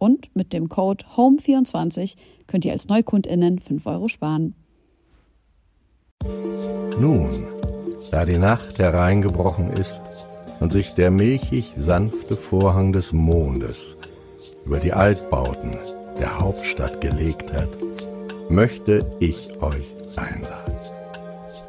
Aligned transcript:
Und 0.00 0.34
mit 0.34 0.54
dem 0.54 0.70
Code 0.70 1.04
HOME24 1.14 2.16
könnt 2.46 2.64
ihr 2.64 2.72
als 2.72 2.88
NeukundInnen 2.88 3.58
5 3.58 3.86
Euro 3.86 4.08
sparen. 4.08 4.54
Nun, 6.98 7.28
da 8.10 8.24
die 8.24 8.38
Nacht 8.38 8.78
hereingebrochen 8.78 9.70
ist 9.74 10.00
und 10.58 10.72
sich 10.72 10.94
der 10.94 11.10
milchig 11.10 11.74
sanfte 11.76 12.34
Vorhang 12.34 12.94
des 12.94 13.12
Mondes 13.12 13.94
über 14.64 14.78
die 14.78 14.94
Altbauten 14.94 15.76
der 16.18 16.40
Hauptstadt 16.40 17.02
gelegt 17.02 17.52
hat, 17.52 17.68
möchte 18.48 19.04
ich 19.20 19.50
euch 19.60 19.86
einladen. 20.16 20.76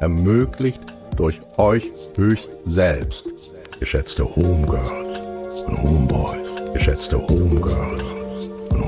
Ermöglicht 0.00 0.80
durch 1.16 1.42
euch 1.58 1.92
höchst 2.16 2.50
selbst, 2.64 3.26
geschätzte 3.78 4.24
Homegirls 4.24 5.20
und 5.66 5.82
Homeboys, 5.82 6.72
geschätzte 6.72 7.18
Homegirls 7.28 8.21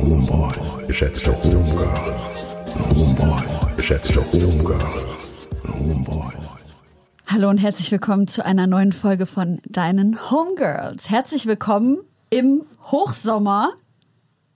und 0.05 0.29
Homeboys, 0.29 0.87
geschätzte 0.87 1.33
Homegirls 1.43 2.45
und 2.75 2.97
Homeboys, 2.97 3.77
geschätzte 3.77 4.21
Homegirls 4.33 4.85
und 5.63 5.75
Homeboys. 5.75 6.35
Hallo 7.27 7.49
und 7.49 7.59
herzlich 7.59 7.91
willkommen 7.91 8.29
zu 8.29 8.45
einer 8.45 8.67
neuen 8.67 8.93
Folge 8.93 9.27
von 9.27 9.61
Deinen 9.67 10.31
Homegirls. 10.31 11.09
Herzlich 11.09 11.47
willkommen 11.47 11.99
im 12.29 12.65
Hochsommer. 12.91 13.73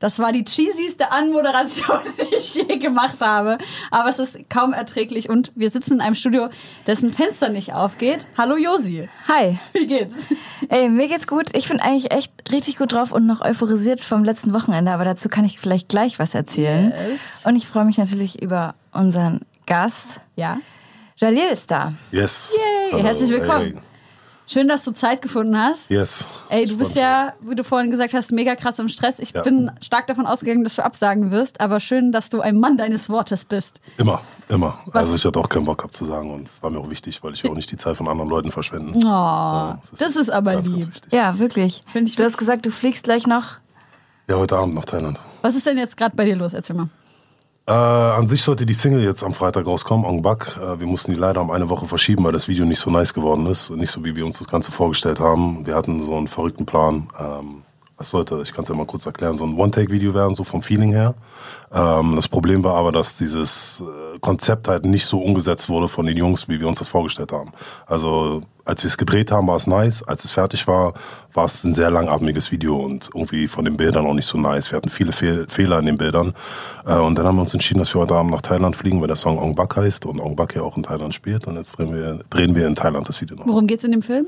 Das 0.00 0.20
war 0.20 0.30
die 0.30 0.44
cheesyste 0.44 1.10
Anmoderation, 1.10 1.98
die 2.20 2.36
ich 2.36 2.54
je 2.54 2.78
gemacht 2.78 3.16
habe. 3.20 3.58
Aber 3.90 4.08
es 4.08 4.20
ist 4.20 4.48
kaum 4.48 4.72
erträglich 4.72 5.28
und 5.28 5.50
wir 5.56 5.70
sitzen 5.70 5.94
in 5.94 6.00
einem 6.00 6.14
Studio, 6.14 6.50
dessen 6.86 7.12
Fenster 7.12 7.48
nicht 7.48 7.74
aufgeht. 7.74 8.26
Hallo 8.36 8.56
Josi. 8.56 9.08
Hi. 9.26 9.58
Wie 9.72 9.86
geht's? 9.88 10.28
Ey, 10.68 10.88
mir 10.88 11.08
geht's 11.08 11.26
gut. 11.26 11.50
Ich 11.56 11.68
bin 11.68 11.80
eigentlich 11.80 12.12
echt 12.12 12.32
richtig 12.52 12.78
gut 12.78 12.92
drauf 12.92 13.10
und 13.10 13.26
noch 13.26 13.40
euphorisiert 13.40 14.00
vom 14.00 14.22
letzten 14.22 14.52
Wochenende, 14.52 14.92
aber 14.92 15.04
dazu 15.04 15.28
kann 15.28 15.44
ich 15.44 15.58
vielleicht 15.58 15.88
gleich 15.88 16.20
was 16.20 16.32
erzählen. 16.32 16.92
Yes. 17.08 17.42
Und 17.44 17.56
ich 17.56 17.66
freue 17.66 17.84
mich 17.84 17.98
natürlich 17.98 18.40
über 18.40 18.76
unseren 18.92 19.40
Gast. 19.66 20.20
Ja. 20.36 20.58
Jalil 21.16 21.48
ist 21.52 21.72
da. 21.72 21.92
Yes. 22.12 22.54
Yay, 22.56 22.92
Hallo. 22.92 23.04
herzlich 23.04 23.30
willkommen. 23.30 23.74
Hey. 23.74 23.87
Schön, 24.50 24.66
dass 24.66 24.82
du 24.82 24.92
Zeit 24.92 25.20
gefunden 25.20 25.58
hast. 25.58 25.90
Yes. 25.90 26.26
Ey, 26.48 26.64
du 26.64 26.78
bist 26.78 26.96
ja, 26.96 27.34
wie 27.42 27.54
du 27.54 27.62
vorhin 27.64 27.90
gesagt 27.90 28.14
hast, 28.14 28.32
mega 28.32 28.56
krass 28.56 28.78
im 28.78 28.88
Stress. 28.88 29.18
Ich 29.18 29.32
Ja. 29.32 29.42
bin 29.42 29.70
stark 29.82 30.06
davon 30.06 30.24
ausgegangen, 30.26 30.64
dass 30.64 30.76
du 30.76 30.84
absagen 30.84 31.30
wirst, 31.30 31.60
aber 31.60 31.80
schön, 31.80 32.12
dass 32.12 32.30
du 32.30 32.40
ein 32.40 32.58
Mann 32.58 32.78
deines 32.78 33.10
Wortes 33.10 33.44
bist. 33.44 33.78
Immer, 33.98 34.22
immer. 34.48 34.78
Was- 34.86 34.94
Also 34.96 35.14
ich 35.16 35.24
hatte 35.26 35.38
auch 35.38 35.50
keinen 35.50 35.66
Bock 35.66 35.84
abzusagen 35.84 36.30
und 36.30 36.48
es 36.48 36.62
war 36.62 36.70
mir 36.70 36.78
auch 36.78 36.88
wichtig, 36.88 37.22
weil 37.22 37.34
ich 37.34 37.44
auch 37.48 37.54
nicht 37.54 37.70
die 37.70 37.76
Zeit 37.76 37.98
von 37.98 38.08
anderen 38.08 38.30
Leuten 38.30 38.50
verschwenden. 38.50 38.94
Oh, 39.04 39.74
das 39.98 40.16
ist 40.16 40.30
aber 40.30 40.54
ganz, 40.54 40.66
ganz 40.70 40.80
lieb. 40.82 40.94
wichtig. 40.94 41.12
Ja, 41.12 41.38
wirklich. 41.38 41.82
Find 41.92 42.08
ich 42.08 42.16
du 42.16 42.24
hast 42.24 42.38
gesagt, 42.38 42.64
du 42.64 42.70
fliegst 42.70 43.04
gleich 43.04 43.26
noch. 43.26 43.56
Ja, 44.30 44.36
heute 44.36 44.56
Abend 44.56 44.74
nach 44.74 44.86
Thailand. 44.86 45.20
Was 45.42 45.56
ist 45.56 45.66
denn 45.66 45.76
jetzt 45.76 45.96
gerade 45.98 46.16
bei 46.16 46.24
dir 46.24 46.36
los? 46.36 46.54
Erzähl 46.54 46.74
mal. 46.76 46.88
Äh, 47.68 47.70
an 47.70 48.26
sich 48.28 48.40
sollte 48.40 48.64
die 48.64 48.72
Single 48.72 49.02
jetzt 49.02 49.22
am 49.22 49.34
Freitag 49.34 49.66
rauskommen, 49.66 50.06
Ong 50.06 50.22
Bak. 50.22 50.56
Äh, 50.56 50.80
wir 50.80 50.86
mussten 50.86 51.12
die 51.12 51.18
leider 51.18 51.42
um 51.42 51.50
eine 51.50 51.68
Woche 51.68 51.86
verschieben, 51.86 52.24
weil 52.24 52.32
das 52.32 52.48
Video 52.48 52.64
nicht 52.64 52.78
so 52.78 52.90
nice 52.90 53.12
geworden 53.12 53.44
ist. 53.44 53.68
Nicht 53.68 53.90
so, 53.90 54.02
wie 54.02 54.16
wir 54.16 54.24
uns 54.24 54.38
das 54.38 54.48
Ganze 54.48 54.72
vorgestellt 54.72 55.20
haben. 55.20 55.66
Wir 55.66 55.74
hatten 55.74 56.02
so 56.02 56.16
einen 56.16 56.28
verrückten 56.28 56.64
Plan. 56.64 57.08
Ähm, 57.20 57.64
es 58.00 58.10
sollte, 58.10 58.40
ich 58.42 58.52
kann 58.52 58.62
es 58.62 58.68
ja 58.68 58.74
mal 58.74 58.86
kurz 58.86 59.06
erklären, 59.06 59.36
so 59.36 59.44
ein 59.44 59.56
One-Take-Video 59.56 60.14
werden, 60.14 60.34
so 60.34 60.44
vom 60.44 60.62
Feeling 60.62 60.92
her. 60.92 61.14
Ähm, 61.72 62.14
das 62.16 62.28
Problem 62.28 62.62
war 62.62 62.76
aber, 62.76 62.92
dass 62.92 63.16
dieses 63.16 63.82
äh, 63.82 64.18
Konzept 64.20 64.68
halt 64.68 64.84
nicht 64.84 65.06
so 65.06 65.20
umgesetzt 65.20 65.68
wurde 65.68 65.88
von 65.88 66.06
den 66.06 66.16
Jungs, 66.16 66.48
wie 66.48 66.60
wir 66.60 66.68
uns 66.68 66.78
das 66.78 66.88
vorgestellt 66.88 67.32
haben. 67.32 67.52
Also 67.86 68.42
als 68.64 68.84
wir 68.84 68.88
es 68.88 68.98
gedreht 68.98 69.32
haben, 69.32 69.48
war 69.48 69.56
es 69.56 69.66
nice. 69.66 70.02
Als 70.02 70.24
es 70.24 70.30
fertig 70.30 70.68
war, 70.68 70.94
war 71.32 71.46
es 71.46 71.64
ein 71.64 71.72
sehr 71.72 71.90
langatmiges 71.90 72.52
Video 72.52 72.76
und 72.76 73.10
irgendwie 73.14 73.48
von 73.48 73.64
den 73.64 73.76
Bildern 73.76 74.06
auch 74.06 74.14
nicht 74.14 74.26
so 74.26 74.38
nice. 74.38 74.70
Wir 74.70 74.76
hatten 74.76 74.90
viele 74.90 75.12
Fehl 75.12 75.46
Fehler 75.48 75.78
in 75.78 75.86
den 75.86 75.98
Bildern. 75.98 76.34
Äh, 76.86 76.94
und 76.94 77.18
dann 77.18 77.26
haben 77.26 77.36
wir 77.36 77.42
uns 77.42 77.54
entschieden, 77.54 77.80
dass 77.80 77.94
wir 77.94 78.00
heute 78.00 78.14
Abend 78.14 78.30
nach 78.30 78.42
Thailand 78.42 78.76
fliegen, 78.76 79.00
weil 79.00 79.08
der 79.08 79.16
Song 79.16 79.38
Ong 79.38 79.54
Bak 79.54 79.76
heißt 79.76 80.06
und 80.06 80.20
Ong 80.20 80.36
Bak 80.36 80.54
ja 80.54 80.62
auch 80.62 80.76
in 80.76 80.84
Thailand 80.84 81.14
spielt. 81.14 81.46
Und 81.46 81.56
jetzt 81.56 81.78
drehen 81.78 81.92
wir, 81.92 82.20
drehen 82.30 82.54
wir 82.54 82.66
in 82.66 82.76
Thailand 82.76 83.08
das 83.08 83.20
Video 83.20 83.36
noch. 83.36 83.46
Worum 83.46 83.66
geht's 83.66 83.84
in 83.84 83.90
dem 83.90 84.02
Film? 84.02 84.26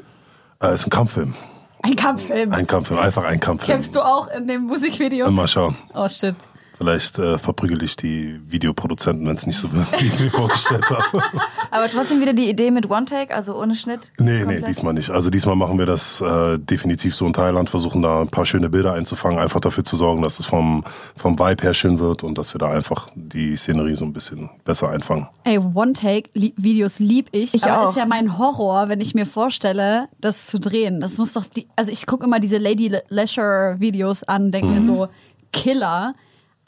Äh, 0.60 0.74
ist 0.74 0.86
ein 0.86 0.90
Kampffilm. 0.90 1.34
Ein 1.82 1.96
Kampffilm. 1.96 2.52
Ein 2.52 2.66
Kampffilm, 2.66 2.98
einfach 3.00 3.24
ein 3.24 3.40
Kampffilm. 3.40 3.72
Kämpfst 3.72 3.94
du 3.96 4.00
auch 4.00 4.28
in 4.28 4.46
dem 4.46 4.62
Musikvideo? 4.64 5.30
Mal 5.30 5.48
schauen. 5.48 5.76
Oh 5.94 6.08
shit. 6.08 6.34
Vielleicht 6.80 7.18
äh, 7.18 7.36
verprügel 7.36 7.82
ich 7.82 7.94
die 7.94 8.40
Videoproduzenten, 8.48 9.26
wenn 9.26 9.34
es 9.34 9.46
nicht 9.46 9.58
so 9.58 9.70
wird, 9.70 9.86
wie 10.00 10.06
ich 10.06 10.14
es 10.14 10.20
mir 10.22 10.30
vorgestellt 10.30 10.88
habe. 10.88 11.22
Aber 11.70 11.90
trotzdem 11.90 12.22
wieder 12.22 12.32
die 12.32 12.48
Idee 12.48 12.70
mit 12.70 12.88
One-Take, 12.88 13.34
also 13.34 13.54
ohne 13.54 13.74
Schnitt. 13.74 14.10
Nee, 14.18 14.30
nee, 14.30 14.38
Komplett. 14.38 14.66
diesmal 14.66 14.94
nicht. 14.94 15.10
Also 15.10 15.28
diesmal 15.28 15.56
machen 15.56 15.78
wir 15.78 15.84
das 15.84 16.22
äh, 16.22 16.58
definitiv 16.58 17.14
so 17.14 17.26
in 17.26 17.34
Thailand, 17.34 17.68
versuchen 17.68 18.00
da 18.00 18.22
ein 18.22 18.30
paar 18.30 18.46
schöne 18.46 18.70
Bilder 18.70 18.94
einzufangen, 18.94 19.38
einfach 19.38 19.60
dafür 19.60 19.84
zu 19.84 19.94
sorgen, 19.96 20.22
dass 20.22 20.40
es 20.40 20.46
vom, 20.46 20.82
vom 21.16 21.38
Vibe 21.38 21.62
her 21.64 21.74
schön 21.74 22.00
wird 22.00 22.24
und 22.24 22.38
dass 22.38 22.54
wir 22.54 22.58
da 22.58 22.70
einfach 22.70 23.10
die 23.14 23.58
Szenerie 23.58 23.96
so 23.96 24.06
ein 24.06 24.14
bisschen 24.14 24.48
besser 24.64 24.88
einfangen. 24.88 25.28
Ey, 25.44 25.58
One-Take-Videos 25.58 26.98
lieb 26.98 27.28
ich. 27.32 27.52
Ich 27.52 27.64
aber 27.64 27.88
auch. 27.88 27.90
ist 27.90 27.98
ja 27.98 28.06
mein 28.06 28.38
Horror, 28.38 28.88
wenn 28.88 29.02
ich 29.02 29.14
mir 29.14 29.26
vorstelle, 29.26 30.08
das 30.18 30.46
zu 30.46 30.58
drehen. 30.58 31.02
Das 31.02 31.18
muss 31.18 31.34
doch 31.34 31.44
die, 31.44 31.68
also 31.76 31.92
ich 31.92 32.06
gucke 32.06 32.24
immer 32.24 32.40
diese 32.40 32.56
Lady 32.56 32.90
Leisure-Videos 33.10 34.22
an, 34.22 34.50
denke 34.50 34.68
mir 34.68 34.86
so, 34.86 35.08
Killer. 35.52 36.14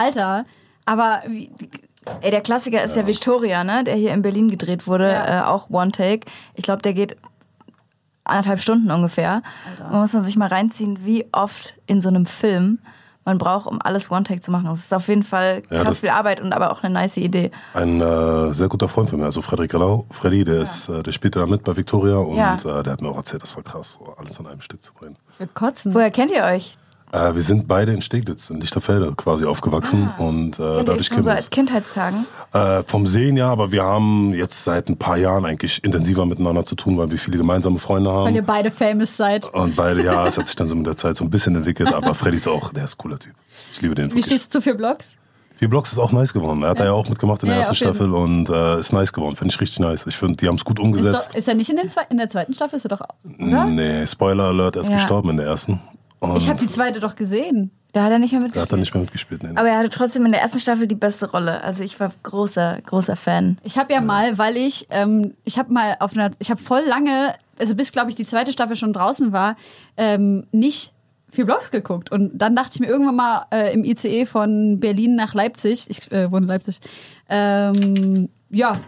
Alter, 0.02 0.44
aber 0.84 1.22
wie, 1.28 1.50
Ey, 2.20 2.32
der 2.32 2.40
Klassiker 2.40 2.82
ist 2.82 2.96
ja 2.96 3.06
Victoria, 3.06 3.62
ne? 3.62 3.84
Der 3.84 3.94
hier 3.94 4.12
in 4.12 4.22
Berlin 4.22 4.48
gedreht 4.50 4.88
wurde, 4.88 5.08
Ja. 5.12 5.42
äh, 5.42 5.44
auch 5.46 5.70
One-Take. 5.70 6.26
Ich 6.54 6.64
glaube, 6.64 6.82
der 6.82 6.94
geht 6.94 7.16
anderthalb 8.24 8.60
Stunden 8.60 8.90
ungefähr. 8.90 9.42
Man 9.90 10.00
muss 10.00 10.12
man 10.12 10.22
sich 10.22 10.34
mal 10.36 10.48
reinziehen, 10.48 11.04
wie 11.04 11.26
oft 11.30 11.74
in 11.86 12.00
so 12.00 12.08
einem 12.08 12.26
Film 12.26 12.80
man 13.24 13.38
braucht, 13.38 13.66
um 13.68 13.80
alles 13.80 14.10
One-Take 14.10 14.40
zu 14.40 14.50
machen. 14.50 14.68
Es 14.72 14.80
ist 14.80 14.92
auf 14.92 15.06
jeden 15.06 15.22
Fall 15.22 15.62
Ja, 15.70 15.76
krass 15.78 15.84
das- 15.84 16.00
viel 16.00 16.08
Arbeit 16.10 16.40
und 16.40 16.52
aber 16.52 16.72
auch 16.72 16.82
eine 16.82 16.92
nice 16.92 17.18
Idee. 17.18 17.52
Ein 17.72 18.00
äh, 18.00 18.52
sehr 18.52 18.66
guter 18.68 18.88
Freund 18.88 19.10
von 19.10 19.20
mir, 19.20 19.26
also 19.26 19.40
Frederik 19.40 19.72
Lau. 19.74 20.04
Freddy, 20.10 20.44
der, 20.44 20.62
ist, 20.62 20.88
äh, 20.88 21.04
der 21.04 21.12
spielte 21.12 21.38
da 21.38 21.46
mit 21.46 21.62
bei 21.62 21.76
Victoria 21.76 22.16
und 22.16 22.36
Ja. 22.36 22.56
äh, 22.56 22.82
der 22.82 22.92
hat 22.94 23.00
mir 23.00 23.10
auch 23.10 23.16
erzählt, 23.16 23.44
das 23.44 23.54
war 23.54 23.62
krass, 23.62 23.96
so 24.04 24.12
alles 24.18 24.40
an 24.40 24.48
einem 24.48 24.60
Stück 24.60 24.82
zu 24.82 24.92
bringen. 24.92 25.14
ich 25.34 25.38
würde 25.38 25.52
kotzen. 25.54 25.94
Woher 25.94 26.10
kennt 26.10 26.32
ihr 26.32 26.42
euch? 26.42 26.76
Äh, 27.12 27.34
wir 27.34 27.42
sind 27.42 27.68
beide 27.68 27.92
in 27.92 28.00
Steglitz, 28.00 28.48
in 28.48 28.60
Lichterfelde 28.60 29.12
quasi 29.16 29.44
aufgewachsen 29.44 30.10
und 30.16 30.58
äh, 30.58 30.82
dadurch 30.82 31.10
kennen 31.10 31.26
wir 31.26 31.32
uns. 31.36 31.50
Kindheitstagen? 31.50 32.26
Äh, 32.54 32.82
vom 32.84 33.06
Sehen 33.06 33.36
ja, 33.36 33.48
aber 33.50 33.70
wir 33.70 33.82
haben 33.84 34.32
jetzt 34.32 34.64
seit 34.64 34.88
ein 34.88 34.96
paar 34.96 35.18
Jahren 35.18 35.44
eigentlich 35.44 35.84
intensiver 35.84 36.24
miteinander 36.24 36.64
zu 36.64 36.74
tun, 36.74 36.96
weil 36.96 37.10
wir 37.10 37.18
viele 37.18 37.36
gemeinsame 37.36 37.78
Freunde 37.78 38.08
Weil 38.10 38.32
ihr 38.34 38.40
haben. 38.40 38.46
beide 38.46 38.70
famous 38.70 39.16
seid. 39.16 39.52
Und 39.52 39.76
beide, 39.76 40.02
ja, 40.02 40.26
es 40.26 40.38
hat 40.38 40.46
sich 40.46 40.56
dann 40.56 40.68
so 40.68 40.74
mit 40.74 40.86
der 40.86 40.96
Zeit 40.96 41.16
so 41.16 41.24
ein 41.24 41.30
bisschen 41.30 41.54
entwickelt, 41.54 41.92
aber 41.92 42.14
Freddy 42.14 42.38
ist 42.38 42.48
auch, 42.48 42.72
der 42.72 42.84
ist 42.84 42.94
ein 42.94 42.98
cooler 42.98 43.18
Typ. 43.18 43.34
Ich 43.74 43.82
liebe 43.82 43.94
den 43.94 44.06
Wie 44.06 44.10
wirklich. 44.12 44.26
stehst 44.26 44.46
du 44.54 44.58
zu 44.58 44.62
vier 44.62 44.74
Blogs? 44.74 45.16
Vier 45.58 45.68
Blocks 45.68 45.92
ist 45.92 45.98
auch 45.98 46.10
nice 46.12 46.32
geworden. 46.32 46.62
Er 46.64 46.70
hat 46.70 46.80
da 46.80 46.86
ja 46.86 46.92
auch 46.92 47.08
mitgemacht 47.08 47.42
in 47.44 47.48
der 47.50 47.56
Ja, 47.58 47.62
ja, 47.62 47.68
ersten 47.68 47.76
Staffel 47.84 48.10
und 48.12 48.48
äh, 48.48 48.80
ist 48.80 48.92
nice 48.92 49.12
geworden. 49.12 49.36
Finde 49.36 49.54
ich 49.54 49.60
richtig 49.60 49.78
nice. 49.78 50.04
Ich 50.08 50.16
finde, 50.16 50.36
die 50.36 50.48
haben 50.48 50.56
es 50.56 50.64
gut 50.64 50.78
Ist, 50.80 50.84
umgesetzt. 50.84 51.30
doch, 51.32 51.36
ist 51.38 51.46
er 51.46 51.54
nicht 51.54 51.70
in, 51.70 51.76
den 51.76 51.88
zwei, 51.88 52.02
in 52.10 52.16
der 52.16 52.28
zweiten 52.30 52.52
Staffel? 52.54 52.76
Ist 52.78 52.84
er 52.86 52.88
doch, 52.88 53.00
oder? 53.38 53.66
Nee, 53.66 54.06
Spoiler 54.08 54.44
Alert, 54.44 54.74
er 54.76 54.82
ist 54.82 54.88
Ja. 54.88 54.96
gestorben 54.96 55.30
in 55.30 55.36
der 55.36 55.46
ersten. 55.46 55.80
Und 56.22 56.36
Ich 56.36 56.48
habe 56.48 56.60
die 56.60 56.68
zweite 56.68 57.00
doch 57.00 57.16
gesehen. 57.16 57.72
Da 57.92 58.04
hat 58.04 58.12
er 58.12 58.18
nicht 58.20 58.32
mehr 58.32 58.40
da 58.48 58.62
hat 58.62 58.72
er 58.72 58.78
mitgespielt. 58.78 58.80
nicht 58.80 58.94
mehr 58.94 59.02
mitgespielt. 59.02 59.42
Nee. 59.42 59.50
Aber 59.56 59.68
er 59.68 59.78
hatte 59.78 59.90
trotzdem 59.90 60.24
in 60.24 60.32
der 60.32 60.40
ersten 60.40 60.60
Staffel 60.60 60.86
die 60.86 60.94
beste 60.94 61.30
Rolle. 61.30 61.62
Also 61.62 61.82
ich 61.82 61.98
war 61.98 62.12
großer, 62.22 62.78
großer 62.86 63.16
Fan. 63.16 63.58
Ich 63.64 63.76
habe 63.76 63.92
ja 63.92 64.00
mal, 64.00 64.38
weil 64.38 64.56
ich, 64.56 64.86
ähm, 64.90 65.34
ich 65.44 65.58
habe 65.58 65.72
mal 65.72 65.96
auf 65.98 66.12
einer, 66.12 66.30
ich 66.38 66.50
habe 66.50 66.62
voll 66.62 66.84
lange, 66.86 67.34
also 67.58 67.74
bis 67.74 67.90
glaube 67.92 68.08
ich 68.08 68.14
die 68.14 68.24
zweite 68.24 68.52
Staffel 68.52 68.76
schon 68.76 68.92
draußen 68.92 69.32
war, 69.32 69.56
ähm, 69.96 70.46
nicht 70.52 70.92
vier 71.30 71.44
Blogs 71.44 71.70
geguckt. 71.72 72.12
Und 72.12 72.38
dann 72.38 72.54
dachte 72.54 72.70
ich 72.74 72.80
mir 72.80 72.86
irgendwann 72.86 73.16
mal 73.16 73.46
äh, 73.50 73.74
im 73.74 73.84
ICE 73.84 74.24
von 74.26 74.78
Berlin 74.78 75.16
nach 75.16 75.34
Leipzig, 75.34 75.90
ich 75.90 76.10
äh, 76.12 76.30
wohne 76.30 76.44
in 76.44 76.48
Leipzig, 76.48 76.80
ähm, 77.28 78.28
ja, 78.48 78.78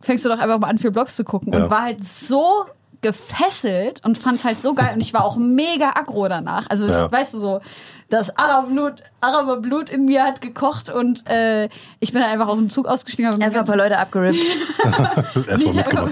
fängst 0.00 0.24
du 0.24 0.28
doch 0.30 0.38
einfach 0.38 0.58
mal 0.58 0.68
an, 0.68 0.78
vier 0.78 0.92
Blogs 0.92 1.14
zu 1.14 1.24
gucken. 1.24 1.52
Ja. 1.52 1.64
Und 1.64 1.70
war 1.70 1.82
halt 1.82 2.04
so 2.04 2.64
gefesselt 3.02 4.04
und 4.04 4.18
fand's 4.18 4.44
halt 4.44 4.60
so 4.60 4.74
geil. 4.74 4.92
Und 4.94 5.00
ich 5.00 5.12
war 5.14 5.24
auch 5.24 5.36
mega 5.36 5.90
aggro 5.94 6.28
danach. 6.28 6.66
Also, 6.68 6.86
ich, 6.86 6.92
Ja. 6.92 7.10
weißt 7.10 7.34
du 7.34 7.38
so, 7.38 7.60
das 8.08 8.36
Araberblut, 8.36 8.94
Araberblut 9.20 9.88
in 9.88 10.04
mir 10.04 10.24
hat 10.24 10.40
gekocht 10.40 10.88
und 10.88 11.28
äh, 11.28 11.68
ich 12.00 12.12
bin 12.12 12.20
dann 12.20 12.30
einfach 12.30 12.48
aus 12.48 12.58
dem 12.58 12.68
Zug 12.68 12.86
ausgestiegen. 12.88 13.40
Erstmal 13.40 13.62
ein 13.62 13.66
paar 13.68 13.76
Leute 13.76 13.98
abgerippt. 13.98 14.38
Erstmal 15.48 15.84
habe 15.84 16.10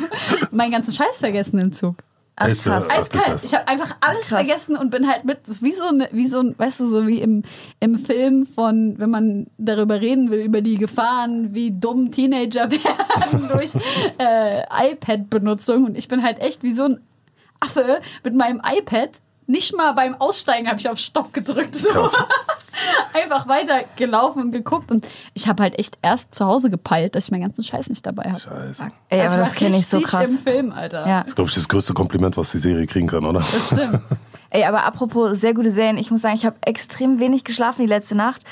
meinen 0.53 0.71
ganzen 0.71 0.95
Scheiß 0.95 1.19
vergessen 1.19 1.59
im 1.59 1.73
Zug. 1.73 1.97
Ach, 2.41 2.47
krass. 2.47 2.89
Eiskalt. 2.89 3.45
Ich 3.45 3.53
habe 3.53 3.67
einfach 3.67 3.97
alles 4.01 4.29
Krass. 4.29 4.29
vergessen 4.29 4.77
und 4.77 4.91
bin 4.91 5.09
halt 5.09 5.25
mit, 5.25 5.41
wie 5.61 5.73
so, 5.73 5.89
eine, 5.89 6.09
wie 6.13 6.29
so 6.29 6.39
ein, 6.39 6.55
weißt 6.57 6.81
du, 6.81 6.87
so 6.89 7.07
wie 7.07 7.21
im, 7.21 7.43
im 7.81 7.99
Film 7.99 8.47
von, 8.47 8.95
wenn 8.99 9.11
man 9.11 9.47
darüber 9.59 10.01
reden 10.01 10.31
will, 10.31 10.41
über 10.41 10.61
die 10.61 10.77
Gefahren, 10.77 11.53
wie 11.53 11.73
dumm 11.73 12.13
Teenager 12.13 12.71
werden 12.71 13.49
durch 13.53 13.73
äh, 14.19 14.63
iPad-Benutzung. 14.93 15.85
Und 15.85 15.99
ich 15.99 16.07
bin 16.07 16.23
halt 16.23 16.39
echt 16.39 16.63
wie 16.63 16.75
so 16.75 16.85
ein 16.85 17.01
Affe 17.59 18.01
mit 18.23 18.35
meinem 18.35 18.63
iPad. 18.65 19.21
Nicht 19.47 19.75
mal 19.75 19.93
beim 19.93 20.15
Aussteigen 20.15 20.69
habe 20.69 20.79
ich 20.79 20.89
auf 20.89 20.99
Stopp 20.99 21.33
gedrückt. 21.33 21.77
So. 21.77 21.89
Krass. 21.89 22.17
Einfach 23.13 23.49
weiter 23.49 23.85
gelaufen 23.97 24.43
und 24.43 24.53
geguckt. 24.53 24.91
Und 24.91 25.07
ich 25.35 25.49
habe 25.49 25.63
halt 25.63 25.79
echt 25.79 25.99
erst 26.03 26.35
zu 26.35 26.45
Hause 26.47 26.71
gepeilt, 26.71 27.15
dass 27.15 27.25
ich 27.25 27.31
meinen 27.31 27.43
ganzen 27.43 27.63
Scheiß 27.65 27.89
nicht 27.89 28.05
dabei 28.07 28.31
habe. 28.31 28.41
Scheiße. 28.41 28.91
Ey, 29.09 29.21
Also 29.21 29.35
aber 29.35 29.43
ich 29.45 29.49
das 29.49 29.61
war 29.61 29.67
kenne 29.67 29.77
ich 29.79 29.87
so 29.87 29.97
richtig 29.99 30.13
krass. 30.13 30.31
im 30.31 30.39
Film, 30.39 30.73
Alter. 30.73 31.07
Ja. 31.07 31.21
Das 31.21 31.29
ist, 31.31 31.35
glaube 31.37 31.49
ich, 31.49 31.55
das 31.55 31.69
größte 31.69 31.95
Kompliment, 31.95 32.37
was 32.37 32.51
die 32.53 32.59
Serie 32.59 32.87
kriegen 32.87 33.07
kann, 33.09 33.25
oder? 33.25 33.41
Das 33.41 33.67
stimmt. 33.67 34.01
Ey, 34.51 34.65
aber 34.65 34.85
apropos 34.87 35.39
sehr 35.39 35.53
gute 35.55 35.71
Serien, 35.71 35.99
ich 35.99 36.11
muss 36.11 36.23
sagen, 36.23 36.35
ich 36.35 36.47
habe 36.47 36.57
extrem 36.63 37.19
wenig 37.21 37.45
geschlafen 37.45 37.83
die 37.83 37.89
letzte 37.89 38.15
Nacht, 38.15 38.43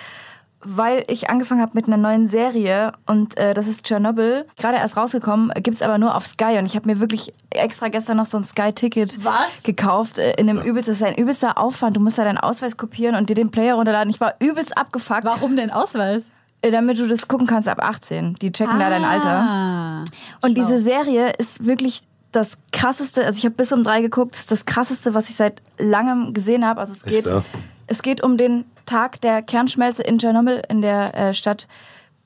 weil 0.69 1.05
ich 1.09 1.31
angefangen 1.31 1.61
habe 1.61 1.73
mit 1.75 1.87
einer 1.87 1.97
neuen 1.97 2.27
Serie 2.29 2.93
und 3.07 3.37
äh, 3.37 3.55
das 3.55 3.67
ist 3.69 3.87
Chernobyl. 3.87 4.45
Gerade 4.57 4.79
erst 4.79 4.97
rausgekommen, 4.97 5.53
gibt's 5.63 5.81
aber 5.83 5.99
nur 5.99 6.15
auf 6.17 6.27
Sky 6.27 6.59
und 6.59 6.67
ich 6.67 6.75
habe 6.75 6.87
mir 6.89 6.99
wirklich 7.01 7.33
extra 7.51 7.89
gestern 7.89 8.17
noch 8.17 8.27
so 8.27 8.37
ein 8.37 8.45
Sky-Ticket 8.45 9.19
gekauft. 9.63 10.19
Äh, 10.19 10.33
in 10.33 10.51
einem 10.51 10.61
übelst, 10.61 10.89
das 10.89 10.97
ist 10.97 11.03
ein 11.03 11.15
übelster 11.15 11.57
Aufwand. 11.59 11.97
Du 11.97 12.01
musst 12.01 12.19
da 12.19 12.25
deinen 12.25 12.39
Ausweis 12.39 12.77
kopieren 12.77 13.15
und 13.15 13.31
dir 13.31 13.35
den 13.37 13.51
Player 13.51 13.75
runterladen. 13.75 14.11
Ich 14.11 14.21
war 14.21 14.35
übelst 14.41 14.77
abgefuckt, 14.77 15.25
Warum 15.25 15.57
denn 15.57 15.71
Ausweis? 15.71 16.25
äh, 16.63 16.71
damit 16.71 16.99
du 16.99 17.07
das 17.07 17.29
gucken 17.29 17.47
kannst 17.47 17.69
ab 17.69 17.79
18. 17.81 18.35
Die 18.35 18.51
checken 18.51 18.79
da 18.81 18.91
dein 18.91 19.05
Alter. 19.05 19.29
Ah, 19.31 20.05
Und 20.43 20.55
schlau. 20.57 20.67
diese 20.67 20.79
Serie 20.79 21.31
ist 21.39 21.65
wirklich 21.65 22.03
das 22.33 22.59
krasseste, 22.73 23.25
also 23.25 23.39
ich 23.39 23.45
habe 23.45 23.55
bis 23.55 23.73
um 23.73 23.83
drei 23.85 24.03
geguckt, 24.03 24.33
das 24.35 24.41
ist 24.41 24.51
das 24.51 24.67
krasseste, 24.67 25.15
was 25.15 25.31
ich 25.31 25.37
seit 25.37 25.63
langem 25.79 26.35
gesehen 26.35 26.67
habe. 26.67 26.81
Also 26.81 26.93
es 26.93 27.03
geht, 27.03 27.27
ja? 27.27 27.45
es 27.87 28.03
geht 28.03 28.23
um 28.23 28.37
den 28.37 28.65
Tag 28.87 29.21
der 29.21 29.43
Kernschmelze 29.43 30.03
in 30.03 30.19
Tschernobyl 30.19 30.63
in 30.69 30.81
der 30.81 31.15
äh, 31.15 31.35
Stadt 31.35 31.69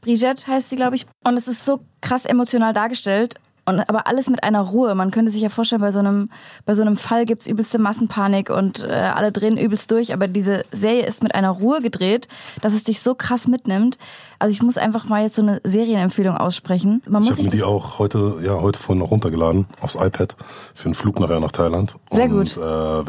Briget 0.01 0.47
heißt 0.47 0.71
sie, 0.71 0.77
glaube 0.77 0.97
ich. 0.97 1.07
Und 1.25 1.37
es 1.37 1.49
ist 1.49 1.65
so 1.65 1.81
krass 2.01 2.25
emotional 2.25 2.73
dargestellt. 2.73 3.35
Und 3.71 3.89
aber 3.89 4.07
alles 4.07 4.29
mit 4.29 4.43
einer 4.43 4.61
Ruhe. 4.61 4.95
Man 4.95 5.11
könnte 5.11 5.31
sich 5.31 5.41
ja 5.41 5.49
vorstellen, 5.49 5.81
bei 5.81 5.93
so 5.93 5.99
einem, 5.99 6.31
bei 6.65 6.75
so 6.75 6.83
einem 6.83 6.97
Fall 6.97 7.25
gibt's 7.25 7.47
übelste 7.47 7.79
Massenpanik 7.79 8.51
und 8.51 8.81
äh, 8.81 8.91
alle 8.91 9.33
drehen 9.33 9.57
übelst 9.57 9.91
durch. 9.91 10.13
Aber 10.13 10.29
diese 10.29 10.65
Serie 10.73 11.07
ist 11.07 11.23
mit 11.23 11.35
einer 11.35 11.51
Ruhe 11.51 11.81
gedreht, 11.81 12.29
dass 12.61 12.75
es 12.75 12.85
dich 12.85 13.01
so 13.01 13.15
krass 13.15 13.49
mitnimmt. 13.49 13.99
Also 14.39 14.53
ich 14.53 14.63
muss 14.63 14.77
einfach 14.77 15.05
mal 15.07 15.23
jetzt 15.23 15.37
so 15.37 15.43
eine 15.43 15.61
Serienempfehlung 15.65 16.37
aussprechen. 16.37 17.03
Man 17.07 17.23
Ich 17.23 17.31
muss 17.31 17.39
habe 17.39 17.49
mir 17.49 17.55
die 17.55 17.63
auch 17.63 17.99
heute, 17.99 18.39
ja, 18.43 18.61
heute 18.61 18.79
vorhin 18.79 19.01
noch 19.01 19.11
runtergeladen 19.11 19.67
aufs 19.81 19.95
iPad 19.95 20.35
für 20.75 20.87
einen 20.87 20.95
Flug 20.95 21.21
nachher 21.21 21.41
nach 21.41 21.53
Thailand. 21.53 21.97
Sehr 22.11 22.25
und, 22.25 22.31
gut. 22.31 22.57
Äh, 22.57 22.61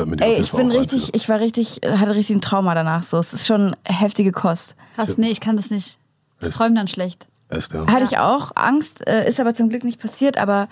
mir 0.05 0.17
die 0.17 0.23
auf 0.23 0.27
Ey, 0.27 0.29
jeden 0.31 0.43
ich 0.43 0.51
Fall 0.51 0.59
bin 0.59 0.71
richtig, 0.71 0.93
reinziehen. 0.93 1.11
ich 1.13 1.29
war 1.29 1.39
richtig, 1.39 1.81
hatte 1.85 2.15
richtig 2.15 2.35
ein 2.35 2.41
Trauma 2.41 2.75
danach. 2.75 3.03
So, 3.03 3.17
es 3.17 3.33
ist 3.33 3.47
schon 3.47 3.75
heftige 3.85 4.31
Kost. 4.31 4.75
Krass, 4.95 5.17
nee, 5.17 5.29
ich 5.29 5.39
kann 5.39 5.55
das 5.55 5.69
nicht. 5.69 5.97
Ich 6.41 6.49
träume 6.49 6.75
dann 6.75 6.87
schlecht. 6.87 7.27
Echt, 7.51 7.73
ja. 7.73 7.85
Hatte 7.87 8.03
ich 8.05 8.17
auch 8.17 8.51
Angst, 8.55 9.07
äh, 9.07 9.27
ist 9.27 9.39
aber 9.39 9.53
zum 9.53 9.69
Glück 9.69 9.83
nicht 9.83 9.99
passiert. 9.99 10.37
Aber 10.37 10.67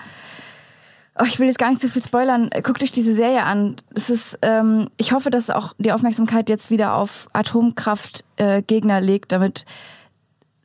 oh, 1.19 1.25
ich 1.25 1.39
will 1.39 1.47
jetzt 1.47 1.59
gar 1.59 1.69
nicht 1.69 1.81
so 1.81 1.87
viel 1.87 2.03
spoilern. 2.03 2.49
Äh, 2.51 2.61
Guckt 2.61 2.81
euch 2.81 2.91
diese 2.91 3.13
Serie 3.13 3.43
an. 3.43 3.75
Es 3.93 4.09
ist, 4.09 4.39
ähm, 4.41 4.89
ich 4.97 5.11
hoffe, 5.11 5.29
dass 5.29 5.49
auch 5.49 5.73
die 5.77 5.91
Aufmerksamkeit 5.91 6.49
jetzt 6.49 6.71
wieder 6.71 6.93
auf 6.95 7.29
Atomkraftgegner 7.33 8.97
äh, 8.97 9.01
legt, 9.03 9.31
damit 9.31 9.65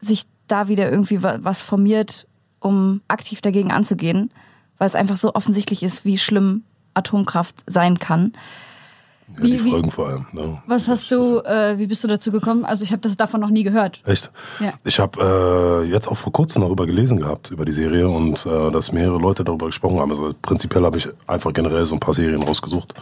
sich 0.00 0.24
da 0.48 0.68
wieder 0.68 0.90
irgendwie 0.90 1.22
wa- 1.22 1.38
was 1.40 1.60
formiert, 1.60 2.26
um 2.60 3.00
aktiv 3.08 3.40
dagegen 3.40 3.72
anzugehen, 3.72 4.30
weil 4.78 4.88
es 4.88 4.94
einfach 4.94 5.16
so 5.16 5.34
offensichtlich 5.34 5.82
ist, 5.82 6.04
wie 6.04 6.18
schlimm 6.18 6.64
Atomkraft 6.94 7.56
sein 7.66 7.98
kann. 7.98 8.32
Ja 9.36 9.42
Wie- 9.42 9.50
die 9.52 9.64
wie- 9.64 9.70
Folgen 9.70 9.90
vor 9.90 10.08
allem. 10.08 10.26
Ne? 10.32 10.58
Was 10.66 10.88
hast 10.88 11.10
du, 11.10 11.38
äh, 11.40 11.78
wie 11.78 11.86
bist 11.86 12.04
du 12.04 12.08
dazu 12.08 12.30
gekommen? 12.30 12.64
Also 12.64 12.84
ich 12.84 12.90
habe 12.92 13.00
das 13.00 13.16
davon 13.16 13.40
noch 13.40 13.50
nie 13.50 13.62
gehört. 13.64 14.02
Echt? 14.06 14.30
Ja. 14.60 14.72
Ich 14.84 14.98
habe 14.98 15.82
äh, 15.84 15.90
jetzt 15.90 16.08
auch 16.08 16.16
vor 16.16 16.32
kurzem 16.32 16.62
darüber 16.62 16.86
gelesen 16.86 17.18
gehabt, 17.18 17.50
über 17.50 17.64
die 17.64 17.72
Serie 17.72 18.08
und 18.08 18.44
äh, 18.46 18.70
dass 18.70 18.92
mehrere 18.92 19.18
Leute 19.18 19.44
darüber 19.44 19.66
gesprochen 19.66 19.98
haben. 19.98 20.10
Also 20.10 20.34
prinzipiell 20.42 20.84
habe 20.84 20.98
ich 20.98 21.08
einfach 21.26 21.52
generell 21.52 21.86
so 21.86 21.94
ein 21.96 22.00
paar 22.00 22.14
Serien 22.14 22.42
rausgesucht, 22.42 22.94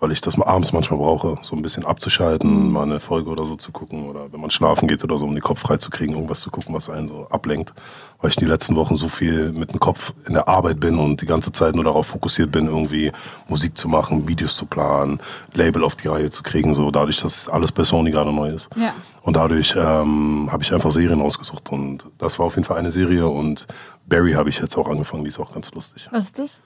weil 0.00 0.12
ich 0.12 0.22
das 0.22 0.38
mal 0.38 0.46
abends 0.46 0.72
manchmal 0.72 0.98
brauche, 0.98 1.36
so 1.42 1.54
ein 1.54 1.60
bisschen 1.60 1.84
abzuschalten, 1.84 2.72
mal 2.72 2.84
eine 2.84 3.00
Folge 3.00 3.28
oder 3.28 3.44
so 3.44 3.56
zu 3.56 3.70
gucken 3.70 4.08
oder 4.08 4.32
wenn 4.32 4.40
man 4.40 4.50
schlafen 4.50 4.88
geht 4.88 5.04
oder 5.04 5.18
so, 5.18 5.26
um 5.26 5.34
den 5.34 5.42
Kopf 5.42 5.60
frei 5.60 5.76
zu 5.76 5.90
kriegen, 5.90 6.14
irgendwas 6.14 6.40
zu 6.40 6.50
gucken, 6.50 6.74
was 6.74 6.88
einen 6.88 7.08
so 7.08 7.26
ablenkt. 7.28 7.74
Weil 8.20 8.30
ich 8.30 8.36
die 8.36 8.46
letzten 8.46 8.76
Wochen 8.76 8.96
so 8.96 9.08
viel 9.08 9.52
mit 9.52 9.72
dem 9.72 9.80
Kopf 9.80 10.12
in 10.26 10.32
der 10.34 10.48
Arbeit 10.48 10.80
bin 10.80 10.98
und 10.98 11.20
die 11.20 11.26
ganze 11.26 11.52
Zeit 11.52 11.74
nur 11.74 11.84
darauf 11.84 12.06
fokussiert 12.06 12.50
bin, 12.50 12.66
irgendwie 12.66 13.12
Musik 13.48 13.76
zu 13.76 13.88
machen, 13.88 14.26
Videos 14.26 14.56
zu 14.56 14.64
planen, 14.66 15.20
Label 15.52 15.84
auf 15.84 15.96
die 15.96 16.08
Reihe 16.08 16.30
zu 16.30 16.42
kriegen, 16.42 16.74
so 16.74 16.90
dadurch, 16.90 17.20
dass 17.20 17.48
alles 17.48 17.70
bei 17.70 17.84
Sony 17.84 18.10
gerade 18.10 18.32
neu 18.32 18.48
ist. 18.48 18.68
Ja. 18.76 18.94
Und 19.22 19.36
dadurch 19.36 19.74
ähm, 19.76 20.48
habe 20.50 20.62
ich 20.62 20.72
einfach 20.72 20.90
Serien 20.90 21.20
ausgesucht. 21.20 21.70
Und 21.70 22.06
das 22.16 22.38
war 22.38 22.46
auf 22.46 22.54
jeden 22.54 22.64
Fall 22.64 22.78
eine 22.78 22.90
Serie. 22.90 23.28
Und 23.28 23.66
Barry 24.06 24.32
habe 24.32 24.48
ich 24.48 24.58
jetzt 24.60 24.76
auch 24.78 24.88
angefangen, 24.88 25.24
die 25.24 25.28
ist 25.28 25.38
auch 25.38 25.52
ganz 25.52 25.70
lustig. 25.72 26.08
Was 26.10 26.26
ist 26.26 26.38
das? 26.38 26.60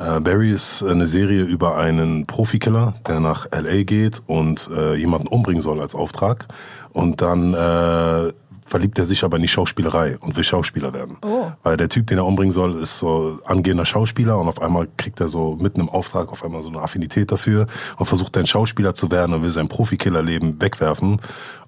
Äh, 0.00 0.18
Barry 0.20 0.50
ist 0.50 0.82
eine 0.82 1.06
Serie 1.06 1.42
über 1.42 1.76
einen 1.76 2.26
Profikiller, 2.26 2.94
der 3.06 3.20
nach 3.20 3.46
LA 3.52 3.82
geht 3.82 4.22
und 4.26 4.70
äh, 4.74 4.94
jemanden 4.94 5.28
umbringen 5.28 5.60
soll 5.62 5.78
als 5.78 5.94
Auftrag. 5.94 6.48
Und 6.94 7.20
dann 7.20 7.52
äh, 7.52 8.32
verliebt 8.70 8.98
er 8.98 9.06
sich 9.06 9.24
aber 9.24 9.36
in 9.36 9.42
die 9.42 9.48
Schauspielerei 9.48 10.16
und 10.20 10.36
will 10.36 10.44
Schauspieler 10.44 10.94
werden. 10.94 11.18
Oh. 11.22 11.50
Weil 11.62 11.76
der 11.76 11.88
Typ, 11.88 12.06
den 12.06 12.18
er 12.18 12.24
umbringen 12.24 12.52
soll, 12.52 12.80
ist 12.80 12.98
so 12.98 13.40
angehender 13.44 13.84
Schauspieler 13.84 14.38
und 14.38 14.48
auf 14.48 14.62
einmal 14.62 14.88
kriegt 14.96 15.20
er 15.20 15.28
so 15.28 15.58
mitten 15.60 15.80
im 15.80 15.88
Auftrag 15.88 16.30
auf 16.30 16.44
einmal 16.44 16.62
so 16.62 16.68
eine 16.68 16.80
Affinität 16.80 17.32
dafür 17.32 17.66
und 17.98 18.06
versucht 18.06 18.36
dann 18.36 18.46
Schauspieler 18.46 18.94
zu 18.94 19.10
werden 19.10 19.34
und 19.34 19.42
will 19.42 19.50
sein 19.50 19.68
Profikillerleben 19.68 20.62
wegwerfen 20.62 21.20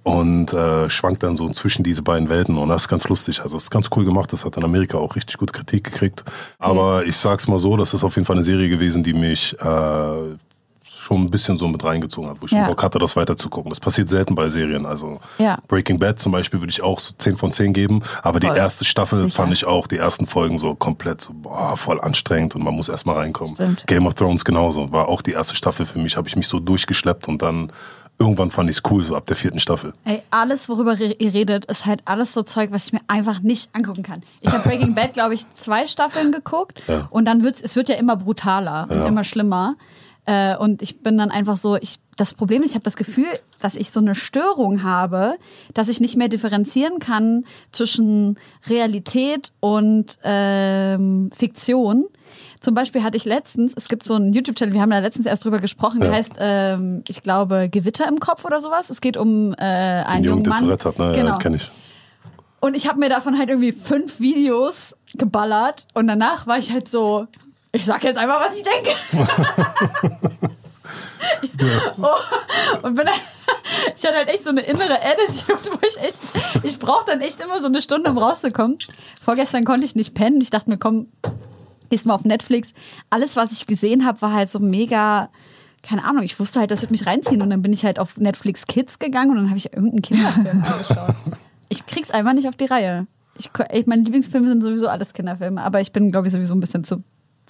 und 0.05 0.53
äh, 0.53 0.89
schwankt 0.91 1.23
dann 1.23 1.37
so 1.37 1.49
zwischen 1.51 1.83
diese 1.83 2.03
beiden 2.03 2.29
Welten 2.29 2.57
und 2.57 2.69
das 2.69 2.83
ist 2.83 2.89
ganz 2.89 3.09
lustig. 3.09 3.41
Also 3.43 3.57
es 3.57 3.65
ist 3.65 3.71
ganz 3.71 3.91
cool 3.97 4.05
gemacht. 4.05 4.33
Das 4.33 4.45
hat 4.45 4.57
in 4.57 4.65
Amerika 4.65 4.99
auch 4.99 5.17
richtig 5.17 5.39
gute 5.39 5.53
Kritik 5.53 5.85
gekriegt. 5.85 6.25
Aber 6.59 7.05
ich 7.05 7.17
sag's 7.17 7.49
mal 7.49 7.59
so, 7.59 7.77
das 7.77 7.95
ist 7.95 8.05
auf 8.05 8.15
jeden 8.15 8.27
Fall 8.27 8.37
eine 8.37 8.45
Serie 8.45 8.69
gewesen, 8.69 9.03
die 9.03 9.13
mich 9.13 9.57
äh, 9.61 10.37
schon 11.03 11.23
ein 11.23 11.31
bisschen 11.31 11.59
so 11.59 11.67
mit 11.67 11.83
reingezogen 11.83 12.31
hat, 12.31 12.41
wo 12.41 12.47
ich 12.47 12.53
Ja. 12.53 12.59
schon 12.61 12.69
Bock 12.69 12.83
hatte, 12.83 12.99
das 13.01 13.17
weiter 13.17 13.37
zu 13.37 13.49
gucken. 13.51 13.71
Das 13.71 13.81
passiert 13.81 14.09
selten 14.09 14.35
bei 14.37 14.49
Serien. 14.49 14.87
Also 14.87 15.21
Ja. 15.39 15.59
Breaking 15.67 15.99
Bad 15.99 16.21
zum 16.21 16.31
Beispiel 16.31 16.61
würde 16.61 16.71
ich 16.71 16.81
auch 16.83 17.01
so 17.01 17.13
10 17.19 17.37
von 17.37 17.51
10 17.51 17.73
geben. 17.73 18.03
Aber 18.23 18.39
die 18.39 18.47
Voll. 18.47 18.57
erste 18.57 18.85
Staffel 18.85 19.23
Sicher. 19.25 19.35
fand 19.35 19.53
ich 19.53 19.65
auch, 19.65 19.87
die 19.89 19.97
ersten 19.97 20.27
Folgen 20.27 20.59
so 20.59 20.75
komplett 20.77 21.21
so, 21.21 21.33
boah, 21.35 21.77
voll 21.77 22.01
anstrengend 22.01 22.55
und 22.55 22.63
man 22.63 22.75
muss 22.75 22.89
erstmal 22.89 23.17
reinkommen. 23.17 23.57
Stimmt. 23.57 23.87
Game 23.89 24.07
of 24.07 24.15
Thrones 24.15 24.45
genauso. 24.45 24.93
War 24.93 25.09
auch 25.09 25.23
die 25.23 25.33
erste 25.33 25.57
Staffel 25.57 25.87
für 25.87 25.99
mich, 25.99 26.17
habe 26.17 26.29
ich 26.29 26.37
mich 26.37 26.47
so 26.47 26.61
durchgeschleppt 26.61 27.27
und 27.27 27.43
dann 27.43 27.73
irgendwann 28.19 28.53
fand 28.53 28.71
ich 28.71 28.77
es 28.77 28.83
cool, 28.89 29.05
so 29.05 29.17
ab 29.17 29.27
der 29.27 29.35
vierten 29.37 29.59
Staffel. 29.59 29.95
Ey, 30.05 30.23
alles, 30.31 30.69
worüber 30.69 30.95
ihr 31.01 31.35
redet, 31.35 31.65
ist 31.65 31.87
halt 31.87 32.03
alles 32.05 32.33
so 32.33 32.43
Zeug, 32.45 32.71
was 32.71 32.87
ich 32.87 32.93
mir 32.93 33.01
einfach 33.09 33.41
nicht 33.41 33.71
angucken 33.75 34.05
kann. 34.05 34.23
Ich 34.41 34.53
habe 34.53 34.69
Breaking 34.69 34.95
Bad, 34.95 35.15
glaube 35.15 35.35
ich, 35.35 35.45
zwei 35.55 35.89
Staffeln 35.89 36.31
geguckt 36.31 36.81
Ja. 36.87 37.09
und 37.11 37.25
dann 37.25 37.43
wird 37.43 37.57
es 37.61 37.75
wird 37.75 37.89
ja 37.89 37.97
immer 37.97 38.15
brutaler 38.17 38.87
und 38.89 38.97
Ja. 38.99 39.07
immer 39.07 39.25
schlimmer. 39.25 39.75
Äh, 40.25 40.57
und 40.57 40.83
ich 40.83 41.01
bin 41.01 41.19
dann 41.19 41.31
einfach 41.31 41.57
so, 41.57 41.77
ich, 41.77 41.99
das 42.17 42.33
Problem 42.35 42.63
ist, 42.63 42.69
ich 42.71 42.75
habe 42.75 42.85
das 42.85 42.97
Gefühl, 42.97 43.27
dass 43.61 43.75
ich 43.75 43.91
so 43.91 43.99
eine 44.01 44.15
Störung 44.15 44.83
habe, 44.85 45.35
dass 45.75 45.89
ich 45.89 46.01
nicht 46.01 46.17
mehr 46.17 46.29
differenzieren 46.29 47.01
kann 47.01 47.45
zwischen 47.73 48.39
Realität 48.69 49.53
und 49.61 50.19
ähm, 50.23 51.31
Fiktion. 51.35 52.05
Zum 52.61 52.75
Beispiel 52.75 53.03
hatte 53.03 53.17
ich 53.17 53.25
letztens, 53.25 53.73
es 53.77 53.89
gibt 53.89 54.05
so 54.05 54.15
einen 54.15 54.33
YouTube-Channel, 54.33 54.73
wir 54.75 54.81
haben 54.81 54.91
da 54.91 55.01
letztens 55.01 55.27
erst 55.27 55.45
drüber 55.45 55.59
gesprochen, 55.59 56.01
der 56.01 56.11
Ja. 56.11 56.17
heißt, 56.17 56.35
ähm, 56.39 57.03
ich 57.09 57.23
glaube, 57.25 57.69
Gewitter 57.69 58.07
im 58.07 58.21
Kopf 58.21 58.45
oder 58.45 58.61
sowas. 58.61 58.91
Es 58.91 59.01
geht 59.01 59.17
um 59.17 59.53
äh, 59.55 59.57
einen 59.65 60.25
Jungen, 60.25 60.45
der 60.45 60.53
Mann. 60.53 60.65
Tourette 60.65 60.89
hat, 60.89 60.99
ne? 61.01 61.13
Genau. 61.17 61.31
Ja, 61.31 61.39
kenne 61.39 61.57
ich. 61.57 61.71
Und 62.61 62.77
ich 62.77 62.87
habe 62.89 63.01
mir 63.01 63.09
davon 63.09 63.37
halt 63.39 63.49
irgendwie 63.49 63.73
fünf 63.73 64.21
Videos 64.21 64.95
geballert 65.15 65.89
und 65.95 66.07
danach 66.07 66.47
war 66.47 66.59
ich 66.59 66.71
halt 66.73 66.89
so, 66.89 67.27
ich 67.73 67.85
sag 67.85 68.05
jetzt 68.05 68.19
einfach, 68.19 68.41
was 68.41 68.57
ich 68.57 68.63
denke. 68.63 68.97
Oh, 72.01 72.87
und 72.87 72.95
bin 72.95 73.07
halt, 73.07 73.21
ich 73.97 74.05
hatte 74.05 74.17
halt 74.17 74.29
echt 74.29 74.45
so 74.45 74.51
eine 74.51 74.61
innere 74.61 74.99
Attitude, 75.03 75.71
wo 75.71 75.79
ich 75.87 75.99
echt, 75.99 76.19
ich 76.63 76.79
brauche 76.79 77.05
dann 77.07 77.21
echt 77.21 77.41
immer 77.41 77.61
so 77.61 77.67
eine 77.67 77.81
Stunde, 77.81 78.11
um 78.11 78.19
rauszukommen. 78.19 78.79
Vorgestern 79.21 79.65
konnte 79.65 79.85
ich 79.85 79.95
nicht 79.95 80.15
pennen. 80.15 80.41
Ich 80.41 80.51
dachte 80.51 80.71
mir, 80.71 80.79
komm, 80.79 81.09
gehst 81.91 82.07
mal 82.07 82.15
auf 82.15 82.25
Netflix. 82.25 82.73
Alles, 83.11 83.37
was 83.37 83.53
ich 83.53 83.67
gesehen 83.67 84.07
habe, 84.07 84.23
war 84.23 84.33
halt 84.33 84.51
so 84.51 84.59
mega 84.59 85.31
keine 85.83 86.05
Ahnung, 86.05 86.23
ich 86.23 86.39
wusste 86.39 86.61
halt, 86.61 86.71
das 86.71 86.81
wird 86.81 86.93
mich 86.93 87.07
reinziehen 87.07 87.43
und 87.43 87.51
dann 87.51 87.61
bin 87.61 87.73
ich 87.73 87.85
halt 87.85 87.99
auf 87.99 88.17
Netflix 88.17 88.67
Kids 88.67 88.99
gegangen 88.99 89.33
und 89.33 89.37
dann 89.37 89.49
habe 89.49 89.59
ich 89.59 89.73
irgendeinen 89.73 90.03
Kinderfilm 90.03 90.63
angeschaut. 90.65 91.15
Ich 91.69 91.87
krieg's 91.87 92.11
einfach 92.11 92.33
nicht 92.35 92.47
auf 92.47 92.55
die 92.55 92.67
Reihe. 92.67 93.07
Ich, 93.37 93.51
ich, 93.73 93.87
meine 93.87 94.03
Lieblingsfilme 94.03 94.47
sind 94.47 94.63
sowieso 94.63 94.89
alles 94.89 95.13
Kinderfilme, 95.13 95.61
aber 95.61 95.81
ich 95.81 95.93
bin, 95.93 96.13
glaube 96.13 96.29
ich, 96.29 96.33
sowieso 96.33 96.55
ein 96.55 96.61
bisschen 96.61 96.85
zu 96.85 97.03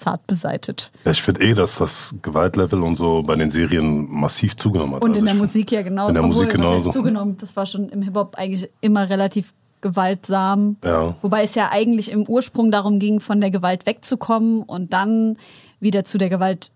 zart 0.02 0.26
beseitet. 0.26 0.90
Ja, 1.04 1.12
ich 1.12 1.22
finde 1.22 1.42
eh, 1.42 1.54
dass 1.54 1.78
das 1.78 2.14
Gewaltlevel 2.22 2.82
und 2.82 2.96
so 2.96 3.22
bei 3.22 3.36
den 3.36 3.50
Serien 3.50 4.10
massiv 4.10 4.56
zugenommen 4.56 4.96
hat. 4.96 5.02
Und 5.02 5.10
also 5.10 5.20
in 5.20 5.26
der 5.26 5.34
Musik 5.34 5.70
ja 5.72 5.82
genau. 5.82 6.08
In 6.08 6.14
der 6.14 6.24
Obwohl, 6.24 6.44
Musik 6.44 6.52
genauso. 6.52 6.90
zugenommen. 6.90 7.36
Das 7.38 7.56
war 7.56 7.66
schon 7.66 7.88
im 7.88 8.02
Hip-Hop 8.02 8.34
eigentlich 8.36 8.68
immer 8.80 9.08
relativ 9.08 9.52
gewaltsam. 9.80 10.76
Ja. 10.84 11.14
Wobei 11.22 11.42
es 11.42 11.54
ja 11.54 11.70
eigentlich 11.70 12.10
im 12.10 12.26
Ursprung 12.26 12.70
darum 12.70 12.98
ging, 12.98 13.20
von 13.20 13.40
der 13.40 13.50
Gewalt 13.50 13.86
wegzukommen 13.86 14.62
und 14.62 14.92
dann 14.92 15.36
wieder 15.80 16.04
zu 16.04 16.18
der 16.18 16.30
Gewalt 16.30 16.70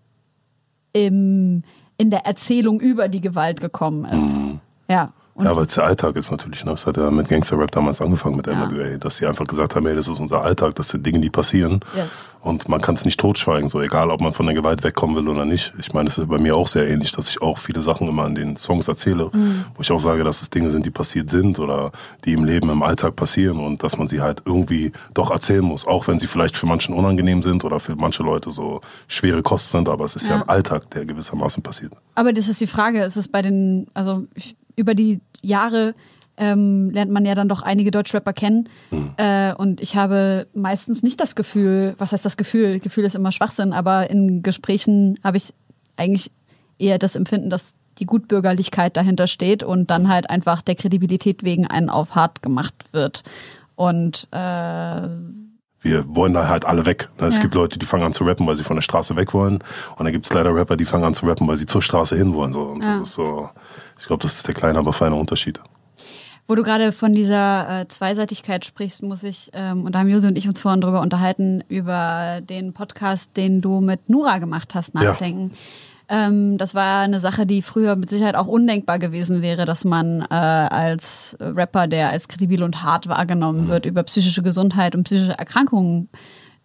im, 0.93 1.63
in 1.97 2.09
der 2.09 2.25
Erzählung 2.25 2.79
über 2.79 3.07
die 3.07 3.21
Gewalt 3.21 3.61
gekommen 3.61 4.05
ist. 4.05 4.37
Mhm. 4.37 4.59
Ja. 4.89 5.13
Und 5.37 5.45
ja, 5.45 5.55
weil 5.55 5.65
es 5.65 5.75
der 5.75 5.83
Alltag 5.83 6.15
ist 6.15 6.31
natürlich. 6.31 6.65
Ne? 6.65 6.71
Das 6.71 6.87
hat 6.87 6.97
ja 6.97 7.11
mit 7.11 7.29
Gangster-Rap 7.29 7.69
damals 7.71 8.01
angefangen 8.01 8.35
mit 8.37 8.47
Ja. 8.47 8.65
NWA, 8.65 8.97
dass 8.97 9.17
sie 9.17 9.27
einfach 9.27 9.45
gesagt 9.45 9.75
haben, 9.75 9.85
ey, 9.85 9.95
das 9.95 10.07
ist 10.07 10.19
unser 10.19 10.41
Alltag, 10.41 10.73
das 10.75 10.89
sind 10.89 11.05
Dinge, 11.05 11.19
die 11.19 11.29
passieren. 11.29 11.79
yes. 11.95 12.35
Und 12.41 12.67
man 12.69 12.81
kann 12.81 12.95
es 12.95 13.05
nicht 13.05 13.19
totschweigen, 13.19 13.69
so 13.69 13.79
egal, 13.81 14.09
ob 14.09 14.19
man 14.21 14.33
von 14.33 14.45
der 14.47 14.55
Gewalt 14.55 14.83
wegkommen 14.83 15.15
will 15.15 15.27
oder 15.27 15.45
nicht. 15.45 15.73
Ich 15.79 15.93
meine, 15.93 16.09
es 16.09 16.17
ist 16.17 16.27
bei 16.27 16.39
mir 16.39 16.55
auch 16.55 16.67
sehr 16.67 16.89
ähnlich, 16.89 17.11
dass 17.11 17.29
ich 17.29 17.41
auch 17.41 17.57
viele 17.59 17.81
Sachen 17.81 18.07
immer 18.07 18.25
in 18.25 18.33
den 18.35 18.57
Songs 18.57 18.87
erzähle, 18.87 19.29
wo 19.75 19.81
ich 19.81 19.91
auch 19.91 19.99
sage, 19.99 20.23
dass 20.23 20.41
es 20.41 20.49
Dinge 20.49 20.71
sind, 20.71 20.85
die 20.85 20.89
passiert 20.91 21.29
sind 21.29 21.59
oder 21.59 21.91
die 22.25 22.33
im 22.33 22.43
Leben, 22.43 22.69
im 22.71 22.81
Alltag 22.81 23.15
passieren 23.15 23.59
und 23.59 23.83
dass 23.83 23.97
man 23.97 24.07
sie 24.07 24.21
halt 24.21 24.41
irgendwie 24.45 24.91
doch 25.13 25.29
erzählen 25.29 25.63
muss, 25.63 25.85
auch 25.85 26.07
wenn 26.07 26.17
sie 26.19 26.25
vielleicht 26.27 26.55
für 26.57 26.65
manchen 26.65 26.95
unangenehm 26.95 27.43
sind 27.43 27.63
oder 27.63 27.79
für 27.79 27.95
manche 27.95 28.23
Leute 28.23 28.51
so 28.51 28.81
schwere 29.07 29.43
Kost 29.43 29.69
sind, 29.69 29.87
aber 29.89 30.05
es 30.05 30.15
ist 30.15 30.27
ja, 30.27 30.35
Ja. 30.37 30.41
ein 30.41 30.49
Alltag, 30.49 30.89
der 30.91 31.05
gewissermaßen 31.05 31.61
passiert. 31.61 31.93
Aber 32.15 32.33
das 32.33 32.47
ist 32.47 32.59
die 32.61 32.65
Frage, 32.67 33.03
ist 33.03 33.17
es 33.17 33.27
bei 33.27 33.41
den, 33.43 33.87
also 33.93 34.25
ich, 34.33 34.55
über 34.77 34.95
die 34.95 35.19
Jahre 35.41 35.93
ähm, 36.37 36.91
lernt 36.91 37.11
man 37.11 37.25
ja 37.25 37.35
dann 37.35 37.49
doch 37.49 37.63
einige 37.63 37.91
Deutschrapper 37.91 38.31
kennen. 38.31 38.69
Äh, 39.17 39.53
und 39.55 39.81
ich 39.81 39.95
habe 39.95 40.47
meistens 40.53 41.03
nicht 41.03 41.19
das 41.19 41.35
Gefühl, 41.35 41.95
was 41.97 42.11
heißt 42.11 42.23
das 42.23 42.37
Gefühl? 42.37 42.79
Gefühl 42.79 43.03
ist 43.03 43.15
immer 43.15 43.31
Schwachsinn, 43.31 43.73
aber 43.73 44.09
in 44.09 44.43
Gesprächen 44.43 45.19
habe 45.23 45.37
ich 45.37 45.53
eigentlich 45.95 46.31
eher 46.77 46.99
das 46.99 47.15
Empfinden, 47.15 47.49
dass 47.49 47.75
die 47.97 48.05
Gutbürgerlichkeit 48.05 48.95
dahinter 48.95 49.25
steht 49.25 49.63
und 49.63 49.89
dann 49.89 50.07
halt 50.07 50.29
einfach 50.29 50.61
der 50.61 50.75
Kredibilität 50.75 51.43
wegen 51.43 51.65
einen 51.65 51.89
auf 51.89 52.13
hart 52.13 52.43
gemacht 52.43 52.75
wird. 52.91 53.23
Und 53.75 54.27
äh, 54.31 55.07
wir 55.81 56.03
wollen 56.15 56.33
da 56.33 56.47
halt 56.47 56.65
alle 56.65 56.85
weg. 56.85 57.09
Ne? 57.19 57.27
Es 57.27 57.35
Ja. 57.37 57.41
gibt 57.43 57.53
Leute, 57.55 57.77
die 57.79 57.85
fangen 57.85 58.03
an 58.03 58.13
zu 58.13 58.23
rappen, 58.23 58.45
weil 58.47 58.55
sie 58.55 58.63
von 58.63 58.75
der 58.77 58.81
Straße 58.81 59.15
weg 59.15 59.33
wollen. 59.33 59.63
Und 59.95 60.05
dann 60.05 60.11
gibt 60.11 60.25
es 60.25 60.33
leider 60.33 60.53
Rapper, 60.53 60.75
die 60.77 60.85
fangen 60.85 61.03
an 61.03 61.13
zu 61.13 61.25
rappen, 61.25 61.47
weil 61.47 61.57
sie 61.57 61.65
zur 61.65 61.81
Straße 61.81 62.15
hin 62.15 62.33
wollen. 62.33 62.53
So. 62.53 62.61
Und 62.63 62.83
Ja. 62.83 62.99
das 62.99 63.09
ist 63.09 63.13
so, 63.15 63.49
ich 63.99 64.05
glaube, 64.07 64.21
das 64.23 64.33
ist 64.35 64.47
der 64.47 64.55
kleine, 64.55 64.79
aber 64.79 64.91
feine 64.93 65.15
Unterschied. 65.15 65.61
Wo 66.49 66.55
du 66.55 66.63
gerade 66.63 66.93
von 66.93 67.11
dieser 67.13 67.81
äh, 67.81 67.87
Zweiseitigkeit 67.89 68.63
sprichst, 68.65 69.03
muss 69.03 69.23
ich, 69.23 69.49
ähm, 69.53 69.83
und 69.83 69.93
da 69.93 69.99
haben 69.99 70.07
Josi 70.07 70.27
und 70.27 70.37
ich 70.37 70.47
uns 70.47 70.61
vorhin 70.61 70.79
drüber 70.79 71.01
unterhalten, 71.01 71.61
über 71.67 72.39
den 72.41 72.71
Podcast, 72.73 73.35
den 73.35 73.59
du 73.61 73.81
mit 73.81 74.09
Nura 74.09 74.37
gemacht 74.37 74.73
hast, 74.73 74.93
Ja. 74.95 75.01
Ähm, 76.09 76.57
das 76.57 76.73
war 76.73 77.01
eine 77.01 77.19
Sache, 77.19 77.45
die 77.45 77.61
früher 77.61 77.95
mit 77.95 78.09
Sicherheit 78.09 78.35
auch 78.35 78.47
undenkbar 78.47 78.97
gewesen 78.99 79.41
wäre, 79.41 79.65
dass 79.65 79.83
man 79.83 80.21
äh, 80.21 80.33
als 80.33 81.35
Rapper, 81.39 81.87
der 81.87 82.09
als 82.11 82.27
kredibil 82.27 82.63
und 82.63 82.81
hart 82.83 83.07
wahrgenommen 83.07 83.65
Mhm. 83.65 83.67
wird, 83.69 83.85
über 83.85 84.03
psychische 84.03 84.41
Gesundheit 84.41 84.95
und 84.95 85.03
psychische 85.03 85.37
Erkrankungen 85.37 86.09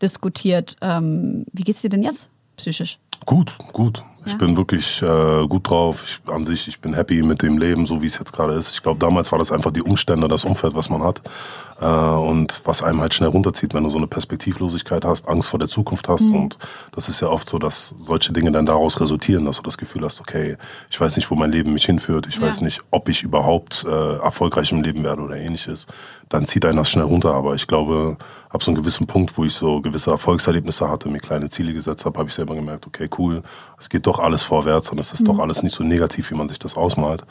diskutiert. 0.01 0.77
Ähm, 0.81 1.45
wie 1.53 1.63
geht's 1.63 1.83
dir 1.83 1.91
denn 1.91 2.03
jetzt 2.03 2.31
psychisch? 2.57 2.99
Gut, 3.27 3.57
gut. 3.73 4.03
Ich 4.25 4.33
Ja. 4.33 4.39
bin 4.39 4.57
wirklich 4.57 5.03
äh, 5.03 5.47
gut 5.49 5.69
drauf. 5.69 6.03
Ich, 6.05 6.33
an 6.33 6.45
sich, 6.45 6.69
ich 6.69 6.81
bin 6.81 6.95
happy 6.95 7.23
mit 7.23 7.43
dem 7.43 7.59
Leben, 7.59 7.87
so 7.87 8.03
wie 8.03 8.07
es 8.07 8.19
jetzt 8.19 8.33
gerade 8.33 8.55
ist. 8.55 8.71
Ich 8.73 8.83
glaube, 8.83 9.01
damals 9.01 9.33
war 9.33 9.39
das 9.39 9.51
einfach 9.51 9.73
die 9.73 9.83
Umstände, 9.83 10.29
das 10.29 10.45
Umfeld, 10.45 10.75
was 10.77 10.89
man 10.91 11.03
hat. 11.03 11.23
Äh, 11.81 11.87
und 11.87 12.61
was 12.65 12.83
einem 12.83 13.01
halt 13.01 13.15
schnell 13.15 13.31
runterzieht, 13.31 13.75
wenn 13.75 13.83
du 13.83 13.91
so 13.91 13.99
eine 13.99 14.07
Perspektivlosigkeit 14.07 15.05
hast, 15.05 15.29
Angst 15.29 15.49
vor 15.49 15.59
der 15.59 15.69
Zukunft 15.69 16.09
hast. 16.09 16.31
Und 16.31 16.59
das 16.93 17.09
ist 17.09 17.21
ja 17.21 17.29
oft 17.29 17.49
so, 17.49 17.59
dass 17.59 17.95
solche 17.99 18.33
Dinge 18.33 18.53
dann 18.53 18.67
daraus 18.67 19.01
resultieren, 19.01 19.45
dass 19.45 19.57
du 19.57 19.63
das 19.63 19.77
Gefühl 19.77 20.05
hast, 20.05 20.21
okay, 20.21 20.57
ich 20.91 21.01
weiß 21.01 21.17
nicht, 21.17 21.31
wo 21.31 21.35
mein 21.35 21.51
Leben 21.51 21.73
mich 21.73 21.85
hinführt. 21.87 22.27
Ich 22.29 22.37
Ja. 22.37 22.43
weiß 22.43 22.61
nicht, 22.61 22.81
ob 22.93 23.09
ich 23.09 23.23
überhaupt 23.25 23.85
äh, 23.89 24.17
erfolgreich 24.19 24.71
im 24.71 24.83
Leben 24.83 25.03
werde 25.03 25.23
oder 25.23 25.37
ähnliches. 25.37 25.87
Dann 26.29 26.47
zieht 26.47 26.65
einen 26.65 26.77
das 26.79 26.91
schnell 26.91 27.05
runter. 27.05 27.35
Aber 27.35 27.55
ich 27.57 27.67
glaube, 27.67 28.17
ab 28.51 28.63
so 28.63 28.71
einem 28.71 28.81
gewissen 28.81 29.07
Punkt, 29.07 29.37
wo 29.37 29.45
ich 29.45 29.55
so 29.55 29.81
gewisse 29.81 30.11
Erfolgserlebnisse 30.11 30.89
hatte, 30.89 31.09
mir 31.09 31.19
kleine 31.19 31.49
Ziele 31.49 31.73
gesetzt 31.75 32.05
habe, 32.05 32.19
habe 32.19 32.29
ich 32.29 32.35
selber 32.35 32.55
gemerkt, 32.55 32.87
okay, 32.87 33.09
cool, 33.19 33.43
es 33.83 33.89
geht 33.89 34.07
doch 34.07 34.21
alles 34.21 34.43
vorwärts 34.43 34.91
und 34.91 34.99
es 35.01 35.13
ist 35.13 35.27
doch 35.27 35.41
alles 35.41 35.65
nicht 35.65 35.75
so 35.75 35.83
negativ, 35.83 36.31
wie 36.31 36.37
man 36.37 36.47
sich 36.49 36.61
das 36.61 36.77
ausmalt. 36.77 37.25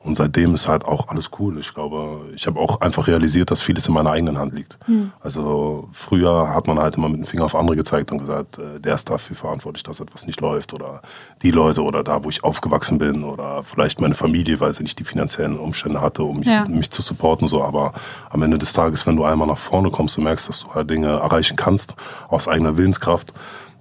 Und 0.00 0.14
seitdem 0.16 0.54
ist 0.54 0.68
halt 0.68 0.84
auch 0.84 1.08
alles 1.08 1.30
cool. 1.38 1.58
Ich 1.58 1.74
glaube, 1.74 2.30
ich 2.34 2.46
habe 2.46 2.60
auch 2.60 2.80
einfach 2.80 3.08
realisiert, 3.08 3.50
dass 3.50 3.60
vieles 3.60 3.88
in 3.88 3.94
meiner 3.94 4.10
eigenen 4.12 4.38
Hand 4.38 4.54
liegt. 4.54 4.78
Also 5.20 5.88
früher 5.92 6.54
hat 6.54 6.66
man 6.68 6.78
halt 6.78 6.96
immer 6.96 7.08
mit 7.08 7.18
dem 7.18 7.26
Finger 7.26 7.44
auf 7.44 7.54
andere 7.56 7.76
gezeigt 7.76 8.12
und 8.12 8.18
gesagt, 8.18 8.58
äh, 8.58 8.78
der 8.80 8.94
ist 8.94 9.10
dafür 9.10 9.34
verantwortlich, 9.36 9.82
dass 9.82 9.98
etwas 10.00 10.24
nicht 10.26 10.40
läuft 10.40 10.72
oder 10.72 11.02
die 11.42 11.50
Leute 11.50 11.82
oder 11.82 12.04
da, 12.04 12.22
wo 12.22 12.30
ich 12.30 12.44
aufgewachsen 12.44 12.98
bin 12.98 13.24
oder 13.24 13.64
vielleicht 13.64 14.00
meine 14.00 14.14
Familie, 14.14 14.60
weil 14.60 14.72
sie 14.72 14.84
nicht 14.84 14.98
die 15.00 15.04
finanziellen 15.04 15.58
Umstände 15.58 16.00
hatte, 16.00 16.22
um 16.22 16.38
mich, 16.38 16.48
Ja. 16.48 16.64
mich 16.66 16.90
zu 16.92 17.02
supporten. 17.02 17.48
So, 17.48 17.62
aber 17.62 17.92
am 18.30 18.40
Ende 18.42 18.56
des 18.58 18.72
Tages, 18.72 19.04
wenn 19.04 19.16
du 19.16 19.24
einmal 19.24 19.48
nach 19.48 19.58
vorne 19.58 19.90
kommst 19.90 20.16
und 20.16 20.24
merkst, 20.24 20.48
dass 20.48 20.60
du 20.60 20.72
halt 20.74 20.88
Dinge 20.88 21.08
erreichen 21.08 21.56
kannst 21.56 21.94
aus 22.28 22.46
eigener 22.48 22.76
Willenskraft, 22.78 23.34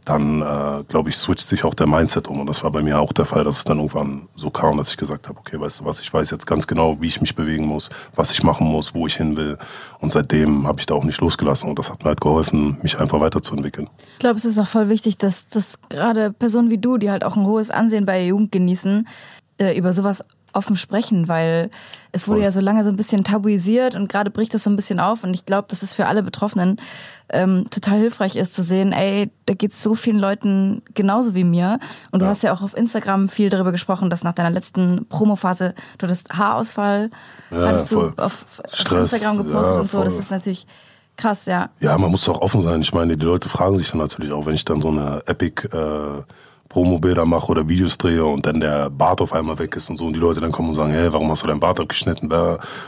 dann 0.08 0.42
äh, 0.42 0.84
glaube 0.88 1.10
ich, 1.10 1.18
switcht 1.18 1.48
sich 1.48 1.64
auch 1.66 1.74
der 1.74 1.88
Mindset 1.88 2.28
um. 2.28 2.40
Und 2.40 2.48
das 2.48 2.64
war 2.64 2.72
bei 2.72 2.82
mir 2.82 3.00
auch 3.00 3.12
der 3.12 3.26
Fall, 3.26 3.44
dass 3.44 3.58
es 3.58 3.64
dann 3.66 3.78
irgendwann 3.78 4.30
so 4.36 4.50
kam, 4.50 4.78
dass 4.78 4.90
ich 4.90 4.98
gesagt 4.98 5.28
habe, 5.28 5.38
okay, 5.40 5.60
weißt 5.60 5.82
du 5.82 5.86
was, 5.86 6.00
ich 6.00 6.14
weiß 6.14 6.32
jetzt 6.32 6.48
ganz 6.48 6.66
genau, 6.66 7.02
wie 7.02 7.08
ich 7.08 7.20
mich 7.20 7.36
bewegen 7.36 7.66
muss, 7.66 7.90
was 8.16 8.32
ich 8.32 8.42
machen 8.44 8.68
muss, 8.68 8.94
wo 8.94 9.06
ich 9.08 9.16
hin 9.16 9.36
will. 9.36 9.58
Und 10.00 10.12
seitdem 10.12 10.66
habe 10.66 10.80
ich 10.80 10.86
da 10.86 10.96
auch 10.96 11.04
nicht 11.04 11.20
losgelassen. 11.20 11.70
Und 11.70 11.78
das 11.78 11.90
hat 11.90 12.04
mir 12.04 12.10
halt 12.10 12.22
geholfen, 12.22 12.78
mich 12.82 13.00
einfach 13.00 13.20
weiterzuentwickeln. 13.20 13.90
Ich 14.14 14.20
glaube, 14.20 14.38
es 14.38 14.46
ist 14.46 14.58
auch 14.58 14.68
voll 14.68 14.88
wichtig, 14.88 15.18
dass, 15.18 15.50
dass 15.50 15.78
gerade 15.90 16.32
Personen 16.32 16.70
wie 16.70 16.78
du, 16.78 16.98
die 16.98 17.12
halt 17.12 17.26
auch 17.26 17.36
ein 17.36 17.46
hohes 17.46 17.70
Ansehen 17.70 18.06
bei 18.06 18.20
der 18.20 18.28
Jugend 18.28 18.52
genießen, 18.52 19.08
äh, 19.58 19.78
über 19.78 19.92
sowas 19.92 20.24
offen 20.58 20.76
sprechen, 20.76 21.28
weil 21.28 21.70
es 22.12 22.28
wurde 22.28 22.42
ja 22.42 22.52
so 22.52 22.60
lange 22.60 22.84
so 22.84 22.90
ein 22.90 22.96
bisschen 22.96 23.24
tabuisiert 23.24 23.96
und 23.96 24.10
gerade 24.10 24.32
bricht 24.32 24.54
das 24.54 24.64
so 24.64 24.70
ein 24.70 24.76
bisschen 24.76 25.00
auf 25.00 25.24
und 25.24 25.34
ich 25.34 25.46
glaube, 25.46 25.68
dass 25.70 25.84
es 25.84 25.94
für 25.94 26.08
alle 26.08 26.24
Betroffenen 26.24 26.78
ähm, 27.30 27.68
total 27.70 28.00
hilfreich 28.00 28.36
ist 28.36 28.56
zu 28.56 28.64
sehen, 28.64 28.92
ey, 28.94 29.30
da 29.46 29.54
geht's 29.54 29.84
so 29.84 29.96
vielen 29.96 30.18
Leuten 30.20 30.82
genauso 30.94 31.36
wie 31.36 31.44
mir 31.44 31.80
und 32.12 32.20
du 32.22 32.26
Ja. 32.26 32.32
hast 32.32 32.44
ja 32.44 32.54
auch 32.54 32.62
auf 32.62 32.76
Instagram 32.76 33.30
viel 33.30 33.50
darüber 33.50 33.72
gesprochen, 33.72 34.10
dass 34.10 34.24
nach 34.24 34.34
deiner 34.34 34.50
letzten 34.50 35.06
Promophase 35.08 35.76
du 35.98 36.08
hattest 36.08 36.30
Haarausfall, 36.30 37.12
Ja, 37.52 37.68
hattest 37.68 37.90
voll. 37.90 38.14
du 38.16 38.24
auf, 38.24 38.46
auf 38.64 38.92
Instagram 38.92 39.38
gepostet 39.38 39.76
ja, 39.76 39.82
und 39.82 39.90
so, 39.90 40.04
das 40.04 40.18
ist 40.18 40.32
natürlich 40.32 40.66
krass, 41.18 41.46
ja. 41.48 41.70
Ja, 41.80 41.98
man 41.98 42.12
muss 42.12 42.28
auch 42.30 42.42
offen 42.42 42.62
sein. 42.62 42.82
Ich 42.82 42.94
meine, 42.94 43.18
die 43.18 43.26
Leute 43.26 43.50
fragen 43.50 43.76
sich 43.78 43.90
dann 43.90 44.00
natürlich 44.00 44.32
auch, 44.32 44.46
wenn 44.46 44.54
ich 44.56 44.66
dann 44.66 44.82
so 44.82 44.90
eine 44.90 45.22
Epic 45.26 45.68
äh, 45.76 46.22
Promo-Bilder 46.70 47.26
mache 47.26 47.48
oder 47.48 47.70
Videos 47.70 47.98
drehe 47.98 48.26
und 48.26 48.46
dann 48.46 48.60
der 48.60 48.90
Bart 48.90 49.22
auf 49.22 49.34
einmal 49.34 49.58
weg 49.60 49.76
ist 49.76 49.90
und 49.90 49.98
so 49.98 50.06
und 50.06 50.14
die 50.14 50.20
Leute 50.20 50.40
dann 50.42 50.52
kommen 50.52 50.70
und 50.70 50.76
sagen, 50.76 50.92
hey, 50.92 51.12
warum 51.12 51.30
hast 51.32 51.44
du 51.44 51.48
deinen 51.48 51.60
Bart 51.60 51.80
abgeschnitten? 51.80 52.32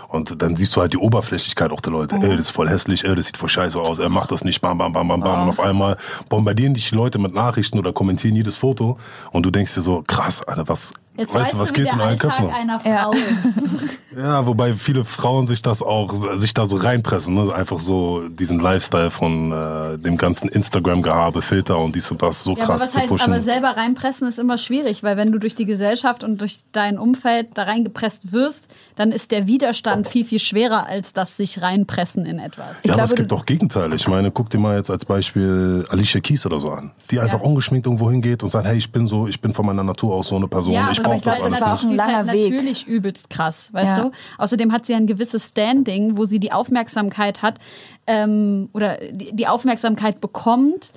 Und 0.10 0.42
dann 0.42 0.56
siehst 0.56 0.76
du 0.76 0.82
halt 0.82 0.94
die 0.94 0.98
Oberflächlichkeit 0.98 1.72
auch 1.72 1.82
der 1.82 1.92
Leute. 1.92 2.16
Ey, 2.16 2.32
das 2.32 2.42
ist 2.42 2.50
voll 2.50 2.70
hässlich, 2.70 3.06
ey, 3.06 3.16
das 3.16 3.28
sieht 3.28 3.38
voll 3.38 3.50
scheiße 3.50 3.80
aus, 3.80 4.00
er 4.00 4.10
macht 4.10 4.32
das 4.32 4.44
nicht, 4.44 4.62
bam, 4.62 4.78
bam, 4.78 4.94
bam, 4.94 5.08
bam, 5.08 5.22
bam. 5.22 5.44
Und 5.44 5.50
auf 5.50 5.60
einmal 5.60 5.98
bombardieren 6.28 6.74
dich 6.74 6.90
die 6.90 6.96
Leute 6.96 7.20
mit 7.20 7.34
Nachrichten 7.34 7.80
oder 7.80 7.94
kommentieren 7.94 8.36
jedes 8.36 8.56
Foto 8.56 8.98
und 9.32 9.46
du 9.46 9.52
denkst 9.52 9.74
dir 9.76 9.82
so, 9.82 10.04
krass, 10.06 10.44
Alter, 10.44 10.68
was, 10.68 10.92
Jetzt 11.18 11.36
weißt 11.36 11.54
du, 11.54 11.60
was 11.60 11.72
wie 11.72 11.74
geht 11.74 11.86
der 11.88 11.94
in 11.94 12.00
euren 12.02 12.18
Köpfen? 12.18 12.50
einer 12.50 12.80
Ja. 12.86 13.04
Frau 13.06 13.12
ist. 13.12 14.00
Ja, 14.18 14.48
wobei 14.48 14.74
viele 14.74 15.06
Frauen 15.06 15.46
sich 15.46 15.62
das 15.62 15.84
auch, 15.84 16.12
sich 16.40 16.56
da 16.56 16.66
so 16.66 16.78
reinpressen, 16.78 17.36
ne? 17.36 17.54
einfach 17.54 17.80
so 17.80 18.28
diesen 18.28 18.60
Lifestyle 18.60 19.12
von 19.12 19.52
äh, 19.52 20.00
dem 20.00 20.18
ganzen 20.18 20.50
Instagram-Gehabe, 20.50 21.44
Filter 21.44 21.78
und 21.78 21.96
dies 21.96 22.10
und 22.10 22.24
das 22.24 22.44
so 22.44 22.56
Ja, 22.56 22.64
aber 22.64 22.66
krass 22.66 22.82
was 22.82 22.92
zu 22.94 23.00
heißt, 23.02 23.08
pushen. 23.10 23.32
aber 23.32 23.42
selber 23.44 23.78
reinpressen 23.78 24.28
ist 24.28 24.40
immer 24.40 24.58
schwierig, 24.58 25.04
weil 25.04 25.16
wenn 25.16 25.32
du 25.32 25.38
durch 25.38 25.54
die 25.54 25.66
Gesellschaft 25.68 26.24
und 26.24 26.42
durch 26.42 26.62
dein 26.72 26.98
Umfeld 26.98 27.50
da 27.54 27.64
reingepresst 27.64 28.32
wirst, 28.32 28.72
dann 29.00 29.14
ist 29.14 29.32
der 29.32 29.48
Widerstand 29.48 30.10
viel, 30.10 30.26
viel 30.26 30.40
schwerer 30.40 30.86
als 30.86 31.14
das 31.14 31.38
sich 31.38 31.62
reinpressen 31.62 32.26
in 32.26 32.38
etwas. 32.38 32.76
Ich 32.84 32.90
ja, 32.90 32.96
aber 32.96 33.04
glaube, 33.04 33.04
es 33.04 33.16
gibt 33.16 33.32
auch 33.32 33.46
Gegenteile. 33.46 33.96
Ich 33.96 34.10
meine, 34.10 34.30
guck 34.30 34.50
dir 34.50 34.58
mal 34.60 34.76
jetzt 34.76 34.90
als 34.90 35.06
Beispiel 35.06 35.86
Alicia 35.88 36.20
Keys 36.20 36.46
oder 36.46 36.60
so 36.60 36.70
an, 36.72 36.92
die 37.10 37.22
einfach 37.22 37.40
ungeschminkt 37.40 37.88
irgendwo 37.88 38.12
hingeht 38.12 38.44
und 38.44 38.50
sagt, 38.50 38.68
hey, 38.68 38.78
ich 38.78 38.92
bin 38.92 39.08
so, 39.08 39.26
ich 39.26 39.40
bin 39.40 39.54
von 39.54 39.66
meiner 39.66 39.86
Natur 39.86 40.14
aus 40.16 40.28
so 40.28 40.36
eine 40.36 40.50
Person, 40.50 40.74
Ja, 40.74 40.92
ich 40.92 41.00
aber 41.00 41.08
brauche 41.12 41.16
ich 41.16 41.22
das 41.24 41.40
alles 41.40 41.62
war 41.62 41.72
nicht. 41.72 41.80
auch 41.80 41.84
ein 41.84 41.88
sie 41.88 41.96
ist 41.96 42.02
halt 42.02 42.12
langer 42.12 42.34
Weg. 42.34 42.52
natürlich 42.52 42.88
übelst 42.88 43.30
krass, 43.30 43.70
weißt 43.72 43.98
Ja. 44.00 44.04
du? 44.04 44.12
Außerdem 44.38 44.74
hat 44.74 44.86
sie 44.86 44.94
ein 44.96 45.08
gewisses 45.08 45.46
Standing, 45.46 46.18
wo 46.18 46.26
sie 46.26 46.42
die 46.42 46.52
Aufmerksamkeit 46.52 47.42
hat 47.42 47.58
ähm, 48.06 48.68
oder 48.74 48.98
die, 49.12 49.34
die 49.34 49.48
Aufmerksamkeit 49.48 50.20
bekommt 50.20 50.92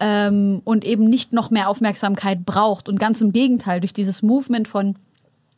ähm, 0.00 0.62
und 0.64 0.82
eben 0.82 1.04
nicht 1.04 1.34
noch 1.34 1.50
mehr 1.50 1.68
Aufmerksamkeit 1.68 2.46
braucht. 2.46 2.88
Und 2.88 2.98
ganz 2.98 3.20
im 3.20 3.32
Gegenteil, 3.32 3.80
durch 3.80 3.92
dieses 3.92 4.22
Movement 4.22 4.66
von 4.66 4.96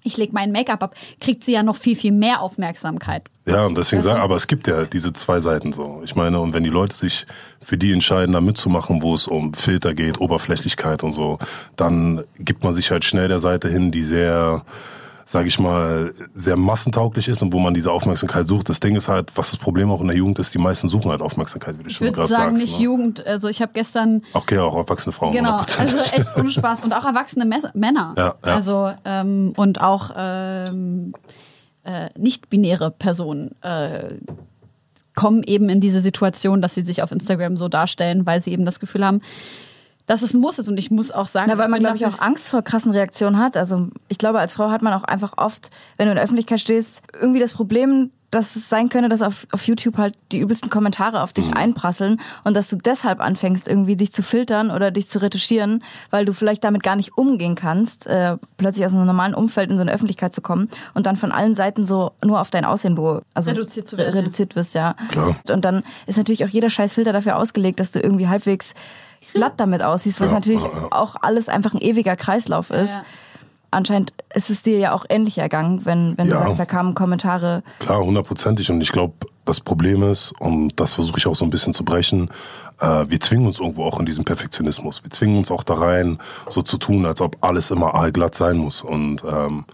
ich 0.03 0.17
lege 0.17 0.33
mein 0.33 0.53
Make-up 0.53 0.83
ab, 0.83 0.95
kriegt 1.21 1.45
sie 1.45 1.53
ja 1.53 1.63
noch 1.63 1.77
viel, 1.77 1.97
viel 1.97 2.13
mehr 2.13 2.41
Aufmerksamkeit. 2.41 3.31
Ja, 3.47 3.67
und 3.67 3.77
deswegen 3.77 4.03
du? 4.03 4.09
sagen, 4.09 4.21
aber 4.21 4.37
es 4.37 4.47
gibt 4.47 4.67
ja 4.67 4.85
diese 4.85 5.13
zwei 5.13 5.41
Seiten 5.41 5.73
so. 5.73 6.03
Ich 6.05 6.15
meine, 6.15 6.41
und 6.41 6.55
wenn 6.55 6.65
die 6.65 6.71
Leute 6.71 6.95
sich 6.95 7.27
für 7.63 7.77
die 7.77 7.93
entscheiden, 7.93 8.33
da 8.33 8.41
mitzumachen, 8.41 9.03
wo 9.03 9.15
es 9.15 9.27
um 9.27 9.55
Filter 9.55 9.95
geht, 9.95 10.21
Oberflächlichkeit 10.21 11.03
und 11.03 11.13
so, 11.13 11.39
dann 11.77 12.25
gibt 12.39 12.65
man 12.65 12.75
sich 12.75 12.91
halt 12.91 13.05
schnell 13.05 13.29
der 13.29 13.41
Seite 13.41 13.69
hin, 13.69 13.91
die 13.91 14.03
sehr, 14.03 14.65
sage 15.31 15.47
ich 15.47 15.61
mal, 15.61 16.13
sehr 16.35 16.57
massentauglich 16.57 17.29
ist 17.29 17.41
und 17.41 17.53
wo 17.53 17.61
man 17.61 17.73
diese 17.73 17.93
Aufmerksamkeit 17.93 18.49
sucht. 18.49 18.69
Das 18.69 18.81
Ding 18.81 18.97
ist 18.97 19.07
halt, 19.07 19.31
was 19.37 19.53
das 19.53 19.61
Problem 19.61 19.89
auch 19.93 20.01
in 20.01 20.09
der 20.09 20.17
Jugend 20.17 20.41
ist, 20.41 20.53
die 20.53 20.59
meisten 20.59 20.89
suchen 20.89 21.09
halt 21.09 21.21
Aufmerksamkeit, 21.23 21.79
wie 21.79 21.85
du 21.85 21.89
Ich 21.89 21.95
schon 21.97 22.09
würde 22.09 22.17
gerade 22.17 22.29
sagen, 22.29 22.57
sagst. 22.57 22.63
nicht 22.65 22.79
ne? 22.79 22.85
Jugend. 22.85 23.25
Also 23.25 23.49
ich 23.49 23.63
habe 23.63 23.71
gestern 23.73 24.23
Okay, 24.33 24.59
auch 24.59 24.75
erwachsene 24.75 25.13
Frauen. 25.13 25.33
Genau, 25.33 25.61
100%. 25.61 25.79
also 25.79 25.97
echt 25.99 26.37
ohne 26.37 26.51
Spaß. 26.51 26.83
Und 26.83 26.93
auch 26.93 27.05
erwachsene 27.05 27.45
Männer. 27.45 28.15
Ja, 28.19 28.25
ja. 28.25 28.35
Also 28.43 28.91
ähm, 29.05 29.53
und 29.57 29.81
auch 29.81 30.11
ähm, 30.17 31.15
äh, 31.85 32.09
nicht-binäre 32.19 32.91
Personen 32.91 33.55
äh, 33.63 34.15
kommen 35.15 35.45
eben 35.45 35.69
in 35.69 35.81
diese 35.81 36.01
Situation, 36.01 36.61
dass 36.61 36.75
sie 36.75 36.83
sich 36.83 37.05
auf 37.05 37.13
Instagram 37.13 37.57
so 37.57 37.69
darstellen, 37.69 38.27
weil 38.27 38.43
sie 38.43 38.51
eben 38.51 38.65
das 38.65 38.81
Gefühl 38.81 39.07
haben, 39.07 39.21
dass 40.11 40.23
es 40.23 40.35
ein 40.35 40.41
Muss 40.41 40.59
ist. 40.59 40.69
Und 40.69 40.77
ich 40.77 40.91
muss 40.91 41.13
auch 41.13 41.29
sagen, 41.29 41.47
Na, 41.53 41.57
weil 41.57 41.69
man, 41.69 41.79
glaube 41.79 41.95
ich, 41.95 42.05
auch 42.05 42.19
Angst 42.19 42.49
vor 42.49 42.63
krassen 42.63 42.91
Reaktionen 42.91 43.39
hat. 43.39 43.57
Also 43.57 43.91
ich 44.09 44.19
glaube, 44.19 44.41
als 44.41 44.55
Frau 44.55 44.69
hat 44.69 44.83
man 44.83 44.93
auch 44.93 45.05
einfach 45.05 45.35
oft, 45.37 45.71
wenn 45.99 46.07
du 46.07 46.11
in 46.11 46.17
der 46.17 46.25
Öffentlichkeit 46.25 46.61
stehst, 46.61 47.01
irgendwie 47.21 47.39
das 47.39 47.53
Problem, 47.53 48.11
dass 48.33 48.57
es 48.57 48.69
sein 48.69 48.89
könnte, 48.89 49.09
dass 49.09 49.23
auf, 49.23 49.47
auf 49.53 49.69
YouTube 49.69 49.99
halt 49.99 50.17
die 50.33 50.41
übelsten 50.41 50.69
Kommentare 50.69 51.23
auf 51.23 51.33
dich 51.33 51.55
einprasseln 51.55 52.21
und 52.43 52.57
dass 52.57 52.69
du 52.69 52.77
deshalb 52.77 53.21
anfängst, 53.21 53.69
irgendwie 53.69 53.95
dich 53.95 54.11
zu 54.11 54.25
filtern 54.25 54.73
oder 54.73 54.91
dich 54.91 55.09
zu 55.09 55.23
retuschieren, 55.23 55.85
weil 56.11 56.25
du 56.25 56.33
vielleicht 56.33 56.65
damit 56.65 56.83
gar 56.83 56.97
nicht 56.97 57.17
umgehen 57.17 57.55
kannst, 57.55 58.09
äh, 58.09 58.37
plötzlich 58.57 58.85
aus 58.87 58.95
einem 58.95 59.07
normalen 59.07 59.35
Umfeld 59.35 59.71
in 59.71 59.77
so 59.77 59.83
eine 59.83 59.93
Öffentlichkeit 59.93 60.35
zu 60.35 60.41
kommen 60.41 60.71
und 60.95 61.07
dann 61.07 61.17
von 61.17 61.31
allen 61.31 61.55
Seiten 61.55 61.85
so 61.85 62.13
nur 62.25 62.41
auf 62.41 62.51
dein 62.51 62.65
Aussehen 62.65 62.99
also 63.35 63.51
Reduziert 63.51 63.89
zu 63.89 63.97
werden, 63.97 64.13
reduziert 64.13 64.57
wirst, 64.57 64.75
ja. 64.75 64.97
Klar. 65.11 65.37
Und 65.49 65.65
dann 65.65 65.85
ist 66.07 66.19
natürlich 66.19 66.45
auch 66.45 66.49
jeder 66.49 66.69
scheiß 66.69 66.95
Filter 66.95 67.13
dafür 67.13 67.37
ausgelegt, 67.37 67.79
dass 67.79 67.93
du 67.93 68.01
irgendwie 68.01 68.27
halbwegs 68.27 68.75
glatt 69.35 69.55
damit 69.59 69.83
aussiehst, 69.83 70.21
was 70.21 70.31
Ja, 70.31 70.35
natürlich 70.39 70.63
ja, 70.63 70.69
ja. 70.73 70.89
auch 70.91 71.17
alles 71.21 71.49
einfach 71.49 71.75
ein 71.75 71.81
ewiger 71.81 72.17
Kreislauf 72.17 72.71
ist. 72.71 72.95
Ja. 72.95 73.03
Anscheinend 73.73 74.13
ist 74.35 74.51
es 74.51 74.63
dir 74.63 74.79
ja 74.79 74.93
auch 74.93 75.05
ähnlich 75.09 75.39
ergangen, 75.39 75.83
wenn, 75.85 76.19
wenn 76.19 76.27
Ja. 76.29 76.39
du 76.39 76.43
sagst, 76.43 76.59
da 76.59 76.65
kamen 76.65 76.95
Kommentare. 76.95 77.63
Klar, 77.79 78.01
hundertprozentig. 78.05 78.69
Und 78.71 78.81
ich 78.81 78.91
glaube, 78.91 79.15
das 79.45 79.61
Problem 79.61 80.03
ist, 80.03 80.33
und 80.41 80.79
das 80.81 80.95
versuche 80.95 81.19
ich 81.19 81.27
auch 81.29 81.37
so 81.37 81.45
ein 81.45 81.51
bisschen 81.51 81.73
zu 81.73 81.85
brechen, 81.85 82.31
äh, 82.81 83.05
wir 83.09 83.21
zwingen 83.21 83.47
uns 83.47 83.61
irgendwo 83.61 83.85
auch 83.85 84.01
in 84.01 84.07
diesen 84.07 84.25
Perfektionismus. 84.25 85.05
Wir 85.05 85.11
zwingen 85.11 85.39
uns 85.39 85.51
auch 85.53 85.63
da 85.63 85.75
rein, 85.75 86.19
so 86.49 86.63
zu 86.63 86.79
tun, 86.79 87.07
als 87.07 87.21
ob 87.21 87.37
alles 87.43 87.71
immer 87.71 87.95
aalglatt 87.95 88.35
sein 88.35 88.57
muss. 88.57 88.83
Und 88.83 89.23
ähm, 89.25 89.65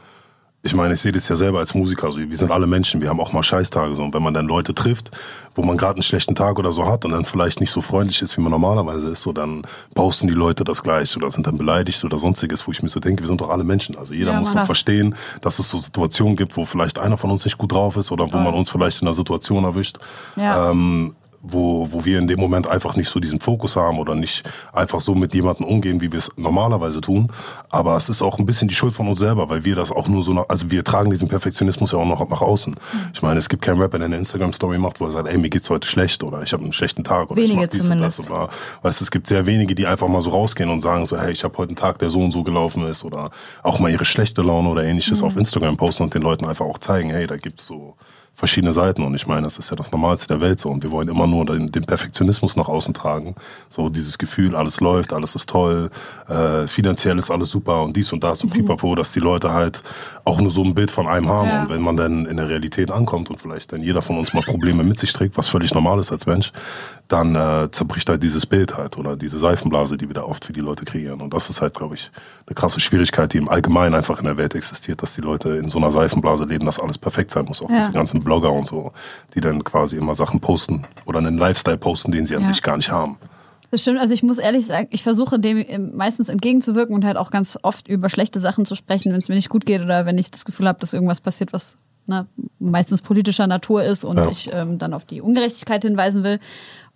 ich 0.62 0.74
meine, 0.74 0.94
ich 0.94 1.00
sehe 1.00 1.12
das 1.12 1.28
ja 1.28 1.36
selber 1.36 1.60
als 1.60 1.74
Musiker. 1.74 2.08
Also 2.08 2.18
wir 2.18 2.36
sind 2.36 2.50
alle 2.50 2.66
Menschen, 2.66 3.00
wir 3.00 3.08
haben 3.08 3.20
auch 3.20 3.32
mal 3.32 3.42
Scheißtage. 3.42 3.94
So. 3.94 4.02
Und 4.02 4.12
wenn 4.14 4.22
man 4.22 4.34
dann 4.34 4.46
Leute 4.46 4.74
trifft, 4.74 5.10
wo 5.56 5.62
man 5.62 5.76
gerade 5.76 5.94
einen 5.94 6.02
schlechten 6.02 6.34
Tag 6.34 6.58
oder 6.58 6.70
so 6.70 6.86
hat 6.86 7.04
und 7.04 7.12
dann 7.12 7.24
vielleicht 7.24 7.60
nicht 7.60 7.72
so 7.72 7.80
freundlich 7.80 8.22
ist, 8.22 8.36
wie 8.36 8.40
man 8.40 8.52
normalerweise 8.52 9.08
ist, 9.08 9.22
so 9.22 9.32
dann 9.32 9.62
posten 9.94 10.28
die 10.28 10.34
Leute 10.34 10.62
das 10.62 10.82
gleich 10.82 11.16
oder 11.16 11.30
sind 11.30 11.46
dann 11.46 11.58
beleidigt 11.58 12.04
oder 12.04 12.18
sonstiges, 12.18 12.66
wo 12.66 12.72
ich 12.72 12.82
mir 12.82 12.88
so 12.88 13.00
denke, 13.00 13.22
wir 13.22 13.28
sind 13.28 13.40
doch 13.40 13.50
alle 13.50 13.64
Menschen. 13.64 13.96
Also 13.96 14.14
jeder 14.14 14.32
Ja, 14.32 14.40
muss 14.40 14.52
doch 14.52 14.66
verstehen, 14.66 15.14
dass 15.40 15.58
es 15.58 15.68
so 15.68 15.78
Situationen 15.78 16.36
gibt, 16.36 16.56
wo 16.56 16.64
vielleicht 16.64 16.98
einer 16.98 17.16
von 17.16 17.30
uns 17.30 17.44
nicht 17.44 17.58
gut 17.58 17.72
drauf 17.72 17.96
ist 17.96 18.12
oder 18.12 18.32
wo 18.32 18.38
man 18.38 18.54
uns 18.54 18.70
vielleicht 18.70 19.00
in 19.02 19.08
einer 19.08 19.14
Situation 19.14 19.64
erwischt. 19.64 19.98
Ja. 20.36 20.70
Ähm, 20.70 21.16
wo, 21.50 21.88
wo 21.90 22.04
wir 22.04 22.18
in 22.18 22.26
dem 22.26 22.40
Moment 22.40 22.68
einfach 22.68 22.96
nicht 22.96 23.08
so 23.08 23.20
diesen 23.20 23.40
Fokus 23.40 23.76
haben 23.76 23.98
oder 23.98 24.14
nicht 24.14 24.44
einfach 24.72 25.00
so 25.00 25.14
mit 25.14 25.34
jemandem 25.34 25.66
umgehen, 25.66 26.00
wie 26.00 26.10
wir 26.10 26.18
es 26.18 26.30
normalerweise 26.36 27.00
tun. 27.00 27.32
Aber 27.70 27.96
es 27.96 28.08
ist 28.08 28.22
auch 28.22 28.38
ein 28.38 28.46
bisschen 28.46 28.68
die 28.68 28.74
Schuld 28.74 28.94
von 28.94 29.08
uns 29.08 29.18
selber, 29.18 29.48
weil 29.48 29.64
wir 29.64 29.76
das 29.76 29.90
auch 29.90 30.08
nur 30.08 30.22
so, 30.22 30.32
nach, 30.32 30.48
also 30.48 30.70
wir 30.70 30.84
tragen 30.84 31.10
diesen 31.10 31.28
Perfektionismus 31.28 31.92
ja 31.92 31.98
auch 31.98 32.06
noch 32.06 32.28
nach 32.28 32.40
außen. 32.40 32.76
Ich 33.14 33.22
meine, 33.22 33.38
es 33.38 33.48
gibt 33.48 33.62
keinen 33.62 33.80
Rapper, 33.80 33.98
der 33.98 34.06
eine 34.06 34.16
Instagram-Story 34.16 34.78
macht, 34.78 35.00
wo 35.00 35.06
er 35.06 35.12
sagt, 35.12 35.28
ey, 35.28 35.38
mir 35.38 35.50
geht's 35.50 35.70
heute 35.70 35.86
schlecht 35.86 36.22
oder 36.22 36.42
ich 36.42 36.52
habe 36.52 36.62
einen 36.62 36.72
schlechten 36.72 37.04
Tag 37.04 37.30
oder 37.30 37.40
Wenige 37.40 37.52
ich 37.52 37.58
mach 37.58 37.66
dies 37.68 37.82
zumindest. 37.82 38.18
und 38.20 38.30
das. 38.30 38.36
Oder, 38.36 38.48
weißt 38.82 39.02
es 39.02 39.10
gibt 39.10 39.26
sehr 39.26 39.46
wenige, 39.46 39.74
die 39.74 39.86
einfach 39.86 40.08
mal 40.08 40.20
so 40.20 40.30
rausgehen 40.30 40.70
und 40.70 40.80
sagen 40.80 41.06
so, 41.06 41.18
hey, 41.18 41.32
ich 41.32 41.44
habe 41.44 41.56
heute 41.58 41.70
einen 41.70 41.76
Tag, 41.76 41.98
der 41.98 42.10
so 42.10 42.20
und 42.20 42.32
so 42.32 42.42
gelaufen 42.42 42.86
ist 42.86 43.04
oder 43.04 43.30
auch 43.62 43.78
mal 43.78 43.90
ihre 43.90 44.04
schlechte 44.04 44.42
Laune 44.42 44.68
oder 44.68 44.84
ähnliches 44.84 45.22
auf 45.22 45.36
Instagram 45.36 45.76
posten 45.76 46.04
und 46.04 46.14
den 46.14 46.22
Leuten 46.22 46.46
einfach 46.46 46.64
auch 46.64 46.78
zeigen, 46.78 47.10
hey, 47.10 47.26
da 47.26 47.36
gibt's 47.36 47.66
so 47.66 47.96
verschiedene 48.36 48.74
Seiten 48.74 49.02
und 49.02 49.14
ich 49.14 49.26
meine, 49.26 49.42
das 49.42 49.58
ist 49.58 49.70
ja 49.70 49.76
das 49.76 49.90
Normalste 49.90 50.26
der 50.28 50.40
Welt 50.42 50.60
so 50.60 50.68
und 50.68 50.82
wir 50.82 50.90
wollen 50.90 51.08
immer 51.08 51.26
nur 51.26 51.46
den, 51.46 51.72
den 51.72 51.84
Perfektionismus 51.84 52.54
nach 52.54 52.68
außen 52.68 52.92
tragen. 52.92 53.34
So 53.70 53.88
dieses 53.88 54.18
Gefühl, 54.18 54.54
alles 54.54 54.80
läuft, 54.80 55.14
alles 55.14 55.34
ist 55.34 55.48
toll, 55.48 55.90
äh, 56.28 56.66
finanziell 56.66 57.18
ist 57.18 57.30
alles 57.30 57.50
super 57.50 57.82
und 57.82 57.96
dies 57.96 58.12
und 58.12 58.22
das 58.22 58.42
und 58.42 58.50
pipapo, 58.50 58.94
dass 58.94 59.12
die 59.12 59.20
Leute 59.20 59.52
halt 59.54 59.82
auch 60.24 60.38
nur 60.38 60.50
so 60.50 60.62
ein 60.62 60.74
Bild 60.74 60.90
von 60.90 61.06
einem 61.08 61.28
haben 61.28 61.48
Ja. 61.48 61.62
und 61.62 61.70
wenn 61.70 61.80
man 61.80 61.96
dann 61.96 62.26
in 62.26 62.36
der 62.36 62.48
Realität 62.48 62.90
ankommt 62.90 63.30
und 63.30 63.40
vielleicht 63.40 63.72
dann 63.72 63.82
jeder 63.82 64.02
von 64.02 64.18
uns 64.18 64.34
mal 64.34 64.42
Probleme 64.42 64.84
mit 64.84 64.98
sich 64.98 65.12
trägt, 65.14 65.38
was 65.38 65.48
völlig 65.48 65.72
normal 65.72 65.98
ist 65.98 66.12
als 66.12 66.26
Mensch, 66.26 66.52
dann 67.08 67.36
äh, 67.36 67.70
zerbricht 67.70 68.08
halt 68.08 68.22
dieses 68.22 68.46
Bild 68.46 68.76
halt 68.76 68.98
oder 68.98 69.16
diese 69.16 69.38
Seifenblase, 69.38 69.96
die 69.96 70.08
wir 70.08 70.14
da 70.14 70.22
oft 70.24 70.44
für 70.44 70.52
die 70.52 70.60
Leute 70.60 70.84
kreieren. 70.84 71.20
Und 71.20 71.32
das 71.34 71.48
ist 71.50 71.60
halt, 71.60 71.74
glaube 71.74 71.94
ich, 71.94 72.10
eine 72.46 72.54
krasse 72.54 72.80
Schwierigkeit, 72.80 73.32
die 73.32 73.38
im 73.38 73.48
Allgemeinen 73.48 73.94
einfach 73.94 74.18
in 74.18 74.24
der 74.24 74.36
Welt 74.36 74.54
existiert, 74.56 75.02
dass 75.02 75.14
die 75.14 75.20
Leute 75.20 75.50
in 75.50 75.68
so 75.68 75.78
einer 75.78 75.92
Seifenblase 75.92 76.44
leben, 76.44 76.66
dass 76.66 76.80
alles 76.80 76.98
perfekt 76.98 77.30
sein 77.30 77.44
muss. 77.44 77.62
Auch 77.62 77.70
Ja. 77.70 77.76
diese 77.76 77.92
ganzen 77.92 78.24
Blogger 78.24 78.52
und 78.52 78.66
so, 78.66 78.92
die 79.34 79.40
dann 79.40 79.62
quasi 79.62 79.96
immer 79.96 80.14
Sachen 80.16 80.40
posten 80.40 80.84
oder 81.04 81.18
einen 81.20 81.38
Lifestyle 81.38 81.78
posten, 81.78 82.10
den 82.10 82.26
sie 82.26 82.34
an 82.34 82.42
Ja. 82.42 82.48
sich 82.48 82.60
gar 82.62 82.76
nicht 82.76 82.90
haben. 82.90 83.18
Das 83.70 83.82
stimmt, 83.82 83.98
also 84.00 84.14
ich 84.14 84.22
muss 84.22 84.38
ehrlich 84.38 84.66
sagen, 84.66 84.88
ich 84.90 85.02
versuche 85.02 85.38
dem 85.38 85.58
ähm, 85.68 85.92
meistens 85.96 86.28
entgegenzuwirken 86.28 86.94
und 86.94 87.04
halt 87.04 87.16
auch 87.16 87.30
ganz 87.30 87.58
oft 87.62 87.88
über 87.88 88.08
schlechte 88.08 88.40
Sachen 88.40 88.64
zu 88.64 88.74
sprechen, 88.74 89.12
wenn 89.12 89.20
es 89.20 89.28
mir 89.28 89.34
nicht 89.34 89.48
gut 89.48 89.66
geht 89.66 89.80
oder 89.82 90.06
wenn 90.06 90.18
ich 90.18 90.30
das 90.30 90.44
Gefühl 90.44 90.66
habe, 90.68 90.78
dass 90.80 90.92
irgendwas 90.92 91.20
passiert, 91.20 91.52
was 91.52 91.76
ne, 92.06 92.26
meistens 92.60 93.02
politischer 93.02 93.48
Natur 93.48 93.82
ist 93.82 94.04
und 94.04 94.16
Ja. 94.16 94.28
ich 94.30 94.48
ähm, 94.52 94.78
dann 94.78 94.94
auf 94.94 95.04
die 95.04 95.20
Ungerechtigkeit 95.20 95.82
hinweisen 95.82 96.22
will. 96.22 96.38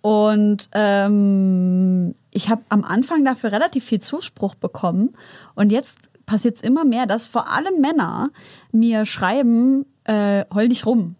Und 0.01 0.69
ähm, 0.73 2.15
ich 2.31 2.49
habe 2.49 2.63
am 2.69 2.83
Anfang 2.83 3.23
dafür 3.23 3.51
relativ 3.51 3.85
viel 3.85 3.99
Zuspruch 3.99 4.55
bekommen 4.55 5.15
und 5.53 5.71
jetzt 5.71 5.97
passiert 6.25 6.55
es 6.55 6.61
immer 6.61 6.85
mehr, 6.85 7.05
dass 7.05 7.27
vor 7.27 7.49
allem 7.49 7.81
Männer 7.81 8.29
mir 8.71 9.05
schreiben, 9.05 9.85
äh, 10.05 10.45
heul 10.53 10.69
nicht 10.69 10.85
rum. 10.85 11.15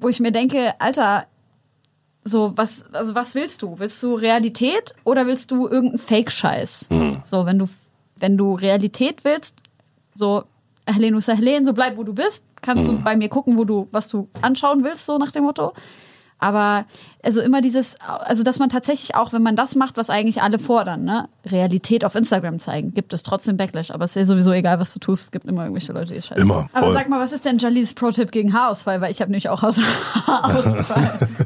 Wo 0.00 0.08
ich 0.08 0.20
mir 0.20 0.32
denke, 0.32 0.74
Alter, 0.80 1.26
so, 2.24 2.52
was, 2.56 2.84
also 2.92 3.14
was 3.14 3.34
willst 3.34 3.62
du? 3.62 3.78
Willst 3.78 4.02
du 4.02 4.14
Realität 4.14 4.94
oder 5.04 5.26
willst 5.26 5.50
du 5.50 5.68
irgendeinen 5.68 5.98
Fake-Scheiß? 5.98 6.88
So, 7.24 7.46
wenn 7.46 7.58
du, 7.58 7.68
wenn 8.16 8.36
du 8.36 8.54
Realität 8.54 9.24
willst, 9.24 9.56
so, 10.14 10.44
Helene 10.86 11.18
Helene, 11.20 11.64
so 11.64 11.72
bleib 11.72 11.96
wo 11.96 12.04
du 12.04 12.12
bist, 12.12 12.44
kannst 12.60 12.88
du 12.88 12.98
bei 12.98 13.16
mir 13.16 13.28
gucken, 13.28 13.56
wo 13.56 13.64
du, 13.64 13.88
was 13.92 14.08
du 14.08 14.28
anschauen 14.42 14.84
willst, 14.84 15.06
so 15.06 15.16
nach 15.18 15.30
dem 15.30 15.44
Motto. 15.44 15.72
Aber 16.40 16.86
also 17.22 17.40
immer 17.42 17.60
dieses, 17.60 17.96
also 18.00 18.42
dass 18.42 18.58
man 18.58 18.70
tatsächlich 18.70 19.14
auch, 19.14 19.32
wenn 19.32 19.42
man 19.42 19.54
das 19.54 19.74
macht, 19.74 19.96
was 19.96 20.08
eigentlich 20.08 20.42
alle 20.42 20.58
fordern, 20.58 21.04
ne, 21.04 21.28
Realität 21.44 22.04
auf 22.04 22.14
Instagram 22.14 22.58
zeigen, 22.58 22.94
gibt 22.94 23.12
es 23.12 23.22
trotzdem 23.22 23.56
Backlash. 23.56 23.90
Aber 23.90 24.04
es 24.04 24.12
ist 24.12 24.16
ja 24.16 24.26
sowieso 24.26 24.52
egal, 24.52 24.80
was 24.80 24.92
du 24.94 24.98
tust. 25.00 25.24
Es 25.24 25.30
gibt 25.30 25.46
immer 25.46 25.62
irgendwelche 25.62 25.92
Leute, 25.92 26.12
die 26.12 26.18
es 26.18 26.26
scheiße. 26.26 26.40
Immer, 26.40 26.68
Aber 26.72 26.86
voll. 26.86 26.94
sag 26.94 27.08
mal, 27.08 27.20
was 27.20 27.32
ist 27.32 27.44
denn 27.44 27.58
Jalis 27.58 27.92
Pro-Tipp 27.92 28.32
gegen 28.32 28.54
Haarausfall? 28.54 29.00
Weil 29.00 29.10
ich 29.10 29.20
habe 29.20 29.30
nämlich 29.30 29.48
auch 29.48 29.62
Haarausfall. 29.62 31.28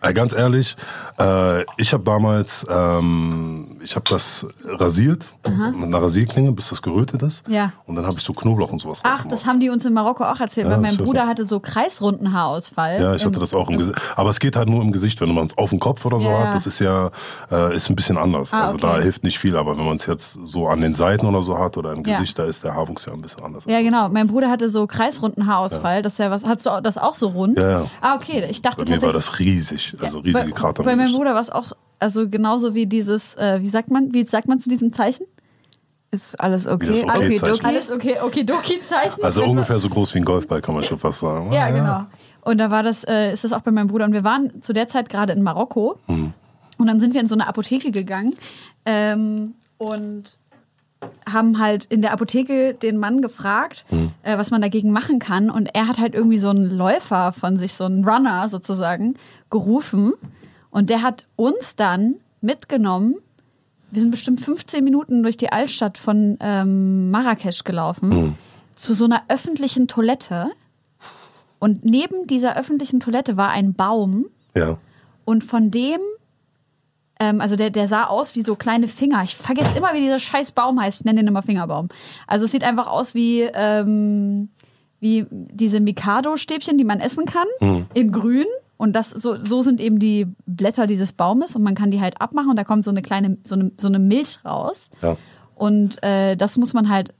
Äh, 0.00 0.12
ganz 0.12 0.32
ehrlich, 0.32 0.76
äh, 1.18 1.62
ich 1.76 1.92
habe 1.92 2.04
damals, 2.04 2.64
ähm, 2.68 3.75
ich 3.86 3.94
habe 3.94 4.04
das 4.08 4.44
rasiert 4.64 5.32
mit 5.46 5.84
einer 5.84 6.02
Rasierklinge, 6.02 6.50
bis 6.50 6.70
das 6.70 6.82
gerötet 6.82 7.22
ist. 7.22 7.44
Ja. 7.48 7.72
Und 7.86 7.94
dann 7.94 8.04
habe 8.04 8.18
ich 8.18 8.24
so 8.24 8.32
Knoblauch 8.32 8.72
und 8.72 8.80
sowas 8.80 8.98
Ach, 9.04 9.24
das 9.26 9.46
haben 9.46 9.60
die 9.60 9.70
uns 9.70 9.84
in 9.84 9.92
Marokko 9.92 10.24
auch 10.24 10.40
erzählt, 10.40 10.66
Ja, 10.66 10.72
weil 10.72 10.80
mein 10.80 10.96
Bruder 10.96 11.26
hatte 11.26 11.44
so 11.44 11.60
kreisrunden 11.60 12.32
Haarausfall. 12.32 13.00
Ja, 13.00 13.14
ich 13.14 13.24
hatte 13.24 13.38
das 13.38 13.54
auch 13.54 13.70
im 13.70 13.78
Gesicht. 13.78 13.96
Aber 14.16 14.30
es 14.30 14.40
geht 14.40 14.56
halt 14.56 14.68
nur 14.68 14.82
im 14.82 14.90
Gesicht, 14.90 15.20
wenn 15.20 15.32
man 15.32 15.46
es 15.46 15.56
auf 15.56 15.70
dem 15.70 15.78
Kopf 15.78 16.04
oder 16.04 16.18
so 16.18 16.26
Ja. 16.28 16.48
hat. 16.48 16.54
Das 16.56 16.66
ist 16.66 16.80
ja 16.80 17.10
äh, 17.50 17.76
ist 17.76 17.88
ein 17.88 17.94
bisschen 17.94 18.18
anders. 18.18 18.52
Ah, 18.52 18.64
also 18.64 18.74
okay. 18.74 18.86
da 18.86 19.00
hilft 19.00 19.22
nicht 19.22 19.38
viel. 19.38 19.56
Aber 19.56 19.76
wenn 19.78 19.84
man 19.84 19.96
es 19.96 20.06
jetzt 20.06 20.38
so 20.44 20.66
an 20.68 20.80
den 20.80 20.92
Seiten 20.92 21.24
oder 21.24 21.42
so 21.42 21.58
hat 21.58 21.76
oder 21.76 21.92
im. 21.92 22.02
Gesicht, 22.02 22.38
da 22.38 22.44
ist 22.44 22.62
der 22.64 22.74
Haarwuchs 22.74 23.06
ja 23.06 23.12
ein 23.12 23.22
bisschen 23.22 23.42
anders. 23.42 23.64
Ja, 23.66 23.80
genau. 23.82 24.08
Mein 24.08 24.26
Bruder 24.26 24.50
hatte 24.50 24.68
so 24.68 24.86
kreisrunden 24.86 25.46
Haarausfall. 25.46 26.02
Das 26.02 26.14
ist 26.14 26.18
ja 26.18 26.30
was. 26.30 26.44
Hast 26.44 26.66
du 26.66 26.70
das 26.82 26.98
auch 26.98 27.14
so 27.14 27.28
rund? 27.28 27.58
Ja. 27.58 27.86
Ah, 28.00 28.16
okay. 28.16 28.46
Ich 28.50 28.62
dachte 28.62 28.84
Bei 28.84 28.90
mir 28.90 29.02
war 29.02 29.12
das 29.12 29.38
riesig, 29.38 29.96
also 30.00 30.18
riesige 30.18 30.46
bei, 30.46 30.50
Krater. 30.52 30.82
Bei 30.82 30.96
meinem. 30.96 31.12
Bruder 31.12 31.34
war 31.34 31.40
es 31.40 31.50
auch, 31.50 31.72
also 31.98 32.28
genauso 32.28 32.74
wie 32.74 32.86
dieses, 32.86 33.34
äh, 33.36 33.60
wie 33.62 33.68
sagt 33.68 33.90
man, 33.90 34.12
wie 34.14 34.24
sagt 34.24 34.48
man 34.48 34.60
zu 34.60 34.68
diesem 34.68 34.92
Zeichen? 34.92 35.26
Ist 36.10 36.40
alles 36.40 36.66
okay? 36.66 37.04
Alles 37.08 37.42
Okay-Zeichen. 37.42 37.54
okay? 37.54 37.66
Alles 37.66 37.90
okay, 37.90 38.20
Okidoki-Zeichen. 38.22 39.24
Also 39.24 39.40
Wenn 39.40 39.48
man- 39.48 39.56
ungefähr 39.58 39.78
so 39.78 39.88
groß 39.88 40.14
wie 40.14 40.18
ein 40.18 40.24
Golfball, 40.24 40.60
kann 40.62 40.74
man 40.74 40.84
schon 40.84 40.98
fast 40.98 41.20
sagen. 41.20 41.52
Ja, 41.52 41.68
genau. 41.70 42.06
Und 42.42 42.58
da 42.58 42.70
war 42.70 42.82
das, 42.84 43.02
äh, 43.04 43.32
ist 43.32 43.42
das 43.44 43.52
auch 43.52 43.60
bei 43.62 43.72
meinem 43.72 43.88
Bruder. 43.88 44.04
Und 44.04 44.12
wir 44.12 44.22
waren 44.24 44.62
zu 44.62 44.72
der 44.72 44.86
Zeit 44.88 45.08
gerade 45.08 45.32
in 45.32 45.42
Marokko. 45.42 45.98
Mhm. 46.06 46.32
Und 46.78 46.86
dann 46.86 47.00
sind 47.00 47.12
wir 47.12 47.20
in 47.20 47.28
so 47.28 47.34
eine 47.34 47.48
Apotheke 47.48 47.90
gegangen 47.90 48.34
ähm, 48.84 49.54
und 49.78 50.38
haben 51.28 51.58
halt 51.58 51.84
in 51.86 52.02
der 52.02 52.12
Apotheke 52.12 52.72
den 52.74 52.98
Mann 52.98 53.20
gefragt, 53.20 53.84
Mhm. 53.90 54.12
äh, 54.22 54.38
was 54.38 54.50
man 54.50 54.62
dagegen 54.62 54.92
machen 54.92 55.18
kann. 55.18 55.50
Und 55.50 55.66
er 55.74 55.88
hat 55.88 55.98
halt 55.98 56.14
irgendwie 56.14 56.38
so 56.38 56.48
einen 56.50 56.70
Läufer 56.70 57.32
von 57.32 57.58
sich, 57.58 57.74
so 57.74 57.84
einen 57.84 58.04
Runner 58.08 58.48
sozusagen, 58.48 59.14
gerufen. 59.50 60.12
Und 60.76 60.90
der 60.90 61.00
hat 61.00 61.24
uns 61.36 61.74
dann 61.74 62.16
mitgenommen. 62.42 63.14
Wir 63.90 64.02
sind 64.02 64.10
bestimmt 64.10 64.42
15 64.42 64.84
Minuten 64.84 65.22
durch 65.22 65.38
die 65.38 65.50
Altstadt 65.50 65.96
von 65.96 66.36
ähm, 66.38 67.10
Marrakesch 67.10 67.64
gelaufen. 67.64 68.10
zu 68.74 68.92
so 68.92 69.06
einer 69.06 69.22
öffentlichen 69.28 69.88
Toilette. 69.88 70.50
Und 71.58 71.86
neben 71.86 72.26
dieser 72.26 72.58
öffentlichen 72.58 73.00
Toilette 73.00 73.38
war 73.38 73.48
ein 73.48 73.72
Baum. 73.72 74.26
Ja. 74.54 74.76
Und 75.24 75.44
von 75.44 75.70
dem, 75.70 75.98
ähm, 77.20 77.40
also 77.40 77.56
der, 77.56 77.70
der 77.70 77.88
sah 77.88 78.04
aus 78.04 78.36
wie 78.36 78.42
so 78.42 78.54
kleine 78.54 78.88
Finger. 78.88 79.22
Ich 79.22 79.34
vergesse 79.34 79.78
immer, 79.78 79.94
wie 79.94 80.00
dieser 80.00 80.18
scheiß 80.18 80.52
Baum 80.52 80.78
heißt. 80.78 81.00
Ich 81.00 81.04
nenne 81.06 81.20
den 81.20 81.28
immer 81.28 81.42
Fingerbaum. 81.42 81.88
Also 82.26 82.44
es 82.44 82.52
sieht 82.52 82.64
einfach 82.64 82.88
aus 82.88 83.14
wie, 83.14 83.40
ähm, 83.40 84.50
wie 85.00 85.24
diese 85.30 85.80
Mikado-Stäbchen, 85.80 86.76
die 86.76 86.84
man 86.84 87.00
essen 87.00 87.24
kann, 87.24 87.46
in 87.94 88.12
grün. 88.12 88.44
Und 88.76 88.94
das, 88.94 89.10
so, 89.10 89.40
so 89.40 89.62
sind 89.62 89.80
eben 89.80 89.98
die 89.98 90.26
Blätter 90.46 90.86
dieses 90.86 91.12
Baumes 91.12 91.56
und 91.56 91.62
man 91.62 91.74
kann 91.74 91.90
die 91.90 92.00
halt 92.00 92.20
abmachen 92.20 92.50
und 92.50 92.56
da 92.56 92.64
kommt 92.64 92.84
so 92.84 92.90
eine 92.90 93.02
kleine, 93.02 93.38
so 93.44 93.54
eine, 93.54 93.72
so 93.78 93.88
eine 93.88 93.98
Milch 93.98 94.38
raus. 94.44 94.90
Ja. 95.02 95.16
Und 95.54 96.02
äh, 96.02 96.36
das 96.36 96.56
muss 96.58 96.74
man 96.74 96.88
halt 96.90 97.14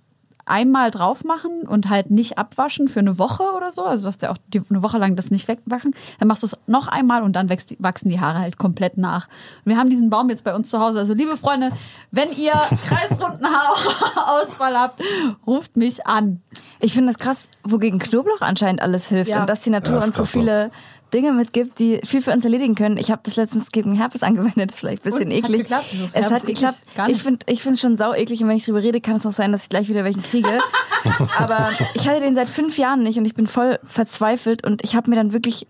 einmal 0.48 0.92
drauf 0.92 1.24
machen 1.24 1.62
und 1.66 1.88
halt 1.88 2.12
nicht 2.12 2.38
abwaschen 2.38 2.86
für 2.86 3.00
eine 3.00 3.18
Woche 3.18 3.42
oder 3.56 3.72
so. 3.72 3.82
Also 3.84 4.04
dass 4.04 4.16
der 4.18 4.30
auch 4.30 4.36
die, 4.52 4.62
eine 4.70 4.80
Woche 4.80 4.96
lang 4.98 5.16
das 5.16 5.32
nicht 5.32 5.48
wegwaschen. 5.48 5.92
Dann 6.20 6.28
machst 6.28 6.44
du 6.44 6.46
es 6.46 6.56
noch 6.68 6.86
einmal 6.86 7.24
und 7.24 7.34
dann 7.34 7.48
wächst, 7.48 7.70
die- 7.70 7.76
wachsen 7.80 8.10
die 8.10 8.20
Haare 8.20 8.38
halt 8.38 8.56
komplett 8.56 8.96
nach. 8.96 9.26
Und 9.64 9.70
wir 9.72 9.76
haben 9.76 9.90
diesen 9.90 10.08
Baum 10.08 10.28
jetzt 10.30 10.44
bei 10.44 10.54
uns 10.54 10.68
zu 10.70 10.78
Hause. 10.78 11.00
Also 11.00 11.14
liebe 11.14 11.36
Freunde, 11.36 11.72
wenn 12.12 12.30
ihr 12.30 12.52
kreisrunden 12.86 13.44
Haarausfall 13.44 14.76
habt, 14.78 15.02
ruft 15.46 15.76
mich 15.76 16.06
an. 16.06 16.40
Ich 16.78 16.92
finde 16.94 17.12
das 17.12 17.18
krass, 17.18 17.48
wogegen 17.64 17.98
Knoblauch 17.98 18.40
anscheinend 18.40 18.82
alles 18.82 19.08
hilft 19.08 19.30
Ja. 19.30 19.40
und 19.40 19.48
dass 19.50 19.62
die 19.62 19.70
Natur 19.70 19.94
Ja, 19.94 19.98
ist 19.98 20.06
uns 20.06 20.16
so 20.16 20.22
krass, 20.22 20.34
ne? 20.36 20.70
Dinge 21.16 21.32
mitgibt, 21.32 21.78
die 21.78 22.00
viel 22.04 22.20
für 22.20 22.30
uns 22.32 22.44
erledigen 22.44 22.74
können. 22.74 22.98
Ich 22.98 23.10
habe 23.10 23.22
das 23.24 23.36
letztens 23.36 23.72
gegen 23.72 23.94
Herpes 23.94 24.22
angewendet, 24.22 24.70
das 24.70 24.76
ist 24.76 24.80
vielleicht 24.80 25.02
ein 25.02 25.10
bisschen 25.10 25.30
Und? 25.30 25.36
Hat 25.36 25.44
eklig. 25.44 25.60
geklappt? 25.62 25.86
Das 25.92 26.00
Es 26.00 26.14
Herpes 26.14 26.30
hat 26.30 26.46
geklappt. 26.46 26.78
Gar 26.94 27.08
Ich 27.08 27.22
finde 27.22 27.46
ich 27.46 27.64
es 27.64 27.80
schon 27.80 27.96
sau 27.96 28.12
eklig 28.12 28.42
und 28.42 28.48
wenn 28.48 28.56
ich 28.56 28.66
drüber 28.66 28.82
rede, 28.82 29.00
kann 29.00 29.16
es 29.16 29.26
auch 29.26 29.32
sein, 29.32 29.50
dass 29.50 29.62
ich 29.62 29.68
gleich 29.70 29.88
wieder 29.88 30.04
welchen 30.04 30.22
kriege. 30.22 30.58
Aber 31.38 31.70
ich 31.94 32.06
hatte 32.06 32.20
den 32.20 32.34
seit 32.34 32.48
fünf 32.48 32.76
Jahren 32.76 33.02
nicht 33.02 33.18
und 33.18 33.24
ich 33.24 33.34
bin 33.34 33.46
voll 33.46 33.78
verzweifelt 33.84 34.66
und 34.66 34.84
ich 34.84 34.94
habe 34.94 35.08
mir 35.08 35.16
dann 35.16 35.32
wirklich 35.32 35.66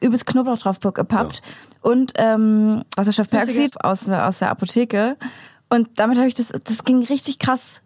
übelst 0.00 0.24
Knoblauch 0.24 0.58
drauf 0.58 0.80
gepappt 0.80 1.42
und 1.82 2.12
ähm, 2.16 2.82
Wasserstoffperoxid 2.96 3.84
aus, 3.84 4.08
aus 4.08 4.38
der 4.38 4.50
Apotheke. 4.50 5.16
Und 5.68 5.88
damit 6.00 6.16
habe 6.16 6.26
ich 6.26 6.34
das, 6.34 6.52
das 6.64 6.84
ging 6.84 7.04
richtig 7.04 7.38
krass 7.38 7.82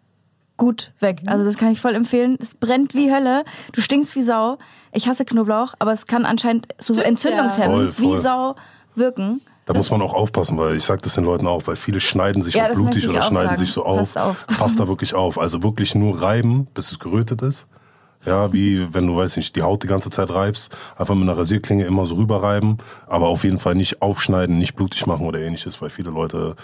gut 0.57 0.91
weg. 0.99 1.23
Mhm. 1.23 1.29
Also 1.29 1.45
das 1.45 1.57
kann 1.57 1.71
ich 1.71 1.81
voll 1.81 1.95
empfehlen. 1.95 2.37
Es 2.41 2.53
brennt 2.55 2.93
wie 2.93 3.13
Hölle. 3.13 3.43
Du 3.73 3.81
stinkst 3.81 4.15
wie 4.15 4.21
Sau. 4.21 4.57
Ich 4.91 5.07
hasse 5.07 5.25
Knoblauch, 5.25 5.73
aber 5.79 5.91
es 5.91 6.05
kann 6.07 6.25
anscheinend 6.25 6.67
so 6.79 6.93
Stimmt, 6.93 7.07
entzündungshemmend 7.07 7.83
ja. 7.85 7.91
Voll, 7.91 7.91
voll. 7.91 8.17
wie 8.17 8.21
Sau 8.21 8.55
wirken. 8.95 9.41
Da 9.65 9.73
muss 9.73 9.89
man 9.89 10.01
auch 10.03 10.13
aufpassen, 10.13 10.57
weil 10.59 10.75
ich 10.75 10.83
sage 10.83 11.01
das 11.01 11.15
den 11.15 11.23
Leuten 11.23 11.47
auch, 11.47 11.65
weil 11.65 11.75
viele 11.75 11.99
schneiden 11.99 12.43
sich 12.43 12.53
Ja, 12.53 12.67
blutig 12.71 13.09
oder 13.09 13.23
schneiden 13.23 13.47
sagen. 13.47 13.57
sich 13.59 13.71
so 13.71 13.83
auf. 13.83 13.97
Passt 14.13 14.17
auf. 14.17 14.47
Passt 14.47 14.79
da 14.79 14.87
wirklich 14.87 15.15
auf. 15.15 15.39
Also 15.39 15.63
wirklich 15.63 15.95
nur 15.95 16.21
reiben, 16.21 16.67
bis 16.73 16.91
es 16.91 16.99
gerötet 16.99 17.41
ist. 17.41 17.65
Ja, 18.25 18.53
wie 18.53 18.91
wenn 18.93 19.05
du, 19.07 19.15
weiß 19.15 19.37
nicht, 19.37 19.55
die 19.55 19.61
Haut 19.61 19.83
die 19.83 19.87
ganze 19.87 20.09
Zeit 20.09 20.31
reibst, 20.31 20.75
einfach 20.97 21.13
mit 21.15 21.23
einer 21.29 21.37
Rasierklinge 21.37 21.85
immer 21.85 22.05
so 22.07 22.15
rüberreiben, 22.15 22.77
aber 23.07 23.27
auf 23.27 23.43
jeden 23.43 23.59
Fall 23.59 23.75
nicht 23.75 24.01
aufschneiden, 24.01 24.57
nicht 24.57 24.75
blutig 24.75 25.05
machen 25.05 25.27
oder 25.27 25.39
ähnliches, 25.39 25.79
weil 25.81 25.89
viele 25.91 26.09
Leute, 26.09 26.55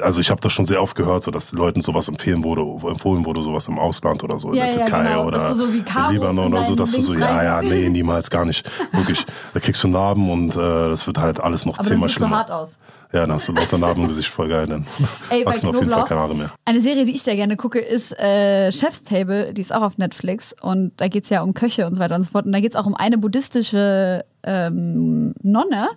also 0.00 0.20
ich 0.20 0.30
habe 0.30 0.40
das 0.40 0.52
schon 0.52 0.66
sehr 0.66 0.82
oft 0.82 0.94
gehört, 0.94 1.24
so 1.24 1.30
dass 1.30 1.52
Leuten 1.52 1.80
sowas 1.80 2.08
empfehlen 2.08 2.44
wurde, 2.44 2.62
empfohlen 2.88 3.24
wurde, 3.24 3.42
sowas 3.42 3.68
im 3.68 3.78
Ausland 3.78 4.22
oder 4.24 4.38
so, 4.38 4.52
Ja, 4.54 4.64
in 4.64 4.70
der 4.70 4.80
ja, 4.80 4.86
Türkei 4.86 5.08
genau, 5.08 5.26
oder 5.26 5.54
so 5.54 5.72
wie 5.72 5.78
im 5.78 6.10
Libanon 6.10 6.52
oder 6.52 6.64
so, 6.64 6.74
dass 6.74 6.92
du 6.92 7.02
so, 7.02 7.14
ja, 7.14 7.42
ja, 7.42 7.62
nee, 7.62 7.88
niemals, 7.88 8.30
gar 8.30 8.44
nicht. 8.44 8.68
Wirklich, 8.92 9.24
da 9.54 9.60
kriegst 9.60 9.82
du 9.84 9.88
Narben 9.88 10.30
und 10.30 10.54
äh, 10.54 10.58
das 10.58 11.06
wird 11.06 11.18
halt 11.18 11.40
alles 11.40 11.66
noch 11.66 11.78
Aber 11.78 11.86
zehnmal 11.86 12.08
siehst 12.08 12.20
du 12.20 12.24
schlimmer. 12.24 12.38
hart 12.38 12.50
aus. 12.50 12.78
Ja, 13.12 13.20
dann 13.20 13.32
hast 13.32 13.46
du 13.46 13.52
lauter 13.52 13.76
Narben 13.76 14.02
im 14.02 14.08
Gesicht, 14.08 14.30
voll 14.30 14.48
geil. 14.48 14.66
Dann 14.66 14.86
Ey, 15.30 15.44
wachsen 15.44 15.68
auf 15.68 15.74
jeden 15.74 15.90
Fall 15.90 16.04
keine 16.04 16.20
Haare 16.20 16.34
mehr. 16.34 16.52
Eine 16.64 16.80
Serie, 16.80 17.04
die 17.04 17.12
ich 17.12 17.22
sehr 17.22 17.36
gerne 17.36 17.56
gucke, 17.58 17.78
ist 17.78 18.18
äh, 18.18 18.72
Chef's 18.72 19.02
Table. 19.02 19.52
Die 19.52 19.60
ist 19.60 19.74
auch 19.74 19.82
auf 19.82 19.98
Netflix. 19.98 20.54
Und 20.62 20.92
da 20.96 21.08
geht's 21.08 21.28
ja 21.28 21.42
um 21.42 21.52
Köche 21.52 21.86
und 21.86 21.94
so 21.94 22.00
weiter 22.00 22.14
und 22.14 22.24
so 22.24 22.30
fort. 22.30 22.46
Und 22.46 22.52
da 22.52 22.60
geht's 22.60 22.74
auch 22.74 22.86
um 22.86 22.94
eine 22.94 23.18
buddhistische 23.18 24.24
ähm, 24.44 25.34
Nonne, 25.42 25.90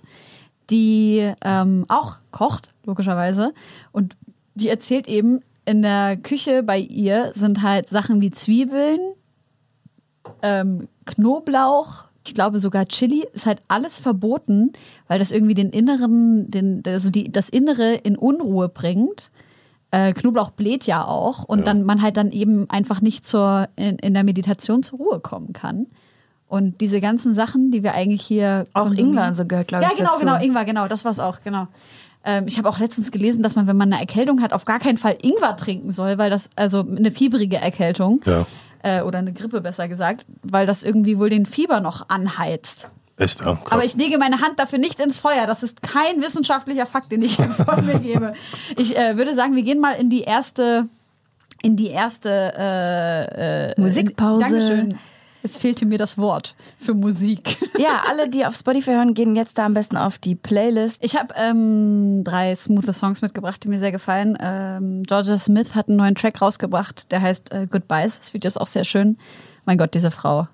die 0.69 1.31
ähm, 1.43 1.85
auch 1.87 2.17
kocht, 2.31 2.73
logischerweise. 2.85 3.53
Und 3.91 4.15
die 4.55 4.69
erzählt 4.69 5.07
eben, 5.07 5.41
in 5.65 5.81
der 5.81 6.17
Küche 6.17 6.63
bei 6.63 6.79
ihr 6.79 7.31
sind 7.35 7.61
halt 7.61 7.89
Sachen 7.89 8.21
wie 8.21 8.31
Zwiebeln, 8.31 8.99
ähm, 10.41 10.87
Knoblauch, 11.05 12.05
ich 12.25 12.33
glaube 12.33 12.59
sogar 12.59 12.87
Chili, 12.87 13.25
ist 13.33 13.45
halt 13.45 13.61
alles 13.67 13.99
verboten, 13.99 14.73
weil 15.07 15.19
das 15.19 15.31
irgendwie 15.31 15.53
den 15.53 15.69
inneren, 15.69 16.49
den, 16.49 16.81
also 16.85 17.09
die, 17.09 17.31
das 17.31 17.49
Innere 17.49 17.93
in 17.93 18.17
Unruhe 18.17 18.69
bringt. 18.69 19.29
Äh, 19.91 20.13
Knoblauch 20.13 20.49
bläht 20.51 20.85
ja 20.85 21.05
auch 21.05 21.43
und 21.43 21.59
Ja. 21.59 21.65
dann 21.65 21.83
man 21.83 22.01
halt 22.01 22.17
dann 22.17 22.31
eben 22.31 22.69
einfach 22.69 23.01
nicht 23.01 23.25
zur, 23.25 23.69
in, 23.75 23.97
in 23.99 24.13
der 24.13 24.23
Meditation 24.23 24.81
zur 24.83 24.99
Ruhe 24.99 25.19
kommen 25.19 25.53
kann. 25.53 25.87
Und 26.47 26.79
diese 26.79 27.01
ganzen 27.01 27.33
Sachen, 27.33 27.71
die 27.71 27.81
wir 27.83 27.93
eigentlich 27.93 28.21
hier 28.21 28.65
Auch 28.73 28.91
Ingwer 28.91 29.27
und 29.27 29.33
so 29.33 29.45
gehört, 29.45 29.67
glaube 29.67 29.83
ja, 29.83 29.89
ich, 29.91 29.97
genau, 29.97 30.11
dazu. 30.11 30.21
genau, 30.21 30.39
Ingwer, 30.39 30.65
genau, 30.65 30.87
das 30.87 31.03
war's 31.03 31.19
auch, 31.19 31.39
genau. 31.43 31.67
Ähm, 32.23 32.45
ich 32.47 32.57
habe 32.57 32.69
auch 32.69 32.79
letztens 32.79 33.11
gelesen, 33.11 33.43
dass 33.43 33.55
man, 33.55 33.67
wenn 33.67 33.77
man 33.77 33.91
eine 33.91 34.01
Erkältung 34.01 34.41
hat, 34.41 34.53
auf 34.53 34.65
gar 34.65 34.79
keinen 34.79 34.97
Fall 34.97 35.17
Ingwer 35.21 35.57
trinken 35.57 35.91
soll, 35.91 36.17
weil 36.17 36.29
das, 36.29 36.49
also 36.55 36.79
eine 36.79 37.11
fiebrige 37.11 37.57
Erkältung 37.57 38.21
Ja, 38.25 38.45
äh, 38.83 39.01
oder 39.01 39.19
eine 39.19 39.33
Grippe 39.33 39.61
besser 39.61 39.87
gesagt, 39.87 40.25
weil 40.43 40.65
das 40.65 40.83
irgendwie 40.83 41.17
wohl 41.19 41.29
den 41.29 41.45
Fieber 41.45 41.81
noch 41.81 42.09
anheizt. 42.09 42.89
echt, 43.17 43.41
ja. 43.41 43.55
Krass. 43.55 43.71
Aber 43.71 43.83
ich 43.85 43.95
lege 43.95 44.17
meine 44.17 44.41
Hand 44.41 44.59
dafür 44.59 44.79
nicht 44.79 44.99
ins 44.99 45.19
Feuer. 45.19 45.47
Das 45.47 45.63
ist 45.63 45.81
kein 45.81 46.21
wissenschaftlicher 46.21 46.85
Fakt, 46.85 47.11
den 47.11 47.21
ich 47.23 47.37
hier 47.37 47.49
von 47.49 47.85
mir 47.85 47.99
gebe. 47.99 48.33
Ich 48.77 48.95
äh, 48.97 49.17
würde 49.17 49.33
sagen, 49.33 49.55
wir 49.55 49.63
gehen 49.63 49.79
mal 49.79 49.93
in 49.93 50.09
die 50.09 50.21
erste, 50.21 50.87
in 51.63 51.75
die 51.75 51.89
erste 51.89 52.29
äh, 52.29 53.71
äh, 53.71 53.81
Musikpause. 53.81 54.45
In, 54.45 54.51
Dankeschön. 54.51 54.99
Jetzt 55.45 55.61
fehlte 55.61 55.85
mir 55.85 55.99
das 55.99 56.17
Wort 56.17 56.55
für 56.79 56.95
Musik. 56.95 57.57
Ja, 57.77 58.03
alle, 58.09 58.29
die 58.29 58.45
auf 58.45 58.55
Spotify 58.55 58.91
hören, 58.91 59.13
gehen 59.13 59.35
jetzt 59.35 59.57
da 59.57 59.65
am 59.65 59.73
besten 59.73 59.97
auf 59.97 60.17
die 60.17 60.33
Playlist. 60.33 61.03
Ich 61.03 61.17
habe 61.17 61.33
ähm, 61.35 62.23
drei 62.23 62.55
smooth 62.55 62.95
Songs 62.95 63.21
mitgebracht, 63.21 63.61
die 63.63 63.67
mir 63.67 63.79
sehr 63.79 63.91
gefallen. 63.91 64.37
Ähm, 64.39 65.03
Georgia 65.03 65.37
Smith 65.37 65.75
hat 65.75 65.89
einen 65.89 65.97
neuen 65.97 66.15
Track 66.15 66.41
rausgebracht, 66.41 67.11
der 67.11 67.21
heißt 67.21 67.51
äh, 67.51 67.67
Goodbyes. 67.69 68.19
Das 68.19 68.33
Video 68.33 68.47
ist 68.47 68.57
auch 68.57 68.67
sehr 68.67 68.85
schön. 68.85 69.17
Mein 69.65 69.77
Gott, 69.77 69.93
diese 69.93 70.09
Frau. 70.09 70.47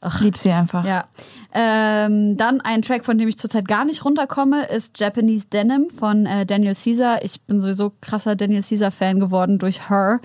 Ach, 0.00 0.20
lieb 0.20 0.36
sie 0.36 0.50
einfach. 0.50 0.84
Ja. 0.84 1.06
Ähm, 1.54 2.36
dann 2.36 2.60
ein 2.60 2.82
Track, 2.82 3.04
von 3.04 3.16
dem 3.16 3.28
ich 3.28 3.38
zurzeit 3.38 3.66
gar 3.68 3.84
nicht 3.84 4.04
runterkomme, 4.04 4.66
ist 4.66 4.98
Japanese 4.98 5.46
Denim 5.46 5.88
von 5.88 6.26
äh, 6.26 6.44
Daniel 6.44 6.74
Caesar. 6.74 7.24
Ich 7.24 7.40
bin 7.42 7.60
sowieso 7.60 7.92
krasser 8.00 8.34
Daniel 8.34 8.62
Caesar-Fan 8.62 9.20
geworden 9.20 9.58
durch 9.58 9.88
Her. 9.88 10.20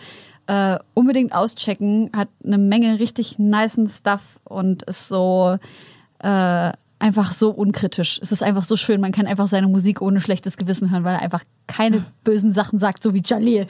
Äh, 0.51 0.79
unbedingt 0.95 1.31
auschecken, 1.31 2.09
hat 2.13 2.27
eine 2.43 2.57
Menge 2.57 2.99
richtig 2.99 3.39
nicen 3.39 3.87
Stuff 3.87 4.19
und 4.43 4.83
ist 4.83 5.07
so 5.07 5.57
äh, 6.19 6.71
einfach 6.99 7.31
so 7.31 7.51
unkritisch. 7.51 8.19
Es 8.21 8.33
ist 8.33 8.43
einfach 8.43 8.63
so 8.65 8.75
schön, 8.75 8.99
man 8.99 9.13
kann 9.13 9.27
einfach 9.27 9.47
seine 9.47 9.69
Musik 9.69 10.01
ohne 10.01 10.19
schlechtes 10.19 10.57
Gewissen 10.57 10.91
hören, 10.91 11.05
weil 11.05 11.13
er 11.13 11.21
einfach 11.21 11.45
keine 11.67 12.03
bösen 12.25 12.51
Sachen 12.51 12.79
sagt, 12.79 13.01
so 13.01 13.13
wie 13.13 13.21
Jalil. 13.23 13.65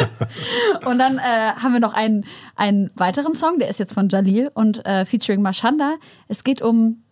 Und 0.86 0.98
dann 0.98 1.18
äh, 1.18 1.52
haben 1.56 1.74
wir 1.74 1.80
noch 1.80 1.92
einen, 1.92 2.24
einen 2.56 2.90
weiteren 2.94 3.34
Song, 3.34 3.58
der 3.58 3.68
ist 3.68 3.78
jetzt 3.78 3.92
von 3.92 4.08
Jalil 4.08 4.50
und 4.54 4.86
äh, 4.86 5.04
featuring 5.04 5.42
Mashanda. 5.42 5.96
Es 6.28 6.44
geht 6.44 6.62
um 6.62 7.02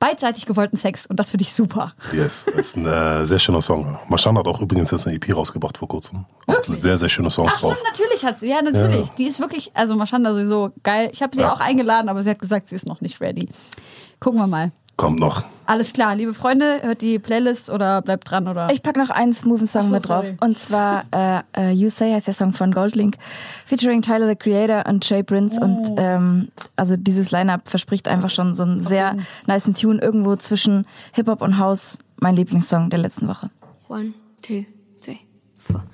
beidseitig 0.00 0.46
gewollten 0.46 0.76
Sex 0.76 1.06
und 1.06 1.18
das 1.18 1.30
finde 1.30 1.42
ich 1.42 1.54
super. 1.54 1.94
Yes, 2.12 2.44
das 2.46 2.54
ist 2.54 2.76
ein 2.76 2.86
äh, 2.86 3.24
sehr 3.26 3.38
schöner 3.38 3.60
Song. 3.60 3.98
Maschan 4.08 4.36
hat 4.38 4.46
auch 4.46 4.60
übrigens 4.60 4.90
jetzt 4.90 5.06
eine 5.06 5.16
EP 5.16 5.34
rausgebracht 5.34 5.78
vor 5.78 5.88
kurzem. 5.88 6.24
Auch 6.46 6.62
sehr, 6.64 6.96
sehr 6.96 7.08
schöne 7.08 7.30
Songs 7.30 7.52
Ach 7.54 7.60
drauf. 7.60 7.74
stimmt, 7.76 7.88
natürlich 7.98 8.24
hat 8.24 8.38
sie. 8.40 8.48
Ja, 8.48 8.62
natürlich. 8.62 9.06
Ja. 9.08 9.12
Die 9.18 9.26
ist 9.26 9.40
wirklich, 9.40 9.70
also 9.74 9.96
Mashanda 9.96 10.32
sowieso 10.34 10.70
geil. 10.82 11.10
Ich 11.12 11.22
habe 11.22 11.34
sie 11.34 11.42
Ja. 11.42 11.52
auch 11.52 11.60
eingeladen, 11.60 12.08
aber 12.08 12.22
sie 12.22 12.30
hat 12.30 12.38
gesagt, 12.38 12.68
sie 12.68 12.76
ist 12.76 12.86
noch 12.86 13.00
nicht 13.00 13.20
ready. 13.20 13.48
Gucken 14.20 14.38
wir 14.40 14.46
mal. 14.46 14.72
Kommt 14.98 15.20
noch. 15.20 15.44
Alles 15.64 15.92
klar, 15.92 16.16
liebe 16.16 16.34
Freunde, 16.34 16.80
hört 16.82 17.02
die 17.02 17.20
Playlist 17.20 17.70
oder 17.70 18.02
bleibt 18.02 18.28
dran 18.28 18.48
oder. 18.48 18.68
Ich 18.72 18.82
pack 18.82 18.96
noch 18.96 19.10
einen 19.10 19.32
smoothen 19.32 19.68
Song 19.68 19.84
so, 19.84 19.94
mit 19.94 20.08
drauf. 20.08 20.24
sorry. 20.24 20.36
Und 20.40 20.58
zwar 20.58 21.04
äh, 21.12 21.42
äh, 21.56 21.70
You 21.70 21.88
Say 21.88 22.10
heißt 22.10 22.26
der 22.26 22.34
Song 22.34 22.52
von 22.52 22.72
Goldlink, 22.72 23.16
featuring 23.64 24.02
Tyler 24.02 24.26
the 24.26 24.34
Creator 24.34 24.90
und 24.90 25.08
Jay 25.08 25.22
Prince. 25.22 25.56
Oh. 25.60 25.64
Und 25.64 25.94
ähm, 25.98 26.48
also 26.74 26.96
dieses 26.96 27.30
Line-Up 27.30 27.68
verspricht 27.68 28.08
einfach 28.08 28.28
schon 28.28 28.54
so 28.54 28.64
einen 28.64 28.80
sehr 28.80 29.16
niceen 29.46 29.74
Tune 29.74 30.02
irgendwo 30.02 30.34
zwischen 30.34 30.84
Hip-Hop 31.12 31.42
und 31.42 31.58
House. 31.58 31.98
Mein 32.16 32.34
Lieblingssong 32.34 32.90
der 32.90 32.98
letzten 32.98 33.28
Woche. 33.28 33.50
One, 33.88 34.14
two, 34.42 34.64
three, 35.00 35.18
four. 35.58 35.84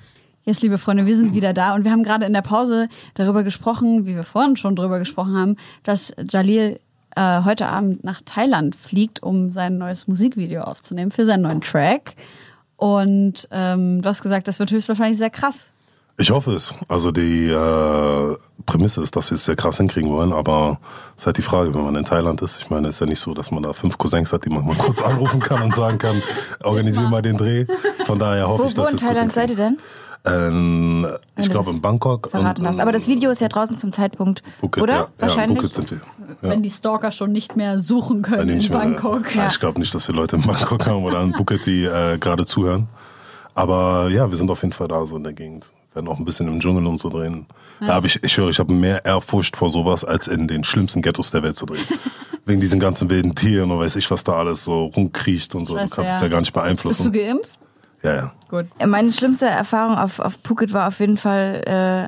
Jetzt, 0.45 0.63
liebe 0.63 0.79
Freunde, 0.79 1.05
wir 1.05 1.15
sind 1.15 1.35
wieder 1.35 1.53
da 1.53 1.75
und 1.75 1.83
wir 1.83 1.91
haben 1.91 2.03
gerade 2.03 2.25
in 2.25 2.33
der 2.33 2.41
Pause 2.41 2.87
darüber 3.13 3.43
gesprochen, 3.43 4.07
wie 4.07 4.15
wir 4.15 4.23
vorhin 4.23 4.57
schon 4.57 4.75
darüber 4.75 4.97
gesprochen 4.97 5.35
haben, 5.35 5.57
dass 5.83 6.13
Jalil 6.27 6.79
äh, 7.15 7.43
heute 7.43 7.67
Abend 7.67 8.03
nach 8.03 8.21
Thailand 8.23 8.75
fliegt, 8.75 9.23
um 9.23 9.51
sein 9.51 9.77
neues 9.77 10.07
Musikvideo 10.07 10.61
aufzunehmen 10.61 11.11
für 11.11 11.25
seinen 11.25 11.41
neuen 11.41 11.61
Track. 11.61 12.15
Und 12.77 13.47
ähm, 13.51 14.01
du 14.01 14.09
hast 14.09 14.21
gesagt, 14.21 14.47
das 14.47 14.59
wird 14.59 14.71
höchstwahrscheinlich 14.71 15.17
sehr 15.17 15.29
krass. 15.29 15.69
Ich 16.17 16.31
hoffe 16.31 16.51
es. 16.51 16.73
Also 16.87 17.11
die 17.11 17.49
äh, 17.49 18.35
Prämisse 18.65 19.01
ist, 19.03 19.17
dass 19.17 19.31
wir 19.31 19.35
es 19.35 19.43
sehr 19.43 19.57
krass 19.57 19.77
hinkriegen 19.77 20.09
wollen, 20.11 20.31
aber 20.31 20.79
es 21.15 21.23
ist 21.23 21.25
halt 21.25 21.37
die 21.37 21.41
Frage, 21.41 21.73
wenn 21.73 21.83
man 21.83 21.95
in 21.95 22.05
Thailand 22.05 22.41
ist. 22.41 22.59
Ich 22.59 22.69
meine, 22.69 22.87
es 22.87 22.95
ist 22.95 22.99
ja 23.01 23.05
nicht 23.05 23.19
so, 23.19 23.33
dass 23.33 23.51
man 23.51 23.63
da 23.63 23.73
fünf 23.73 23.97
Cousins 23.97 24.31
hat, 24.31 24.45
die 24.45 24.49
man 24.49 24.65
mal 24.65 24.77
kurz 24.77 25.01
anrufen 25.01 25.41
kann 25.41 25.61
und 25.61 25.75
sagen 25.75 25.97
kann, 25.97 26.21
organisier 26.63 27.09
mal 27.09 27.21
den 27.21 27.37
Dreh. 27.37 27.65
Von 28.05 28.17
daher 28.17 28.47
hoffe 28.47 28.63
Wo, 28.63 28.67
ich, 28.67 28.77
wo 28.77 28.83
dass 28.83 28.93
wir 28.93 28.99
in 28.99 29.07
Thailand 29.07 29.33
seid 29.33 29.49
ihr 29.49 29.57
denn? 29.57 29.77
Ähm, 30.25 31.07
ich 31.37 31.49
glaube 31.49 31.69
in 31.71 31.81
Bangkok. 31.81 32.29
verraten 32.31 32.61
und, 32.61 32.67
hast. 32.67 32.79
Aber 32.79 32.91
das 32.91 33.07
Video 33.07 33.29
ist 33.31 33.41
ja 33.41 33.47
draußen 33.47 33.77
zum 33.77 33.91
Zeitpunkt, 33.91 34.43
Phuket, 34.59 34.83
oder? 34.83 34.93
Ja, 34.93 34.99
ja, 34.99 35.05
in 35.05 35.21
Wahrscheinlich. 35.21 35.57
Phuket 35.59 35.73
sind 35.73 35.91
wir. 35.91 35.97
Ja. 36.41 36.49
Wenn 36.49 36.63
die 36.63 36.69
Stalker 36.69 37.11
schon 37.11 37.31
nicht 37.31 37.55
mehr 37.55 37.79
suchen 37.79 38.21
können 38.23 38.49
in 38.49 38.57
nicht 38.57 38.69
mehr- 38.69 38.79
Bangkok. 38.79 39.35
Ja. 39.35 39.47
Ich 39.47 39.59
glaube 39.59 39.79
nicht, 39.79 39.93
dass 39.93 40.07
wir 40.07 40.15
Leute 40.15 40.37
in 40.37 40.41
Bangkok 40.41 40.85
haben 40.87 41.03
oder 41.03 41.21
in 41.21 41.33
Phuket, 41.33 41.65
die 41.65 41.85
äh, 41.85 42.17
gerade 42.17 42.45
zuhören. 42.45 42.87
Aber 43.53 44.09
ja, 44.09 44.29
wir 44.29 44.37
sind 44.37 44.49
auf 44.51 44.61
jeden 44.63 44.73
Fall 44.73 44.87
da 44.87 45.05
so 45.05 45.15
in 45.15 45.23
der 45.23 45.33
Gegend. 45.33 45.71
Werden 45.93 46.07
auch 46.09 46.19
ein 46.19 46.25
bisschen 46.25 46.47
im 46.49 46.59
Dschungel 46.59 46.85
und 46.87 46.99
so 46.99 47.09
drehen. 47.09 47.45
Da 47.79 47.93
habe 47.93 48.07
ich, 48.07 48.21
ich 48.21 48.37
höre, 48.37 48.49
ich 48.49 48.59
habe 48.59 48.73
mehr 48.73 49.05
Ehrfurcht 49.05 49.55
vor 49.55 49.69
sowas, 49.69 50.03
als 50.03 50.27
in 50.27 50.47
den 50.47 50.63
schlimmsten 50.65 51.01
Ghettos 51.01 51.31
der 51.31 51.41
Welt 51.43 51.55
zu 51.55 51.65
drehen. 51.65 51.85
Wegen 52.45 52.59
diesen 52.61 52.79
ganzen 52.79 53.09
wilden 53.09 53.33
Tieren 53.33 53.71
und 53.71 53.79
weiß 53.79 53.95
ich, 53.95 54.11
was 54.11 54.23
da 54.23 54.33
alles 54.33 54.63
so 54.65 54.85
rumkriecht 54.87 55.55
und 55.55 55.65
so. 55.65 55.73
Du 55.73 55.79
kannst 55.79 55.97
es 55.97 56.05
ja. 56.05 56.21
ja 56.21 56.27
gar 56.27 56.39
nicht 56.41 56.51
Bist 56.53 56.57
du 56.57 56.59
beeinflussen. 56.61 57.11
geimpft? 57.13 57.59
Ja, 58.05 58.15
ja. 58.15 58.31
Gut. 58.49 58.67
Meine 58.85 59.11
schlimmste 59.11 59.47
Erfahrung 59.47 59.97
auf, 59.97 60.19
auf 60.19 60.37
Phuket 60.43 60.71
war 60.73 60.87
auf 60.87 60.99
jeden 60.99 61.17
Fall 61.17 61.63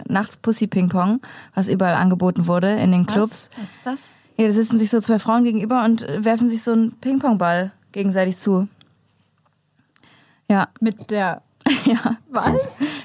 äh, 0.05 0.11
nachts 0.11 0.37
Pussy 0.37 0.67
Ping 0.67 0.89
Pong, 0.89 1.19
was 1.55 1.67
überall 1.67 1.95
angeboten 1.95 2.45
wurde 2.47 2.69
in 2.75 2.91
den 2.91 3.05
Clubs. 3.05 3.49
Was 3.55 3.63
ist 3.65 3.81
das? 3.85 4.01
Ja, 4.37 4.47
da 4.47 4.53
sitzen 4.53 4.77
sich 4.77 4.89
so 4.91 5.01
zwei 5.01 5.17
Frauen 5.17 5.43
gegenüber 5.43 5.83
und 5.83 6.05
werfen 6.19 6.47
sich 6.49 6.61
so 6.61 6.71
einen 6.71 6.91
Ping-Pong-Ball 7.01 7.71
gegenseitig 7.91 8.37
zu. 8.37 8.67
Ja, 10.49 10.67
Mit 10.79 11.09
der. 11.09 11.41
ja, 11.85 12.15
Was? 12.29 12.45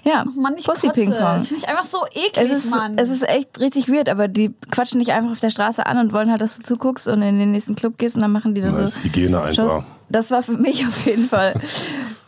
ja. 0.04 0.24
Ach 0.28 0.34
Mann, 0.36 0.54
ich 0.56 0.64
Pussy 0.66 0.86
kotze. 0.88 1.00
Ping 1.00 1.10
Pong. 1.10 1.18
Das 1.38 1.48
finde 1.48 1.62
ich 1.64 1.68
einfach 1.68 1.84
so 1.84 1.98
eklig, 2.12 2.50
Es 2.50 2.64
ist, 2.64 2.70
Mann. 2.70 2.96
es 2.96 3.08
ist 3.08 3.26
echt 3.28 3.58
richtig 3.58 3.88
weird, 3.88 4.08
aber 4.08 4.28
die 4.28 4.54
quatschen 4.70 5.00
dich 5.00 5.10
einfach 5.12 5.32
auf 5.32 5.40
der 5.40 5.50
Straße 5.50 5.84
an 5.84 5.98
und 5.98 6.12
wollen 6.12 6.30
halt, 6.30 6.40
dass 6.42 6.58
du 6.58 6.62
zuguckst 6.62 7.08
und 7.08 7.22
in 7.22 7.38
den 7.40 7.50
nächsten 7.50 7.74
Club 7.74 7.98
gehst 7.98 8.14
und 8.14 8.20
dann 8.22 8.30
machen 8.30 8.54
die 8.54 8.60
da 8.60 8.70
Nice. 8.70 8.94
so. 8.94 9.00
Hygiene 9.02 9.38
1A. 9.38 9.54
Shows. 9.56 9.82
Das 10.10 10.30
war 10.30 10.42
für 10.44 10.52
mich 10.52 10.86
auf 10.86 11.06
jeden 11.06 11.28
Fall 11.28 11.54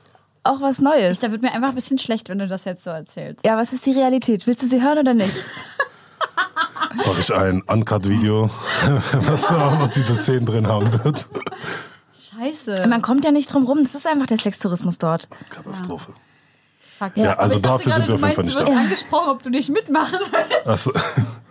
auch 0.45 0.61
was 0.61 0.79
Neues. 0.81 1.21
da 1.21 1.31
wird 1.33 1.43
mir 1.43 1.53
einfach 1.53 1.71
ein 1.71 1.75
bisschen 1.75 1.99
schlecht, 1.99 2.29
wenn 2.29 2.39
du 2.39 2.47
das 2.47 2.65
jetzt 2.65 2.85
so 2.85 2.91
erzählst. 2.91 3.45
Ja, 3.45 3.57
was 3.57 3.73
ist 3.73 3.85
die 3.87 3.93
Realität? 3.93 4.47
Willst 4.47 4.63
du 4.63 4.67
sie 4.67 4.83
hören 4.83 4.99
oder 4.99 5.15
nicht? 5.15 5.35
Jetzt 6.93 7.07
mache 7.07 7.21
ich 7.21 7.35
ein 7.35 7.63
Uncut-Video, 7.63 8.51
was 9.13 9.49
da 9.49 9.69
auch 9.69 9.79
noch 9.79 9.89
diese 9.89 10.15
Szenen 10.15 10.47
drin 10.47 10.67
haben 10.67 10.93
wird. 11.05 11.27
Scheiße. 12.15 12.87
Man 12.89 13.03
kommt 13.03 13.25
ja 13.25 13.31
nicht 13.33 13.53
drum 13.53 13.65
rum. 13.67 13.83
Das 13.83 13.95
ist 13.95 14.07
einfach 14.07 14.27
der 14.27 14.39
Sextourismus 14.39 14.99
dort. 14.99 15.29
Katastrophe. 15.51 16.13
Fuck. 16.99 17.17
Ja, 17.17 17.33
Aber 17.33 17.41
also 17.41 17.57
ich 17.57 17.63
dafür 17.63 17.93
sind 17.93 18.09
wir 18.09 18.15
auf 18.15 18.21
du 18.21 18.27
jeden 18.27 18.35
Fall 18.37 18.45
nicht 18.45 18.57
Du 18.57 18.61
da. 18.61 18.67
wirst 18.69 18.79
angesprochen, 18.79 19.29
ob 19.31 19.43
du 19.43 19.51
nicht 19.51 19.69
mitmachen 19.71 20.19
willst. 20.31 20.67
Also, 20.67 20.93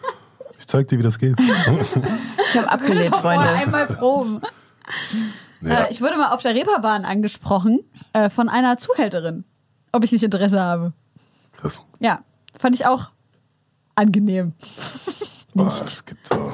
ich 0.59 0.67
zeig 0.67 0.87
dir, 0.87 0.99
wie 0.99 1.03
das 1.03 1.17
geht. 1.19 1.35
Ich 2.53 2.59
habe 2.59 2.69
abgelehnt, 2.69 3.15
Freunde. 3.15 3.49
einmal 3.49 3.87
proben. 3.87 4.39
Ja. 5.61 5.85
Äh, 5.85 5.91
ich 5.91 6.01
wurde 6.01 6.17
mal 6.17 6.29
auf 6.33 6.43
der 6.43 6.53
Reeperbahn 6.53 7.03
angesprochen 7.03 7.79
äh, 8.13 8.29
von 8.29 8.49
einer 8.49 8.77
Zuhälterin, 8.77 9.43
ob 9.91 10.03
ich 10.03 10.11
nicht 10.11 10.23
Interesse 10.23 10.59
habe. 10.59 10.93
Krass. 11.53 11.81
Ja, 11.99 12.19
fand 12.57 12.75
ich 12.75 12.85
auch 12.85 13.09
angenehm. 13.95 14.53
Boah, 15.53 15.67
es 15.67 16.05
gibt 16.05 16.27
so. 16.27 16.53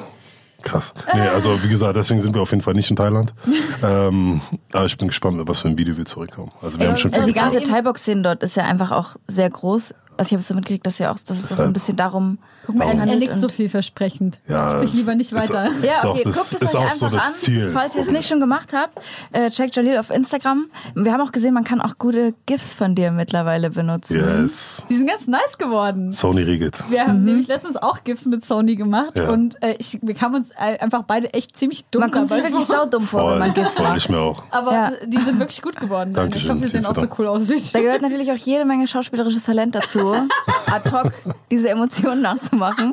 Krass. 0.62 0.92
Nee, 1.14 1.20
also 1.22 1.62
wie 1.62 1.68
gesagt, 1.68 1.96
deswegen 1.96 2.20
sind 2.20 2.34
wir 2.34 2.42
auf 2.42 2.50
jeden 2.50 2.62
Fall 2.62 2.74
nicht 2.74 2.90
in 2.90 2.96
Thailand. 2.96 3.32
ähm, 3.82 4.42
aber 4.72 4.84
ich 4.84 4.96
bin 4.98 5.08
gespannt, 5.08 5.40
was 5.48 5.60
für 5.60 5.68
ein 5.68 5.78
Video 5.78 5.96
wir 5.96 6.04
zurückkommen. 6.04 6.52
Also 6.60 6.78
wir 6.78 6.88
haben 6.88 6.96
schon 6.96 7.12
Also 7.12 7.24
viel 7.24 7.32
die 7.32 7.38
ganze 7.38 7.62
Thai-Box-Szene 7.62 8.22
dort 8.22 8.42
ist 8.42 8.56
ja 8.56 8.64
einfach 8.64 8.90
auch 8.90 9.16
sehr 9.26 9.48
groß. 9.48 9.94
Also 10.20 10.28
ich 10.28 10.32
habe 10.34 10.42
so 10.42 10.54
mitgekriegt, 10.54 10.84
dass 10.86 10.98
ja 10.98 11.10
auch, 11.12 11.18
dass 11.18 11.38
es 11.38 11.48
so 11.48 11.62
ein 11.62 11.72
bisschen 11.72 11.96
darum 11.96 12.36
Guck 12.66 12.74
mal, 12.76 12.84
er, 12.84 13.06
er 13.08 13.16
nickt 13.16 13.40
so 13.40 13.48
vielversprechend. 13.48 14.36
Ja, 14.46 14.76
Sprich 14.76 14.92
lieber 14.92 15.14
nicht 15.14 15.32
weiter. 15.32 15.70
Ja, 15.82 15.94
Ist 15.94 16.04
auch 16.04 16.10
okay, 16.14 16.22
das- 16.24 16.34
guckt 16.36 16.46
es 16.52 16.60
ist 16.60 16.74
euch 16.74 16.80
auch 16.80 16.84
einfach 16.84 16.96
so 16.98 17.08
das 17.08 17.26
an. 17.26 17.34
Ziel. 17.36 17.70
Falls 17.72 17.94
ihr 17.94 18.02
es 18.02 18.10
nicht 18.10 18.28
schon 18.28 18.38
gemacht 18.38 18.74
habt, 18.74 18.98
äh, 19.32 19.50
checkt 19.50 19.76
Jalil 19.76 19.96
auf 19.96 20.10
Instagram. 20.10 20.66
Wir 20.94 21.12
haben 21.14 21.22
auch 21.22 21.32
gesehen, 21.32 21.54
man 21.54 21.64
kann 21.64 21.80
auch 21.80 21.96
gute 21.98 22.34
GIFs 22.44 22.74
von 22.74 22.94
dir 22.94 23.10
mittlerweile 23.12 23.70
benutzen. 23.70 24.16
Yes. 24.18 24.82
Die 24.90 24.96
sind 24.96 25.06
ganz 25.08 25.26
nice 25.26 25.56
geworden. 25.56 26.12
Sony 26.12 26.42
Riget. 26.42 26.84
Wir 26.90 27.06
haben 27.06 27.24
nämlich 27.24 27.48
letztens 27.48 27.78
auch 27.78 28.04
GIFs 28.04 28.26
mit 28.26 28.44
Sony 28.44 28.76
gemacht 28.76 29.12
Ja. 29.16 29.30
und 29.30 29.56
äh, 29.62 29.76
ich, 29.78 29.98
wir 30.02 30.14
kamen 30.14 30.34
uns 30.34 30.50
äh, 30.50 30.78
einfach 30.80 31.04
beide 31.04 31.32
echt 31.32 31.56
ziemlich 31.56 31.86
dumm 31.86 32.00
Man 32.00 32.10
kommt 32.10 32.28
sich 32.28 32.42
wirklich 32.42 32.64
vor. 32.66 32.76
saudumm 32.76 33.04
vor, 33.04 33.32
wenn 33.32 33.38
man 33.38 33.54
GIFs 33.54 33.72
voll 33.74 33.86
macht. 33.86 33.96
ich 33.96 34.08
mir 34.10 34.18
auch. 34.18 34.42
Aber 34.50 34.72
Ja. 34.72 34.92
die 35.06 35.16
sind 35.22 35.38
wirklich 35.38 35.62
gut 35.62 35.76
geworden. 35.80 36.12
Daniel. 36.12 36.36
ich 36.36 36.46
Dankeschön, 36.46 36.50
hoffe, 36.50 36.60
wir 36.60 36.68
sehen 36.68 36.84
auch 36.84 36.94
so 36.94 37.08
cool 37.18 37.26
aus. 37.26 37.48
wie 37.48 37.62
Da 37.72 37.80
gehört 37.80 38.02
natürlich 38.02 38.30
auch 38.30 38.36
jede 38.36 38.66
Menge 38.66 38.86
schauspielerisches 38.86 39.44
Talent 39.44 39.74
dazu, 39.74 40.09
ad 40.66 40.90
hoc 40.90 41.12
diese 41.50 41.68
Emotionen 41.70 42.22
nachzumachen. 42.22 42.92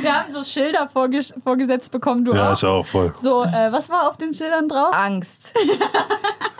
Wir 0.00 0.14
haben 0.14 0.30
so 0.32 0.44
Schilder 0.44 0.88
vorges 0.92 1.34
vorgesetzt 1.42 1.90
bekommen, 1.90 2.24
du 2.24 2.34
Ja, 2.34 2.50
auch. 2.50 2.56
ich 2.56 2.64
auch 2.64 2.86
voll. 2.86 3.12
So, 3.20 3.42
äh, 3.42 3.72
was 3.72 3.88
war 3.90 4.08
auf 4.08 4.16
den 4.16 4.32
Schildern 4.32 4.68
drauf? 4.68 4.92
Angst. 4.92 5.52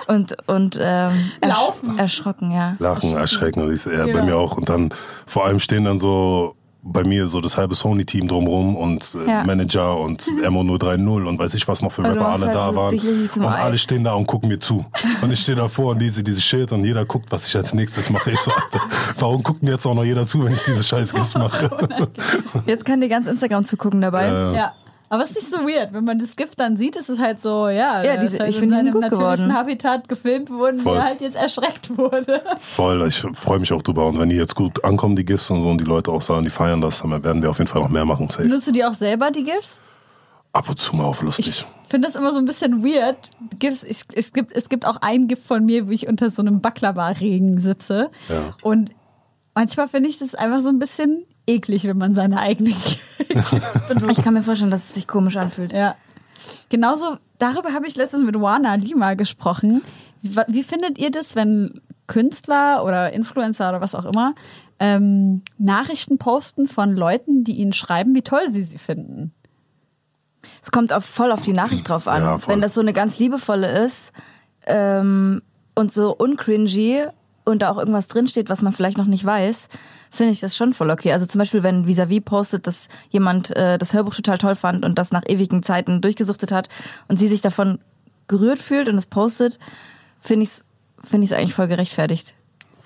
Und, 0.08 0.36
und 0.48 0.76
ähm, 0.80 1.30
ersch 1.40 1.54
Laufen. 1.56 1.98
erschrocken, 1.98 2.50
ja. 2.50 2.74
Lachen, 2.80 3.16
erschrecken, 3.16 3.60
das 3.60 3.70
ist 3.70 3.86
eher 3.86 4.06
bei 4.06 4.12
Genau. 4.12 4.24
mir 4.24 4.36
auch. 4.36 4.56
Und 4.56 4.68
dann 4.68 4.92
vor 5.26 5.46
allem 5.46 5.60
stehen 5.60 5.84
dann 5.84 6.00
so 6.00 6.56
bei 6.82 7.04
mir 7.04 7.28
so 7.28 7.40
das 7.40 7.56
halbe 7.56 7.74
Sony-Team 7.74 8.26
drumrum 8.28 8.74
und 8.76 9.14
äh, 9.14 9.28
Ja. 9.30 9.44
Manager 9.44 9.98
und 9.98 10.26
Emo 10.42 10.62
030 10.78 11.06
und 11.26 11.38
weiß 11.38 11.54
ich 11.54 11.68
was 11.68 11.82
noch 11.82 11.92
für 11.92 12.02
Rapper 12.02 12.28
alle 12.28 12.46
halt 12.46 12.54
da 12.54 12.74
waren. 12.74 12.98
Und 12.98 13.42
Ei. 13.44 13.46
alle 13.48 13.76
stehen 13.78 14.02
da 14.04 14.14
und 14.14 14.26
gucken 14.26 14.48
mir 14.48 14.58
zu. 14.58 14.84
Und 15.22 15.30
ich 15.32 15.40
stehe 15.40 15.56
davor 15.56 15.92
und 15.92 15.98
lese 16.00 16.22
dieses 16.22 16.42
Schild 16.42 16.72
und 16.72 16.84
jeder 16.84 17.04
guckt, 17.04 17.26
was 17.30 17.46
ich 17.46 17.54
als 17.56 17.74
nächstes 17.74 18.08
mache. 18.08 18.30
Ich 18.30 18.40
so, 18.40 18.50
Alter, 18.50 18.80
warum 19.18 19.42
guckt 19.42 19.62
mir 19.62 19.72
jetzt 19.72 19.84
auch 19.86 19.94
noch 19.94 20.04
jeder 20.04 20.26
zu, 20.26 20.42
wenn 20.44 20.52
ich 20.54 20.62
diese 20.62 20.82
scheiß 20.82 21.12
Gifts 21.14 21.34
mache? 21.34 21.68
Jetzt 22.66 22.84
kann 22.86 23.00
dir 23.00 23.08
ganz 23.08 23.26
Instagram 23.26 23.64
zugucken 23.64 24.00
dabei. 24.00 24.26
Äh, 24.26 24.56
Ja. 24.56 24.72
Aber 25.12 25.24
es 25.24 25.30
ist 25.30 25.36
nicht 25.38 25.50
so 25.50 25.58
weird. 25.68 25.92
Wenn 25.92 26.04
man 26.04 26.18
das 26.20 26.36
Gift 26.36 26.58
dann 26.60 26.76
sieht, 26.76 26.94
ist 26.96 27.08
es 27.10 27.18
halt 27.18 27.40
so, 27.42 27.68
ja, 27.68 28.02
Ja, 28.02 28.16
diese- 28.16 28.38
halt 28.38 28.50
ich 28.50 28.56
in 28.56 28.70
finde, 28.70 28.76
die 28.76 28.80
sind 28.82 28.92
seinem 28.92 29.00
natürlichen 29.00 29.10
geworden. 29.10 29.54
Habitat 29.54 30.08
gefilmt 30.08 30.50
worden, 30.50 30.78
wie 30.78 30.82
Voll. 30.84 30.96
er 30.96 31.04
halt 31.04 31.20
jetzt 31.20 31.36
erschreckt 31.36 31.98
wurde. 31.98 32.40
Voll, 32.76 33.06
ich 33.08 33.18
freue 33.34 33.58
mich 33.58 33.72
auch 33.72 33.82
drüber. 33.82 34.06
Und 34.06 34.18
wenn 34.20 34.28
die 34.28 34.36
jetzt 34.36 34.54
gut 34.54 34.82
ankommen, 34.84 35.16
die 35.16 35.24
Gifts 35.24 35.50
und 35.50 35.62
so, 35.62 35.68
und 35.68 35.78
die 35.80 35.84
Leute 35.84 36.10
auch 36.12 36.22
sagen, 36.22 36.44
die 36.44 36.50
feiern 36.50 36.80
das, 36.80 37.00
dann 37.02 37.10
werden 37.24 37.42
wir 37.42 37.50
auf 37.50 37.58
jeden 37.58 37.68
Fall 37.68 37.82
noch 37.82 37.88
mehr 37.90 38.04
machen. 38.04 38.28
Safe. 38.30 38.44
Benutzt 38.44 38.68
du 38.68 38.72
die 38.72 38.84
auch 38.84 38.94
selber, 38.94 39.30
die 39.32 39.42
Gifts? 39.44 39.78
Ab 40.52 40.68
und 40.68 40.78
zu 40.80 40.94
mal 40.96 41.04
auf 41.04 41.22
lustig. 41.22 41.48
Ich 41.48 41.66
finde 41.90 42.06
das 42.08 42.16
immer 42.16 42.32
so 42.32 42.38
ein 42.38 42.44
bisschen 42.44 42.84
weird. 42.84 43.16
Gifts, 43.58 43.82
ich, 43.84 44.02
es, 44.14 44.32
gibt, 44.32 44.52
es 44.54 44.68
gibt 44.68 44.86
auch 44.86 44.96
ein 45.00 45.26
Gift 45.26 45.44
von 45.44 45.64
mir, 45.64 45.88
wie 45.88 45.94
ich 45.94 46.06
unter 46.08 46.30
so 46.30 46.40
einem 46.42 46.60
Baklava-Regen 46.60 47.60
sitze. 47.60 48.10
Ja. 48.28 48.54
Und 48.62 48.90
manchmal 49.56 49.88
finde 49.88 50.08
ich 50.08 50.18
das 50.18 50.34
einfach 50.36 50.60
so 50.62 50.68
ein 50.68 50.78
bisschen 50.78 51.24
eklig, 51.54 51.84
wenn 51.84 51.98
man 51.98 52.14
seine 52.14 52.40
eigenen 52.40 52.72
Gifts 53.28 53.80
benutzt. 53.88 54.18
Ich 54.18 54.24
kann 54.24 54.34
mir 54.34 54.42
vorstellen, 54.42 54.70
dass 54.70 54.88
es 54.88 54.94
sich 54.94 55.06
komisch 55.06 55.36
anfühlt. 55.36 55.72
Ja. 55.72 55.96
Genauso, 56.68 57.16
darüber 57.38 57.72
habe 57.72 57.86
ich 57.86 57.96
letztens 57.96 58.24
mit 58.24 58.40
Wana 58.40 58.74
Lima 58.74 59.14
gesprochen. 59.14 59.82
Wie, 60.22 60.36
wie 60.48 60.62
findet 60.62 60.98
ihr 60.98 61.10
das, 61.10 61.36
wenn 61.36 61.80
Künstler 62.06 62.84
oder 62.84 63.12
Influencer 63.12 63.68
oder 63.68 63.80
was 63.80 63.94
auch 63.94 64.04
immer 64.04 64.34
ähm, 64.80 65.42
Nachrichten 65.58 66.18
posten 66.18 66.66
von 66.66 66.96
Leuten, 66.96 67.44
die 67.44 67.56
ihnen 67.58 67.72
schreiben, 67.72 68.14
wie 68.14 68.22
toll 68.22 68.52
sie 68.52 68.62
sie 68.62 68.78
finden? 68.78 69.32
Es 70.62 70.70
kommt 70.70 70.92
auf, 70.92 71.04
voll 71.04 71.32
auf 71.32 71.42
die 71.42 71.52
Nachricht 71.52 71.88
drauf 71.88 72.08
an. 72.08 72.22
Ja. 72.22 72.48
Wenn 72.48 72.60
das 72.60 72.74
so 72.74 72.80
eine 72.80 72.92
ganz 72.92 73.18
liebevolle 73.18 73.68
ist 73.82 74.12
ähm, 74.66 75.42
und 75.74 75.92
so 75.92 76.14
uncringy 76.16 77.04
und 77.44 77.62
da 77.62 77.70
auch 77.70 77.78
irgendwas 77.78 78.06
drinsteht, 78.06 78.48
was 78.48 78.62
man 78.62 78.72
vielleicht 78.72 78.98
noch 78.98 79.06
nicht 79.06 79.24
weiß, 79.24 79.68
finde 80.10 80.32
ich 80.32 80.40
das 80.40 80.56
schon 80.56 80.72
voll 80.72 80.90
okay. 80.90 81.12
Also 81.12 81.26
zum 81.26 81.38
Beispiel, 81.38 81.62
wenn 81.62 81.86
Visavi 81.86 82.20
postet, 82.20 82.66
dass 82.66 82.88
jemand 83.10 83.56
äh, 83.56 83.78
das 83.78 83.94
Hörbuch 83.94 84.14
total 84.14 84.38
toll 84.38 84.56
fand 84.56 84.84
und 84.84 84.98
das 84.98 85.12
nach 85.12 85.22
ewigen 85.26 85.62
Zeiten 85.62 86.00
durchgesuchtet 86.00 86.52
hat 86.52 86.68
und 87.08 87.18
sie 87.18 87.28
sich 87.28 87.40
davon 87.40 87.78
gerührt 88.28 88.60
fühlt 88.60 88.88
und 88.88 88.96
es 88.96 89.06
postet, 89.06 89.58
finde 90.20 90.44
ich 90.44 90.50
es 90.50 90.64
finde 91.04 91.24
ich 91.24 91.34
eigentlich 91.34 91.54
voll 91.54 91.68
gerechtfertigt. 91.68 92.34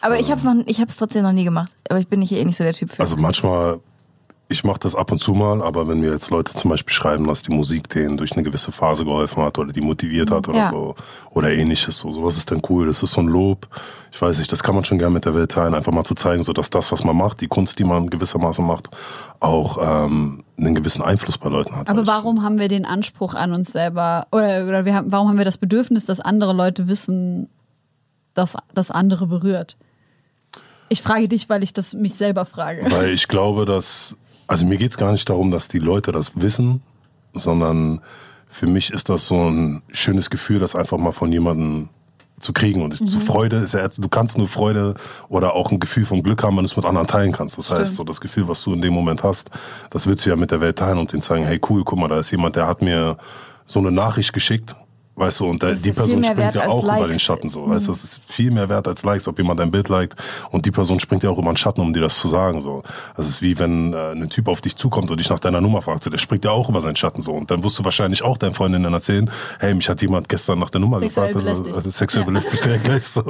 Aber 0.00 0.20
ich 0.20 0.30
habe 0.30 0.38
es 0.38 0.44
noch, 0.44 0.54
ich 0.66 0.80
habe 0.80 0.90
es 0.90 0.96
trotzdem 0.96 1.22
noch 1.22 1.32
nie 1.32 1.44
gemacht. 1.44 1.72
Aber 1.88 1.98
ich 1.98 2.08
bin 2.08 2.20
nicht 2.20 2.32
eh 2.32 2.44
nicht 2.44 2.56
so 2.56 2.64
der 2.64 2.74
Typ 2.74 2.92
für. 2.92 3.00
Also 3.00 3.16
manchmal, 3.16 3.80
ich 4.48 4.62
mache 4.62 4.78
das 4.80 4.94
ab 4.94 5.10
und 5.10 5.18
zu 5.20 5.32
mal, 5.32 5.62
aber 5.62 5.88
wenn 5.88 6.00
mir 6.00 6.10
jetzt 6.10 6.28
Leute 6.30 6.52
zum 6.52 6.70
Beispiel 6.70 6.92
schreiben, 6.92 7.26
dass 7.26 7.42
die 7.42 7.50
Musik 7.52 7.88
denen 7.88 8.18
durch 8.18 8.32
eine 8.32 8.42
gewisse 8.42 8.72
Phase 8.72 9.04
geholfen 9.04 9.42
hat 9.42 9.58
oder 9.58 9.72
die 9.72 9.80
motiviert 9.80 10.30
hat 10.30 10.48
oder 10.48 10.58
Ja. 10.58 10.68
so 10.68 10.94
oder 11.30 11.50
ähnliches, 11.50 11.98
so 11.98 12.12
sowas 12.12 12.36
ist 12.36 12.50
dann 12.50 12.60
cool. 12.68 12.86
Das 12.86 13.02
ist 13.02 13.12
so 13.12 13.20
ein 13.22 13.26
Lob. 13.26 13.66
Ich 14.12 14.20
weiß 14.20 14.38
nicht, 14.38 14.52
das 14.52 14.62
kann 14.62 14.74
man 14.74 14.84
schon 14.84 14.98
gerne 14.98 15.14
mit 15.14 15.24
der 15.24 15.34
Welt 15.34 15.50
teilen, 15.52 15.74
einfach 15.74 15.92
mal 15.92 16.04
zu 16.04 16.14
zeigen, 16.14 16.42
so 16.42 16.52
dass 16.52 16.68
das, 16.70 16.92
was 16.92 17.04
man 17.04 17.16
macht, 17.16 17.40
die 17.40 17.48
Kunst, 17.48 17.78
die 17.78 17.84
man 17.84 18.10
gewissermaßen 18.10 18.64
macht, 18.64 18.90
auch 19.40 19.78
ähm, 19.80 20.44
einen 20.58 20.74
gewissen 20.74 21.02
Einfluss 21.02 21.38
bei 21.38 21.48
Leuten 21.48 21.74
hat. 21.74 21.88
Aber 21.88 22.02
ich- 22.02 22.06
warum 22.06 22.42
haben 22.42 22.58
wir 22.58 22.68
den 22.68 22.84
Anspruch 22.84 23.34
an 23.34 23.52
uns 23.54 23.72
selber 23.72 24.26
oder, 24.30 24.66
oder 24.68 24.84
wir 24.84 24.94
haben, 24.94 25.10
warum 25.10 25.28
haben 25.28 25.38
wir 25.38 25.44
das 25.46 25.56
Bedürfnis, 25.58 26.04
dass 26.06 26.20
andere 26.20 26.52
Leute 26.52 26.86
wissen, 26.86 27.48
dass 28.34 28.56
das 28.74 28.90
andere 28.90 29.26
berührt? 29.26 29.76
Ich 30.90 31.02
frage 31.02 31.28
dich, 31.28 31.48
weil 31.48 31.62
ich 31.62 31.72
das 31.72 31.94
mich 31.94 32.14
selber 32.14 32.44
frage. 32.44 32.86
Weil 32.90 33.08
ich 33.10 33.26
glaube, 33.26 33.64
dass, 33.64 34.16
also 34.46 34.66
mir 34.66 34.76
geht's 34.78 34.96
gar 34.98 35.12
nicht 35.12 35.28
darum, 35.28 35.50
dass 35.50 35.68
die 35.68 35.78
Leute 35.78 36.12
das 36.12 36.32
wissen, 36.34 36.82
sondern 37.34 38.00
für 38.48 38.66
mich 38.66 38.92
ist 38.92 39.08
das 39.08 39.26
so 39.26 39.48
ein 39.50 39.82
schönes 39.90 40.30
Gefühl, 40.30 40.60
das 40.60 40.76
einfach 40.76 40.98
mal 40.98 41.12
von 41.12 41.32
jemandem 41.32 41.88
zu 42.40 42.52
kriegen. 42.52 42.82
Und 42.82 43.00
Mhm. 43.00 43.06
zu 43.06 43.20
Freude 43.20 43.56
ist 43.56 43.74
ja, 43.74 43.86
du 43.88 44.08
kannst 44.08 44.36
nur 44.38 44.48
Freude 44.48 44.94
oder 45.28 45.54
auch 45.54 45.70
ein 45.72 45.80
Gefühl 45.80 46.04
von 46.04 46.22
Glück 46.22 46.42
haben, 46.42 46.56
wenn 46.56 46.64
du 46.64 46.68
es 46.68 46.76
mit 46.76 46.84
anderen 46.84 47.06
teilen 47.08 47.32
kannst. 47.32 47.58
Das 47.58 47.70
heißt, 47.70 47.80
Stimmt. 47.82 47.96
so 47.96 48.04
das 48.04 48.20
Gefühl, 48.20 48.46
was 48.48 48.62
du 48.62 48.72
in 48.74 48.82
dem 48.82 48.92
Moment 48.92 49.22
hast, 49.22 49.50
das 49.90 50.06
willst 50.06 50.26
du 50.26 50.30
ja 50.30 50.36
mit 50.36 50.50
der 50.50 50.60
Welt 50.60 50.76
teilen 50.78 50.98
und 50.98 51.12
denen 51.12 51.22
sagen, 51.22 51.44
hey 51.44 51.60
cool, 51.68 51.82
guck 51.84 51.98
mal, 51.98 52.08
da 52.08 52.18
ist 52.18 52.30
jemand, 52.30 52.56
der 52.56 52.66
hat 52.66 52.82
mir 52.82 53.16
so 53.66 53.78
eine 53.78 53.90
Nachricht 53.90 54.32
geschickt 54.32 54.76
Weißt 55.16 55.40
du, 55.40 55.46
und 55.46 55.62
da, 55.62 55.70
Das 55.70 55.82
die 55.82 55.92
Person 55.92 56.24
springt 56.24 56.54
ja 56.56 56.66
auch 56.68 56.82
über 56.82 56.92
Likes. 56.98 57.08
den 57.10 57.20
Schatten 57.20 57.48
so. 57.48 57.68
Weißt 57.68 57.86
du, 57.86 57.92
es 57.92 58.02
ist 58.02 58.20
viel 58.26 58.50
mehr 58.50 58.68
wert 58.68 58.88
als 58.88 59.04
Likes, 59.04 59.28
ob 59.28 59.38
jemand 59.38 59.60
dein 59.60 59.70
Bild 59.70 59.88
liked 59.88 60.16
und 60.50 60.66
die 60.66 60.72
Person 60.72 60.98
springt 60.98 61.22
ja 61.22 61.30
auch 61.30 61.38
über 61.38 61.52
den 61.52 61.56
Schatten, 61.56 61.80
um 61.80 61.92
dir 61.92 62.00
das 62.00 62.18
zu 62.18 62.26
sagen. 62.26 62.60
So. 62.62 62.82
Das 63.16 63.28
ist 63.28 63.40
wie 63.40 63.58
wenn 63.58 63.92
äh, 63.92 64.10
ein 64.12 64.28
Typ 64.28 64.48
auf 64.48 64.60
dich 64.60 64.76
zukommt 64.76 65.10
und 65.12 65.20
dich 65.20 65.30
nach 65.30 65.38
deiner 65.38 65.60
Nummer 65.60 65.82
fragt. 65.82 66.02
So, 66.02 66.10
der 66.10 66.18
springt 66.18 66.44
ja 66.44 66.50
auch 66.50 66.68
über 66.68 66.80
seinen 66.80 66.96
Schatten 66.96 67.22
so. 67.22 67.32
Und 67.32 67.50
dann 67.50 67.62
wirst 67.62 67.78
du 67.78 67.84
wahrscheinlich 67.84 68.22
auch 68.22 68.36
deinen 68.38 68.54
Freundinnen 68.54 68.92
erzählen, 68.92 69.30
hey, 69.60 69.72
mich 69.74 69.88
hat 69.88 70.02
jemand 70.02 70.28
gestern 70.28 70.58
nach 70.58 70.70
der 70.70 70.80
Nummer 70.80 70.98
Sexuell 70.98 71.28
gefragt. 71.32 71.44
belästigt. 71.44 71.76
Also, 71.76 71.90
sexuell 71.90 72.24
belästigt 72.24 72.64
direkt 72.64 72.84
gleich 72.84 73.06
so. 73.06 73.22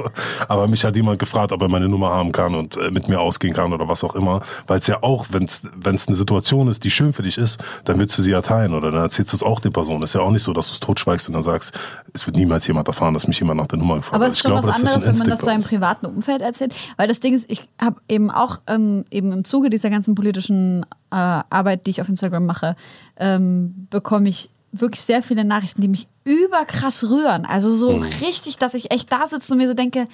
Aber 0.47 0.67
mich 0.67 0.83
hat 0.85 0.95
jemand 0.95 1.19
gefragt, 1.19 1.51
ob 1.51 1.61
er 1.61 1.67
meine 1.67 1.87
Nummer 1.87 2.09
haben 2.09 2.31
kann 2.31 2.55
und 2.55 2.77
äh, 2.77 2.89
mit 2.89 3.07
mir 3.09 3.19
ausgehen 3.19 3.53
kann 3.53 3.73
oder 3.73 3.87
was 3.87 4.03
auch 4.03 4.15
immer. 4.15 4.41
Weil 4.65 4.79
es 4.79 4.87
ja 4.87 5.03
auch, 5.03 5.27
wenn 5.29 5.43
es 5.45 5.67
eine 6.07 6.15
Situation 6.15 6.67
ist, 6.67 6.83
die 6.83 6.89
schön 6.89 7.13
für 7.13 7.21
dich 7.21 7.37
ist, 7.37 7.63
dann 7.83 7.99
willst 7.99 8.17
du 8.17 8.23
sie 8.23 8.31
ja 8.31 8.41
teilen 8.41 8.73
oder 8.73 8.89
dann 8.91 9.01
erzählst 9.03 9.33
du 9.33 9.37
es 9.37 9.43
auch 9.43 9.59
der 9.59 9.69
Person. 9.69 10.01
ist 10.01 10.15
ja 10.15 10.21
auch 10.21 10.31
nicht 10.31 10.43
so, 10.43 10.51
dass 10.53 10.67
du 10.69 10.73
es 10.73 10.79
totschweigst 10.79 11.27
und 11.27 11.33
dann 11.33 11.43
sagst, 11.43 11.73
es 12.13 12.25
wird 12.25 12.35
niemals 12.37 12.65
jemand 12.67 12.87
erfahren, 12.87 13.13
dass 13.13 13.27
mich 13.27 13.39
jemand 13.39 13.59
nach 13.59 13.67
der 13.67 13.79
Nummer 13.79 13.95
gefragt 13.97 14.15
Aber 14.15 14.25
hat. 14.25 14.31
es 14.31 14.37
ist 14.37 14.43
schon 14.43 14.51
glaube, 14.51 14.67
was 14.67 14.75
anderes, 14.77 15.05
wenn 15.07 15.17
man 15.17 15.27
das 15.29 15.39
seinem 15.41 15.63
privaten 15.63 16.05
Umfeld 16.05 16.41
erzählt. 16.41 16.73
Weil 16.97 17.07
das 17.07 17.19
Ding 17.19 17.33
ist, 17.33 17.49
ich 17.49 17.67
habe 17.81 17.99
eben 18.07 18.31
auch 18.31 18.59
ähm, 18.67 19.05
eben 19.11 19.31
im 19.31 19.45
Zuge 19.45 19.69
dieser 19.69 19.89
ganzen 19.89 20.15
politischen 20.15 20.83
äh, 21.11 21.15
Arbeit, 21.15 21.85
die 21.85 21.91
ich 21.91 22.01
auf 22.01 22.09
Instagram 22.09 22.45
mache, 22.45 22.75
ähm, 23.17 23.87
bekomme 23.89 24.29
ich 24.29 24.49
wirklich 24.71 25.01
sehr 25.03 25.23
viele 25.23 25.45
Nachrichten, 25.45 25.81
die 25.81 25.87
mich 25.87 26.07
überkrass 26.25 27.03
rühren. 27.09 27.45
Also 27.45 27.73
so 27.75 27.97
Mhm. 27.97 28.03
richtig, 28.21 28.57
dass 28.57 28.73
ich 28.73 28.91
echt 28.91 29.11
da 29.11 29.27
sitze 29.27 29.53
und 29.53 29.57
mir 29.59 29.67
so 29.67 29.73
denke, 29.73 30.05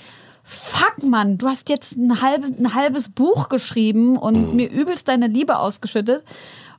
fuck 0.44 1.04
Mann, 1.04 1.38
du 1.38 1.48
hast 1.48 1.70
jetzt 1.70 1.94
ein 1.98 2.22
halbes, 2.22 2.52
ein 2.52 2.74
halbes 2.74 3.10
Buch 3.10 3.50
geschrieben 3.50 4.18
und 4.18 4.50
Mhm. 4.52 4.56
mir 4.56 4.70
übelst 4.72 5.08
deine 5.08 5.28
Liebe 5.28 5.58
ausgeschüttet. 5.58 6.24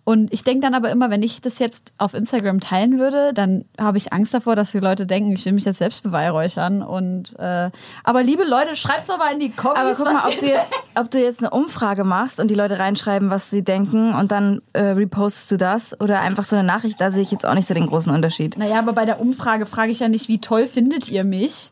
Und 0.05 0.33
ich 0.33 0.43
denke 0.43 0.63
dann 0.63 0.75
aber 0.75 0.91
immer, 0.91 1.11
wenn 1.11 1.23
ich 1.23 1.41
das 1.41 1.61
jetzt 1.61 1.93
auf 1.97 2.15
Instagram 2.15 2.59
teilen 2.59 2.99
würde, 2.99 3.33
dann 3.33 3.65
habe 3.79 3.99
ich 3.99 4.13
Angst 4.13 4.35
davor, 4.35 4.57
dass 4.57 4.73
die 4.73 4.81
Leute 4.81 5.07
denken, 5.07 5.31
ich 5.31 5.45
will 5.45 5.53
mich 5.53 5.65
jetzt 5.65 5.79
selbst 5.79 6.03
beweihräuchern. 6.03 6.83
Und 6.83 7.39
äh, 7.39 7.71
aber 8.03 8.23
liebe 8.25 8.43
Leute, 8.43 8.75
schreibt's 8.75 9.07
doch 9.07 9.19
mal 9.19 9.33
in 9.33 9.39
die 9.39 9.51
Kommis. 9.51 9.79
Aber 9.79 9.95
guck 9.95 10.13
mal, 10.13 10.29
ob 10.29 10.39
du, 10.41 10.47
jetzt, 10.47 10.73
ob 10.97 11.11
du 11.13 11.23
jetzt 11.23 11.39
eine 11.39 11.51
Umfrage 11.51 12.03
machst 12.03 12.41
und 12.41 12.49
die 12.49 12.57
Leute 12.57 12.81
reinschreiben, 12.81 13.31
was 13.31 13.51
sie 13.51 13.63
denken 13.63 14.13
und 14.13 14.33
dann 14.33 14.61
äh, 14.73 14.83
repostest 14.83 15.53
du 15.53 15.57
das 15.57 16.01
oder 16.01 16.21
einfach 16.21 16.45
so 16.45 16.57
eine 16.57 16.67
Nachricht, 16.67 17.01
da 17.01 17.11
sehe 17.11 17.23
ich 17.23 17.31
jetzt 17.31 17.47
auch 17.47 17.55
nicht 17.55 17.69
so 17.69 17.75
den 17.75 17.87
großen 17.87 18.13
Unterschied. 18.13 18.59
Naja, 18.59 18.81
aber 18.81 18.95
bei 18.95 19.05
der 19.05 19.21
Umfrage 19.21 19.67
frage 19.67 19.93
ich 19.93 20.01
ja 20.01 20.09
nicht, 20.09 20.27
wie 20.27 20.41
toll 20.41 20.67
findet 20.67 21.09
ihr 21.11 21.23
mich? 21.23 21.71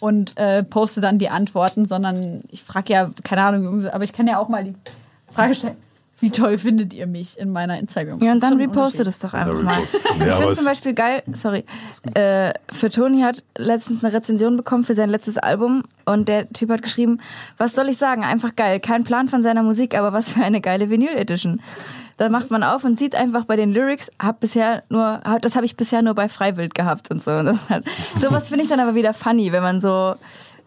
Und 0.00 0.36
äh, 0.36 0.64
poste 0.64 1.00
dann 1.00 1.18
die 1.18 1.28
Antworten, 1.28 1.86
sondern 1.86 2.42
ich 2.48 2.64
frage 2.64 2.92
ja, 2.92 3.10
keine 3.22 3.42
Ahnung, 3.42 3.86
aber 3.86 4.02
ich 4.02 4.12
kann 4.12 4.26
ja 4.26 4.38
auch 4.38 4.48
mal 4.48 4.64
die 4.64 4.74
Frage 5.32 5.54
stellen, 5.54 5.76
wie 6.22 6.30
toll 6.30 6.56
findet 6.56 6.94
ihr 6.94 7.06
mich 7.06 7.38
in 7.38 7.50
meiner 7.52 7.78
Instagram? 7.78 8.20
Ja, 8.22 8.32
und 8.32 8.42
dann 8.42 8.52
schon 8.52 8.60
ein 8.60 8.68
reposte 8.70 9.02
Unterschied. 9.02 9.06
das 9.06 9.18
doch 9.18 9.34
einfach 9.34 9.62
mal. 9.62 9.82
Ich 9.82 9.92
Ja, 9.92 10.32
aber 10.34 10.36
finde 10.36 10.52
es- 10.52 10.58
zum 10.58 10.66
Beispiel 10.66 10.94
geil, 10.94 11.22
sorry, 11.34 11.64
äh, 12.14 12.54
für 12.72 12.88
Toni 12.90 13.20
hat 13.20 13.44
letztens 13.58 14.02
eine 14.02 14.14
Rezension 14.14 14.56
bekommen 14.56 14.84
für 14.84 14.94
sein 14.94 15.10
letztes 15.10 15.36
Album 15.36 15.82
und 16.06 16.28
der 16.28 16.48
Typ 16.50 16.70
hat 16.70 16.82
geschrieben, 16.82 17.18
was 17.58 17.74
soll 17.74 17.88
ich 17.90 17.98
sagen, 17.98 18.24
einfach 18.24 18.56
geil, 18.56 18.80
kein 18.80 19.04
Plan 19.04 19.28
von 19.28 19.42
seiner 19.42 19.62
Musik, 19.62 19.96
aber 19.98 20.12
was 20.12 20.30
für 20.32 20.42
eine 20.42 20.60
geile 20.62 20.88
Vinyl 20.88 21.10
Edition. 21.16 21.60
Da 22.18 22.28
macht 22.28 22.50
man 22.50 22.62
auf 22.62 22.84
und 22.84 22.98
sieht 22.98 23.14
einfach 23.16 23.44
bei 23.46 23.56
den 23.56 23.72
Lyrics, 23.72 24.10
hab 24.22 24.38
bisher 24.40 24.84
nur, 24.88 25.20
das 25.40 25.56
habe 25.56 25.66
ich 25.66 25.76
bisher 25.76 26.02
nur 26.02 26.14
bei 26.14 26.28
Freiwild 26.28 26.74
gehabt 26.74 27.10
und 27.10 27.22
so. 27.22 27.32
Und 27.32 27.46
das 27.46 27.68
hat, 27.68 27.84
sowas 28.20 28.48
finde 28.48 28.62
ich 28.64 28.70
dann 28.70 28.78
aber 28.80 28.94
wieder 28.94 29.12
funny, 29.12 29.50
wenn 29.50 29.62
man 29.62 29.80
so 29.80 30.14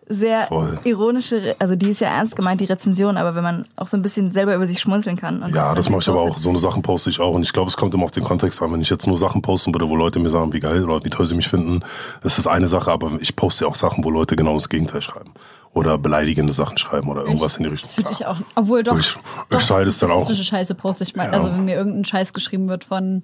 sehr 0.07 0.47
Voll. 0.47 0.79
ironische, 0.83 1.55
also 1.57 1.75
die 1.75 1.89
ist 1.89 1.99
ja 2.01 2.09
ernst 2.09 2.35
gemeint, 2.35 2.61
die 2.61 2.65
Rezension, 2.65 3.17
aber 3.17 3.33
wenn 3.33 3.43
man 3.43 3.65
auch 3.75 3.87
so 3.87 3.97
ein 3.97 4.03
bisschen 4.03 4.31
selber 4.31 4.53
über 4.55 4.67
sich 4.67 4.79
schmunzeln 4.79 5.15
kann. 5.17 5.41
Und 5.41 5.55
Ja, 5.55 5.73
das 5.73 5.89
mache 5.89 6.01
ich 6.01 6.09
aber 6.09 6.21
auch. 6.21 6.37
So 6.37 6.49
eine 6.49 6.59
Sachen 6.59 6.81
poste 6.83 7.09
ich 7.09 7.19
auch. 7.19 7.33
Und 7.33 7.41
ich 7.41 7.53
glaube, 7.53 7.69
es 7.69 7.77
kommt 7.77 7.93
immer 7.95 8.03
auf 8.05 8.11
den 8.11 8.23
Kontext 8.23 8.61
an. 8.61 8.71
Wenn 8.71 8.81
ich 8.81 8.89
jetzt 8.89 9.07
nur 9.07 9.17
Sachen 9.17 9.41
posten 9.41 9.73
würde, 9.73 9.89
wo 9.89 9.95
Leute 9.95 10.19
mir 10.19 10.29
sagen, 10.29 10.53
wie 10.53 10.59
geil 10.59 10.83
oder 10.83 11.03
wie 11.03 11.09
toll 11.09 11.25
sie 11.25 11.33
mich 11.35 11.47
finden, 11.47 11.81
das 12.21 12.37
ist 12.37 12.45
eine 12.47 12.67
Sache. 12.67 12.91
Aber 12.91 13.13
ich 13.19 13.35
poste 13.35 13.67
auch 13.67 13.75
Sachen, 13.75 14.03
wo 14.03 14.11
Leute 14.11 14.35
genau 14.35 14.53
das 14.53 14.69
Gegenteil 14.69 15.01
schreiben. 15.01 15.31
Oder 15.73 15.97
beleidigende 15.97 16.53
Sachen 16.53 16.77
schreiben 16.77 17.09
oder 17.09 17.23
irgendwas 17.23 17.57
in 17.57 17.63
die 17.63 17.69
Richtung. 17.69 17.89
Das 17.89 17.97
würde 17.97 18.11
ich 18.11 18.25
auch. 18.25 18.37
Obwohl 18.55 18.83
doch. 18.83 18.97
Ich- 18.99 19.17
doch 19.49 19.59
ich 19.59 19.65
teile 19.65 19.89
es 19.89 19.97
dann 19.97 20.11
auch. 20.11 20.29
Scheiße 20.31 20.75
poste 20.75 21.03
ich 21.03 21.15
mal. 21.15 21.25
Ja. 21.25 21.31
Also 21.31 21.47
wenn 21.47 21.65
mir 21.65 21.75
irgendein 21.75 22.05
Scheiß 22.05 22.31
geschrieben 22.31 22.69
wird 22.69 22.83
von, 22.85 23.23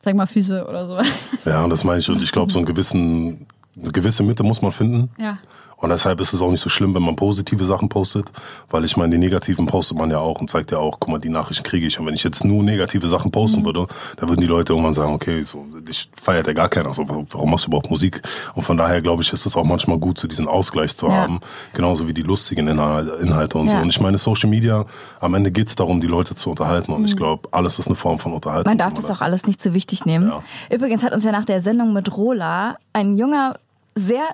sag 0.00 0.14
mal, 0.16 0.26
Füße 0.26 0.66
oder 0.66 0.86
sowas. 0.86 1.06
Ja, 1.44 1.62
und 1.62 1.70
das 1.70 1.84
meine 1.84 2.00
ich. 2.00 2.08
Und 2.08 2.22
ich 2.22 2.32
glaube, 2.32 2.50
so 2.52 2.58
einen 2.58 2.66
gewissen, 2.66 3.46
eine 3.80 3.92
gewisse 3.92 4.22
Mitte 4.22 4.42
muss 4.42 4.62
man 4.62 4.72
finden. 4.72 5.10
Ja. 5.18 5.38
Und 5.78 5.90
deshalb 5.90 6.20
ist 6.20 6.32
es 6.32 6.40
auch 6.40 6.50
nicht 6.50 6.62
so 6.62 6.70
schlimm, 6.70 6.94
wenn 6.94 7.02
man 7.02 7.16
positive 7.16 7.66
Sachen 7.66 7.90
postet, 7.90 8.32
weil 8.70 8.84
ich 8.86 8.96
meine, 8.96 9.10
die 9.10 9.18
negativen 9.18 9.66
postet 9.66 9.98
man 9.98 10.10
ja 10.10 10.18
auch 10.18 10.40
und 10.40 10.48
zeigt 10.48 10.72
ja 10.72 10.78
auch, 10.78 10.98
guck 10.98 11.10
mal, 11.10 11.18
die 11.18 11.28
Nachrichten 11.28 11.64
kriege 11.64 11.86
ich. 11.86 12.00
Und 12.00 12.06
wenn 12.06 12.14
ich 12.14 12.24
jetzt 12.24 12.44
nur 12.44 12.62
negative 12.62 13.06
Sachen 13.08 13.30
posten 13.30 13.62
würde, 13.64 13.86
dann 14.16 14.28
würden 14.28 14.40
die 14.40 14.46
Leute 14.46 14.72
irgendwann 14.72 14.94
sagen, 14.94 15.12
okay, 15.12 15.42
so, 15.42 15.64
dich 15.86 16.08
feiert 16.22 16.46
ja 16.46 16.54
gar 16.54 16.70
keiner. 16.70 16.94
So, 16.94 17.06
warum 17.06 17.50
machst 17.50 17.66
du 17.66 17.68
überhaupt 17.68 17.90
Musik? 17.90 18.22
Und 18.54 18.62
von 18.62 18.78
daher 18.78 19.02
glaube 19.02 19.22
ich, 19.22 19.30
ist 19.32 19.44
es 19.44 19.54
auch 19.54 19.64
manchmal 19.64 19.98
gut, 19.98 20.18
so 20.18 20.26
diesen 20.26 20.48
Ausgleich 20.48 20.96
zu 20.96 21.08
Ja. 21.08 21.12
haben, 21.12 21.40
genauso 21.74 22.08
wie 22.08 22.14
die 22.14 22.22
lustigen 22.22 22.68
Inhal- 22.68 23.20
Inhalte 23.20 23.58
und 23.58 23.68
so. 23.68 23.74
Ja. 23.74 23.82
Und 23.82 23.90
ich 23.90 24.00
meine, 24.00 24.16
Social 24.16 24.48
Media, 24.48 24.86
am 25.20 25.34
Ende 25.34 25.50
geht 25.50 25.68
es 25.68 25.76
darum, 25.76 26.00
die 26.00 26.06
Leute 26.06 26.34
zu 26.34 26.48
unterhalten. 26.48 26.90
Und 26.92 27.04
ich 27.04 27.16
glaube, 27.16 27.48
alles 27.52 27.78
ist 27.78 27.86
eine 27.86 27.96
Form 27.96 28.18
von 28.18 28.32
Unterhaltung. 28.32 28.70
Man 28.70 28.78
darf 28.78 28.94
das 28.94 29.10
auch 29.10 29.20
alles 29.20 29.46
nicht 29.46 29.62
zu 29.62 29.74
wichtig 29.74 30.06
nehmen. 30.06 30.28
Ja. 30.28 30.42
Übrigens 30.74 31.02
hat 31.02 31.12
uns 31.12 31.22
ja 31.22 31.32
nach 31.32 31.44
der 31.44 31.60
Sendung 31.60 31.92
mit 31.92 32.16
Rola 32.16 32.76
ein 32.94 33.14
junger, 33.16 33.58
sehr 33.94 34.24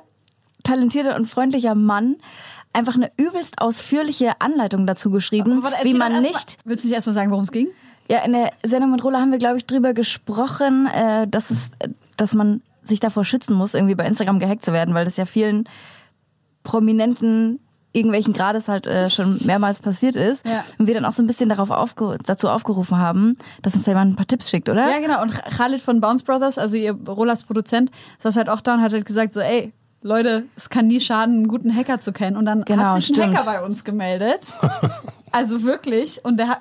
talentierter 0.62 1.16
und 1.16 1.27
freundlicher 1.27 1.75
Mann 1.75 2.16
einfach 2.72 2.94
eine 2.94 3.11
übelst 3.16 3.61
ausführliche 3.61 4.40
Anleitung 4.40 4.87
dazu 4.87 5.11
geschrieben, 5.11 5.62
warte, 5.62 5.85
wie 5.85 5.94
man 5.94 6.20
nicht. 6.22 6.59
Mal, 6.59 6.64
willst 6.64 6.85
du 6.85 6.88
nicht 6.88 6.94
erstmal 6.94 7.14
sagen, 7.14 7.31
worum 7.31 7.44
es 7.44 7.53
ging? 7.53 7.68
Ja, 8.09 8.20
in 8.25 8.33
der 8.33 8.53
Sendung 8.62 8.90
mit 8.90 9.05
Rola 9.05 9.20
haben 9.20 9.31
wir, 9.31 9.38
glaube 9.38 9.59
ich, 9.59 9.66
drüber 9.66 9.94
gesprochen, 9.94 10.87
äh, 10.87 11.29
dass 11.29 11.51
es, 11.51 11.70
dass 12.16 12.35
man 12.35 12.62
sich 12.85 13.01
davor 13.01 13.25
schützen 13.25 13.55
muss, 13.55 13.75
irgendwie 13.75 13.94
bei 13.94 14.07
Instagram 14.07 14.38
gehackt 14.38 14.64
zu 14.64 14.72
werden, 14.72 14.94
weil 14.94 15.05
das 15.05 15.16
ja 15.16 15.25
vielen 15.25 15.68
Prominenten 16.64 17.61
irgendwelchen 17.92 18.33
Grades 18.33 18.68
halt 18.68 18.87
äh, 18.87 19.11
schon 19.11 19.38
mehrmals 19.44 19.81
passiert 19.81 20.16
ist. 20.16 20.46
Ja. 20.46 20.64
Und 20.79 20.87
wir 20.87 20.94
dann 20.94 21.05
auch 21.05 21.12
so 21.12 21.22
ein 21.22 21.27
bisschen 21.27 21.51
darauf 21.51 21.70
aufge 21.70 22.18
dazu 22.25 22.48
aufgerufen 22.48 22.96
haben, 22.96 23.37
dass 23.61 23.75
uns 23.75 23.85
da 23.85 23.90
jemand 23.90 24.12
ein 24.12 24.16
paar 24.16 24.27
Tipps 24.27 24.48
schickt, 24.48 24.70
oder? 24.70 24.90
Ja, 24.90 24.98
genau. 24.98 25.22
Und 25.22 25.31
Khalid 25.33 25.83
von 25.83 26.01
Bounce 26.01 26.25
Brothers, 26.25 26.59
also 26.59 26.77
ihr 26.77 26.92
Rolas 26.92 27.44
Produzent, 27.44 27.90
saß 28.20 28.37
halt 28.37 28.48
auch 28.48 28.62
da 28.62 28.75
und 28.75 28.83
hat 28.83 28.92
halt 28.92 29.05
gesagt 29.05 29.35
so, 29.35 29.40
ey, 29.40 29.72
Leute, 30.03 30.45
es 30.57 30.69
kann 30.69 30.87
nie 30.88 31.01
schaden, 31.01 31.35
einen 31.37 31.49
guten 31.49 31.75
Hacker 31.75 32.01
zu 32.01 32.12
kennen. 32.12 32.37
Und 32.37 32.45
dann 32.47 32.65
Genau, 32.65 32.83
hat 32.83 33.01
sich 33.01 33.11
ein 33.11 33.15
stimmt. 33.15 33.37
Hacker 33.37 33.45
bei 33.45 33.65
uns 33.65 33.85
gemeldet. 33.85 34.53
also 35.33 35.62
wirklich. 35.62 36.25
Und 36.25 36.37
der 36.38 36.49
hat 36.49 36.59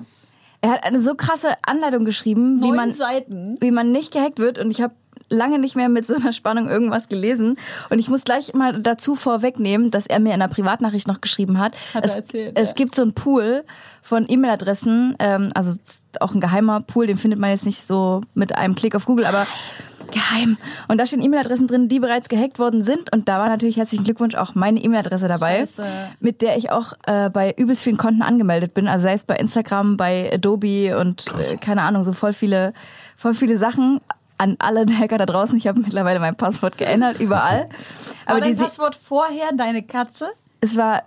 Er 0.62 0.72
hat 0.72 0.84
eine 0.84 1.00
so 1.00 1.16
krasse 1.16 1.56
Anleitung 1.66 2.06
geschrieben, 2.06 2.62
wie 2.62 2.72
man, 2.72 2.94
Seiten. 2.94 3.56
wie 3.60 3.72
man 3.72 3.92
nicht 3.92 4.14
gehackt 4.14 4.38
wird. 4.38 4.60
Und 4.60 4.70
ich 4.70 4.82
habe 4.82 4.94
lange 5.32 5.58
nicht 5.60 5.76
mehr 5.76 5.90
mit 5.90 6.06
so 6.06 6.16
einer 6.16 6.34
Spannung 6.34 6.70
irgendwas 6.70 7.08
gelesen. 7.08 7.58
Und 7.90 7.98
ich 8.00 8.10
muss 8.10 8.24
gleich 8.24 8.54
mal 8.54 8.80
dazu 8.82 9.16
vorwegnehmen, 9.16 9.90
dass 9.90 10.06
er 10.06 10.20
mir 10.20 10.30
in 10.36 10.42
einer 10.42 10.54
Privatnachricht 10.54 11.08
noch 11.08 11.22
geschrieben 11.22 11.58
hat. 11.58 11.74
Hat 11.94 12.06
es 12.06 12.12
er 12.12 12.18
erzählt, 12.18 12.52
es 12.60 12.70
ja. 12.70 12.74
gibt 12.76 12.94
so 12.94 13.02
einen 13.02 13.14
Pool 13.14 13.64
von 14.04 14.26
E-Mail-Adressen, 14.30 15.16
ähm, 15.20 15.50
also 15.56 15.80
auch 16.20 16.34
ein 16.34 16.42
geheimer 16.42 16.82
Pool, 16.82 17.08
den 17.08 17.18
findet 17.18 17.40
man 17.40 17.50
jetzt 17.52 17.66
nicht 17.66 17.82
so 17.82 18.22
mit 18.34 18.54
einem 18.56 18.76
Klick 18.76 18.94
auf 18.94 19.06
Google, 19.06 19.26
aber 19.26 19.48
geheim. 20.12 20.58
Und 20.88 21.00
da 21.00 21.06
stehen 21.06 21.22
E-Mail-Adressen 21.22 21.68
drin, 21.68 21.88
die 21.88 22.00
bereits 22.00 22.30
gehackt 22.30 22.60
worden 22.60 22.84
sind. 22.84 23.12
Und 23.14 23.28
da 23.30 23.40
war 23.40 23.48
natürlich 23.48 23.78
herzlichen 23.78 24.04
Glückwunsch 24.04 24.36
auch 24.36 24.56
meine 24.56 24.80
E-Mail-Adresse 24.82 25.28
dabei, 25.28 25.60
Scheiße. 25.60 25.84
mit 26.20 26.42
der 26.42 26.58
ich 26.58 26.72
auch 26.72 26.94
äh, 27.08 27.30
bei 27.30 27.54
übelst 27.58 27.84
vielen 27.84 27.98
Konten 27.98 28.22
angemeldet 28.22 28.74
bin. 28.74 28.88
Also 28.88 29.04
sei 29.04 29.14
es 29.14 29.24
bei 29.24 29.36
Instagram, 29.38 29.98
bei 29.98 30.32
Adobe 30.34 30.98
und 30.98 31.26
äh, 31.40 31.58
keine 31.58 31.82
Ahnung, 31.84 32.04
so 32.04 32.14
voll 32.14 32.34
viele, 32.34 32.74
voll 33.18 33.34
viele 33.34 33.58
Sachen. 33.58 34.02
An 34.38 34.56
alle 34.60 34.86
Hacker 34.98 35.18
da 35.18 35.26
draußen, 35.26 35.58
ich 35.58 35.68
habe 35.68 35.80
mittlerweile 35.80 36.20
mein 36.20 36.36
Passwort 36.36 36.78
geändert, 36.78 37.20
überall. 37.20 37.70
Aber 38.26 38.38
Aber 38.38 38.40
dein 38.42 38.58
Passwort 38.58 38.96
vorher, 38.96 39.52
deine 39.56 39.84
Katze? 39.84 40.28
es 40.62 40.78
war 40.78 41.04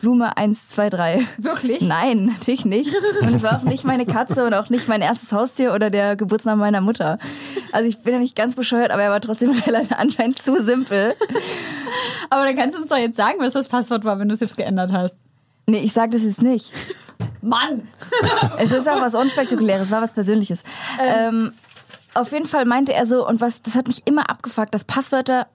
Blume 0.00 0.36
123. 0.36 1.28
Wirklich? 1.36 1.82
Nein, 1.82 2.26
natürlich 2.26 2.64
nicht. 2.64 2.90
Und 3.20 3.34
es 3.34 3.42
war 3.42 3.58
auch 3.58 3.62
nicht 3.62 3.84
meine 3.84 4.06
Katze 4.06 4.44
und 4.44 4.54
auch 4.54 4.70
nicht 4.70 4.88
mein 4.88 5.02
erstes 5.02 5.30
Haustier 5.32 5.74
oder 5.74 5.90
der 5.90 6.16
Geburtsname 6.16 6.60
meiner 6.60 6.80
Mutter. 6.80 7.18
Also 7.72 7.86
ich 7.86 7.98
bin 7.98 8.14
ja 8.14 8.18
nicht 8.18 8.34
ganz 8.34 8.56
bescheuert, 8.56 8.90
aber 8.90 9.02
er 9.02 9.10
war 9.10 9.20
trotzdem 9.20 9.50
relativ 9.66 9.92
anscheinend 9.92 10.38
zu 10.38 10.62
simpel. 10.62 11.14
Aber 12.30 12.44
dann 12.44 12.56
kannst 12.56 12.76
du 12.76 12.80
uns 12.80 12.90
doch 12.90 12.96
jetzt 12.96 13.16
sagen, 13.16 13.38
was 13.38 13.52
das 13.52 13.68
Passwort 13.68 14.04
war, 14.04 14.18
wenn 14.18 14.28
du 14.28 14.34
es 14.34 14.40
jetzt 14.40 14.56
geändert 14.56 14.90
hast. 14.90 15.16
Nee, 15.66 15.80
ich 15.80 15.92
sag 15.92 16.10
das 16.10 16.22
jetzt 16.22 16.42
nicht. 16.42 16.72
Mann! 17.42 17.88
Es 18.58 18.72
ist 18.72 18.88
auch 18.88 19.00
was 19.00 19.14
Unspektakuläres, 19.14 19.90
war 19.90 20.02
was 20.02 20.12
Persönliches. 20.12 20.62
Ähm, 20.98 21.52
auf 22.14 22.32
jeden 22.32 22.46
Fall 22.46 22.64
meinte 22.64 22.92
er 22.92 23.06
so, 23.06 23.26
und 23.26 23.40
was, 23.40 23.62
das 23.62 23.74
hat 23.74 23.86
mich 23.86 24.06
immer 24.06 24.28
abgefuckt, 24.28 24.74
dass 24.74 24.84
Passwörter 24.84 25.46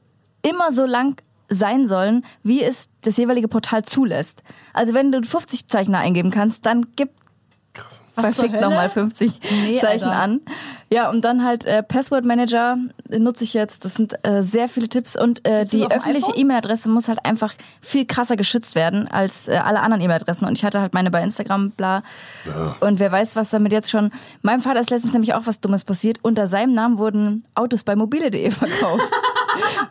immer 0.42 0.72
so 0.72 0.86
lang 0.86 1.22
sein 1.50 1.88
sollen, 1.88 2.26
wie 2.44 2.64
es 2.64 2.90
das 3.02 3.18
jeweilige 3.18 3.48
Portal 3.48 3.84
zulässt. 3.84 4.44
Also 4.74 4.94
wenn 4.94 5.12
du 5.12 5.22
50 5.22 5.68
Zeichen 5.68 5.94
da 5.94 6.00
eingeben 6.00 6.32
kannst, 6.32 6.66
dann 6.66 6.88
gib 6.96 7.10
zur 8.16 8.24
verfickt 8.24 8.62
nochmal 8.62 8.90
50 8.90 9.32
Nee, 9.52 9.80
Zeichen 9.80 10.06
Alter. 10.06 10.20
an. 10.20 10.42
Ja, 10.92 11.10
und 11.10 11.26
dann 11.26 11.44
halt 11.44 11.66
äh, 11.66 11.84
Password 11.84 12.24
Manager 12.24 12.78
nutze 13.10 13.44
ich 13.44 13.54
jetzt. 13.54 13.84
Das 13.84 13.96
sind 13.96 14.16
äh, 14.26 14.42
sehr 14.42 14.68
viele 14.70 14.88
Tipps 14.88 15.20
und 15.20 15.46
äh, 15.46 15.66
die 15.66 15.86
öffentliche? 15.86 16.32
E-Mail-Adresse 16.34 16.90
muss 16.90 17.10
halt 17.10 17.26
einfach 17.26 17.54
viel 17.82 18.06
krasser 18.06 18.38
geschützt 18.38 18.76
werden 18.76 19.08
als 19.08 19.48
äh, 19.48 19.58
alle 19.58 19.82
anderen 19.82 20.02
E-Mail-Adressen. 20.02 20.48
Und 20.48 20.58
ich 20.58 20.64
hatte 20.64 20.80
halt 20.80 20.94
meine 20.94 21.12
bei 21.12 21.22
Instagram, 21.24 21.72
bla. 21.72 22.04
Und 22.80 23.00
wer 23.00 23.12
weiß, 23.12 23.36
was 23.36 23.50
damit 23.50 23.72
jetzt 23.72 23.90
schon. 23.90 24.12
Meinem 24.42 24.62
Vater 24.62 24.80
ist 24.80 24.92
letztens 24.92 25.14
nämlich 25.14 25.34
auch 25.34 25.46
was 25.46 25.60
Dummes 25.60 25.84
passiert. 25.84 26.20
Unter 26.22 26.48
seinem 26.48 26.74
Namen 26.74 26.98
wurden 26.98 27.44
Autos 27.56 27.84
bei 27.84 27.96
mobile.de 27.96 28.52
verkauft. 28.52 29.04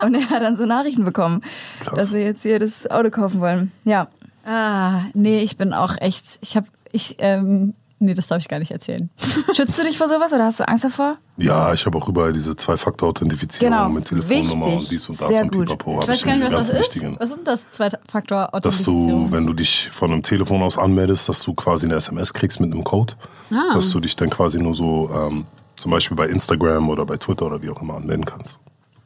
Und 0.03 0.15
er 0.15 0.29
hat 0.29 0.41
dann 0.41 0.57
so 0.57 0.65
Nachrichten 0.65 1.03
bekommen, 1.05 1.41
Krass. 1.81 1.95
dass 1.95 2.13
wir 2.13 2.21
jetzt 2.23 2.43
hier 2.43 2.59
das 2.59 2.89
Auto 2.89 3.09
kaufen 3.09 3.39
wollen. 3.41 3.71
Ja. 3.83 4.07
Ah, 4.45 5.01
nee, 5.13 5.39
ich 5.41 5.57
bin 5.57 5.73
auch 5.73 5.95
echt, 5.99 6.37
ich 6.41 6.55
habe, 6.55 6.67
ich, 6.91 7.15
ähm, 7.17 7.73
nee, 7.97 8.13
das 8.13 8.27
darf 8.27 8.37
ich 8.39 8.47
gar 8.47 8.59
nicht 8.59 8.69
erzählen. 8.71 9.09
Schützt 9.55 9.79
du 9.79 9.83
dich 9.83 9.97
vor 9.97 10.07
sowas 10.07 10.31
oder 10.33 10.45
hast 10.45 10.59
du 10.59 10.67
Angst 10.67 10.83
davor? 10.83 11.17
Ja, 11.37 11.73
ich 11.73 11.85
habe 11.87 11.97
auch 11.97 12.07
überall 12.07 12.31
diese 12.31 12.55
Zwei-Faktor-Authentifizierung 12.55 13.71
Genau. 13.71 13.89
mit 13.89 14.05
Telefonnummer 14.05 14.67
Wichtig. 14.67 14.79
und 14.81 14.91
dies 14.91 15.09
und 15.09 15.19
das 15.21 15.29
Sehr 15.29 15.41
und 15.43 15.51
gut. 15.51 15.65
Pipapo. 15.67 15.91
Ich 15.93 15.97
hab 16.01 16.07
weiß 16.09 16.23
gar 16.23 16.35
nicht, 16.35 16.43
was 16.43 16.51
das 16.51 16.67
ganzen 16.67 16.75
ist. 16.75 16.81
wichtigen. 16.95 17.15
Was 17.19 17.29
sind 17.29 17.47
das? 17.47 17.71
Zwei-Faktor 17.71 18.49
Dass 18.61 18.83
du, 18.83 19.27
wenn 19.31 19.47
du 19.47 19.53
dich 19.53 19.89
von 19.91 20.11
einem 20.11 20.21
Telefon 20.21 20.61
aus 20.61 20.77
anmeldest, 20.77 21.27
dass 21.27 21.41
du 21.43 21.53
quasi 21.55 21.87
eine 21.87 21.95
SMS 21.95 22.33
kriegst 22.33 22.59
mit 22.59 22.71
einem 22.71 22.83
Code, 22.83 23.13
Ah. 23.51 23.73
dass 23.75 23.89
du 23.91 23.99
dich 23.99 24.15
dann 24.15 24.29
quasi 24.29 24.59
nur 24.59 24.73
so 24.75 25.09
ähm, 25.11 25.45
zum 25.75 25.91
Beispiel 25.91 26.15
bei 26.17 26.27
Instagram 26.27 26.89
oder 26.89 27.05
bei 27.05 27.17
Twitter 27.17 27.45
oder 27.47 27.61
wie 27.61 27.69
auch 27.69 27.81
immer 27.81 27.95
anmelden 27.95 28.25
kannst. 28.25 28.59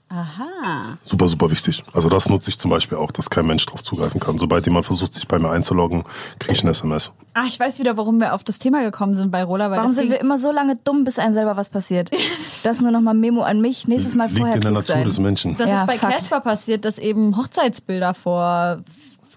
Aha. 0.10 0.98
Super, 1.04 1.28
super 1.28 1.52
wichtig. 1.52 1.84
Also 1.94 2.10
das 2.10 2.30
nutze 2.30 2.50
ich 2.50 2.58
zum 2.58 2.72
Beispiel 2.72 2.98
auch, 2.98 3.12
dass 3.12 3.30
kein 3.30 3.46
Mensch 3.46 3.66
drauf 3.68 3.84
zugreifen 3.84 4.20
kann. 4.20 4.40
Sobald 4.40 4.66
jemand 4.66 4.88
versucht, 4.88 5.14
sich 5.14 5.28
bei 5.28 5.38
mir 5.38 5.52
einzuloggen, 5.52 6.04
kriege 6.40 6.54
ich 6.56 6.62
eine 6.64 6.72
SMS. 6.72 7.12
Ah, 7.36 7.44
ich 7.48 7.60
weiß 7.60 7.78
wieder, 7.80 7.96
warum 7.96 8.20
wir 8.20 8.34
auf 8.34 8.44
das 8.44 8.58
Thema 8.58 8.82
gekommen 8.82 9.16
sind 9.16 9.30
bei 9.30 9.44
Rola, 9.44 9.70
weil 9.70 9.78
Warum 9.78 9.94
sind 9.94 10.10
wir 10.10 10.20
immer 10.20 10.40
so 10.40 10.52
lange 10.52 10.78
dumm, 10.78 11.04
bis 11.04 11.20
einem 11.20 11.34
selber 11.34 11.56
was 11.58 11.70
passiert? 11.70 12.10
Das 12.64 12.82
nur 12.82 12.92
nochmal 12.92 13.14
Memo 13.14 13.42
an 13.44 13.62
mich. 13.62 13.88
Nächstes 13.88 14.16
Mal 14.16 14.26
Liegt 14.28 14.40
vorher 14.40 14.56
in 14.56 14.62
der 14.62 14.72
Natur 14.72 14.96
sein. 14.96 15.06
des 15.06 15.20
Menschen. 15.20 15.56
Das 15.58 15.70
Ja, 15.70 15.82
ist 15.82 15.88
bei. 15.88 15.98
Casper 15.98 16.40
passiert, 16.42 16.84
dass 16.86 16.98
eben 16.98 17.38
Hochzeitsbilder 17.38 18.14
vor 18.14 18.80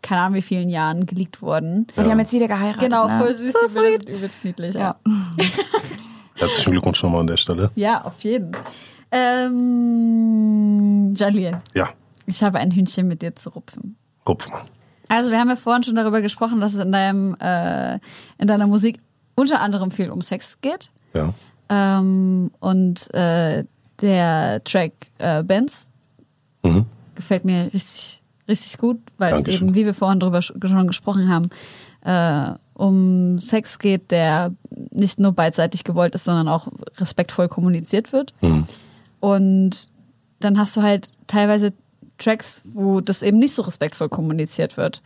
keine 0.00 0.22
Ahnung 0.22 0.34
wie 0.38 0.42
vielen 0.42 0.68
Jahren 0.68 1.06
geleakt 1.06 1.40
wurden. 1.42 1.86
Und 1.94 2.04
die 2.06 2.10
haben 2.10 2.18
jetzt 2.18 2.32
wieder 2.32 2.48
geheiratet. 2.48 2.80
Genau, 2.82 3.06
ne? 3.06 3.18
voll 3.18 3.34
süß, 3.36 3.52
So 3.52 3.58
die 3.68 3.72
Bilder 3.74 3.88
sweet. 3.90 4.04
sind 4.06 4.16
übelst 4.16 4.44
niedlich. 4.44 4.74
Ja. 4.74 4.96
Herzlichen 6.34 6.72
Glückwunsch 6.72 7.02
nochmal 7.02 7.20
an 7.20 7.26
der 7.28 7.36
Stelle. 7.36 7.70
ja, 7.76 8.02
auf 8.02 8.18
jeden. 8.24 8.52
Ähm, 9.12 11.14
Jalil, 11.14 11.58
Ja, 11.74 11.90
ich 12.26 12.42
habe 12.42 12.58
ein 12.58 12.70
Hühnchen 12.70 13.08
mit 13.08 13.22
dir 13.22 13.34
zu 13.36 13.50
rupfen. 13.50 13.96
Rupf 14.28 14.48
mal. 14.48 14.62
Also 15.08 15.30
wir 15.30 15.38
haben 15.38 15.48
ja 15.48 15.56
vorhin 15.56 15.82
schon 15.82 15.96
darüber 15.96 16.22
gesprochen, 16.22 16.60
dass 16.60 16.74
es 16.74 16.80
in 16.80 16.92
deinem 16.92 17.36
äh, 17.40 17.94
in 18.38 18.46
deiner 18.48 18.66
Musik 18.66 18.98
unter 19.34 19.60
anderem 19.60 19.90
viel 19.90 20.10
um 20.10 20.20
Sex 20.22 20.60
geht. 20.60 20.90
Ja. 21.14 21.34
Ähm, 21.68 22.50
und 22.60 23.12
äh, 23.14 23.64
der 24.00 24.62
Track 24.64 24.92
äh, 25.18 25.42
Benz 25.42 25.88
Mhm. 26.64 26.86
gefällt 27.16 27.44
mir 27.44 27.64
richtig, 27.74 28.22
richtig 28.48 28.78
gut, 28.78 28.98
weil 29.18 29.30
es 29.32 29.38
Dankeschön. 29.42 29.66
eben, 29.68 29.74
wie 29.74 29.84
wir 29.84 29.94
vorhin 29.94 30.20
drüber 30.20 30.38
sch- 30.38 30.68
schon 30.68 30.86
gesprochen 30.86 31.28
haben, 31.28 31.50
äh, 32.04 32.56
um 32.74 33.36
Sex 33.40 33.80
geht, 33.80 34.12
der 34.12 34.52
nicht 34.92 35.18
nur 35.18 35.32
beidseitig 35.32 35.82
gewollt 35.82 36.14
ist, 36.14 36.24
sondern 36.24 36.46
auch 36.46 36.68
respektvoll 36.98 37.48
kommuniziert 37.48 38.12
wird. 38.12 38.32
Mhm. 38.42 38.68
Und 39.22 39.92
dann 40.40 40.58
hast 40.58 40.76
du 40.76 40.82
halt 40.82 41.12
teilweise 41.28 41.72
Tracks, 42.18 42.64
wo 42.74 43.00
das 43.00 43.22
eben 43.22 43.38
nicht 43.38 43.54
so 43.54 43.62
respektvoll 43.62 44.08
kommuniziert 44.08 44.76
wird, 44.76 45.00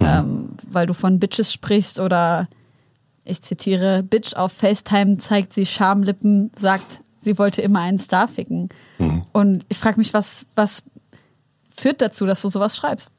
ähm, 0.00 0.56
weil 0.68 0.88
du 0.88 0.92
von 0.92 1.20
Bitches 1.20 1.52
sprichst 1.52 2.00
oder 2.00 2.48
ich 3.24 3.42
zitiere, 3.42 4.02
Bitch 4.02 4.34
auf 4.34 4.52
FaceTime 4.52 5.18
zeigt 5.18 5.52
sie 5.52 5.66
Schamlippen, 5.66 6.50
sagt, 6.58 7.02
sie 7.18 7.38
wollte 7.38 7.62
immer 7.62 7.78
einen 7.78 8.00
Star 8.00 8.26
ficken. 8.26 8.70
Mhm. 8.98 9.22
Und 9.30 9.64
ich 9.68 9.78
frage 9.78 9.98
mich, 9.98 10.12
was, 10.12 10.46
was 10.56 10.82
führt 11.76 12.02
dazu, 12.02 12.26
dass 12.26 12.42
du 12.42 12.48
sowas 12.48 12.76
schreibst? 12.76 13.12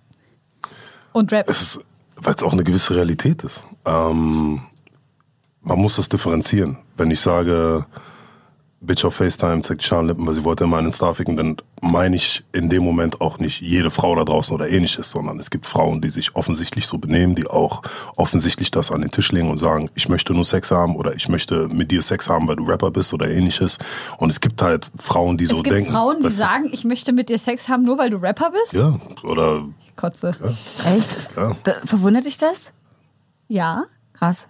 Und 1.14 1.32
rappst. 1.32 1.62
Ist, 1.62 1.80
weil 2.18 2.34
es 2.34 2.44
auch 2.44 2.52
eine 2.52 2.66
gewisse 2.66 2.94
Realität 2.94 3.46
ist. 3.46 3.64
Ähm, 3.86 4.64
man 5.62 5.80
muss 5.80 5.96
das 5.96 6.10
differenzieren. 6.10 6.78
Wenn 6.98 7.10
ich 7.10 7.22
sage, 7.22 7.86
Bitch 8.84 9.06
auf 9.06 9.14
FaceTime 9.14 9.62
zeigt 9.62 9.84
Schamlippen, 9.84 10.26
weil 10.26 10.34
sie 10.34 10.44
wollte 10.44 10.64
immer 10.64 10.80
einen 10.80 10.92
Star 10.92 11.14
ficken, 11.14 11.38
dann 11.38 11.58
meine 11.82 12.16
ich 12.16 12.44
in 12.52 12.68
dem 12.68 12.84
Moment 12.84 13.22
auch 13.22 13.38
nicht 13.38 13.62
jede 13.62 13.92
Frau 13.92 14.16
da 14.16 14.24
draußen 14.24 14.56
oder 14.56 14.70
ähnliches, 14.70 15.12
sondern 15.12 15.38
es 15.38 15.52
gibt 15.52 15.68
Frauen, 15.68 16.02
die 16.02 16.10
sich 16.10 16.36
offensichtlich 16.36 16.88
so 16.88 16.98
benehmen, 16.98 17.36
die 17.36 17.46
auch 17.46 17.84
offensichtlich 18.16 18.72
das 18.72 18.92
an 18.92 19.02
den 19.02 19.12
Tisch 19.12 19.32
legen 19.32 19.52
und 19.52 19.60
sagen, 19.60 19.92
ich 19.94 20.10
möchte 20.10 20.34
nur 20.34 20.46
Sex 20.46 20.72
haben 20.72 20.96
oder 20.96 21.16
ich 21.16 21.30
möchte 21.30 21.68
mit 21.68 21.92
dir 21.92 22.02
Sex 22.02 22.28
haben, 22.28 22.48
weil 22.48 22.56
du 22.56 22.66
Rapper 22.66 22.90
bist 22.90 23.14
oder 23.14 23.30
ähnliches. 23.30 23.78
Und 24.18 24.32
es 24.32 24.42
gibt 24.42 24.60
halt 24.64 24.90
Frauen, 24.98 25.38
die 25.38 25.46
so 25.46 25.58
es 25.58 25.64
gibt 25.64 25.76
denken. 25.76 25.92
Frauen, 25.92 26.18
die 26.18 26.26
weißt 26.26 26.34
du, 26.34 26.44
sagen, 26.44 26.70
ich 26.72 26.84
möchte 26.84 27.14
mit 27.14 27.30
dir 27.30 27.38
Sex 27.38 27.70
haben, 27.70 27.84
nur 27.84 28.00
weil 28.00 28.10
du 28.10 28.18
Rapper 28.18 28.50
bist? 28.50 28.74
Ja, 28.74 29.00
oder 29.24 29.64
Ich 29.80 29.96
kotze. 29.96 30.36
Echt? 30.86 31.38
ja. 31.38 31.56
Da, 31.64 31.76
verwundert 31.86 32.26
dich 32.26 32.38
das? 32.38 32.72
Ja. 33.48 33.86
Krass. 34.14 34.48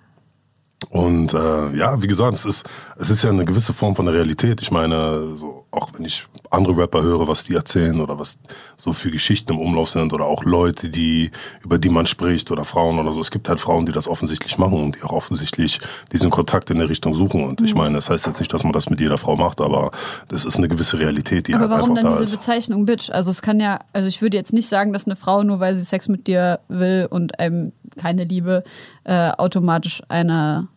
Und 0.89 1.33
äh, 1.33 1.75
ja, 1.75 2.01
wie 2.01 2.07
gesagt, 2.07 2.33
es 2.33 2.45
ist, 2.45 2.65
es 2.97 3.09
ist 3.09 3.23
ja 3.23 3.29
eine 3.29 3.45
gewisse 3.45 3.73
Form 3.73 3.95
von 3.95 4.05
der 4.05 4.15
Realität. 4.15 4.61
Ich 4.61 4.71
meine, 4.71 5.37
so, 5.37 5.60
auch 5.71 5.89
wenn 5.93 6.03
ich 6.03 6.25
andere 6.49 6.75
Rapper 6.75 7.01
höre, 7.01 7.27
was 7.29 7.45
die 7.45 7.55
erzählen 7.55 8.01
oder 8.01 8.19
was 8.19 8.37
so 8.75 8.91
für 8.91 9.09
Geschichten 9.09 9.53
im 9.53 9.59
Umlauf 9.59 9.89
sind 9.89 10.11
oder 10.11 10.25
auch 10.25 10.43
Leute, 10.43 10.89
die 10.89 11.31
über 11.63 11.79
die 11.79 11.87
man 11.89 12.05
spricht 12.07 12.51
oder 12.51 12.65
Frauen 12.65 12.99
oder 12.99 13.13
so. 13.13 13.21
Es 13.21 13.31
gibt 13.31 13.47
halt 13.47 13.61
Frauen, 13.61 13.85
die 13.85 13.93
das 13.93 14.07
offensichtlich 14.07 14.57
machen 14.57 14.83
und 14.83 14.95
die 14.97 15.03
auch 15.03 15.13
offensichtlich 15.13 15.79
diesen 16.11 16.29
Kontakt 16.29 16.69
in 16.69 16.77
der 16.79 16.89
Richtung 16.89 17.13
suchen. 17.15 17.45
Und 17.45 17.61
Mhm. 17.61 17.67
ich 17.67 17.73
meine, 17.73 17.95
das 17.95 18.09
heißt 18.09 18.25
jetzt 18.27 18.39
nicht, 18.39 18.53
dass 18.53 18.63
man 18.65 18.73
das 18.73 18.89
mit 18.89 18.99
jeder 18.99 19.17
Frau 19.17 19.37
macht, 19.37 19.61
aber 19.61 19.91
das 20.27 20.43
ist 20.43 20.57
eine 20.57 20.67
gewisse 20.67 20.99
Realität, 20.99 21.47
die 21.47 21.53
Aber 21.53 21.61
halt 21.69 21.71
warum 21.71 21.91
einfach 21.91 22.03
dann 22.03 22.11
da 22.11 22.19
diese 22.19 22.25
ist. 22.25 22.31
Bezeichnung 22.39 22.85
Bitch? 22.85 23.09
Also 23.09 23.31
es 23.31 23.41
kann 23.41 23.61
ja, 23.61 23.79
also 23.93 24.09
ich 24.09 24.21
würde 24.21 24.35
jetzt 24.35 24.51
nicht 24.51 24.67
sagen, 24.67 24.91
dass 24.91 25.05
eine 25.05 25.15
Frau, 25.15 25.43
nur 25.43 25.61
weil 25.61 25.75
sie 25.75 25.83
Sex 25.85 26.09
mit 26.09 26.27
dir 26.27 26.59
will 26.67 27.07
und 27.09 27.39
einem 27.39 27.71
keine 27.97 28.25
Liebe, 28.25 28.65
äh, 29.05 29.31
automatisch 29.31 30.01
eine 30.09 30.67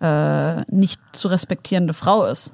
äh, 0.00 0.62
nicht 0.72 1.00
zu 1.12 1.28
respektierende 1.28 1.92
Frau 1.92 2.24
ist. 2.24 2.52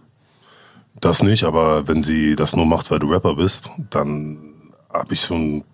Das 1.01 1.23
nicht, 1.23 1.45
aber 1.45 1.87
wenn 1.87 2.03
sie 2.03 2.37
das 2.37 2.57
nur 2.57 2.67
macht, 2.67 2.91
weil 2.91 2.99
du 2.99 3.11
Rapper 3.13 3.35
bist, 3.35 3.71
dann 3.91 4.39
habe 4.93 5.15
ich 5.15 5.21
so 5.21 5.35
einen 5.35 5.65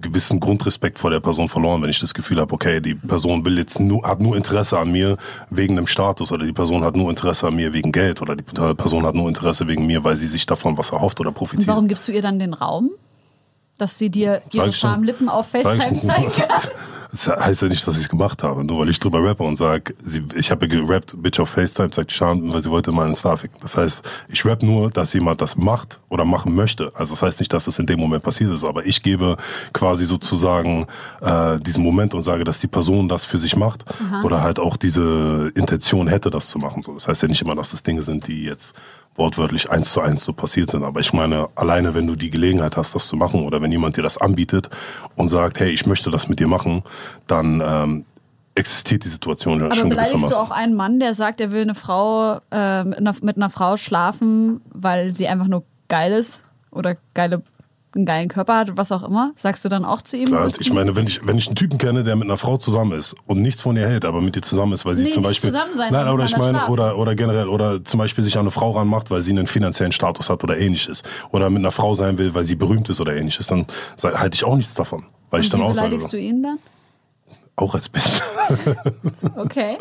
gewissen 0.00 0.40
Grundrespekt 0.40 0.98
vor 0.98 1.10
der 1.10 1.20
Person 1.20 1.48
verloren, 1.48 1.82
wenn 1.82 1.90
ich 1.90 2.00
das 2.00 2.14
Gefühl 2.14 2.40
habe, 2.40 2.52
okay, 2.52 2.80
die 2.80 2.94
Person 2.94 3.44
will 3.44 3.58
jetzt 3.58 3.78
nur, 3.78 4.02
hat 4.06 4.20
nur 4.20 4.36
Interesse 4.36 4.78
an 4.78 4.90
mir 4.90 5.16
wegen 5.50 5.76
dem 5.76 5.86
Status 5.86 6.32
oder 6.32 6.44
die 6.44 6.52
Person 6.52 6.82
hat 6.84 6.96
nur 6.96 7.10
Interesse 7.10 7.46
an 7.46 7.54
mir 7.54 7.72
wegen 7.72 7.92
Geld 7.92 8.20
oder 8.20 8.34
die 8.34 8.42
Person 8.42 9.06
hat 9.06 9.14
nur 9.14 9.28
Interesse 9.28 9.68
wegen 9.68 9.86
mir, 9.86 10.02
weil 10.02 10.16
sie 10.16 10.26
sich 10.26 10.46
davon 10.46 10.76
was 10.76 10.90
erhofft 10.90 11.20
oder 11.20 11.28
Und 11.28 11.36
profitiert. 11.36 11.68
warum 11.68 11.86
gibst 11.86 12.08
du 12.08 12.12
ihr 12.12 12.22
dann 12.22 12.38
den 12.38 12.54
Raum? 12.54 12.90
Dass 13.78 13.98
sie 13.98 14.10
dir 14.10 14.42
ihre. 14.52 14.72
Schamlippen 14.72 15.28
auf 15.28 15.48
FaceTime 15.48 15.96
ich 15.96 16.02
zeigt? 16.02 16.42
Das 17.14 17.28
heißt 17.28 17.62
ja 17.62 17.68
nicht, 17.68 17.86
dass 17.86 17.94
ich 17.94 18.02
es 18.02 18.08
gemacht 18.08 18.42
habe, 18.42 18.64
nur 18.64 18.80
weil 18.80 18.88
ich 18.88 18.98
drüber 18.98 19.22
rappe 19.22 19.44
und 19.44 19.54
sag, 19.54 19.94
sie, 20.02 20.24
ich 20.34 20.50
habe 20.50 20.66
ja 20.66 20.80
gerappt, 20.80 21.14
Bitch 21.22 21.38
auf 21.38 21.50
FaceTime, 21.50 21.90
sagt 21.94 22.10
Scham, 22.10 22.52
weil 22.52 22.60
sie 22.60 22.70
wollte 22.70 22.90
mal 22.90 23.06
einen 23.06 23.14
Star 23.14 23.36
ficken. 23.36 23.56
Das 23.60 23.76
heißt, 23.76 24.02
ich 24.28 24.44
rap 24.44 24.64
nur, 24.64 24.90
dass 24.90 25.12
jemand 25.12 25.40
das 25.40 25.56
macht 25.56 26.00
oder 26.08 26.24
machen 26.24 26.56
möchte. 26.56 26.90
Also 26.96 27.14
das 27.14 27.22
heißt 27.22 27.38
nicht, 27.38 27.52
dass 27.52 27.68
es 27.68 27.78
in 27.78 27.86
dem 27.86 28.00
Moment 28.00 28.24
passiert 28.24 28.50
ist, 28.50 28.64
aber 28.64 28.84
ich 28.84 29.00
gebe 29.04 29.36
quasi 29.72 30.06
sozusagen 30.06 30.88
äh, 31.20 31.60
diesen 31.60 31.84
Moment 31.84 32.14
und 32.14 32.22
sage, 32.24 32.42
dass 32.42 32.58
die 32.58 32.66
Person 32.66 33.08
das 33.08 33.24
für 33.24 33.38
sich 33.38 33.54
macht 33.54 33.84
oder 34.24 34.42
halt 34.42 34.58
auch 34.58 34.76
diese 34.76 35.52
Intention 35.54 36.08
hätte, 36.08 36.30
das 36.30 36.48
zu 36.48 36.58
machen. 36.58 36.82
So, 36.82 36.94
das 36.94 37.06
heißt 37.06 37.22
ja 37.22 37.28
nicht 37.28 37.42
immer, 37.42 37.54
dass 37.54 37.70
das 37.70 37.84
Dinge 37.84 38.02
sind, 38.02 38.26
die 38.26 38.42
jetzt 38.42 38.74
wortwörtlich 39.16 39.70
eins 39.70 39.92
zu 39.92 40.00
eins 40.00 40.24
so 40.24 40.32
passiert 40.32 40.70
sind. 40.70 40.84
Aber 40.84 41.00
ich 41.00 41.12
meine, 41.12 41.48
alleine 41.54 41.94
wenn 41.94 42.06
du 42.06 42.16
die 42.16 42.30
Gelegenheit 42.30 42.76
hast, 42.76 42.94
das 42.94 43.06
zu 43.06 43.16
machen 43.16 43.44
oder 43.44 43.62
wenn 43.62 43.70
jemand 43.70 43.96
dir 43.96 44.02
das 44.02 44.18
anbietet 44.18 44.70
und 45.16 45.28
sagt, 45.28 45.60
hey, 45.60 45.70
ich 45.70 45.86
möchte 45.86 46.10
das 46.10 46.28
mit 46.28 46.40
dir 46.40 46.48
machen, 46.48 46.82
dann 47.26 47.62
ähm, 47.64 48.04
existiert 48.54 49.04
die 49.04 49.08
Situation 49.08 49.60
ja 49.60 49.66
Aber 49.66 49.74
schon 49.74 49.88
beleidigst 49.88 50.12
gewissermaßen. 50.12 50.46
du 50.46 50.52
auch 50.52 50.56
einen 50.56 50.74
Mann, 50.74 51.00
der 51.00 51.14
sagt, 51.14 51.40
er 51.40 51.50
will 51.50 51.62
eine 51.62 51.74
Frau 51.74 52.40
äh, 52.50 52.84
mit, 52.84 52.98
einer, 52.98 53.14
mit 53.22 53.36
einer 53.36 53.50
Frau 53.50 53.76
schlafen, 53.76 54.60
weil 54.72 55.12
sie 55.12 55.28
einfach 55.28 55.48
nur 55.48 55.64
geil 55.88 56.12
ist 56.12 56.44
oder 56.70 56.96
geile, 57.14 57.42
einen 57.94 58.06
geilen 58.06 58.28
Körper 58.28 58.56
hat, 58.56 58.76
was 58.76 58.90
auch 58.92 59.02
immer? 59.02 59.32
Sagst 59.36 59.64
du 59.64 59.68
dann 59.68 59.84
auch 59.84 60.02
zu 60.02 60.16
ihm? 60.16 60.28
Klar, 60.28 60.48
ich 60.58 60.72
meine, 60.72 60.96
wenn 60.96 61.06
ich, 61.06 61.26
wenn 61.26 61.38
ich 61.38 61.46
einen 61.46 61.56
Typen 61.56 61.78
kenne, 61.78 62.02
der 62.02 62.16
mit 62.16 62.24
einer 62.28 62.36
Frau 62.38 62.56
zusammen 62.58 62.92
ist 62.98 63.14
und 63.26 63.40
nichts 63.42 63.60
von 63.60 63.76
ihr 63.76 63.86
hält, 63.88 64.04
aber 64.04 64.20
mit 64.20 64.36
ihr 64.36 64.42
zusammen 64.42 64.72
ist, 64.72 64.84
weil 64.84 64.94
sie 64.96 65.04
Nee, 65.04 65.10
zum 65.10 65.22
Beispiel. 65.22 65.50
zusammen 65.50 65.76
sein, 65.76 65.92
nein, 65.92 66.08
oder 66.08 66.24
ich 66.24 66.36
meine, 66.36 66.66
oder, 66.68 66.98
oder 66.98 67.14
generell, 67.14 67.48
oder 67.48 67.84
zum 67.84 67.98
Beispiel 67.98 68.24
sich 68.24 68.34
an 68.36 68.42
eine 68.42 68.50
Frau 68.50 68.72
ranmacht, 68.72 69.10
weil 69.10 69.22
sie 69.22 69.30
einen 69.30 69.46
finanziellen 69.46 69.92
Status 69.92 70.28
hat 70.30 70.42
oder 70.44 70.58
ähnliches. 70.58 71.02
Oder 71.32 71.50
mit 71.50 71.60
einer 71.60 71.70
Frau 71.72 71.94
sein 71.94 72.18
will, 72.18 72.34
weil 72.34 72.44
sie 72.44 72.54
berühmt 72.56 72.88
ist 72.90 73.00
oder 73.00 73.14
ähnliches, 73.16 73.46
dann 73.46 73.66
halte 74.02 74.34
ich 74.34 74.44
auch 74.44 74.56
nichts 74.56 74.74
davon. 74.74 75.04
Weil 75.30 75.40
ich 75.42 75.46
Und 75.52 75.54
dann 75.54 75.60
wie 75.60 75.70
auch 75.70 75.74
sage, 75.74 75.88
beleidigst 75.88 76.12
du 76.12 76.18
ihn 76.18 76.42
dann? 76.42 76.58
auch 77.56 77.74
als 77.74 77.88
Bitch. 77.88 78.20
Okay. 79.36 79.78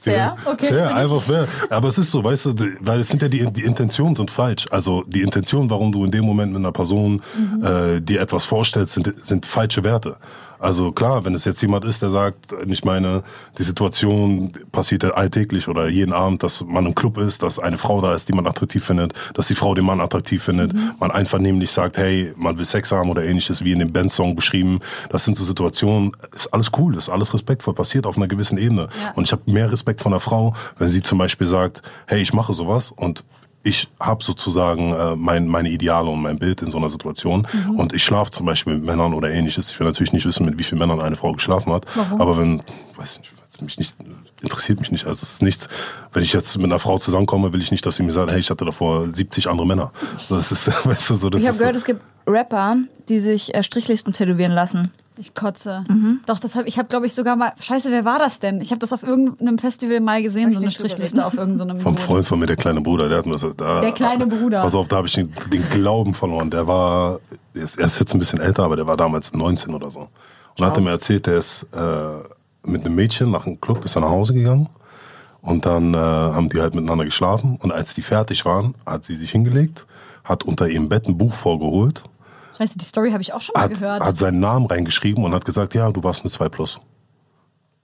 Fair, 0.00 0.36
okay. 0.44 0.68
Fair, 0.68 0.94
einfach 0.94 1.22
fair. 1.22 1.46
Aber 1.70 1.88
es 1.88 1.98
ist 1.98 2.10
so, 2.10 2.22
weißt 2.24 2.46
du, 2.46 2.54
weil 2.80 3.00
es 3.00 3.08
sind 3.08 3.22
ja 3.22 3.28
die, 3.28 3.50
die 3.52 3.62
Intentionen 3.64 4.16
sind 4.16 4.30
falsch. 4.30 4.66
Also 4.70 5.04
die 5.06 5.22
Intention, 5.22 5.70
warum 5.70 5.92
du 5.92 6.04
in 6.04 6.10
dem 6.10 6.24
Moment 6.24 6.52
mit 6.52 6.60
einer 6.60 6.72
Person 6.72 7.22
Mhm. 7.36 7.64
äh, 7.64 8.00
dir 8.00 8.20
etwas 8.20 8.44
vorstellst, 8.44 8.94
sind, 8.94 9.14
sind 9.24 9.46
falsche 9.46 9.84
Werte. 9.84 10.16
Also 10.62 10.92
klar, 10.92 11.24
wenn 11.24 11.34
es 11.34 11.44
jetzt 11.44 11.60
jemand 11.60 11.84
ist, 11.84 12.02
der 12.02 12.10
sagt, 12.10 12.54
ich 12.68 12.84
meine, 12.84 13.24
die 13.58 13.64
Situation 13.64 14.52
passiert 14.70 15.02
ja 15.02 15.10
alltäglich 15.10 15.66
oder 15.66 15.88
jeden 15.88 16.12
Abend, 16.12 16.44
dass 16.44 16.64
man 16.64 16.86
im 16.86 16.94
Club 16.94 17.18
ist, 17.18 17.42
dass 17.42 17.58
eine 17.58 17.78
Frau 17.78 18.00
da 18.00 18.14
ist, 18.14 18.28
die 18.28 18.32
man 18.32 18.46
attraktiv 18.46 18.84
findet, 18.84 19.12
dass 19.34 19.48
die 19.48 19.56
Frau 19.56 19.74
den 19.74 19.84
Mann 19.84 20.00
attraktiv 20.00 20.40
findet, 20.44 20.72
Mhm. 20.72 20.92
man 21.00 21.10
einvernehmlich 21.10 21.72
sagt, 21.72 21.96
hey, 21.98 22.32
man 22.36 22.58
will 22.58 22.64
Sex 22.64 22.92
haben 22.92 23.10
oder 23.10 23.24
ähnliches, 23.24 23.64
wie 23.64 23.72
in 23.72 23.80
dem 23.80 23.92
Band-Song 23.92 24.36
beschrieben. 24.36 24.78
Das 25.10 25.24
sind 25.24 25.36
so 25.36 25.44
Situationen, 25.44 26.12
ist 26.36 26.54
alles 26.54 26.70
cool, 26.78 26.96
ist 26.96 27.08
alles 27.08 27.34
respektvoll, 27.34 27.74
passiert 27.74 28.06
auf 28.06 28.16
einer 28.16 28.28
gewissen 28.28 28.56
Ebene. 28.56 28.88
Ja. 29.02 29.10
Und 29.14 29.24
ich 29.24 29.32
habe 29.32 29.42
mehr 29.50 29.72
Respekt 29.72 30.00
von 30.00 30.12
einer 30.12 30.20
Frau, 30.20 30.54
wenn 30.78 30.88
sie 30.88 31.02
zum 31.02 31.18
Beispiel 31.18 31.48
sagt, 31.48 31.82
hey, 32.06 32.22
ich 32.22 32.32
mache 32.32 32.54
sowas 32.54 32.92
und 32.94 33.24
ich 33.62 33.88
habe 34.00 34.24
sozusagen 34.24 34.92
äh, 34.92 35.16
mein, 35.16 35.46
meine 35.46 35.70
Ideale 35.70 36.10
und 36.10 36.22
mein 36.22 36.38
Bild 36.38 36.62
in 36.62 36.70
so 36.70 36.78
einer 36.78 36.90
Situation. 36.90 37.46
Mhm. 37.52 37.78
Und 37.78 37.92
ich 37.92 38.02
schlafe 38.02 38.30
zum 38.30 38.46
Beispiel 38.46 38.74
mit 38.74 38.84
Männern 38.84 39.14
oder 39.14 39.30
ähnliches. 39.30 39.70
Ich 39.70 39.78
will 39.78 39.86
natürlich 39.86 40.12
nicht 40.12 40.26
wissen, 40.26 40.44
mit 40.46 40.58
wie 40.58 40.64
vielen 40.64 40.78
Männern 40.78 41.00
eine 41.00 41.16
Frau 41.16 41.32
geschlafen 41.32 41.72
hat. 41.72 41.86
Warum? 41.94 42.20
Aber 42.20 42.38
wenn, 42.38 42.62
weiß 42.96 43.18
nicht, 43.18 43.32
mich 43.62 43.78
nicht, 43.78 43.96
interessiert 44.42 44.80
mich 44.80 44.90
nicht. 44.90 45.06
Also 45.06 45.22
es 45.22 45.34
ist 45.34 45.42
nichts. 45.42 45.68
Wenn 46.12 46.22
ich 46.22 46.32
jetzt 46.32 46.56
mit 46.56 46.66
einer 46.66 46.78
Frau 46.78 46.98
zusammenkomme, 46.98 47.52
will 47.52 47.62
ich 47.62 47.70
nicht, 47.70 47.86
dass 47.86 47.96
sie 47.96 48.02
mir 48.02 48.12
sagt, 48.12 48.30
hey, 48.30 48.40
ich 48.40 48.50
hatte 48.50 48.64
davor 48.64 49.10
70 49.10 49.48
andere 49.48 49.66
Männer. 49.66 49.92
Das 50.28 50.52
ist, 50.52 50.68
weißt 50.86 51.10
du, 51.10 51.14
so, 51.14 51.30
das 51.30 51.42
Ich 51.42 51.48
habe 51.48 51.58
gehört, 51.58 51.74
so. 51.74 51.78
es 51.78 51.84
gibt 51.84 52.02
Rapper, 52.26 52.76
die 53.08 53.20
sich 53.20 53.54
äh, 53.54 53.62
Strichlisten 53.62 54.12
tätowieren 54.12 54.52
lassen. 54.52 54.92
Ich 55.18 55.34
kotze. 55.34 55.84
Mhm. 55.88 56.20
Doch, 56.26 56.38
das 56.38 56.54
hab, 56.54 56.66
ich 56.66 56.78
habe, 56.78 56.88
glaube 56.88 57.06
ich, 57.06 57.14
sogar 57.14 57.36
mal. 57.36 57.52
Scheiße, 57.60 57.90
wer 57.90 58.04
war 58.04 58.18
das 58.18 58.40
denn? 58.40 58.60
Ich 58.60 58.70
habe 58.70 58.78
das 58.78 58.92
auf 58.92 59.02
irgendeinem 59.02 59.58
Festival 59.58 60.00
mal 60.00 60.22
gesehen, 60.22 60.46
Hab 60.46 60.52
so 60.54 60.58
ich 60.60 60.64
eine 60.64 60.70
Strichliste 60.70 61.24
auf 61.26 61.34
irgendeinem 61.34 61.80
Vom 61.80 61.94
Boot. 61.94 62.04
Freund 62.04 62.26
von 62.26 62.38
mir, 62.38 62.46
der 62.46 62.56
kleine 62.56 62.80
Bruder, 62.80 63.08
der 63.08 63.18
hat 63.18 63.26
mir 63.26 63.32
das. 63.32 63.44
Da, 63.56 63.80
Der 63.80 63.92
kleine 63.92 64.26
Bruder. 64.26 64.62
Pass 64.62 64.74
auf, 64.74 64.88
da 64.88 64.96
habe 64.96 65.06
ich 65.06 65.14
den, 65.14 65.32
den 65.52 65.68
Glauben 65.70 66.14
verloren. 66.14 66.50
Der 66.50 66.66
war, 66.66 67.20
er 67.54 67.62
ist, 67.62 67.78
er 67.78 67.86
ist 67.86 67.98
jetzt 67.98 68.14
ein 68.14 68.18
bisschen 68.18 68.40
älter, 68.40 68.64
aber 68.64 68.76
der 68.76 68.86
war 68.86 68.96
damals 68.96 69.32
19 69.32 69.74
oder 69.74 69.90
so. 69.90 70.00
Und 70.00 70.08
dann 70.58 70.66
hat 70.68 70.76
er 70.76 70.82
mir 70.82 70.90
erzählt, 70.90 71.26
der 71.26 71.38
ist 71.38 71.66
äh, 71.74 72.68
mit 72.68 72.84
einem 72.84 72.94
Mädchen 72.94 73.30
nach 73.30 73.46
einem 73.46 73.60
Club, 73.60 73.84
ist 73.84 73.96
er 73.96 74.00
nach 74.02 74.10
Hause 74.10 74.34
gegangen. 74.34 74.68
Und 75.40 75.66
dann 75.66 75.92
äh, 75.94 75.96
haben 75.96 76.48
die 76.48 76.60
halt 76.60 76.74
miteinander 76.74 77.04
geschlafen. 77.04 77.58
Und 77.60 77.72
als 77.72 77.94
die 77.94 78.02
fertig 78.02 78.44
waren, 78.44 78.74
hat 78.86 79.04
sie 79.04 79.16
sich 79.16 79.30
hingelegt, 79.32 79.86
hat 80.24 80.44
unter 80.44 80.68
ihrem 80.68 80.88
Bett 80.88 81.08
ein 81.08 81.18
Buch 81.18 81.32
vorgeholt, 81.34 82.04
Scheiße, 82.62 82.78
die 82.78 82.84
Story 82.84 83.10
habe 83.10 83.22
ich 83.22 83.32
auch 83.32 83.40
schon 83.40 83.54
mal 83.54 83.62
hat, 83.62 83.70
gehört. 83.70 84.02
hat 84.04 84.16
seinen 84.16 84.40
Namen 84.40 84.66
reingeschrieben 84.66 85.24
und 85.24 85.34
hat 85.34 85.44
gesagt, 85.44 85.74
ja, 85.74 85.90
du 85.90 86.02
warst 86.02 86.20
eine 86.22 86.30
2 86.30 86.48
Plus. 86.48 86.78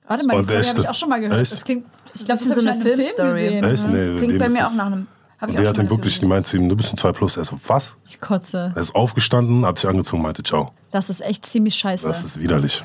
Warte 0.06 0.24
mal, 0.24 0.42
die 0.42 0.44
Story 0.44 0.64
habe 0.64 0.80
ich 0.80 0.88
auch 0.88 0.94
schon 0.94 1.08
mal 1.08 1.20
gehört. 1.20 1.40
Echt? 1.40 1.52
Das 1.52 1.64
klingt. 1.64 1.84
Ich 2.14 2.24
glaube, 2.24 2.28
Das 2.28 2.42
ist 2.42 2.54
so 2.54 2.60
eine 2.60 2.80
Film 2.80 2.96
Filmstory. 2.96 3.42
gesehen. 3.44 3.64
Echt? 3.64 3.88
Nee, 3.88 4.16
Klingt 4.18 4.38
bei 4.38 4.48
mir 4.48 4.66
auch 4.66 4.74
nach 4.74 4.86
einem. 4.86 5.06
Hab 5.40 5.50
Und 5.50 5.58
der 5.58 5.68
hat 5.68 5.78
ihm 5.78 5.88
wirklich, 5.90 6.18
die 6.18 6.26
meint 6.26 6.46
zu 6.46 6.56
ihm, 6.56 6.68
du 6.68 6.76
bist 6.76 6.92
ein 6.92 6.96
2 6.96 7.12
Plus. 7.12 7.36
Er 7.36 7.44
so, 7.44 7.60
was? 7.66 7.94
Ich 8.06 8.20
kotze. 8.20 8.72
Er 8.74 8.80
ist 8.80 8.94
aufgestanden, 8.94 9.64
hat 9.66 9.78
sich 9.78 9.88
angezogen, 9.88 10.22
meinte, 10.22 10.42
ciao. 10.42 10.72
Das 10.90 11.10
ist 11.10 11.20
echt 11.20 11.46
ziemlich 11.46 11.74
scheiße. 11.74 12.06
Das 12.06 12.24
ist 12.24 12.40
widerlich. 12.40 12.84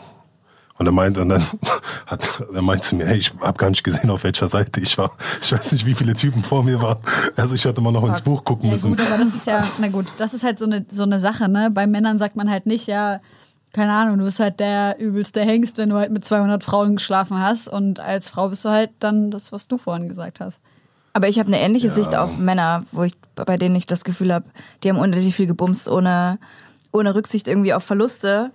Und 0.78 0.88
er 0.88 0.92
meint, 0.92 1.18
und 1.18 1.30
dann 1.30 1.44
hat, 2.08 2.22
er 2.54 2.62
meint 2.62 2.84
zu 2.84 2.96
mir, 2.96 3.06
hey, 3.06 3.18
ich 3.18 3.32
habe 3.40 3.58
gar 3.58 3.70
nicht 3.70 3.84
gesehen, 3.84 4.10
auf 4.10 4.24
welcher 4.24 4.48
Seite 4.48 4.80
ich 4.82 4.98
war. 4.98 5.12
Ich 5.42 5.52
weiß 5.52 5.72
nicht, 5.72 5.86
wie 5.86 5.94
viele 5.94 6.16
Typen 6.16 6.44
vor 6.44 6.64
mir 6.64 6.82
waren. 6.82 6.98
Also 7.38 7.54
ich 7.56 7.64
hätte 7.64 7.80
mal 7.82 7.92
noch 7.92 8.04
ins 8.06 8.22
Buch 8.22 8.44
gucken 8.44 8.66
Ja 8.66 8.72
müssen. 8.72 8.90
gut, 8.96 9.00
aber 9.06 9.24
das 9.24 9.36
ist 9.36 9.46
ja, 9.48 9.68
na 9.78 9.88
gut, 9.90 10.08
das 10.18 10.34
ist 10.34 10.44
halt 10.44 10.58
so 10.60 10.66
eine, 10.66 10.86
so 10.90 11.04
eine 11.04 11.20
Sache, 11.20 11.48
ne? 11.48 11.70
Bei 11.72 11.86
Männern 11.86 12.18
sagt 12.18 12.36
man 12.36 12.50
halt 12.50 12.66
nicht, 12.66 12.88
ja, 12.88 13.20
keine 13.72 13.94
Ahnung, 13.94 14.20
du 14.20 14.26
bist 14.26 14.40
halt 14.40 14.60
der 14.60 15.00
übelste 15.00 15.42
Hengst, 15.42 15.78
wenn 15.78 15.90
du 15.90 15.96
halt 15.96 16.12
mit 16.12 16.26
200 16.26 16.64
Frauen 16.64 16.96
geschlafen 16.96 17.40
hast 17.40 17.68
und 17.68 18.00
als 18.00 18.30
Frau 18.30 18.50
bist 18.50 18.66
du 18.66 18.70
halt 18.70 18.92
dann 19.00 19.32
das, 19.32 19.52
was 19.52 19.68
du 19.68 19.78
vorhin 19.78 20.08
gesagt 20.08 20.40
hast. 20.40 20.60
Aber 21.14 21.28
ich 21.28 21.38
habe 21.38 21.48
eine 21.48 21.60
ähnliche 21.60 21.92
Sicht 21.92 22.16
auf 22.16 22.38
Männer, 22.38 22.86
wo 22.92 23.04
ich 23.04 23.14
bei 23.36 23.58
denen 23.58 23.76
ich 23.76 23.86
das 23.88 24.04
Gefühl 24.04 24.34
habe, 24.34 24.46
die 24.84 24.90
haben 24.90 24.98
unendlich 24.98 25.36
viel 25.36 25.46
gebumst, 25.48 25.88
ohne, 25.88 26.40
ohne 26.92 27.14
Rücksicht 27.16 27.48
irgendwie 27.48 27.74
auf 27.74 27.84
Verluste 27.84 28.52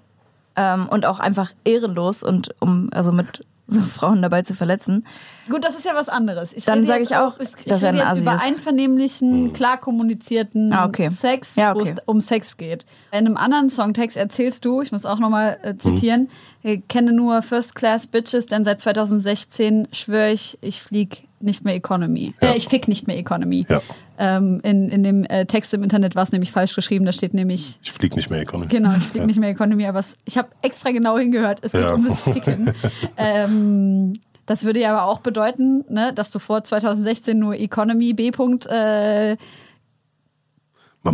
ähm, 0.58 0.88
und 0.88 1.06
auch 1.06 1.20
einfach 1.20 1.52
ehrenlos 1.64 2.22
und 2.24 2.54
um 2.60 2.88
also 2.92 3.12
mit 3.12 3.44
so 3.70 3.80
Frauen 3.98 4.22
dabei 4.22 4.42
zu 4.42 4.54
verletzen. 4.54 5.06
Gut, 5.50 5.62
das 5.64 5.76
ist 5.76 5.84
ja 5.84 5.94
was 5.94 6.08
anderes. 6.08 6.52
Ich 6.54 6.64
Dann 6.64 6.78
rede 6.80 6.86
sag 6.88 6.98
jetzt 7.00 7.10
ich 7.10 7.16
auch, 7.16 7.38
ich, 7.38 7.48
ich 7.58 7.64
dass 7.66 7.82
er 7.82 7.92
rede 7.92 8.06
ein 8.06 8.14
jetzt 8.16 8.22
über 8.22 8.34
ist. 8.34 8.42
einvernehmlichen, 8.44 9.52
klar 9.52 9.78
kommunizierten 9.78 10.72
Ah, 10.72 10.86
okay. 10.86 11.10
Sex, 11.10 11.54
Ja, 11.56 11.74
wo 11.74 11.80
es 11.80 11.92
okay. 11.92 12.00
um 12.06 12.20
Sex 12.20 12.56
geht. 12.56 12.86
In 13.12 13.18
einem 13.26 13.36
anderen 13.36 13.68
Songtext 13.70 14.16
erzählst 14.16 14.64
du, 14.64 14.80
ich 14.82 14.90
muss 14.90 15.04
auch 15.04 15.18
nochmal 15.18 15.58
äh, 15.62 15.76
zitieren, 15.76 16.30
ich 16.62 16.86
kenne 16.88 17.12
nur 17.12 17.42
First 17.42 17.74
Class 17.74 18.06
Bitches, 18.06 18.46
denn 18.46 18.64
seit 18.64 18.80
2016 18.80 19.88
schwöre 19.92 20.32
ich, 20.32 20.58
ich 20.60 20.82
flieg 20.82 21.27
nicht 21.40 21.64
mehr 21.64 21.74
Economy. 21.74 22.34
Ja. 22.40 22.50
Äh, 22.52 22.56
ich 22.56 22.68
fick 22.68 22.88
nicht 22.88 23.06
mehr 23.06 23.16
Economy. 23.18 23.66
Ja. 23.68 23.80
Ähm, 24.18 24.60
in, 24.64 24.88
in 24.88 25.02
dem 25.02 25.24
äh, 25.24 25.46
Text 25.46 25.72
im 25.74 25.82
Internet 25.82 26.16
war 26.16 26.24
es 26.24 26.32
nämlich 26.32 26.50
falsch 26.50 26.74
geschrieben, 26.74 27.04
da 27.04 27.12
steht 27.12 27.34
nämlich 27.34 27.78
Ich 27.82 27.92
flieg 27.92 28.16
nicht 28.16 28.30
mehr 28.30 28.40
Economy. 28.40 28.68
Genau, 28.68 28.94
ich 28.96 29.04
fliege 29.04 29.26
nicht 29.26 29.38
mehr 29.38 29.50
Economy, 29.50 29.86
aber 29.86 30.00
es, 30.00 30.16
ich 30.24 30.36
habe 30.36 30.48
extra 30.62 30.90
genau 30.90 31.16
hingehört. 31.18 31.60
Es 31.62 31.72
geht 31.72 31.82
Ja. 31.82 31.94
um 31.94 32.04
das 32.06 32.22
Ficken. 32.22 32.72
ähm, 33.16 34.20
das 34.46 34.64
würde 34.64 34.80
ja 34.80 34.96
aber 34.96 35.04
auch 35.10 35.20
bedeuten, 35.20 35.84
ne, 35.88 36.12
dass 36.14 36.30
du 36.30 36.38
vor 36.38 36.64
2016 36.64 37.38
nur 37.38 37.54
Economy 37.54 38.14
B. 38.14 38.30
-Punkt, 38.30 38.66
äh, 38.68 39.36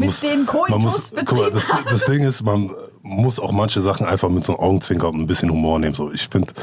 Man 0.01 0.09
mit 0.09 0.23
den 0.23 0.47
Koitus 0.47 0.71
man 0.71 0.83
muss, 0.83 1.13
guck 1.27 1.33
mal, 1.39 1.51
das, 1.51 1.69
das 1.91 2.05
Ding 2.07 2.23
ist, 2.23 2.43
man 2.43 2.71
muss 3.03 3.39
auch 3.39 3.53
manche 3.53 3.81
Sachen 3.83 4.07
einfach 4.07 4.31
mit 4.31 4.45
so 4.45 4.53
einem 4.57 4.61
Augenzwinker 4.67 5.09
und 5.09 5.21
ein 5.21 5.27
bisschen 5.27 5.51
Humor 5.51 5.79
nehmen. 5.79 5.95
So, 5.95 6.11
ich 6.11 6.29
finde, 6.29 6.55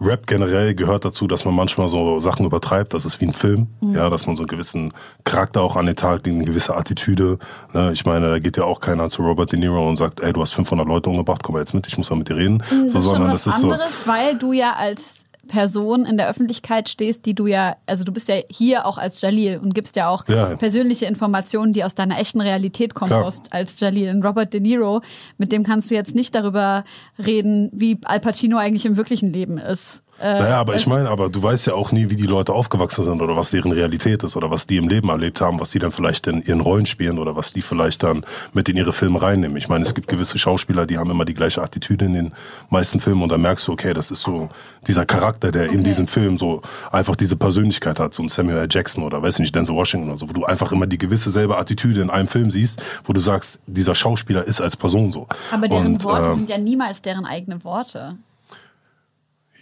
Rap 0.00 0.26
generell 0.26 0.74
gehört 0.74 1.04
dazu, 1.04 1.26
dass 1.26 1.44
man 1.44 1.54
manchmal 1.54 1.88
so 1.88 2.20
Sachen 2.20 2.46
übertreibt. 2.46 2.94
Das 2.94 3.04
ist 3.04 3.20
wie 3.20 3.26
ein 3.26 3.34
Film, 3.34 3.66
Mhm. 3.80 3.94
ja, 3.94 4.08
dass 4.08 4.26
man 4.26 4.34
so 4.36 4.42
einen 4.42 4.48
gewissen 4.48 4.94
Charakter 5.24 5.60
auch 5.60 5.76
an 5.76 5.84
den 5.86 5.96
Tag 5.96 6.24
legt, 6.24 6.36
eine 6.36 6.44
gewisse 6.46 6.74
Attitüde. 6.74 7.38
Ne? 7.74 7.92
Ich 7.92 8.06
meine, 8.06 8.30
da 8.30 8.38
geht 8.38 8.56
ja 8.56 8.64
auch 8.64 8.80
keiner 8.80 9.10
zu 9.10 9.22
Robert 9.22 9.52
De 9.52 9.58
Niro 9.58 9.86
und 9.86 9.96
sagt, 9.96 10.20
ey, 10.20 10.32
du 10.32 10.40
hast 10.40 10.52
500 10.54 10.86
Leute 10.88 11.10
umgebracht, 11.10 11.42
komm 11.42 11.52
mal 11.54 11.58
jetzt 11.60 11.74
mit, 11.74 11.86
ich 11.86 11.98
muss 11.98 12.08
mal 12.08 12.16
mit 12.16 12.28
dir 12.30 12.36
reden. 12.36 12.62
Mhm, 12.70 12.84
das 12.84 12.92
so, 12.94 12.98
ist 12.98 13.04
schon 13.04 13.14
sondern 13.14 13.32
was 13.32 13.44
das 13.44 13.54
ist 13.56 13.60
so. 13.60 13.70
anderes, 13.70 13.92
weil 14.06 14.38
du 14.38 14.52
ja 14.52 14.72
als 14.72 15.24
Person 15.50 16.06
in 16.06 16.16
der 16.16 16.28
Öffentlichkeit 16.28 16.88
stehst, 16.88 17.26
die 17.26 17.34
du 17.34 17.46
ja, 17.46 17.76
also 17.86 18.04
du 18.04 18.12
bist 18.12 18.28
ja 18.28 18.36
hier 18.50 18.86
auch 18.86 18.96
als 18.98 19.20
Jalil 19.20 19.58
und 19.58 19.74
gibst 19.74 19.96
ja 19.96 20.08
auch 20.08 20.26
Ja. 20.28 20.56
persönliche 20.56 21.06
Informationen, 21.06 21.72
die 21.72 21.84
aus 21.84 21.94
deiner 21.94 22.18
echten 22.18 22.40
Realität 22.40 22.94
kommen, 22.94 23.10
Klar. 23.10 23.24
aus, 23.24 23.42
als 23.50 23.78
Jalil. 23.80 24.10
Und 24.10 24.24
Robert 24.24 24.52
De 24.52 24.60
Niro, 24.60 25.02
mit 25.38 25.52
dem 25.52 25.64
kannst 25.64 25.90
du 25.90 25.94
jetzt 25.94 26.14
nicht 26.14 26.34
darüber 26.34 26.84
reden, 27.18 27.68
wie 27.72 27.98
Al 28.04 28.20
Pacino 28.20 28.56
eigentlich 28.58 28.86
im 28.86 28.96
wirklichen 28.96 29.32
Leben 29.32 29.58
ist. 29.58 30.02
Äh, 30.20 30.38
Naja, 30.38 30.60
aber 30.60 30.74
ich 30.74 30.82
es- 30.82 30.86
meine, 30.86 31.08
aber 31.08 31.30
du 31.30 31.42
weißt 31.42 31.66
ja 31.66 31.74
auch 31.74 31.92
nie, 31.92 32.10
wie 32.10 32.16
die 32.16 32.26
Leute 32.26 32.52
aufgewachsen 32.52 33.04
sind 33.04 33.22
oder 33.22 33.36
was 33.36 33.50
deren 33.50 33.72
Realität 33.72 34.22
ist 34.22 34.36
oder 34.36 34.50
was 34.50 34.66
die 34.66 34.76
im 34.76 34.86
Leben 34.88 35.08
erlebt 35.08 35.40
haben, 35.40 35.58
was 35.60 35.70
die 35.70 35.78
dann 35.78 35.92
vielleicht 35.92 36.26
in 36.26 36.42
ihren 36.42 36.60
Rollen 36.60 36.84
spielen 36.84 37.18
oder 37.18 37.36
was 37.36 37.52
die 37.52 37.62
vielleicht 37.62 38.02
dann 38.02 38.24
mit 38.52 38.68
in 38.68 38.76
ihre 38.76 38.92
Filme 38.92 39.22
reinnehmen. 39.22 39.56
Ich 39.56 39.68
meine, 39.68 39.84
es 39.84 39.94
gibt 39.94 40.08
gewisse 40.08 40.38
Schauspieler, 40.38 40.84
die 40.86 40.98
haben 40.98 41.10
immer 41.10 41.24
die 41.24 41.32
gleiche 41.34 41.62
Attitüde 41.62 42.04
in 42.04 42.12
den 42.14 42.32
meisten 42.68 43.00
Filmen 43.00 43.22
und 43.22 43.30
dann 43.30 43.40
merkst 43.40 43.66
du, 43.66 43.72
okay, 43.72 43.94
das 43.94 44.10
ist 44.10 44.20
so 44.22 44.50
dieser 44.86 45.06
Charakter, 45.06 45.52
der 45.52 45.64
in 45.66 45.70
Okay. 45.80 45.82
diesem 45.84 46.06
Film 46.06 46.36
so 46.36 46.60
einfach 46.92 47.16
diese 47.16 47.36
Persönlichkeit 47.36 47.98
hat, 47.98 48.12
so 48.12 48.22
ein 48.22 48.28
Samuel 48.28 48.58
L. 48.58 48.68
Jackson 48.70 49.02
oder 49.04 49.22
weiß 49.22 49.36
ich 49.36 49.40
nicht, 49.40 49.54
Denzel 49.54 49.74
Washington 49.74 50.08
oder 50.10 50.18
so, 50.18 50.28
wo 50.28 50.32
du 50.34 50.44
einfach 50.44 50.70
immer 50.72 50.86
die 50.86 50.98
gewisse 50.98 51.30
selbe 51.30 51.56
Attitüde 51.56 52.02
in 52.02 52.10
einem 52.10 52.28
Film 52.28 52.50
siehst, 52.50 52.82
wo 53.04 53.12
du 53.14 53.20
sagst, 53.20 53.60
dieser 53.66 53.94
Schauspieler 53.94 54.44
ist 54.46 54.60
als 54.60 54.76
Person 54.76 55.12
so. 55.12 55.26
aber 55.50 55.66
deren 55.68 55.94
und, 55.94 56.04
Worte 56.04 56.26
ähm, 56.28 56.34
sind 56.34 56.50
ja 56.50 56.58
niemals 56.58 57.00
deren 57.02 57.24
eigenen 57.24 57.64
Worte. 57.64 58.16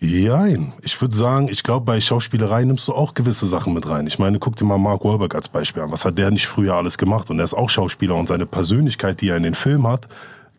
Jein. 0.00 0.72
Ich 0.82 1.00
würde 1.00 1.14
sagen, 1.14 1.48
ich 1.50 1.62
glaube, 1.62 1.84
bei 1.84 2.00
Schauspielerei 2.00 2.64
nimmst 2.64 2.86
du 2.86 2.94
auch 2.94 3.14
gewisse 3.14 3.46
Sachen 3.46 3.74
mit 3.74 3.88
rein. 3.88 4.06
Ich 4.06 4.18
meine, 4.18 4.38
guck 4.38 4.54
dir 4.56 4.64
mal 4.64 4.78
Mark 4.78 5.04
Wahlberg 5.04 5.34
als 5.34 5.48
Beispiel 5.48 5.82
an. 5.82 5.90
Was 5.90 6.04
hat 6.04 6.18
der 6.18 6.30
nicht 6.30 6.46
früher 6.46 6.74
alles 6.74 6.98
gemacht? 6.98 7.30
Und 7.30 7.38
er 7.40 7.44
ist 7.44 7.54
auch 7.54 7.68
Schauspieler 7.68 8.14
und 8.14 8.28
seine 8.28 8.46
Persönlichkeit, 8.46 9.20
die 9.20 9.28
er 9.30 9.36
in 9.36 9.42
den 9.42 9.54
Film 9.54 9.86
hat, 9.88 10.06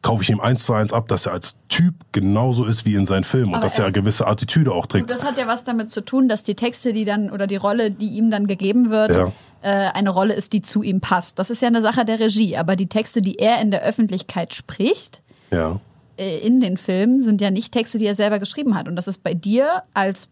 kaufe 0.01 0.23
ich 0.23 0.29
ihm 0.29 0.39
eins 0.39 0.65
zu 0.65 0.73
eins 0.73 0.91
ab, 0.93 1.07
dass 1.07 1.25
er 1.25 1.33
als 1.33 1.57
Typ 1.69 1.93
genauso 2.11 2.65
ist 2.65 2.85
wie 2.85 2.95
in 2.95 3.05
seinen 3.05 3.23
Filmen 3.23 3.53
und 3.53 3.63
dass 3.63 3.75
er 3.77 3.83
er- 3.83 3.85
eine 3.87 3.93
gewisse 3.93 4.27
Attitüde 4.27 4.71
auch 4.71 4.83
Und 4.83 4.89
trägt. 4.91 5.11
das 5.11 5.23
hat 5.23 5.37
ja 5.37 5.47
was 5.47 5.63
damit 5.63 5.89
zu 5.91 6.01
tun, 6.01 6.27
dass 6.29 6.43
die 6.43 6.55
Texte, 6.55 6.93
die 6.93 7.03
dann 7.05 7.29
oder 7.29 7.47
die 7.47 7.57
Rolle, 7.57 7.91
die 7.91 8.09
ihm 8.09 8.31
dann 8.31 8.47
gegeben 8.47 8.89
wird, 8.91 9.11
Ja. 9.11 9.31
äh, 9.61 9.91
eine 9.91 10.09
Rolle 10.09 10.33
ist, 10.35 10.53
die 10.53 10.61
zu 10.61 10.83
ihm 10.83 11.01
passt. 11.01 11.37
Das 11.39 11.49
ist 11.49 11.61
ja 11.61 11.67
eine 11.67 11.81
Sache 11.81 12.05
der 12.05 12.19
Regie. 12.19 12.55
Aber 12.57 12.75
die 12.77 12.87
Texte, 12.87 13.21
die 13.21 13.39
er 13.39 13.61
in 13.61 13.71
der 13.71 13.83
Öffentlichkeit 13.83 14.53
spricht, 14.53 15.21
Ja. 15.51 15.79
Äh, 16.19 16.39
in 16.39 16.59
den 16.59 16.77
Filmen, 16.77 17.21
sind 17.21 17.41
ja 17.41 17.49
nicht 17.49 17.71
Texte, 17.71 17.97
die 17.97 18.05
er 18.05 18.15
selber 18.15 18.39
geschrieben 18.39 18.75
hat. 18.75 18.87
Und 18.87 18.95
das 18.95 19.07
ist 19.07 19.23
bei 19.23 19.33
dir 19.33 19.83
als 19.93 20.29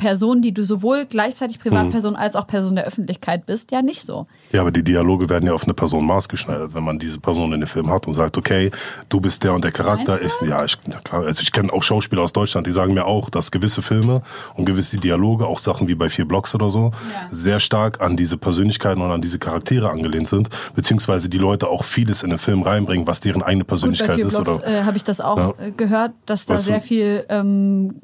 Person, 0.00 0.40
die 0.40 0.52
du 0.52 0.64
sowohl 0.64 1.04
gleichzeitig 1.04 1.58
Privatperson 1.60 2.16
als 2.16 2.34
auch 2.34 2.46
Person 2.46 2.74
der 2.74 2.86
Öffentlichkeit 2.86 3.44
bist, 3.44 3.70
ja 3.70 3.82
nicht 3.82 4.00
so. 4.00 4.26
Ja, 4.50 4.62
aber 4.62 4.70
die 4.70 4.82
Dialoge 4.82 5.28
werden 5.28 5.46
ja 5.46 5.52
auf 5.52 5.64
eine 5.64 5.74
Person 5.74 6.06
maßgeschneidert, 6.06 6.72
wenn 6.74 6.82
man 6.82 6.98
diese 6.98 7.20
Person 7.20 7.52
in 7.52 7.60
den 7.60 7.66
Film 7.68 7.90
hat 7.90 8.06
und 8.06 8.14
sagt, 8.14 8.38
okay, 8.38 8.70
du 9.10 9.20
bist 9.20 9.44
der 9.44 9.52
und 9.52 9.62
der 9.62 9.72
Charakter 9.72 10.12
Meinst 10.12 10.24
ist, 10.24 10.48
ja, 10.48 10.64
ich, 10.64 10.78
ja 10.90 10.98
klar, 11.00 11.24
also 11.26 11.42
ich 11.42 11.52
kenne 11.52 11.70
auch 11.70 11.82
Schauspieler 11.82 12.22
aus 12.22 12.32
Deutschland, 12.32 12.66
die 12.66 12.72
sagen 12.72 12.94
mir 12.94 13.04
auch, 13.04 13.28
dass 13.28 13.50
gewisse 13.50 13.82
Filme 13.82 14.22
und 14.54 14.64
gewisse 14.64 14.96
Dialoge, 14.96 15.46
auch 15.46 15.58
Sachen 15.58 15.86
wie 15.86 15.94
bei 15.94 16.08
vier 16.08 16.24
Blocks 16.26 16.54
oder 16.54 16.70
so, 16.70 16.92
Ja. 17.12 17.28
sehr 17.30 17.60
stark 17.60 18.00
an 18.00 18.16
diese 18.16 18.38
Persönlichkeiten 18.38 19.02
und 19.02 19.10
an 19.10 19.20
diese 19.20 19.38
Charaktere 19.38 19.90
angelehnt 19.90 20.28
sind, 20.28 20.48
beziehungsweise 20.74 21.28
die 21.28 21.36
Leute 21.38 21.68
auch 21.68 21.84
vieles 21.84 22.22
in 22.22 22.30
den 22.30 22.38
Film 22.38 22.62
reinbringen, 22.62 23.06
was 23.06 23.20
deren 23.20 23.42
eigene 23.42 23.64
Gut, 23.64 23.68
bei 23.68 23.72
Persönlichkeit 23.74 24.14
vier 24.16 24.26
ist 24.28 24.40
oder. 24.40 24.66
äh, 24.66 24.84
habe 24.84 24.96
ich 24.96 25.04
das 25.04 25.20
auch 25.20 25.36
Ja. 25.36 25.54
äh, 25.58 25.70
gehört, 25.72 26.12
dass 26.24 26.46
da 26.46 26.54
Weißt 26.54 26.64
sehr 26.64 26.80
viel 26.80 27.26
ähm, 27.28 27.96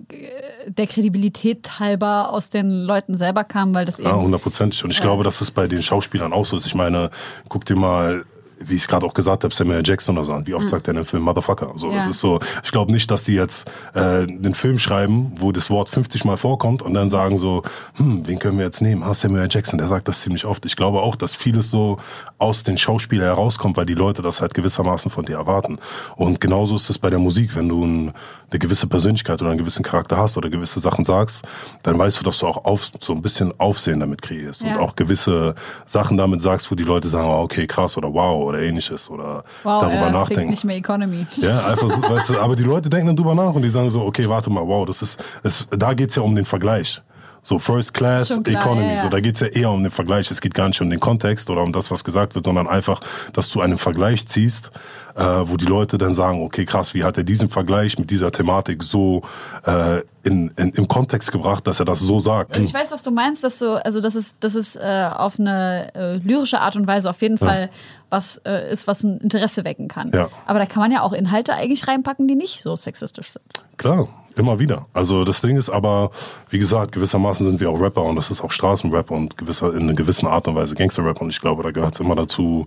der 0.66 0.86
Kredibilität 0.86 1.62
halber 1.87 2.32
aus 2.32 2.51
den 2.51 2.70
Leuten 2.70 3.16
selber 3.16 3.45
kam, 3.45 3.74
weil 3.74 3.84
das 3.84 3.99
eben 3.99 4.09
Ja, 4.09 4.16
hundertprozentig. 4.16 4.84
Und 4.84 4.91
ich 4.91 5.01
glaube, 5.01 5.24
dass 5.24 5.41
es 5.41 5.51
bei 5.51 5.66
den 5.66 5.82
Schauspielern 5.82 6.32
auch 6.32 6.47
so 6.47 6.57
ist. 6.57 6.66
Ich 6.66 6.74
meine, 6.74 7.11
guck 7.49 7.64
dir 7.64 7.76
mal 7.76 8.24
wie 8.59 8.75
ich 8.75 8.83
es 8.83 8.89
gerade 8.89 9.05
auch 9.05 9.13
gesagt 9.15 9.45
habe, 9.45 9.55
Samuel 9.55 9.83
Jackson 9.85 10.17
oder 10.17 10.27
so 10.27 10.33
an. 10.33 10.47
Wie 10.47 10.55
oft 10.55 10.69
sagt 10.71 10.89
er 10.89 10.93
in 10.93 10.97
dem 10.97 11.07
Film 11.07 11.23
Motherfucker? 11.25 11.73
So, 11.77 11.91
das 11.93 12.05
Ja. 12.07 12.11
ist 12.11 12.21
so, 12.21 12.41
ich 12.65 12.71
glaube 12.71 12.91
nicht, 12.91 13.11
dass 13.11 13.25
die 13.25 13.35
jetzt 13.35 13.71
äh, 13.95 14.01
einen 14.01 14.55
Film 14.55 14.79
schreiben, 14.79 15.33
wo 15.39 15.53
das 15.53 15.69
Wort 15.69 15.89
50 15.91 16.25
Mal 16.25 16.37
vorkommt 16.37 16.81
und 16.83 16.95
dann 16.95 17.11
sagen 17.11 17.37
so, 17.39 17.63
hm, 17.95 18.27
wen 18.27 18.39
können 18.39 18.57
wir 18.59 18.65
jetzt 18.65 18.81
nehmen? 18.81 19.03
Ah, 19.03 19.13
Samuel 19.15 19.49
Jackson, 19.51 19.79
der 19.79 19.89
sagt 19.89 20.09
das 20.09 20.23
ziemlich 20.23 20.47
oft. 20.47 20.65
Ich 20.65 20.75
glaube 20.77 21.01
auch, 21.03 21.17
dass 21.17 21.35
vieles 21.35 21.71
so 21.71 21.99
aus 22.39 22.65
den 22.65 22.79
Schauspielern 22.79 23.27
herauskommt, 23.27 23.77
weil 23.77 23.87
die 23.87 23.95
Leute 23.95 24.23
das 24.23 24.41
halt 24.41 24.55
gewissermaßen 24.55 25.11
von 25.11 25.25
dir 25.27 25.37
erwarten. 25.37 25.79
Und 26.17 26.41
genauso 26.41 26.77
ist 26.77 26.89
es 26.91 26.99
bei 26.99 27.11
der 27.11 27.19
Musik, 27.19 27.55
wenn 27.57 27.69
du 27.69 27.85
ein, 27.85 28.13
eine 28.51 28.59
gewisse 28.59 28.87
Persönlichkeit 28.87 29.41
oder 29.43 29.51
einen 29.51 29.59
gewissen 29.59 29.83
Charakter 29.83 30.17
hast 30.17 30.37
oder 30.37 30.49
gewisse 30.49 30.81
Sachen 30.81 31.05
sagst, 31.05 31.43
dann 31.83 31.99
weißt 31.99 32.21
du, 32.21 32.25
dass 32.25 32.39
du 32.39 32.47
auch 32.47 32.65
auf, 32.65 32.91
so 33.01 33.13
ein 33.13 33.21
bisschen 33.23 33.53
Aufsehen 33.59 34.01
damit 34.01 34.23
kreierst 34.23 34.63
Ja. 34.63 34.69
und 34.73 34.77
auch 34.79 34.97
gewisse 34.97 35.55
Sachen 35.87 36.17
damit 36.17 36.41
sagst, 36.41 36.71
wo 36.71 36.75
die 36.75 36.85
Leute 36.85 37.09
sagen, 37.09 37.27
oh, 37.29 37.43
okay, 37.43 37.67
krass 37.67 37.97
oder 37.97 38.13
wow 38.13 38.45
oder 38.47 38.61
ähnliches 38.61 39.11
oder 39.11 39.44
Wow, 39.62 39.82
darüber 39.82 39.94
er 39.94 40.03
fickt 40.05 40.12
nachdenken. 40.12 40.51
nicht 40.51 40.64
mehr 40.64 40.76
Economy. 40.76 41.26
Ja, 41.36 41.66
einfach, 41.66 41.90
so, 41.90 42.03
weißt 42.03 42.30
du, 42.30 42.38
aber 42.38 42.57
die 42.57 42.64
Leute 42.64 42.88
denken 42.88 43.09
dann 43.09 43.16
drüber 43.16 43.34
nach 43.34 43.55
und 43.55 43.62
die 43.62 43.70
sagen 43.70 43.90
so, 43.90 44.03
okay, 44.03 44.28
warte 44.28 44.51
mal, 44.51 44.66
wow, 44.66 44.86
das 44.86 45.03
ist, 45.03 45.22
es, 45.42 45.66
da 45.70 45.94
geht's 45.94 46.14
ja 46.16 46.22
um 46.22 46.34
den 46.34 46.44
Vergleich. 46.44 47.01
So 47.42 47.61
First 47.61 47.94
Class 47.94 48.26
klar, 48.42 48.61
Economy, 48.61 48.88
ja, 48.88 48.94
ja. 48.94 49.03
so 49.03 49.09
da 49.09 49.20
geht's 49.20 49.38
ja 49.38 49.47
eher 49.47 49.70
um 49.70 49.80
den 49.80 49.92
Vergleich. 49.92 50.28
Es 50.32 50.40
geht 50.40 50.53
gar 50.53 50.66
nicht 50.66 50.80
um 50.80 50.90
den 50.90 50.99
Kontext 50.99 51.49
oder 51.49 51.62
um 51.62 51.72
das, 51.72 51.92
was 51.92 52.03
gesagt 52.03 52.34
wird, 52.34 52.44
sondern 52.44 52.66
einfach, 52.66 53.01
dass 53.34 53.51
du 53.51 53.61
einen 53.61 53.78
Vergleich 53.78 54.26
ziehst, 54.26 54.72
äh, 55.14 55.22
wo 55.22 55.57
die 55.57 55.64
Leute 55.64 55.97
dann 55.97 56.16
sagen, 56.16 56.42
okay, 56.42 56.64
krass, 56.64 56.92
wie 56.92 57.05
hat 57.05 57.16
er 57.18 57.22
diesen 57.22 57.49
Vergleich 57.49 58.01
mit 58.01 58.11
dieser 58.11 58.32
Thematik 58.32 58.82
so 58.82 59.22
äh, 59.64 60.01
in, 60.27 60.51
in, 60.57 60.70
im 60.70 60.89
Kontext 60.89 61.31
gebracht, 61.31 61.66
dass 61.66 61.79
er 61.79 61.87
das 61.87 62.01
so 62.01 62.20
sagt. 62.20 62.55
Also 62.55 62.66
ich 62.66 62.74
weiß, 62.74 62.91
was 62.91 63.03
du 63.03 63.11
meinst, 63.11 63.45
dass 63.45 63.59
so, 63.59 63.74
also 63.74 64.01
das 64.01 64.14
ist, 64.14 64.37
das 64.41 64.55
ist 64.55 64.77
äh, 64.77 65.09
auf 65.14 65.39
eine 65.39 65.95
äh, 65.95 66.16
lyrische 66.16 66.61
Art 66.61 66.77
und 66.77 66.87
Weise 66.87 67.09
auf 67.09 67.22
jeden 67.22 67.39
Fall 67.39 67.70
was 68.09 68.41
äh, 68.45 68.70
ist, 68.70 68.87
was 68.87 69.03
ein 69.03 69.18
Interesse 69.18 69.64
wecken 69.64 69.89
kann. 69.89 70.12
Ja. 70.14 70.29
Aber 70.47 70.59
da 70.59 70.66
kann 70.66 70.81
man 70.81 70.93
ja 70.93 71.03
auch 71.03 71.12
Inhalte 71.12 71.55
eigentlich 71.55 71.89
reinpacken, 71.89 72.29
die 72.29 72.37
nicht 72.37 72.62
so 72.62 72.77
sexistisch 72.77 73.31
sind. 73.31 73.45
Klar, 73.79 74.09
immer 74.37 74.59
wieder. 74.59 74.87
Also 74.93 75.24
das 75.24 75.41
Ding 75.43 75.57
ist 75.57 75.70
aber, 75.70 76.11
wie 76.51 76.59
gesagt, 76.59 76.93
gewissermaßen 76.93 77.47
sind 77.47 77.61
wir 77.61 77.70
auch 77.70 77.81
Rapper 77.81 78.05
und 78.05 78.16
das 78.16 78.31
ist 78.31 78.43
auch 78.43 78.53
Straßenrap 78.53 79.11
und 79.11 79.37
gewisser, 79.37 79.74
in 79.74 79.83
einer 79.83 79.95
gewissen 79.95 80.29
Art 80.29 80.47
und 80.47 80.55
Weise 80.55 80.74
Gangsterrap 80.74 81.20
und 81.20 81.31
ich 81.31 81.41
glaube, 81.41 81.62
da 81.62 81.72
gehört 81.72 81.95
es 81.95 82.01
immer 82.01 82.14
dazu, 82.14 82.66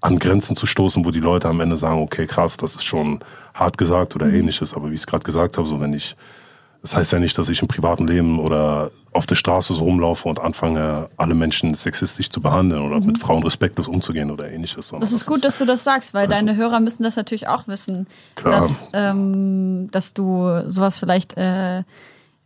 an 0.00 0.18
Grenzen 0.18 0.56
zu 0.56 0.66
stoßen, 0.66 1.04
wo 1.04 1.10
die 1.10 1.20
Leute 1.20 1.48
am 1.48 1.60
Ende 1.60 1.76
sagen, 1.76 2.00
okay, 2.00 2.26
krass, 2.26 2.56
das 2.56 2.74
ist 2.74 2.84
schon 2.84 3.20
hart 3.54 3.78
gesagt 3.78 4.14
oder 4.14 4.26
ähnliches, 4.26 4.74
aber 4.74 4.90
wie 4.90 4.94
ich 4.94 5.00
es 5.00 5.06
gerade 5.06 5.24
gesagt 5.24 5.58
habe, 5.58 5.68
so 5.68 5.80
wenn 5.80 5.92
ich, 5.92 6.16
das 6.82 6.94
heißt 6.94 7.12
ja 7.12 7.18
nicht, 7.18 7.36
dass 7.36 7.48
ich 7.48 7.60
im 7.62 7.68
privaten 7.68 8.06
Leben 8.06 8.38
oder 8.38 8.90
auf 9.12 9.26
der 9.26 9.34
Straße 9.34 9.74
so 9.74 9.82
rumlaufe 9.84 10.28
und 10.28 10.38
anfange, 10.38 11.08
alle 11.16 11.34
Menschen 11.34 11.74
sexistisch 11.74 12.30
zu 12.30 12.40
behandeln 12.40 12.82
oder 12.82 13.00
mit 13.00 13.18
Frauen 13.18 13.42
respektlos 13.42 13.88
umzugehen 13.88 14.30
oder 14.30 14.50
ähnliches. 14.50 14.92
Das 15.00 15.12
ist 15.12 15.26
gut, 15.26 15.44
dass 15.44 15.58
du 15.58 15.64
das 15.64 15.82
sagst, 15.84 16.14
weil 16.14 16.22
Also- 16.26 16.34
deine 16.34 16.56
Hörer 16.56 16.80
müssen 16.80 17.02
das 17.02 17.16
natürlich 17.16 17.48
auch 17.48 17.66
wissen, 17.66 18.06
Klar. 18.36 18.60
dass, 18.62 18.86
ähm, 18.92 19.88
dass 19.90 20.14
du 20.14 20.62
sowas 20.68 20.98
vielleicht 21.00 21.36
äh, 21.36 21.82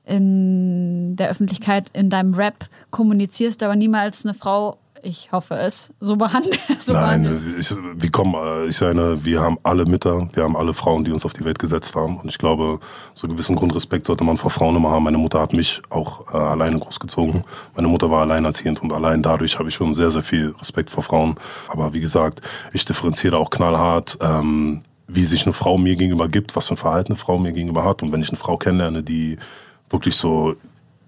in 0.06 1.16
der 1.16 1.30
Öffentlichkeit 1.30 1.90
in 1.92 2.10
deinem 2.10 2.34
Rap 2.34 2.66
kommunizierst, 2.90 3.62
aber 3.62 3.76
niemals 3.76 4.24
eine 4.24 4.34
Frau, 4.34 4.78
ich 5.04 5.30
hoffe 5.32 5.54
es, 5.54 5.92
so 6.00 6.16
behandelst. 6.16 6.60
So 6.84 6.92
Nein, 6.92 7.24
ich, 7.58 7.74
wir 7.94 8.10
kommen, 8.10 8.34
äh, 8.34 8.66
ich 8.66 8.76
sage, 8.76 9.24
wir 9.24 9.40
haben 9.40 9.58
alle 9.62 9.86
Mütter, 9.86 10.28
wir 10.34 10.42
haben 10.42 10.56
alle 10.56 10.74
Frauen, 10.74 11.04
die 11.04 11.12
uns 11.12 11.24
auf 11.24 11.32
die 11.32 11.44
Welt 11.44 11.58
gesetzt 11.58 11.94
haben. 11.94 12.18
Und 12.18 12.28
ich 12.28 12.36
glaube, 12.36 12.80
so 13.14 13.26
einen 13.26 13.36
gewissen 13.36 13.56
Grundrespekt 13.56 14.06
sollte 14.06 14.24
man 14.24 14.36
vor 14.36 14.50
Frauen 14.50 14.76
immer 14.76 14.90
haben. 14.90 15.04
Meine 15.04 15.16
Mutter 15.16 15.40
hat 15.40 15.54
mich 15.54 15.80
auch 15.88 16.32
äh, 16.32 16.36
alleine 16.36 16.78
großgezogen. 16.78 17.44
Meine 17.74 17.88
Mutter 17.88 18.10
war 18.10 18.22
alleinerziehend 18.22 18.82
und 18.82 18.92
allein 18.92 19.22
dadurch 19.22 19.58
habe 19.58 19.70
ich 19.70 19.74
schon 19.74 19.94
sehr, 19.94 20.10
sehr 20.10 20.22
viel 20.22 20.54
Respekt 20.60 20.90
vor 20.90 21.02
Frauen. 21.02 21.36
Aber 21.68 21.94
wie 21.94 22.00
gesagt, 22.00 22.42
ich 22.72 22.84
differenziere 22.84 23.38
auch 23.38 23.50
knallhart, 23.50 24.18
ähm, 24.20 24.82
wie 25.06 25.24
sich 25.24 25.44
eine 25.44 25.54
Frau 25.54 25.78
mir 25.78 25.96
gegenüber 25.96 26.28
gibt, 26.28 26.56
was 26.56 26.66
für 26.66 26.74
ein 26.74 26.78
Verhalten 26.78 27.12
eine 27.12 27.18
Frau 27.18 27.38
mir 27.38 27.52
gegenüber 27.52 27.84
hat. 27.84 28.02
Und 28.02 28.12
wenn 28.12 28.20
ich 28.20 28.28
eine 28.28 28.38
Frau 28.38 28.58
kennenlerne, 28.58 29.02
die 29.02 29.38
wirklich 29.88 30.16
so 30.16 30.56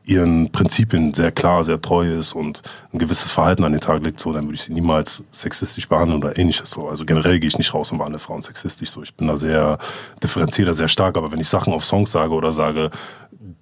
ihren 0.06 0.52
Prinzipien 0.52 1.12
sehr 1.14 1.32
klar, 1.32 1.64
sehr 1.64 1.82
treu 1.82 2.06
ist 2.06 2.32
und 2.32 2.62
ein 2.92 2.98
gewisses 2.98 3.32
Verhalten 3.32 3.64
an 3.64 3.72
den 3.72 3.80
Tag 3.80 4.04
legt, 4.04 4.20
so, 4.20 4.32
dann 4.32 4.44
würde 4.44 4.54
ich 4.54 4.62
sie 4.62 4.72
niemals 4.72 5.24
sexistisch 5.32 5.88
behandeln 5.88 6.22
oder 6.22 6.38
ähnliches 6.38 6.70
so. 6.70 6.88
Also 6.88 7.04
generell 7.04 7.40
gehe 7.40 7.48
ich 7.48 7.58
nicht 7.58 7.74
raus 7.74 7.90
und 7.90 7.98
behandle 7.98 8.20
Frauen 8.20 8.40
sexistisch 8.40 8.90
so. 8.90 9.02
Ich 9.02 9.14
bin 9.14 9.26
da 9.26 9.36
sehr 9.36 9.78
differenzierter, 10.22 10.74
sehr 10.74 10.86
stark, 10.86 11.16
aber 11.16 11.32
wenn 11.32 11.40
ich 11.40 11.48
Sachen 11.48 11.72
auf 11.72 11.84
Songs 11.84 12.12
sage 12.12 12.32
oder 12.32 12.52
sage, 12.52 12.90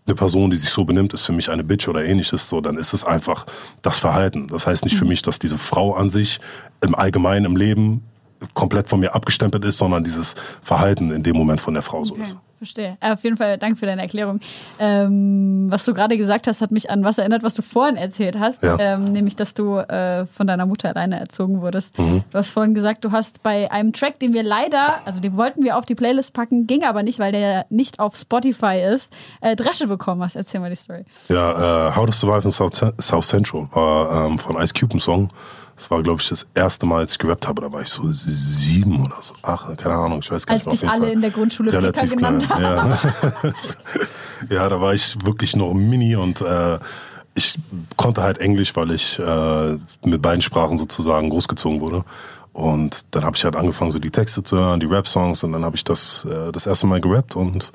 eine 0.07 0.15
Person, 0.15 0.51
die 0.51 0.59
sich 0.59 0.69
so 0.69 0.85
benimmt, 0.85 1.15
ist 1.15 1.23
für 1.23 1.33
mich 1.33 1.49
eine 1.49 1.65
Bitch 1.65 1.89
oder 1.89 2.05
ähnliches, 2.05 2.47
so, 2.47 2.61
dann 2.61 2.77
ist 2.77 2.93
es 2.93 3.05
einfach 3.05 3.47
das 3.81 3.99
Verhalten. 3.99 4.49
Das 4.49 4.67
heißt 4.67 4.85
nicht 4.85 4.97
für 4.97 5.07
mich, 5.07 5.23
dass 5.23 5.39
diese 5.39 5.57
Frau 5.57 5.95
an 5.95 6.11
sich 6.11 6.41
im 6.83 6.95
Allgemeinen 6.95 7.47
im 7.47 7.57
Leben 7.57 8.03
komplett 8.53 8.91
von 8.91 9.01
mir 9.01 9.15
abgestempelt 9.15 9.65
ist, 9.65 9.79
sondern 9.79 10.05
dieses 10.05 10.35
Verhalten 10.63 11.11
in 11.11 11.23
dem 11.23 11.37
Moment 11.37 11.63
von 11.63 11.73
der 11.73 11.83
Frau 11.83 12.05
so 12.05 12.17
ist. 12.17 12.37
Verstehe. 12.65 12.97
Äh, 13.01 13.13
auf 13.13 13.23
jeden 13.23 13.37
Fall 13.37 13.59
danke 13.59 13.77
für 13.77 13.87
deine 13.87 14.01
Erklärung. 14.01 14.41
Ähm, 14.79 15.67
was 15.71 15.85
du 15.85 15.93
gerade 15.93 16.17
gesagt 16.17 16.47
hast, 16.47 16.63
hat 16.63 16.71
mich 16.71 16.91
an 16.91 17.05
was 17.05 17.19
erinnert, 17.19 17.43
was 17.43 17.55
du 17.55 17.63
vorhin 17.63 17.97
erzählt 17.97 18.39
hast. 18.39 18.63
Ja. 18.63 18.79
Ähm, 18.79 19.05
nämlich, 19.05 19.37
dass 19.37 19.53
du 19.53 19.77
äh, 19.77 20.25
von 20.27 20.47
deiner 20.47 20.65
Mutter 20.65 20.89
alleine 20.89 21.21
erzogen 21.21 21.61
wurdest. 21.61 21.99
Mhm. 21.99 22.25
Du 22.31 22.39
hast 22.39 22.51
vorhin 22.51 22.75
gesagt, 22.75 23.05
du 23.05 23.13
hast 23.13 23.43
bei 23.43 23.71
einem 23.71 23.93
Track, 23.93 24.19
den 24.19 24.33
wir 24.33 24.43
leider, 24.43 25.07
also 25.07 25.21
den 25.21 25.37
wollten 25.37 25.63
wir 25.63 25.77
auf 25.77 25.85
die 25.85 25.95
Playlist 25.95 26.33
packen, 26.33 26.67
ging 26.67 26.85
aber 26.85 27.03
nicht, 27.03 27.19
weil 27.19 27.33
der 27.33 27.67
nicht 27.69 28.01
auf 28.01 28.17
Spotify 28.17 28.81
ist, 28.81 29.15
äh, 29.43 29.57
Dresche 29.57 29.87
bekommen 29.87 30.23
hast. 30.23 30.37
Erzähl 30.37 30.61
mal 30.61 30.71
die 30.71 30.77
Story. 30.77 31.05
Ja, 31.29 31.89
äh, 31.91 31.97
How 31.97 32.07
to 32.07 32.13
Survive 32.13 32.45
in 32.45 32.51
South, 32.51 32.83
South 32.99 33.29
Central 33.29 33.69
war 33.73 34.27
ähm, 34.27 34.39
von 34.39 34.57
Ice 34.57 34.73
Cube 34.73 34.95
ein 34.95 35.01
Song. 35.01 35.29
Das 35.77 35.91
war, 35.91 36.03
glaube 36.03 36.23
ich, 36.23 36.29
das 36.29 36.47
erste 36.55 36.87
Mal, 36.87 36.99
als 37.01 37.13
ich 37.13 37.19
gerappt 37.19 37.49
habe. 37.49 37.63
Da 37.63 37.73
war 37.73 37.83
ich 37.83 37.89
so 37.89 38.03
sieben 38.11 39.05
oder 39.05 39.17
so. 39.21 39.35
Ach, 39.43 39.77
keine 39.77 39.95
Ahnung, 39.95 40.21
ich 40.23 40.31
weiß 40.31 40.47
gar 40.47 40.55
Als 40.55 40.67
nicht. 40.67 40.83
dich 40.83 40.89
alle 40.89 41.11
in 41.11 41.21
der 41.21 41.31
Grundschule 41.31 41.73
Ficker 41.73 42.07
genannt 42.07 42.49
haben. 42.49 42.63
Ja. 42.63 42.99
ja, 44.51 44.69
da 44.69 44.81
war 44.81 44.95
ich 44.95 45.17
wirklich 45.25 45.57
noch 45.57 45.75
mini 45.75 46.17
und 46.17 46.41
äh, 46.41 46.79
ich 47.35 47.59
konnte 47.97 48.23
halt 48.23 48.39
Englisch, 48.39 48.77
weil 48.77 48.93
ich 48.93 49.19
äh, 49.19 49.79
mit 50.05 50.23
beiden 50.23 50.43
Sprachen 50.43 50.77
sozusagen 50.79 51.31
großgezogen 51.31 51.81
wurde. 51.81 52.05
Und 52.53 53.05
dann 53.11 53.25
habe 53.25 53.37
ich 53.37 53.45
halt 53.45 53.57
angefangen, 53.57 53.91
so 53.91 53.99
die 53.99 54.13
Texte 54.13 54.45
zu 54.45 54.57
hören, 54.57 54.79
die 54.79 54.87
Rap-Songs 54.87 55.43
und 55.43 55.53
dann 55.53 55.65
habe 55.65 55.75
ich 55.75 55.83
das 55.83 56.25
äh, 56.25 56.53
das 56.53 56.67
erste 56.67 56.87
Mal 56.87 57.01
gerappt 57.01 57.35
und 57.35 57.73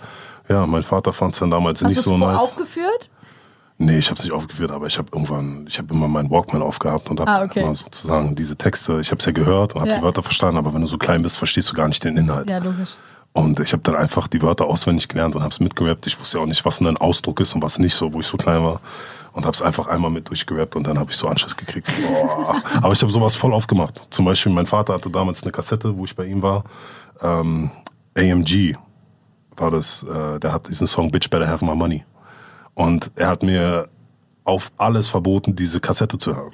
ja, 0.48 0.66
mein 0.66 0.84
Vater 0.84 1.12
fand 1.12 1.34
es 1.34 1.40
dann 1.40 1.52
damals 1.52 1.84
Hast 1.84 1.92
du 1.92 1.96
nicht 1.96 2.02
so 2.02 2.18
nice. 2.18 2.40
aufgeführt? 2.40 3.10
Nee, 3.82 3.98
ich 4.00 4.10
habe 4.10 4.18
es 4.18 4.24
nicht 4.26 4.34
aufgeführt, 4.34 4.72
aber 4.72 4.88
ich 4.88 4.98
habe 4.98 5.08
irgendwann, 5.14 5.66
ich 5.68 5.78
habe 5.78 5.94
immer 5.94 6.10
meinen 6.10 6.30
Walkman 6.30 6.62
aufgehabt 6.62 7.10
und 7.10 7.22
habe 7.22 7.32
Ah, 7.32 7.44
okay. 7.46 7.62
immer 7.62 7.74
sozusagen 7.76 8.36
diese 8.36 8.58
Texte, 8.58 9.00
ich 9.00 9.10
habe 9.10 9.20
es 9.20 9.26
ja 9.26 9.32
gehört 9.32 9.74
und 9.74 9.80
habe 9.82 9.90
Ja. 9.92 9.98
die 9.98 10.04
Wörter 10.04 10.22
verstanden, 10.22 10.58
aber 10.58 10.74
wenn 10.74 10.82
du 10.82 10.88
so 10.88 10.98
klein 10.98 11.22
bist, 11.22 11.38
verstehst 11.38 11.72
du 11.72 11.76
gar 11.76 11.88
nicht 11.88 12.04
den 12.04 12.18
Inhalt. 12.18 12.50
Ja, 12.50 12.58
logisch. 12.58 12.98
Und 13.32 13.62
ich 13.62 13.72
habe 13.72 13.82
dann 13.84 13.96
einfach 13.96 14.28
die 14.28 14.42
Wörter 14.42 14.66
auswendig 14.66 15.08
gelernt 15.08 15.34
und 15.36 15.44
habe 15.44 15.54
es 15.54 15.62
mitgerappt. 15.62 16.06
Ich 16.08 16.20
wusste 16.20 16.38
ja 16.38 16.44
auch 16.44 16.48
nicht, 16.48 16.66
was 16.66 16.82
ein 16.82 16.98
Ausdruck 16.98 17.40
ist 17.40 17.54
und 17.56 17.62
was 17.64 17.80
nicht, 17.80 17.94
so 17.96 18.12
wo 18.12 18.20
ich 18.20 18.28
so 18.28 18.36
klein 18.36 18.64
war. 18.64 18.82
Und 19.32 19.46
habe 19.46 19.56
es 19.56 19.62
einfach 19.62 19.88
einmal 19.88 20.12
mit 20.12 20.28
durchgerappt 20.28 20.76
und 20.76 20.86
dann 20.86 21.00
habe 21.00 21.12
ich 21.12 21.18
so 21.18 21.28
Anschluss 21.30 21.56
gekriegt. 21.56 21.88
Aber 22.82 22.92
ich 22.92 23.02
habe 23.02 23.12
sowas 23.14 23.36
voll 23.36 23.54
aufgemacht. 23.54 24.08
Zum 24.10 24.26
Beispiel, 24.26 24.52
mein 24.52 24.66
Vater 24.68 24.94
hatte 24.96 25.10
damals 25.10 25.44
eine 25.44 25.52
Kassette, 25.54 25.96
wo 25.96 26.04
ich 26.04 26.16
bei 26.16 26.26
ihm 26.26 26.42
war. 26.42 26.64
Ähm, 27.22 27.70
AMG 28.18 28.76
war 29.56 29.72
das, 29.72 30.04
äh, 30.04 30.40
der 30.40 30.52
hat 30.52 30.68
diesen 30.68 30.88
Song 30.88 31.12
Bitch 31.12 31.30
Better 31.30 31.48
Have 31.48 31.64
My 31.64 31.76
Money. 31.76 32.04
Und 32.80 33.12
er 33.16 33.28
hat 33.28 33.44
mir 33.44 33.90
auf 34.46 34.72
alles 34.78 35.10
verboten, 35.10 35.54
diese 35.54 35.82
Kassette 35.82 36.18
zu 36.18 36.34
hören. 36.34 36.54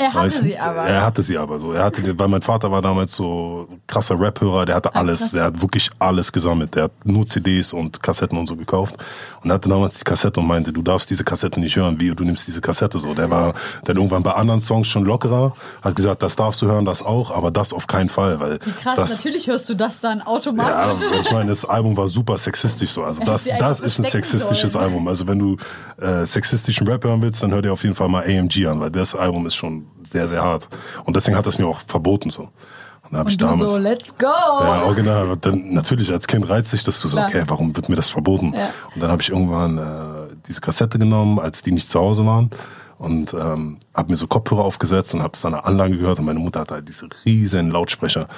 Er 0.00 0.14
hatte 0.14 0.26
Weißt 0.26 0.42
sie 0.44 0.58
aber. 0.58 0.84
Er 0.84 1.02
hatte 1.04 1.22
sie 1.22 1.36
aber 1.36 1.58
so. 1.58 1.72
Er 1.72 1.84
hatte, 1.84 2.18
weil 2.18 2.28
mein 2.28 2.40
Vater 2.40 2.72
war 2.72 2.80
damals 2.80 3.14
so 3.14 3.68
krasser 3.86 4.18
Rap-Hörer, 4.18 4.64
der 4.64 4.76
hatte 4.76 4.94
alles. 4.94 5.20
Krass. 5.20 5.32
Der 5.32 5.44
hat 5.44 5.60
wirklich 5.60 5.90
alles 5.98 6.32
gesammelt. 6.32 6.74
Der 6.74 6.84
hat 6.84 6.92
nur 7.04 7.26
CDs 7.26 7.74
und 7.74 8.02
Kassetten 8.02 8.38
und 8.38 8.46
so 8.46 8.56
gekauft. 8.56 8.94
Und 9.42 9.50
er 9.50 9.54
hatte 9.54 9.68
damals 9.68 9.98
die 9.98 10.04
Kassette 10.04 10.40
und 10.40 10.46
meinte, 10.46 10.72
du 10.72 10.80
darfst 10.80 11.10
diese 11.10 11.22
Kassette 11.22 11.60
nicht 11.60 11.76
hören, 11.76 12.00
wie 12.00 12.14
du 12.14 12.24
nimmst 12.24 12.46
diese 12.48 12.62
Kassette 12.62 12.98
so. 12.98 13.12
Der 13.12 13.30
war 13.30 13.52
dann 13.84 13.96
irgendwann 13.96 14.22
bei 14.22 14.32
anderen 14.32 14.60
Songs 14.60 14.88
schon 14.88 15.04
lockerer, 15.04 15.52
hat 15.82 15.96
gesagt, 15.96 16.22
das 16.22 16.34
darfst 16.34 16.62
du 16.62 16.66
hören, 16.66 16.86
das 16.86 17.02
auch, 17.02 17.30
aber 17.30 17.50
das 17.50 17.74
auf 17.74 17.86
keinen 17.86 18.08
Fall, 18.08 18.40
weil 18.40 18.58
Krass, 18.58 18.96
das, 18.96 19.16
natürlich 19.16 19.48
hörst 19.48 19.68
du 19.68 19.74
das 19.74 20.00
dann 20.00 20.20
ja, 20.20 20.26
automatisch. 20.26 21.02
ich 21.20 21.30
meine, 21.30 21.50
das 21.50 21.66
Album 21.66 21.94
war 21.96 22.08
super 22.08 22.38
sexistisch 22.38 22.90
so. 22.90 23.04
Also 23.04 23.22
das, 23.22 23.44
das 23.58 23.80
ist 23.80 23.98
ein 23.98 24.04
sexistisches 24.04 24.72
sollen. 24.72 24.86
Album. 24.86 25.08
Also 25.08 25.26
wenn 25.26 25.38
du 25.38 25.56
äh, 26.00 26.24
sexistischen 26.24 26.88
Rap 26.88 27.04
hören 27.04 27.20
willst, 27.20 27.42
dann 27.42 27.50
hör 27.50 27.60
dir 27.60 27.72
auf 27.72 27.82
jeden 27.82 27.94
Fall 27.94 28.08
mal 28.08 28.24
AMG 28.24 28.66
an, 28.66 28.80
weil 28.80 28.90
das 28.90 29.14
Album 29.14 29.46
ist 29.46 29.54
schon 29.54 29.89
sehr, 30.04 30.28
sehr 30.28 30.42
hart. 30.42 30.68
Und 31.04 31.16
deswegen 31.16 31.36
hat 31.36 31.46
das 31.46 31.58
mir 31.58 31.66
auch 31.66 31.80
verboten 31.86 32.30
so. 32.30 32.42
Und 32.42 33.12
da 33.12 33.18
habe 33.18 33.30
ich 33.30 33.36
damals. 33.36 33.72
so, 33.72 33.78
let's 33.78 34.16
go! 34.16 34.26
Ja, 34.26 34.82
original. 34.84 35.36
Dann 35.40 35.72
natürlich 35.72 36.12
als 36.12 36.26
Kind 36.26 36.48
reizt 36.48 36.70
sich 36.70 36.84
das 36.84 37.00
du 37.00 37.08
so, 37.08 37.16
Klar. 37.16 37.28
okay, 37.28 37.44
warum 37.46 37.74
wird 37.74 37.88
mir 37.88 37.96
das 37.96 38.08
verboten? 38.08 38.54
Ja. 38.54 38.70
Und 38.94 39.02
dann 39.02 39.10
habe 39.10 39.20
ich 39.20 39.30
irgendwann 39.30 39.78
äh, 39.78 40.34
diese 40.46 40.60
Kassette 40.60 40.98
genommen, 40.98 41.38
als 41.38 41.62
die 41.62 41.72
nicht 41.72 41.90
zu 41.90 41.98
Hause 41.98 42.24
waren 42.24 42.50
und 42.98 43.32
ähm, 43.32 43.78
habe 43.94 44.10
mir 44.10 44.16
so 44.16 44.26
Kopfhörer 44.26 44.62
aufgesetzt 44.62 45.14
und 45.14 45.22
habe 45.22 45.32
es 45.34 45.44
an 45.44 45.52
der 45.52 45.64
Anlage 45.64 45.96
gehört 45.96 46.18
und 46.18 46.26
meine 46.26 46.38
Mutter 46.38 46.60
hatte 46.60 46.74
halt 46.74 46.88
diese 46.88 47.08
riesen 47.24 47.70
Lautsprecher. 47.70 48.28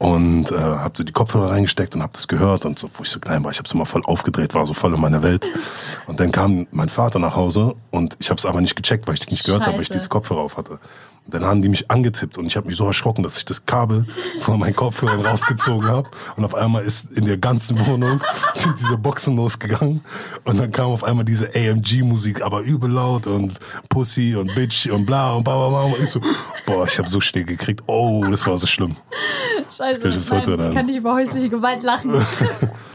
Und 0.00 0.50
äh, 0.50 0.56
habe 0.56 0.96
so 0.96 1.04
die 1.04 1.12
Kopfhörer 1.12 1.50
reingesteckt 1.50 1.94
und 1.94 2.02
habe 2.02 2.14
das 2.14 2.26
gehört 2.26 2.64
und 2.64 2.78
so, 2.78 2.88
wo 2.94 3.02
ich 3.02 3.10
so 3.10 3.20
klein 3.20 3.44
war, 3.44 3.50
ich 3.50 3.58
habe 3.58 3.66
es 3.66 3.72
immer 3.72 3.84
voll 3.84 4.02
aufgedreht, 4.06 4.54
war 4.54 4.64
so 4.64 4.72
voll 4.72 4.94
in 4.94 5.00
meiner 5.00 5.22
Welt. 5.22 5.46
Und 6.06 6.20
dann 6.20 6.32
kam 6.32 6.66
mein 6.70 6.88
Vater 6.88 7.18
nach 7.18 7.36
Hause 7.36 7.74
und 7.90 8.16
ich 8.18 8.30
habe 8.30 8.38
es 8.38 8.46
aber 8.46 8.62
nicht 8.62 8.76
gecheckt, 8.76 9.06
weil 9.06 9.14
ich 9.14 9.30
nicht 9.30 9.44
gehört 9.44 9.66
habe, 9.66 9.74
weil 9.74 9.82
ich 9.82 9.90
diese 9.90 10.08
Kopfhörer 10.08 10.40
auf 10.40 10.56
hatte. 10.56 10.78
Dann 11.30 11.44
haben 11.44 11.62
die 11.62 11.68
mich 11.68 11.90
angetippt 11.90 12.38
und 12.38 12.46
ich 12.46 12.56
habe 12.56 12.66
mich 12.66 12.76
so 12.76 12.86
erschrocken, 12.86 13.22
dass 13.22 13.38
ich 13.38 13.44
das 13.44 13.66
Kabel 13.66 14.04
von 14.42 14.58
meinen 14.58 14.74
Kopfhörern 14.74 15.24
rausgezogen 15.24 15.88
habe 15.88 16.08
und 16.36 16.44
auf 16.44 16.54
einmal 16.54 16.82
ist 16.82 17.10
in 17.12 17.26
der 17.26 17.38
ganzen 17.38 17.86
Wohnung 17.86 18.20
sind 18.54 18.78
diese 18.78 18.96
Boxen 18.98 19.36
losgegangen 19.36 20.02
und 20.44 20.58
dann 20.58 20.72
kam 20.72 20.90
auf 20.90 21.04
einmal 21.04 21.24
diese 21.24 21.50
AMG-Musik, 21.54 22.42
aber 22.42 22.62
übel 22.62 22.90
laut 22.90 23.26
und 23.26 23.58
Pussy 23.88 24.34
und 24.36 24.54
Bitch 24.54 24.86
und 24.86 25.06
bla 25.06 25.32
und 25.32 25.44
bla 25.44 25.56
bla 25.56 25.68
bla. 25.68 25.82
Und 25.82 26.02
ich 26.02 26.10
so, 26.10 26.20
boah, 26.66 26.86
ich 26.86 26.98
habe 26.98 27.08
so 27.08 27.20
Schnee 27.20 27.44
gekriegt. 27.44 27.82
Oh, 27.86 28.24
das 28.30 28.46
war 28.46 28.56
so 28.56 28.66
schlimm. 28.66 28.96
Scheiße, 29.76 30.08
ich 30.08 30.30
nein, 30.30 30.68
ich 30.68 30.74
kann 30.74 30.86
nicht 30.86 30.96
über 30.96 31.14
häusliche 31.14 31.48
Gewalt 31.48 31.82
lachen. 31.82 32.26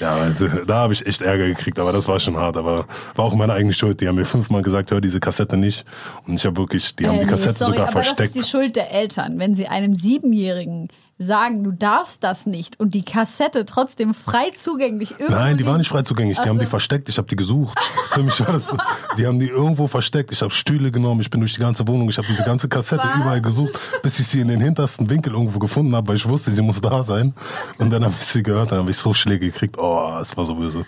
Ja, 0.00 0.16
also, 0.16 0.48
da 0.66 0.76
habe 0.76 0.94
ich 0.94 1.06
echt 1.06 1.20
Ärger 1.20 1.46
gekriegt, 1.46 1.78
aber 1.78 1.92
das 1.92 2.08
war 2.08 2.18
schon 2.18 2.36
hart. 2.36 2.56
Aber 2.56 2.86
war 3.14 3.24
auch 3.24 3.34
meine 3.34 3.52
eigene 3.52 3.72
Schuld. 3.74 4.00
Die 4.00 4.08
haben 4.08 4.16
mir 4.16 4.24
fünfmal 4.24 4.62
gesagt, 4.62 4.90
hör 4.90 5.00
diese 5.00 5.20
Kassette 5.20 5.56
nicht. 5.56 5.84
Und 6.26 6.34
ich 6.34 6.44
habe 6.46 6.56
wirklich, 6.56 6.96
die 6.96 7.06
haben 7.06 7.16
Äh, 7.16 7.18
die 7.20 7.24
nee, 7.26 7.30
Kassette 7.30 7.58
sorry, 7.58 7.72
sogar 7.72 7.84
aber 7.88 7.92
versteckt. 7.92 8.30
Das 8.30 8.36
ist 8.36 8.46
die 8.46 8.50
Schuld 8.50 8.76
der 8.76 8.90
Eltern, 8.92 9.38
wenn 9.38 9.54
sie 9.54 9.68
einem 9.68 9.94
Siebenjährigen 9.94 10.88
sagen, 11.22 11.62
du 11.62 11.70
darfst 11.70 12.24
das 12.24 12.46
nicht 12.46 12.80
und 12.80 12.94
die 12.94 13.04
Kassette 13.04 13.66
trotzdem 13.66 14.14
frei 14.14 14.52
zugänglich 14.58 15.10
irgendwo 15.18 15.34
Nein, 15.38 15.58
die 15.58 15.66
waren 15.66 15.76
nicht 15.76 15.88
frei 15.90 16.00
zugänglich. 16.00 16.40
Die 16.40 16.48
haben 16.48 16.58
die 16.58 16.64
versteckt. 16.64 17.10
Ich 17.10 17.18
habe 17.18 17.28
die 17.28 17.36
gesucht. 17.36 17.78
Für 18.10 18.22
mich 18.22 18.40
war 18.40 18.54
das, 18.54 18.68
so- 18.68 18.76
die 19.18 19.26
haben 19.26 19.38
die 19.38 19.48
irgendwo 19.48 19.86
versteckt. 19.86 20.32
Ich 20.32 20.40
habe 20.40 20.50
Stühle 20.50 20.90
genommen. 20.90 21.20
Ich 21.20 21.28
bin 21.28 21.40
durch 21.40 21.52
die 21.52 21.60
ganze 21.60 21.86
Wohnung. 21.86 22.08
Ich 22.08 22.16
habe 22.16 22.26
diese 22.26 22.42
ganze 22.42 22.68
Kassette 22.70 23.04
Was? 23.06 23.16
überall 23.16 23.42
gesucht, 23.42 23.78
bis 24.02 24.18
ich 24.18 24.28
sie 24.28 24.40
in 24.40 24.48
den 24.48 24.60
hintersten 24.62 25.10
Winkel 25.10 25.34
irgendwo 25.34 25.58
gefunden 25.58 25.94
habe, 25.94 26.08
weil 26.08 26.16
ich 26.16 26.26
wusste, 26.26 26.52
sie 26.52 26.62
muss 26.62 26.80
da 26.80 27.04
sein. 27.04 27.34
Und 27.76 27.90
dann 27.90 28.02
habe 28.02 28.14
ich 28.18 28.24
sie 28.24 28.42
gehört. 28.42 28.72
Dann 28.72 28.78
habe 28.78 28.90
ich 28.90 28.96
so 28.96 29.12
Schläge 29.12 29.46
gekriegt. 29.50 29.76
Oh, 29.78 30.16
es 30.22 30.34
war 30.38 30.46
so 30.46 30.54
böse. 30.54 30.86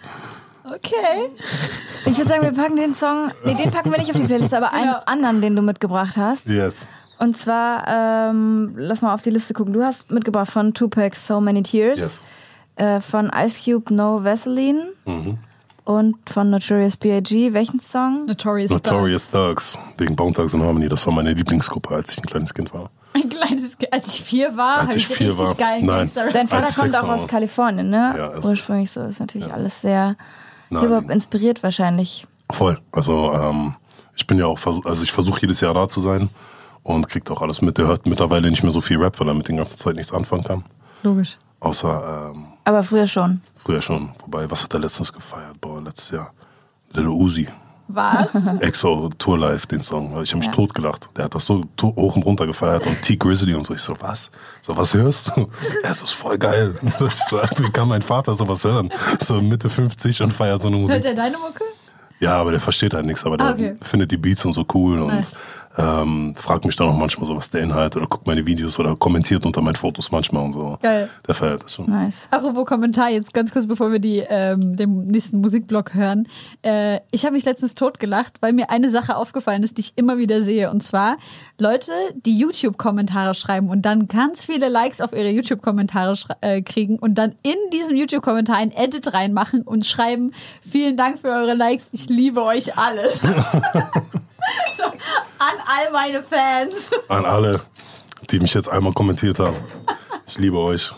Okay. 0.64 1.28
Ich 2.06 2.16
würde 2.16 2.30
sagen, 2.30 2.42
wir 2.44 2.52
packen 2.52 2.76
den 2.76 2.94
Song, 2.94 3.30
nee, 3.44 3.52
den 3.54 3.70
packen 3.70 3.90
wir 3.92 3.98
nicht 3.98 4.10
auf 4.10 4.16
die 4.18 4.26
Playlist, 4.26 4.54
aber 4.54 4.72
einen 4.72 4.86
Ja. 4.86 5.02
anderen, 5.04 5.42
den 5.42 5.54
du 5.56 5.60
mitgebracht 5.60 6.16
hast. 6.16 6.48
Yes. 6.48 6.86
Und 7.22 7.36
zwar, 7.36 7.84
ähm, 7.86 8.72
lass 8.76 9.00
mal 9.00 9.14
auf 9.14 9.22
die 9.22 9.30
Liste 9.30 9.54
gucken. 9.54 9.72
Du 9.72 9.84
hast 9.84 10.10
mitgebracht 10.10 10.50
von 10.50 10.74
Tupac 10.74 11.14
So 11.16 11.40
Many 11.40 11.62
Tears, 11.62 11.98
Yes. 12.00 12.24
äh, 12.76 13.00
von 13.00 13.30
Ice 13.32 13.62
Cube 13.64 13.94
No 13.94 14.24
Vaseline 14.24 14.88
Mhm. 15.04 15.38
und 15.84 16.16
von 16.28 16.50
Notorious 16.50 16.96
B.I.G. 16.96 17.52
Welchen 17.52 17.78
Song? 17.80 18.24
Notorious, 18.26 18.72
Notorious 18.72 19.30
Thugs. 19.30 19.78
Wegen 19.98 20.16
Bone 20.16 20.32
Thugs 20.32 20.52
and 20.54 20.64
Harmony. 20.64 20.88
Das 20.88 21.06
war 21.06 21.14
meine 21.14 21.32
Lieblingsgruppe, 21.32 21.94
als 21.94 22.10
ich 22.10 22.18
ein 22.18 22.26
kleines 22.26 22.52
Kind 22.52 22.74
war. 22.74 22.90
Ein 23.14 23.28
kleines, 23.28 23.76
Ge- 23.78 23.90
als 23.92 24.08
ich 24.14 24.22
vier 24.22 24.56
war, 24.56 24.78
Als 24.78 24.88
habe 24.88 24.96
ich 24.96 25.10
ich 25.10 25.16
vier 25.16 25.28
richtig 25.28 25.46
war. 25.46 25.54
geilen 25.54 25.84
Nein. 25.86 26.10
Dein 26.32 26.48
Vater 26.48 26.72
kommt 26.80 26.96
auch 26.96 27.06
war. 27.08 27.16
aus 27.16 27.28
Kalifornien, 27.28 27.90
ne? 27.90 28.14
Ja, 28.16 28.26
ist- 28.38 28.44
Ursprünglich 28.46 28.90
so. 28.90 29.02
Ist 29.04 29.20
natürlich 29.20 29.52
alles 29.52 29.80
sehr. 29.82 30.16
Hip-Hop 30.70 31.10
inspiriert 31.10 31.62
wahrscheinlich. 31.62 32.26
Voll. 32.50 32.78
Also 32.90 33.32
ähm, 33.34 33.76
ich 34.16 34.26
bin 34.26 34.38
ja 34.38 34.46
auch, 34.46 34.58
also 34.66 35.02
ich 35.02 35.12
versuche 35.12 35.42
jedes 35.42 35.60
Jahr 35.60 35.74
da 35.74 35.88
zu 35.88 36.00
sein 36.00 36.30
und 36.82 37.08
kriegt 37.08 37.30
auch 37.30 37.42
alles 37.42 37.62
mit. 37.62 37.78
Der 37.78 37.86
hört 37.86 38.06
mittlerweile 38.06 38.50
nicht 38.50 38.62
mehr 38.62 38.72
so 38.72 38.80
viel 38.80 38.98
Rap, 38.98 39.18
weil 39.20 39.28
er 39.28 39.34
mit 39.34 39.48
den 39.48 39.56
ganzen 39.56 39.78
Zeit 39.78 39.94
nichts 39.96 40.12
anfangen 40.12 40.44
kann. 40.44 40.64
Logisch. 41.02 41.36
Außer 41.60 42.30
ähm, 42.34 42.46
Aber 42.64 42.82
früher 42.82 43.06
schon. 43.06 43.40
früher 43.56 43.80
schon. 43.82 44.10
Wobei, 44.24 44.50
was 44.50 44.64
hat 44.64 44.74
er 44.74 44.80
letztens 44.80 45.12
gefeiert? 45.12 45.60
Boah, 45.60 45.80
letztes 45.80 46.10
Jahr. 46.10 46.32
Lil 46.92 47.06
Uzi. 47.08 47.48
Was? 47.88 48.28
Exo 48.60 49.10
Tour 49.18 49.38
Live, 49.38 49.66
den 49.66 49.80
Song. 49.80 50.20
Ich 50.22 50.30
habe 50.30 50.38
mich 50.38 50.46
Ja. 50.46 50.52
totgelacht. 50.52 51.08
Der 51.16 51.26
hat 51.26 51.34
das 51.34 51.44
so 51.46 51.62
hoch 51.82 52.16
und 52.16 52.22
runter 52.24 52.46
gefeiert 52.46 52.86
und 52.86 53.00
T 53.02 53.16
Grizzly 53.16 53.54
und 53.54 53.64
so. 53.64 53.74
Ich 53.74 53.80
so, 53.82 53.94
was? 54.00 54.30
So, 54.62 54.76
was 54.76 54.94
hörst 54.94 55.28
du? 55.36 55.40
Ja, 55.42 55.46
das 55.82 56.02
ist 56.02 56.12
voll 56.12 56.38
geil. 56.38 56.74
So, 57.30 57.38
wie 57.58 57.70
kann 57.70 57.88
mein 57.88 58.02
Vater 58.02 58.34
sowas 58.34 58.64
hören? 58.64 58.90
So 59.20 59.40
Mitte 59.42 59.68
50 59.70 60.22
und 60.22 60.32
feiert 60.32 60.62
so 60.62 60.68
eine 60.68 60.76
Musik. 60.78 60.96
Hört 60.96 61.04
er 61.06 61.14
deine 61.14 61.36
Mucke? 61.38 61.64
Ja, 62.18 62.36
aber 62.36 62.52
der 62.52 62.60
versteht 62.60 62.94
halt 62.94 63.04
nichts, 63.04 63.26
aber 63.26 63.36
der 63.36 63.48
Ah, 63.48 63.52
okay. 63.52 63.76
findet 63.82 64.10
die 64.12 64.16
Beats 64.16 64.44
und 64.44 64.52
so 64.52 64.64
cool 64.74 64.98
Nice. 64.98 65.28
und 65.32 65.36
ähm, 65.76 66.34
fragt 66.36 66.64
mich 66.64 66.76
dann 66.76 66.88
auch 66.88 66.96
manchmal 66.96 67.26
so, 67.26 67.36
was 67.36 67.50
der 67.50 67.62
Inhalt 67.62 67.96
oder 67.96 68.06
guckt 68.06 68.26
meine 68.26 68.46
Videos 68.46 68.78
oder 68.78 68.94
kommentiert 68.96 69.46
unter 69.46 69.62
meinen 69.62 69.76
Fotos 69.76 70.10
manchmal 70.10 70.44
und 70.44 70.52
so. 70.52 70.78
Geil. 70.82 71.08
Der 71.26 71.34
feiert 71.34 71.64
das 71.64 71.74
schon. 71.74 71.86
Nice. 71.86 72.28
Apropos 72.30 72.66
Kommentar, 72.66 73.10
jetzt 73.10 73.32
ganz 73.32 73.52
kurz, 73.52 73.66
bevor 73.66 73.90
wir 73.90 73.98
die, 73.98 74.22
ähm, 74.28 74.76
den 74.76 75.06
nächsten 75.06 75.40
Musikblock 75.40 75.94
hören. 75.94 76.28
Äh, 76.62 77.00
ich 77.10 77.24
habe 77.24 77.34
mich 77.34 77.44
letztens 77.44 77.74
totgelacht, 77.74 78.34
weil 78.40 78.52
mir 78.52 78.70
eine 78.70 78.90
Sache 78.90 79.16
aufgefallen 79.16 79.62
ist, 79.62 79.78
die 79.78 79.80
ich 79.82 79.92
immer 79.96 80.18
wieder 80.18 80.42
sehe. 80.42 80.70
Und 80.70 80.82
zwar 80.82 81.16
Leute, 81.58 81.92
die 82.14 82.36
YouTube-Kommentare 82.36 83.34
schreiben 83.34 83.70
und 83.70 83.82
dann 83.82 84.06
ganz 84.08 84.44
viele 84.44 84.68
Likes 84.68 85.00
auf 85.00 85.12
ihre 85.12 85.30
YouTube-Kommentare 85.30 86.16
äh, 86.42 86.60
kriegen 86.60 86.98
und 86.98 87.14
dann 87.14 87.34
in 87.42 87.56
diesem 87.72 87.96
YouTube-Kommentar 87.96 88.56
ein 88.56 88.72
Edit 88.72 89.12
reinmachen 89.14 89.62
und 89.62 89.86
schreiben, 89.86 90.32
vielen 90.60 90.96
Dank 90.96 91.20
für 91.20 91.28
eure 91.28 91.54
Likes, 91.54 91.88
ich 91.92 92.08
liebe 92.08 92.42
euch 92.42 92.76
alles. 92.76 93.22
so, 94.76 94.84
an 94.84 95.56
all 95.66 95.92
meine 95.92 96.22
Fans. 96.22 96.90
An 97.08 97.24
alle, 97.24 97.60
die 98.30 98.40
mich 98.40 98.54
jetzt 98.54 98.68
einmal 98.68 98.92
kommentiert 98.92 99.38
haben. 99.38 99.56
Ich 100.26 100.38
liebe 100.38 100.58
euch. 100.58 100.92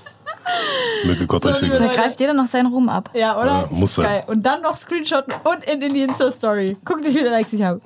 Möge 1.05 1.26
Gott 1.26 1.42
So, 1.42 1.49
euch 1.49 1.55
Da 1.55 1.61
segnen. 1.61 1.82
Leute. 1.82 1.95
greift 1.95 2.20
jeder 2.20 2.32
noch 2.34 2.47
seinen 2.47 2.66
Ruhm 2.66 2.88
ab. 2.88 3.11
Ja, 3.14 3.36
oder? 3.38 3.47
Ja, 3.47 3.68
muss 3.70 3.95
sein. 3.95 4.05
Geil. 4.07 4.24
Und 4.26 4.42
dann 4.45 4.62
noch 4.62 4.76
Screenshotten 4.76 5.34
und 5.45 5.64
in, 5.64 5.82
in 5.82 5.95
die 5.95 6.03
Insta-Story. 6.03 6.76
Guckt, 6.84 7.05
wie 7.07 7.12
viele 7.12 7.30
Likes 7.30 7.53
ich 7.53 7.62
habe. 7.62 7.80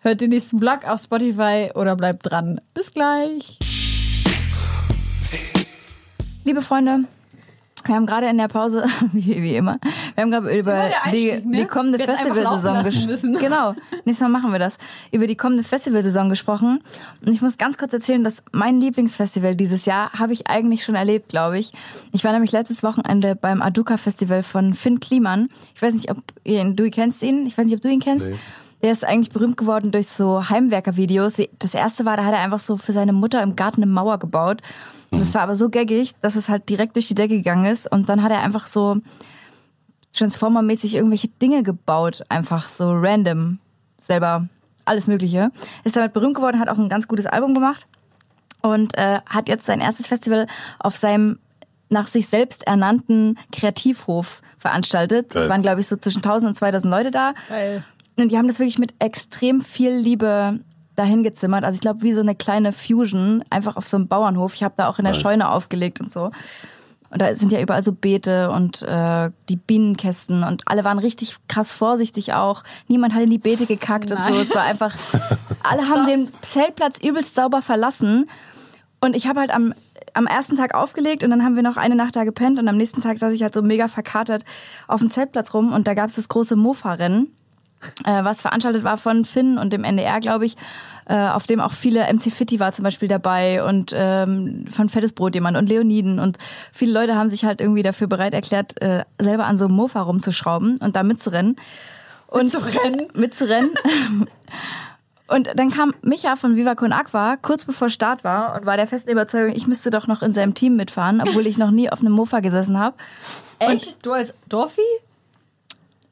Hört 0.00 0.20
den 0.20 0.30
nächsten 0.30 0.58
Blog 0.60 0.86
auf 0.86 1.02
Spotify 1.02 1.70
oder 1.74 1.96
bleibt 1.96 2.30
dran. 2.30 2.60
Bis 2.74 2.92
gleich. 2.92 3.58
Liebe 6.44 6.60
Freunde, 6.60 7.04
wir 7.84 7.94
haben 7.94 8.06
gerade 8.06 8.28
in 8.28 8.38
der 8.38 8.48
Pause, 8.48 8.86
wie, 9.12 9.42
wie 9.42 9.56
immer, 9.56 9.78
wir 10.14 10.22
haben 10.22 10.30
gerade 10.30 10.58
über 10.58 10.90
die, 11.12 11.42
ne? 11.44 11.58
die 11.58 11.64
kommende 11.66 11.98
Festivalsaison 11.98 12.82
gesprochen. 12.82 13.38
Genau, 13.44 13.74
nächstes 14.04 14.20
Mal 14.20 14.28
machen 14.28 14.52
wir 14.52 14.58
das. 14.58 14.78
Über 15.12 15.26
die 15.26 15.36
kommende 15.36 15.62
Festivalsaison 15.62 16.28
gesprochen. 16.28 16.80
Und 17.24 17.32
ich 17.32 17.42
muss 17.42 17.58
ganz 17.58 17.78
kurz 17.78 17.92
erzählen, 17.92 18.24
dass 18.24 18.42
mein 18.52 18.80
Lieblingsfestival 18.80 19.54
dieses 19.54 19.84
Jahr 19.86 20.12
habe 20.12 20.32
ich 20.32 20.46
eigentlich 20.46 20.84
schon 20.84 20.94
erlebt, 20.94 21.28
glaube 21.28 21.58
ich. 21.58 21.72
Ich 22.12 22.24
war 22.24 22.32
nämlich 22.32 22.52
letztes 22.52 22.82
Wochenende 22.82 23.34
beim 23.34 23.62
Aduka 23.62 23.96
Festival 23.96 24.42
von 24.42 24.74
Finn 24.74 25.00
Kliman. 25.00 25.48
Ich 25.74 25.82
weiß 25.82 25.94
nicht, 25.94 26.10
ob 26.10 26.18
ihr 26.44 26.60
ihn, 26.60 26.76
du 26.76 26.84
ihn 26.84 26.90
kennst 26.90 27.22
ihn. 27.22 27.46
Ich 27.46 27.58
weiß 27.58 27.66
nicht, 27.66 27.76
ob 27.76 27.82
du 27.82 27.88
ihn 27.88 28.00
kennst. 28.00 28.28
Nee. 28.28 28.36
Der 28.84 28.92
ist 28.92 29.02
eigentlich 29.02 29.32
berühmt 29.32 29.56
geworden 29.56 29.92
durch 29.92 30.08
so 30.08 30.50
Heimwerker-Videos. 30.50 31.38
Das 31.58 31.72
erste 31.72 32.04
war, 32.04 32.18
da 32.18 32.24
hat 32.26 32.34
er 32.34 32.40
einfach 32.40 32.58
so 32.58 32.76
für 32.76 32.92
seine 32.92 33.14
Mutter 33.14 33.42
im 33.42 33.56
Garten 33.56 33.82
eine 33.82 33.90
Mauer 33.90 34.18
gebaut. 34.18 34.60
Und 35.10 35.20
das 35.20 35.32
war 35.32 35.40
aber 35.40 35.56
so 35.56 35.70
gaggig, 35.70 36.12
dass 36.20 36.36
es 36.36 36.50
halt 36.50 36.68
direkt 36.68 36.94
durch 36.94 37.08
die 37.08 37.14
Decke 37.14 37.38
gegangen 37.38 37.64
ist. 37.64 37.90
Und 37.90 38.10
dann 38.10 38.22
hat 38.22 38.30
er 38.30 38.42
einfach 38.42 38.66
so 38.66 38.98
Transformer-mäßig 40.12 40.96
irgendwelche 40.96 41.28
Dinge 41.28 41.62
gebaut. 41.62 42.24
Einfach 42.28 42.68
so 42.68 42.92
random. 42.92 43.58
Selber 44.02 44.48
alles 44.84 45.06
Mögliche. 45.06 45.50
Ist 45.84 45.96
damit 45.96 46.12
berühmt 46.12 46.34
geworden, 46.34 46.60
hat 46.60 46.68
auch 46.68 46.76
ein 46.76 46.90
ganz 46.90 47.08
gutes 47.08 47.24
Album 47.24 47.54
gemacht. 47.54 47.86
Und 48.60 48.98
äh, 48.98 49.20
hat 49.24 49.48
jetzt 49.48 49.64
sein 49.64 49.80
erstes 49.80 50.08
Festival 50.08 50.46
auf 50.78 50.98
seinem 50.98 51.38
nach 51.88 52.06
sich 52.06 52.28
selbst 52.28 52.66
ernannten 52.66 53.38
Kreativhof 53.50 54.42
veranstaltet. 54.58 55.34
Es 55.34 55.48
waren, 55.48 55.62
glaube 55.62 55.80
ich, 55.80 55.86
so 55.86 55.96
zwischen 55.96 56.18
1000 56.18 56.50
und 56.50 56.54
2000 56.54 56.90
Leute 56.90 57.10
da. 57.10 57.32
Geil. 57.48 57.82
Und 58.16 58.30
die 58.30 58.38
haben 58.38 58.46
das 58.46 58.58
wirklich 58.58 58.78
mit 58.78 58.94
extrem 58.98 59.60
viel 59.60 59.90
Liebe 59.90 60.60
dahin 60.96 61.22
gezimmert. 61.22 61.64
Also 61.64 61.76
ich 61.76 61.80
glaube, 61.80 62.02
wie 62.02 62.12
so 62.12 62.20
eine 62.20 62.34
kleine 62.34 62.72
Fusion, 62.72 63.44
einfach 63.50 63.76
auf 63.76 63.88
so 63.88 63.96
einem 63.96 64.06
Bauernhof. 64.06 64.54
Ich 64.54 64.62
habe 64.62 64.74
da 64.76 64.88
auch 64.88 64.98
in 64.98 65.04
der 65.04 65.14
Nice. 65.14 65.22
Scheune 65.22 65.50
aufgelegt 65.50 66.00
und 66.00 66.12
so. 66.12 66.30
Und 67.10 67.20
da 67.22 67.32
sind 67.34 67.52
ja 67.52 67.60
überall 67.60 67.82
so 67.82 67.92
Beete 67.92 68.50
und 68.50 68.82
äh, 68.82 69.30
die 69.48 69.56
Bienenkästen 69.56 70.42
und 70.42 70.62
alle 70.66 70.82
waren 70.82 70.98
richtig 70.98 71.36
krass 71.46 71.70
vorsichtig 71.70 72.32
auch. 72.32 72.64
Niemand 72.88 73.14
hat 73.14 73.22
in 73.22 73.30
die 73.30 73.38
Beete 73.38 73.66
gekackt 73.66 74.10
und 74.10 74.18
so. 74.18 74.30
Nice. 74.30 74.48
Es 74.48 74.54
war 74.54 74.64
einfach, 74.64 74.96
alle 75.62 75.88
haben 75.88 76.06
den 76.06 76.28
Zeltplatz 76.42 76.98
übelst 77.00 77.36
sauber 77.36 77.62
verlassen. 77.62 78.28
Und 79.00 79.14
ich 79.14 79.28
habe 79.28 79.38
halt 79.38 79.54
am, 79.54 79.74
am 80.12 80.26
ersten 80.26 80.56
Tag 80.56 80.74
aufgelegt 80.74 81.22
und 81.22 81.30
dann 81.30 81.44
haben 81.44 81.54
wir 81.54 81.62
noch 81.62 81.76
eine 81.76 81.94
Nacht 81.94 82.16
da 82.16 82.24
gepennt 82.24 82.58
und 82.58 82.66
am 82.66 82.76
nächsten 82.76 83.00
Tag 83.00 83.18
saß 83.18 83.32
ich 83.32 83.42
halt 83.42 83.54
so 83.54 83.62
mega 83.62 83.86
verkatert 83.86 84.44
auf 84.88 85.00
dem 85.00 85.10
Zeltplatz 85.10 85.54
rum 85.54 85.72
und 85.72 85.86
da 85.86 85.94
gab 85.94 86.08
es 86.08 86.16
das 86.16 86.28
große 86.28 86.56
Mofa-Rennen 86.56 87.28
äh, 88.04 88.24
was 88.24 88.40
veranstaltet 88.42 88.84
war 88.84 88.96
von 88.96 89.24
Finn 89.24 89.58
und 89.58 89.72
dem 89.72 89.84
NDR, 89.84 90.20
glaube 90.20 90.46
ich, 90.46 90.56
äh, 91.06 91.28
auf 91.28 91.46
dem 91.46 91.60
auch 91.60 91.72
viele 91.72 92.10
MC 92.12 92.32
Fitti 92.32 92.60
war 92.60 92.72
zum 92.72 92.82
Beispiel 92.82 93.08
dabei 93.08 93.62
und 93.62 93.92
ähm, 93.94 94.66
von 94.70 94.88
Fettes 94.88 95.12
Brot 95.12 95.34
jemand 95.34 95.56
und 95.56 95.68
Leoniden 95.68 96.18
und 96.18 96.38
viele 96.72 96.92
Leute 96.92 97.14
haben 97.14 97.28
sich 97.28 97.44
halt 97.44 97.60
irgendwie 97.60 97.82
dafür 97.82 98.06
bereit 98.06 98.32
erklärt, 98.32 98.80
äh, 98.80 99.04
selber 99.18 99.44
an 99.44 99.58
so 99.58 99.66
einem 99.66 99.74
Mofa 99.74 100.00
rumzuschrauben 100.00 100.78
und 100.78 100.96
da 100.96 101.02
mitzurennen. 101.02 101.56
Und 102.28 102.44
Mitzurennen? 102.44 103.06
Mitzurennen. 103.14 103.70
Und 105.26 105.50
dann 105.54 105.70
kam 105.70 105.94
Micha 106.02 106.36
von 106.36 106.56
Viva 106.56 106.74
Con 106.74 106.92
Aqua 106.92 107.36
kurz 107.36 107.64
bevor 107.64 107.88
Start 107.88 108.24
war 108.24 108.54
und 108.54 108.66
war 108.66 108.76
der 108.76 108.86
festen 108.86 109.10
Überzeugung, 109.10 109.54
ich 109.54 109.66
müsste 109.66 109.90
doch 109.90 110.06
noch 110.06 110.22
in 110.22 110.32
seinem 110.32 110.54
Team 110.54 110.76
mitfahren, 110.76 111.22
obwohl 111.22 111.46
ich 111.46 111.56
noch 111.58 111.70
nie 111.70 111.90
auf 111.90 112.00
einem 112.00 112.12
Mofa 112.12 112.40
gesessen 112.40 112.78
habe. 112.78 112.96
Echt? 113.58 113.96
Du 114.04 114.12
als 114.12 114.34
Dorfi? 114.48 114.82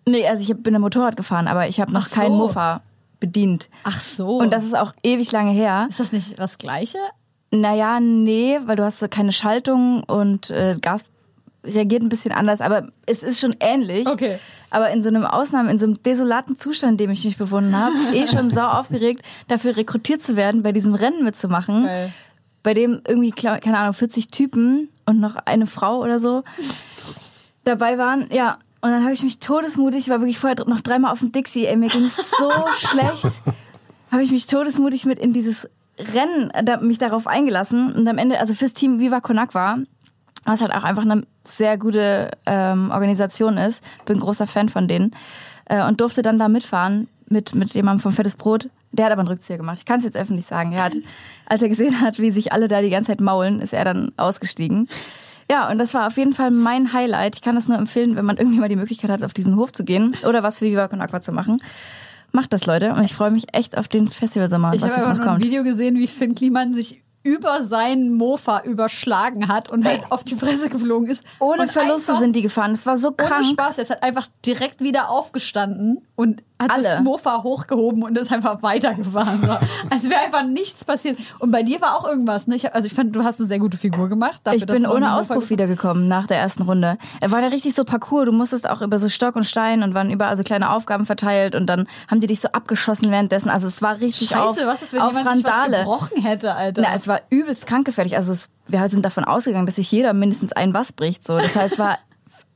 Nee, 0.07 0.27
also 0.27 0.43
ich 0.43 0.63
bin 0.63 0.75
ein 0.75 0.81
Motorrad 0.81 1.17
gefahren, 1.17 1.47
aber 1.49 1.69
ich 1.69 1.81
habe 1.81 1.93
noch 1.93 2.07
so. 2.07 2.21
kein 2.21 2.33
Mofa 2.33 2.83
bedient. 3.21 3.69
Ach 3.85 4.01
so. 4.01 4.39
Und 4.39 4.53
das 4.53 4.65
ist 4.65 4.77
auch 4.77 4.93
ewig 5.03 5.31
lange 5.31 5.53
her. 5.53 5.87
ist 5.89 6.01
das 6.01 6.13
nicht 6.13 6.39
das 6.39 6.59
Gleiche? 6.59 6.99
Naja, 7.53 8.01
nee, 8.01 8.59
weil 8.65 8.77
du 8.77 8.85
hast 8.85 8.99
so 8.99 9.09
keine 9.09 9.31
Schaltung 9.31 10.03
und 10.05 10.51
äh, 10.51 10.77
Gas 10.81 11.05
reagiert 11.65 12.03
ein 12.03 12.09
bisschen 12.09 12.33
anders, 12.33 12.61
aber 12.61 12.89
es 13.07 13.23
ist 13.23 13.41
schon 13.41 13.55
ähnlich. 13.61 14.09
Okay. 14.09 14.39
Aber 14.71 14.91
in 14.91 15.03
so 15.03 15.09
einem 15.09 15.25
Ausnahme, 15.25 15.71
in 15.71 15.79
so 15.79 15.87
einem 15.87 16.03
desolaten 16.03 16.57
Zustand, 16.57 16.93
in 16.93 16.97
dem 16.97 17.11
ich 17.11 17.25
mich 17.25 17.37
befunden 17.37 17.77
habe, 17.77 17.93
eh 18.15 18.27
schon 18.27 18.51
sau 18.51 18.67
aufgeregt, 18.67 19.23
dafür 19.49 19.77
rekrutiert 19.77 20.23
zu 20.23 20.35
werden, 20.35 20.63
bei 20.63 20.73
diesem 20.73 20.95
Rennen 20.95 21.25
mitzumachen, 21.25 21.85
Geil. 21.85 22.13
bei 22.63 22.75
dem 22.75 23.03
irgendwie, 23.07 23.33
keine 23.33 23.79
Ahnung, 23.79 23.93
40 23.93 24.29
Typen 24.29 24.89
und 25.05 25.21
noch 25.21 25.37
eine 25.37 25.67
Frau 25.67 25.99
oder 26.01 26.19
so 26.19 26.43
dabei 27.65 27.99
waren. 27.99 28.29
Ja, 28.33 28.59
und 28.83 28.91
dann 28.91 29.03
habe 29.03 29.12
ich 29.12 29.22
mich 29.22 29.39
todesmutig, 29.39 30.01
ich 30.01 30.09
war 30.09 30.20
wirklich 30.20 30.39
vorher 30.39 30.64
noch 30.66 30.80
dreimal 30.80 31.12
auf 31.12 31.20
dem 31.20 31.33
Dixie, 31.33 31.66
ey, 31.66 31.76
mir 31.76 31.89
ging 31.89 32.09
so 32.11 32.51
schlecht, 32.76 33.41
habe 34.11 34.22
ich 34.22 34.30
mich 34.30 34.47
todesmutig 34.47 35.07
mit 35.07 35.18
in 35.18 35.33
dieses 35.33 35.68
Rennen, 35.99 36.51
äh, 36.51 36.64
da, 36.64 36.78
mich 36.78 36.99
darauf 36.99 37.26
eingelassen 37.26 37.93
und 37.93 38.07
am 38.09 38.18
Ende, 38.18 38.39
also 38.39 38.55
fürs 38.55 38.74
Team 38.74 38.99
Viva 38.99 39.20
Konak 39.20 39.55
war, 39.55 39.78
was 40.45 40.61
halt 40.61 40.72
auch 40.72 40.83
einfach 40.83 41.03
eine 41.03 41.24
sehr 41.45 41.78
gute 41.78 42.30
ähm, 42.47 42.91
Organisation 42.91 43.57
ist. 43.57 43.83
Bin 44.07 44.20
großer 44.20 44.47
Fan 44.47 44.68
von 44.68 44.89
denen. 44.89 45.14
Äh, 45.66 45.87
und 45.87 46.01
durfte 46.01 46.22
dann 46.22 46.39
da 46.39 46.49
mitfahren 46.49 47.09
mit, 47.28 47.55
mit 47.55 47.72
jemandem 47.74 48.01
vom 48.01 48.12
Fettes 48.12 48.35
Brot. 48.35 48.68
Der 48.91 49.07
hat 49.07 49.12
aber 49.12 49.20
einen 49.20 49.28
Rückzieher 49.28 49.57
gemacht. 49.57 49.78
Ich 49.78 49.87
kann 49.87 49.99
es 49.99 50.05
jetzt 50.05 50.16
öffentlich 50.16 50.47
sagen. 50.47 50.72
Er 50.72 50.85
hat, 50.85 50.93
als 51.47 51.62
er 51.62 51.68
gesehen 51.68 52.01
hat, 52.01 52.18
wie 52.18 52.30
sich 52.30 52.53
alle 52.53 52.68
da 52.68 52.83
die 52.83 52.91
ganze 52.91 53.09
Zeit 53.09 53.20
maulen, 53.20 53.61
ist 53.61 53.72
er 53.72 53.85
dann 53.85 54.12
ausgestiegen. 54.16 54.89
Ja, 55.53 55.71
und 55.71 55.77
das 55.77 55.93
war 55.93 56.07
auf 56.07 56.17
jeden 56.17 56.33
Fall 56.33 56.51
mein 56.51 56.95
Highlight. 56.95 57.35
Ich 57.35 57.43
kann 57.43 57.55
das 57.55 57.69
nur 57.69 57.77
empfehlen, 57.77 58.17
wenn 58.17 58.25
man 58.25 58.39
irgendwie 58.39 58.59
mal 58.59 58.71
die 58.71 58.77
Möglichkeit 58.77 59.11
hat, 59.11 59.23
auf 59.23 59.35
diesen 59.35 59.57
Hof 59.57 59.71
zu 59.71 59.85
gehen 59.85 60.17
oder 60.27 60.43
was 60.43 60.57
für 60.57 60.65
Viva 60.65 60.89
Con 60.89 61.03
Aqua 61.03 61.21
zu 61.21 61.31
machen. 61.31 61.59
Macht 62.31 62.55
das, 62.55 62.65
Leute. 62.65 62.95
Und 62.95 63.05
ich 63.05 63.15
freue 63.15 63.31
mich 63.31 63.53
echt 63.53 63.77
auf 63.77 63.87
den 63.87 64.09
Festivalsommer, 64.09 64.69
und 64.69 64.77
Ich 64.77 64.83
was 64.83 64.93
habe 64.93 65.01
jetzt 65.01 65.09
noch 65.11 65.17
nur 65.17 65.25
ein 65.27 65.29
kommt. 65.33 65.45
Video 65.45 65.63
gesehen, 65.63 65.97
wie 65.97 66.07
Finn 66.07 66.35
Kliman 66.35 66.75
sich 66.75 67.03
über 67.23 67.63
seinen 67.65 68.15
Mofa 68.15 68.63
überschlagen 68.65 69.49
hat 69.49 69.69
und 69.69 69.85
halt 69.85 70.05
auf 70.09 70.25
die 70.25 70.37
Fresse 70.37 70.71
geflogen 70.71 71.09
ist. 71.11 71.23
Ohne 71.39 71.63
und 71.65 71.71
Verluste 71.71 72.17
sind 72.17 72.35
die 72.35 72.41
gefahren. 72.41 72.71
Das 72.71 72.87
war 72.87 72.97
so 72.97 73.09
Ohne 73.09 73.17
krank. 73.17 73.45
Spaß, 73.45 73.77
er 73.77 73.85
ist 73.85 73.91
halt 73.91 74.03
einfach 74.03 74.29
direkt 74.47 74.81
wieder 74.81 75.11
aufgestanden 75.11 75.99
und 76.17 76.43
hat 76.63 76.71
das 76.71 76.87
Alle. 76.87 77.03
Mofa 77.03 77.43
hochgehoben 77.43 78.03
und 78.03 78.17
ist 78.17 78.33
einfach 78.33 78.63
weitergefahren. 78.63 79.43
So. 79.43 79.59
Als 79.91 80.09
wäre 80.09 80.21
einfach 80.21 80.45
nichts 80.45 80.85
passiert. 80.85 81.19
Und 81.39 81.51
bei 81.51 81.63
dir 81.63 81.81
war 81.81 81.99
auch 81.99 82.05
irgendwas, 82.07 82.47
ne? 82.47 82.57
Ich 82.57 82.65
hab, 82.65 82.75
also 82.75 82.87
ich 82.87 82.95
fand, 82.95 83.15
du 83.15 83.25
hast 83.25 83.41
eine 83.41 83.49
sehr 83.49 83.59
gute 83.59 83.77
Figur 83.77 84.09
gemacht. 84.09 84.41
Dafür, 84.45 84.61
Ich 84.61 84.67
bin 84.67 84.87
ohne 84.87 85.15
Auspuff 85.15 85.51
wiedergekommen 85.51 86.09
nach 86.09 86.27
der 86.27 86.39
ersten 86.39 86.63
Runde. 86.63 86.99
Er 87.21 87.31
war 87.31 87.41
ja 87.41 87.49
richtig 87.49 87.75
so 87.75 87.85
Parcours. 87.85 88.27
Du 88.27 88.33
musstest 88.33 88.69
auch 88.69 88.81
über 88.83 88.99
so 88.99 89.09
Stock 89.09 89.37
und 89.37 89.45
Stein 89.45 89.83
und 89.83 89.95
waren 89.95 90.11
überall 90.11 90.37
so 90.37 90.43
kleine 90.43 90.71
Aufgaben 90.71 91.07
verteilt 91.07 91.55
und 91.55 91.67
dann 91.67 91.87
haben 92.09 92.21
die 92.21 92.27
dich 92.27 92.41
so 92.41 92.49
abgeschossen 92.49 93.11
währenddessen. 93.11 93.49
Also 93.51 93.67
es 93.67 93.83
war 93.83 94.01
richtig 94.01 94.29
Scheiße, 94.29 94.43
auf, 94.43 94.57
was 94.67 94.83
ist, 94.83 94.93
wenn 94.93 95.01
auf 95.03 95.13
jemand 95.17 95.37
sich 95.37 95.45
was 95.45 95.53
Randale. 95.53 95.79
gebrochen 95.79 96.23
hätte, 96.23 96.55
Alter? 96.55 96.83
Na, 96.83 96.95
es 96.95 97.09
war 97.09 97.21
übelst 97.31 97.67
krankgefährlich. 97.67 98.17
Also 98.17 98.33
es, 98.33 98.49
wir 98.69 98.87
sind 98.89 99.05
davon 99.05 99.25
ausgegangen, 99.25 99.67
dass 99.67 99.77
sich 99.77 99.91
jeder 99.91 100.13
mindestens 100.13 100.53
ein 100.53 100.75
was 100.75 100.93
bricht. 100.93 101.25
So. 101.25 101.39
Das 101.39 101.57
heißt, 101.57 101.75
es 101.75 101.79
war 101.79 101.99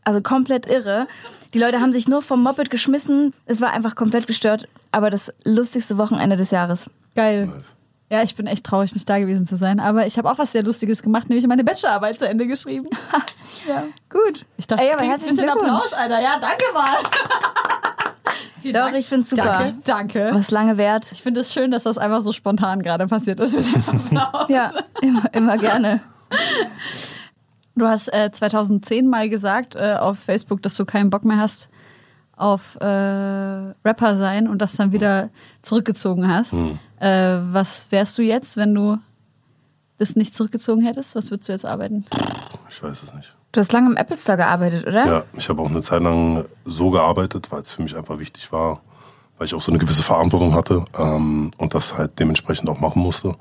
also 0.07 0.21
komplett 0.23 0.67
irre. 0.67 1.09
Die 1.53 1.59
Leute 1.59 1.81
haben 1.81 1.93
sich 1.93 2.07
nur 2.07 2.23
vom 2.23 2.43
Moped 2.43 2.71
geschmissen. 2.71 3.35
Es 3.45 3.61
war 3.61 3.73
einfach 3.73 3.97
komplett 3.97 4.27
gestört. 4.27 4.69
Aber 4.93 5.11
das 5.11 5.33
lustigste 5.45 5.99
Wochenende 5.99 6.37
des 6.37 6.51
Jahres. 6.51 6.89
Geil. 7.15 7.53
Ja, 8.09 8.23
ich 8.23 8.37
bin 8.37 8.47
echt 8.47 8.65
traurig, 8.65 8.95
nicht 8.95 9.09
da 9.09 9.19
gewesen 9.19 9.47
zu 9.47 9.57
sein. 9.57 9.81
Aber 9.81 10.07
ich 10.07 10.17
habe 10.17 10.31
auch 10.31 10.39
was 10.39 10.53
sehr 10.53 10.63
Lustiges 10.63 11.03
gemacht, 11.03 11.29
nämlich 11.29 11.45
meine 11.49 11.65
Bachelorarbeit 11.65 12.21
zu 12.21 12.29
Ende 12.29 12.47
geschrieben. 12.47 12.89
ja. 13.69 13.85
Gut. 14.09 14.47
Ich 14.57 14.69
dachte, 14.69 14.83
Ey, 14.83 14.89
ich 14.91 14.95
aber 14.95 15.03
ein 15.03 15.11
bisschen. 15.11 15.49
Applaus, 15.51 15.93
Alter. 15.93 16.21
Ja, 16.21 16.39
danke 16.41 16.65
mal. 16.73 16.99
Vielen 18.63 18.75
Doch, 18.75 18.85
Dank. 18.85 18.97
ich 18.97 19.09
find's 19.09 19.31
super. 19.31 19.45
Danke, 19.45 19.75
danke. 19.85 20.31
Was 20.33 20.51
lange 20.53 20.77
währt. 20.77 21.11
Ich 21.13 21.23
finde 21.23 21.41
es 21.41 21.53
schön, 21.53 21.73
dass 21.73 21.83
das 21.83 21.99
einfach 21.99 22.21
so 22.21 22.31
spontan 22.33 22.83
gerade 22.83 23.07
passiert 23.07 23.41
ist. 23.41 23.57
mit 23.57 23.67
dem 23.75 24.19
Applaus. 24.19 24.49
Ja, 24.49 24.73
immer, 25.03 25.25
immer 25.35 25.59
gerne. 25.59 26.01
Du 27.77 27.87
hast 27.87 28.12
äh, 28.12 28.31
2010 28.33 29.07
mal 29.07 29.29
gesagt 29.29 29.77
äh, 29.77 29.97
auf 30.01 30.18
Facebook, 30.18 30.62
dass 30.62 30.77
du 30.77 30.87
keinen 30.87 31.11
Bock 31.11 31.24
mehr 31.24 31.37
hast 31.37 31.68
auf 32.35 32.77
äh, 32.81 32.87
Rapper 32.87 34.16
sein 34.16 34.49
und 34.49 34.61
das 34.61 34.77
dann 34.77 34.93
wieder 34.93 35.31
zurückgezogen 35.62 36.29
hast. 36.29 36.55
Äh, 37.01 37.39
was 37.53 37.91
wärst 37.91 38.18
du 38.18 38.22
jetzt, 38.22 38.57
wenn 38.57 38.74
du 38.74 38.99
das 39.99 40.16
nicht 40.16 40.37
zurückgezogen 40.37 40.83
hättest? 40.83 41.14
Was 41.16 41.31
würdest 41.31 41.49
du 41.49 41.53
jetzt 41.53 41.66
arbeiten? 41.66 42.05
Ich 42.70 42.83
weiß 42.83 43.03
es 43.03 43.14
nicht. 43.14 43.35
Du 43.53 43.61
hast 43.61 43.72
lange 43.72 43.91
im 43.91 43.97
Apple 43.97 44.16
Store 44.16 44.37
gearbeitet, 44.37 44.87
oder? 44.87 45.07
Ja, 45.07 45.24
ich 45.35 45.49
habe 45.49 45.62
auch 45.62 45.70
eine 45.70 45.81
Zeit 45.81 46.03
lang 46.03 46.45
so 46.66 46.91
gearbeitet, 46.91 47.51
weil 47.51 47.62
es 47.62 47.70
für 47.70 47.83
mich 47.83 47.97
einfach 47.97 48.18
wichtig 48.18 48.53
war, 48.53 48.83
weil 49.39 49.47
ich 49.47 49.55
auch 49.55 49.62
so 49.62 49.70
eine 49.70 49.79
gewisse 49.79 50.03
Verantwortung 50.03 50.55
hatte 50.55 50.85
ähm, 50.99 51.51
und 51.57 51.74
das 51.74 51.97
halt 51.97 52.18
dementsprechend 52.18 52.68
auch 52.68 52.81
machen 52.81 53.01
musste. 53.01 53.35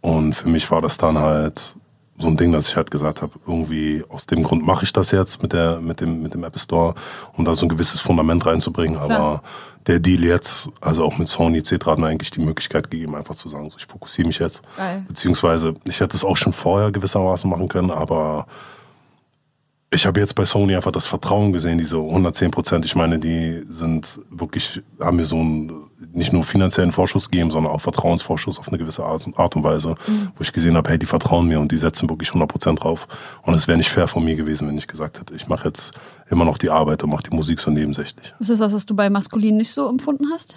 Und 0.00 0.32
für 0.34 0.48
mich 0.48 0.70
war 0.70 0.80
das 0.80 0.96
dann 0.96 1.18
halt 1.18 1.76
so 2.20 2.28
ein 2.28 2.36
Ding, 2.36 2.52
dass 2.52 2.68
ich 2.68 2.76
halt 2.76 2.90
gesagt 2.90 3.22
habe, 3.22 3.32
irgendwie 3.46 4.04
aus 4.08 4.26
dem 4.26 4.42
Grund 4.42 4.64
mache 4.64 4.84
ich 4.84 4.92
das 4.92 5.10
jetzt 5.10 5.42
mit 5.42 5.52
der 5.52 5.80
mit 5.80 6.00
dem 6.00 6.22
mit 6.22 6.34
dem 6.34 6.44
Apple 6.44 6.60
Store, 6.60 6.94
um 7.36 7.44
da 7.44 7.54
so 7.54 7.66
ein 7.66 7.68
gewisses 7.68 8.00
Fundament 8.00 8.44
reinzubringen. 8.44 8.98
Aber 8.98 9.06
Klar. 9.06 9.42
der 9.86 10.00
Deal 10.00 10.22
jetzt, 10.22 10.68
also 10.80 11.04
auch 11.04 11.18
mit 11.18 11.28
Sony 11.28 11.58
etc. 11.58 11.86
hat 11.86 11.98
mir 11.98 12.08
eigentlich 12.08 12.30
die 12.30 12.40
Möglichkeit 12.40 12.90
gegeben, 12.90 13.14
einfach 13.14 13.34
zu 13.34 13.48
sagen, 13.48 13.70
so, 13.70 13.76
ich 13.78 13.86
fokussiere 13.86 14.28
mich 14.28 14.38
jetzt. 14.38 14.62
Geil. 14.76 15.04
Beziehungsweise 15.08 15.74
ich 15.88 16.00
hätte 16.00 16.16
es 16.16 16.24
auch 16.24 16.36
schon 16.36 16.52
vorher 16.52 16.90
gewissermaßen 16.90 17.48
machen 17.48 17.68
können, 17.68 17.90
aber 17.90 18.46
ich 19.92 20.06
habe 20.06 20.20
jetzt 20.20 20.36
bei 20.36 20.44
Sony 20.44 20.76
einfach 20.76 20.92
das 20.92 21.06
Vertrauen 21.06 21.52
gesehen, 21.52 21.78
diese 21.78 21.96
110 21.96 22.52
Prozent. 22.52 22.84
Ich 22.84 22.94
meine, 22.94 23.18
die 23.18 23.64
sind 23.68 24.20
wirklich, 24.30 24.80
haben 25.00 25.16
mir 25.16 25.24
so 25.24 25.36
einen 25.36 25.72
nicht 26.12 26.32
nur 26.32 26.44
finanziellen 26.44 26.92
Vorschuss 26.92 27.30
gegeben, 27.30 27.50
sondern 27.50 27.72
auch 27.72 27.80
Vertrauensvorschuss 27.80 28.60
auf 28.60 28.68
eine 28.68 28.78
gewisse 28.78 29.04
Art 29.04 29.26
und, 29.26 29.64
Weise, 29.64 29.96
wo 30.06 30.42
ich 30.42 30.52
gesehen 30.52 30.76
habe, 30.76 30.88
hey, 30.90 30.98
die 30.98 31.06
vertrauen 31.06 31.48
mir 31.48 31.58
und 31.58 31.72
die 31.72 31.78
setzen 31.78 32.08
wirklich 32.08 32.28
100 32.28 32.48
Prozent 32.48 32.84
drauf. 32.84 33.08
Und 33.42 33.54
es 33.54 33.66
wäre 33.66 33.78
nicht 33.78 33.90
fair 33.90 34.06
von 34.06 34.24
mir 34.24 34.36
gewesen, 34.36 34.68
wenn 34.68 34.78
ich 34.78 34.86
gesagt 34.86 35.18
hätte, 35.18 35.34
ich 35.34 35.48
mache 35.48 35.66
jetzt 35.68 35.92
immer 36.30 36.44
noch 36.44 36.56
die 36.56 36.70
Arbeit 36.70 37.02
und 37.02 37.10
mache 37.10 37.24
die 37.24 37.34
Musik 37.34 37.58
so 37.58 37.72
nebensächlich. 37.72 38.32
Ist 38.38 38.50
das 38.50 38.60
was, 38.60 38.72
was 38.72 38.86
du 38.86 38.94
bei 38.94 39.10
Maskulin 39.10 39.56
nicht 39.56 39.72
so 39.72 39.88
empfunden 39.88 40.26
hast? 40.32 40.56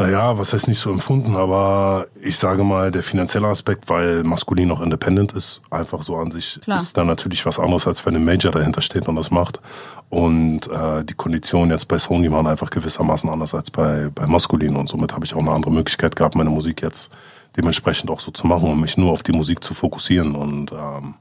Naja, 0.00 0.38
was 0.38 0.54
heißt 0.54 0.66
nicht 0.66 0.80
so 0.80 0.90
empfunden, 0.90 1.36
aber 1.36 2.06
ich 2.22 2.38
sage 2.38 2.64
mal, 2.64 2.90
der 2.90 3.02
finanzielle 3.02 3.48
Aspekt, 3.48 3.90
weil 3.90 4.24
maskulin 4.24 4.68
noch 4.68 4.80
independent 4.80 5.32
ist, 5.32 5.60
einfach 5.68 6.02
so 6.02 6.16
an 6.16 6.30
sich, 6.30 6.58
Klar. 6.62 6.78
ist 6.78 6.96
dann 6.96 7.06
natürlich 7.06 7.44
was 7.44 7.58
anderes, 7.58 7.86
als 7.86 8.06
wenn 8.06 8.16
ein 8.16 8.24
Major 8.24 8.50
dahinter 8.50 8.80
steht 8.80 9.08
und 9.08 9.16
das 9.16 9.30
macht. 9.30 9.60
Und 10.08 10.68
äh, 10.68 11.04
die 11.04 11.12
Konditionen 11.12 11.70
jetzt 11.70 11.86
bei 11.86 11.98
Sony 11.98 12.32
waren 12.32 12.46
einfach 12.46 12.70
gewissermaßen 12.70 13.28
anders 13.28 13.52
als 13.52 13.70
bei, 13.70 14.08
bei 14.14 14.26
maskulin 14.26 14.74
und 14.74 14.88
somit 14.88 15.12
habe 15.12 15.26
ich 15.26 15.34
auch 15.34 15.40
eine 15.40 15.50
andere 15.50 15.70
Möglichkeit 15.70 16.16
gehabt, 16.16 16.34
meine 16.34 16.48
Musik 16.48 16.80
jetzt 16.80 17.10
dementsprechend 17.58 18.10
auch 18.10 18.20
so 18.20 18.30
zu 18.30 18.46
machen 18.46 18.70
und 18.70 18.80
mich 18.80 18.96
nur 18.96 19.12
auf 19.12 19.22
die 19.22 19.32
Musik 19.32 19.62
zu 19.62 19.74
fokussieren 19.74 20.34
und 20.34 20.72
ähm, 20.72 21.16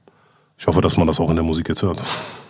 ich 0.60 0.68
hoffe, 0.68 0.82
dass 0.82 0.98
man 0.98 1.08
das 1.08 1.22
auch 1.22 1.30
in 1.30 1.36
der 1.38 1.44
Musik 1.44 1.70
jetzt 1.70 1.82
hört. 1.82 2.04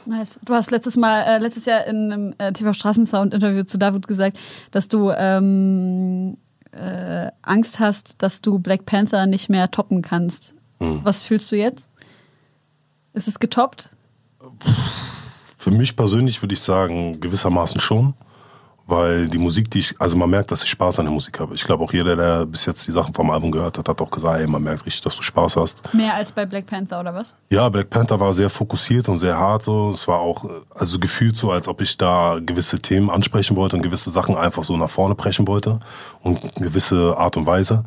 Nice. 0.07 0.39
Du 0.43 0.55
hast 0.55 0.71
letztes 0.71 0.97
Mal, 0.97 1.21
äh, 1.21 1.37
letztes 1.37 1.65
Jahr 1.65 1.85
in 1.85 2.11
einem 2.11 2.33
äh, 2.39 2.51
TV 2.51 2.73
Straßensound 2.73 3.35
Interview 3.35 3.63
zu 3.63 3.77
David 3.77 4.07
gesagt, 4.07 4.37
dass 4.71 4.87
du 4.87 5.11
ähm, 5.11 6.35
äh, 6.71 7.29
Angst 7.43 7.79
hast, 7.79 8.21
dass 8.23 8.41
du 8.41 8.57
Black 8.57 8.85
Panther 8.85 9.27
nicht 9.27 9.47
mehr 9.49 9.69
toppen 9.69 10.01
kannst. 10.01 10.55
Hm. 10.79 11.01
Was 11.03 11.21
fühlst 11.21 11.51
du 11.51 11.55
jetzt? 11.55 11.87
Ist 13.13 13.27
es 13.27 13.39
getoppt? 13.39 13.89
Für 15.57 15.71
mich 15.71 15.95
persönlich 15.95 16.41
würde 16.41 16.55
ich 16.55 16.61
sagen, 16.61 17.19
gewissermaßen 17.19 17.79
schon. 17.79 18.15
Weil 18.89 19.27
die 19.27 19.37
Musik, 19.37 19.69
die 19.69 19.79
ich, 19.79 19.95
also 19.99 20.17
man 20.17 20.29
merkt, 20.29 20.51
dass 20.51 20.63
ich 20.63 20.69
Spaß 20.69 20.97
an 20.97 21.05
der 21.05 21.13
Musik 21.13 21.39
habe. 21.39 21.53
Ich 21.53 21.63
glaube 21.63 21.83
auch 21.83 21.93
jeder, 21.93 22.15
der 22.15 22.45
bis 22.47 22.65
jetzt 22.65 22.87
die 22.87 22.91
Sachen 22.91 23.13
vom 23.13 23.29
Album 23.29 23.51
gehört 23.51 23.77
hat, 23.77 23.87
hat 23.87 24.01
auch 24.01 24.09
gesagt, 24.09 24.39
ey, 24.39 24.47
man 24.47 24.63
merkt 24.63 24.85
richtig, 24.85 25.03
dass 25.03 25.15
du 25.15 25.21
Spaß 25.21 25.57
hast. 25.57 25.93
Mehr 25.93 26.15
als 26.15 26.31
bei 26.31 26.45
Black 26.45 26.65
Panther 26.65 26.99
oder 26.99 27.13
was? 27.13 27.35
Ja, 27.51 27.69
Black 27.69 27.91
Panther 27.91 28.19
war 28.19 28.33
sehr 28.33 28.49
fokussiert 28.49 29.07
und 29.07 29.19
sehr 29.19 29.37
hart 29.37 29.61
so. 29.61 29.91
Es 29.91 30.07
war 30.07 30.19
auch, 30.19 30.45
also 30.73 30.97
gefühlt 30.97 31.37
so, 31.37 31.51
als 31.51 31.67
ob 31.67 31.81
ich 31.81 31.97
da 31.97 32.39
gewisse 32.43 32.79
Themen 32.79 33.11
ansprechen 33.11 33.55
wollte 33.55 33.75
und 33.75 33.83
gewisse 33.83 34.09
Sachen 34.09 34.35
einfach 34.35 34.63
so 34.63 34.75
nach 34.75 34.89
vorne 34.89 35.13
brechen 35.13 35.47
wollte 35.47 35.79
und 36.23 36.55
gewisse 36.55 37.15
Art 37.15 37.37
und 37.37 37.45
Weise. 37.45 37.85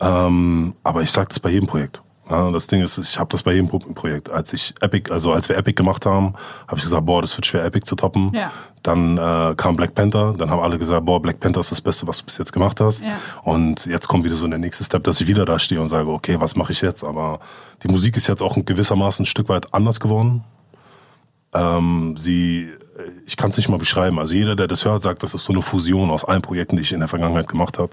Ähm, 0.00 0.74
aber 0.82 1.02
ich 1.02 1.10
sage 1.10 1.28
das 1.28 1.40
bei 1.40 1.50
jedem 1.50 1.66
Projekt. 1.66 2.02
Ja, 2.30 2.50
das 2.50 2.66
Ding 2.66 2.82
ist, 2.82 2.98
ich 2.98 3.18
habe 3.18 3.30
das 3.30 3.42
bei 3.42 3.52
jedem 3.52 3.68
Pro- 3.68 3.78
Projekt. 3.78 4.28
Als 4.30 4.52
ich 4.52 4.74
Epic, 4.80 5.10
also 5.10 5.32
als 5.32 5.48
wir 5.48 5.56
Epic 5.56 5.74
gemacht 5.74 6.04
haben, 6.04 6.34
habe 6.66 6.76
ich 6.76 6.82
gesagt, 6.82 7.06
boah, 7.06 7.22
das 7.22 7.36
wird 7.36 7.46
schwer, 7.46 7.64
Epic 7.64 7.86
zu 7.86 7.96
toppen. 7.96 8.32
Ja. 8.34 8.52
Dann 8.82 9.16
äh, 9.16 9.54
kam 9.56 9.76
Black 9.76 9.94
Panther, 9.94 10.34
dann 10.36 10.50
haben 10.50 10.60
alle 10.60 10.78
gesagt, 10.78 11.06
boah, 11.06 11.22
Black 11.22 11.40
Panther 11.40 11.60
ist 11.60 11.70
das 11.70 11.80
Beste, 11.80 12.06
was 12.06 12.18
du 12.18 12.24
bis 12.26 12.36
jetzt 12.36 12.52
gemacht 12.52 12.80
hast. 12.80 13.02
Ja. 13.02 13.16
Und 13.42 13.86
jetzt 13.86 14.08
kommt 14.08 14.24
wieder 14.24 14.36
so 14.36 14.46
der 14.46 14.58
nächste 14.58 14.84
Step, 14.84 15.04
dass 15.04 15.20
ich 15.20 15.26
wieder 15.26 15.46
da 15.46 15.58
stehe 15.58 15.80
und 15.80 15.88
sage, 15.88 16.10
okay, 16.10 16.38
was 16.38 16.54
mache 16.54 16.72
ich 16.72 16.82
jetzt? 16.82 17.02
Aber 17.02 17.40
die 17.82 17.88
Musik 17.88 18.16
ist 18.16 18.26
jetzt 18.28 18.42
auch 18.42 18.56
in 18.56 18.64
gewissermaßen 18.64 19.22
ein 19.22 19.26
Stück 19.26 19.48
weit 19.48 19.72
anders 19.72 19.98
geworden. 19.98 20.44
Ähm, 21.54 22.16
sie, 22.18 22.68
ich 23.26 23.36
kann 23.36 23.50
es 23.50 23.56
nicht 23.56 23.68
mal 23.68 23.78
beschreiben. 23.78 24.18
Also 24.18 24.34
jeder, 24.34 24.56
der 24.56 24.66
das 24.66 24.84
hört, 24.84 25.02
sagt, 25.02 25.22
das 25.22 25.34
ist 25.34 25.44
so 25.44 25.52
eine 25.52 25.62
Fusion 25.62 26.10
aus 26.10 26.24
allen 26.24 26.42
Projekten, 26.42 26.76
die 26.76 26.82
ich 26.82 26.92
in 26.92 27.00
der 27.00 27.08
Vergangenheit 27.08 27.48
gemacht 27.48 27.78
habe. 27.78 27.90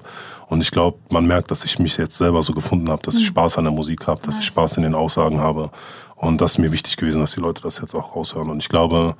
Und 0.47 0.61
ich 0.61 0.71
glaube, 0.71 0.97
man 1.09 1.25
merkt, 1.25 1.51
dass 1.51 1.63
ich 1.63 1.79
mich 1.79 1.97
jetzt 1.97 2.17
selber 2.17 2.41
so 2.43 2.53
gefunden 2.53 2.89
habe, 2.89 3.03
dass 3.03 3.15
ich 3.15 3.27
Spaß 3.27 3.57
an 3.57 3.65
der 3.65 3.73
Musik 3.73 4.07
habe, 4.07 4.21
dass 4.25 4.39
ich 4.39 4.45
Spaß 4.45 4.77
in 4.77 4.83
den 4.83 4.95
Aussagen 4.95 5.39
habe. 5.39 5.71
Und 6.15 6.41
das 6.41 6.53
ist 6.53 6.57
mir 6.57 6.71
wichtig 6.71 6.97
gewesen, 6.97 7.21
dass 7.21 7.33
die 7.33 7.41
Leute 7.41 7.61
das 7.61 7.79
jetzt 7.79 7.93
auch 7.93 8.15
raushören. 8.15 8.49
Und 8.49 8.59
ich 8.59 8.69
glaube, 8.69 9.15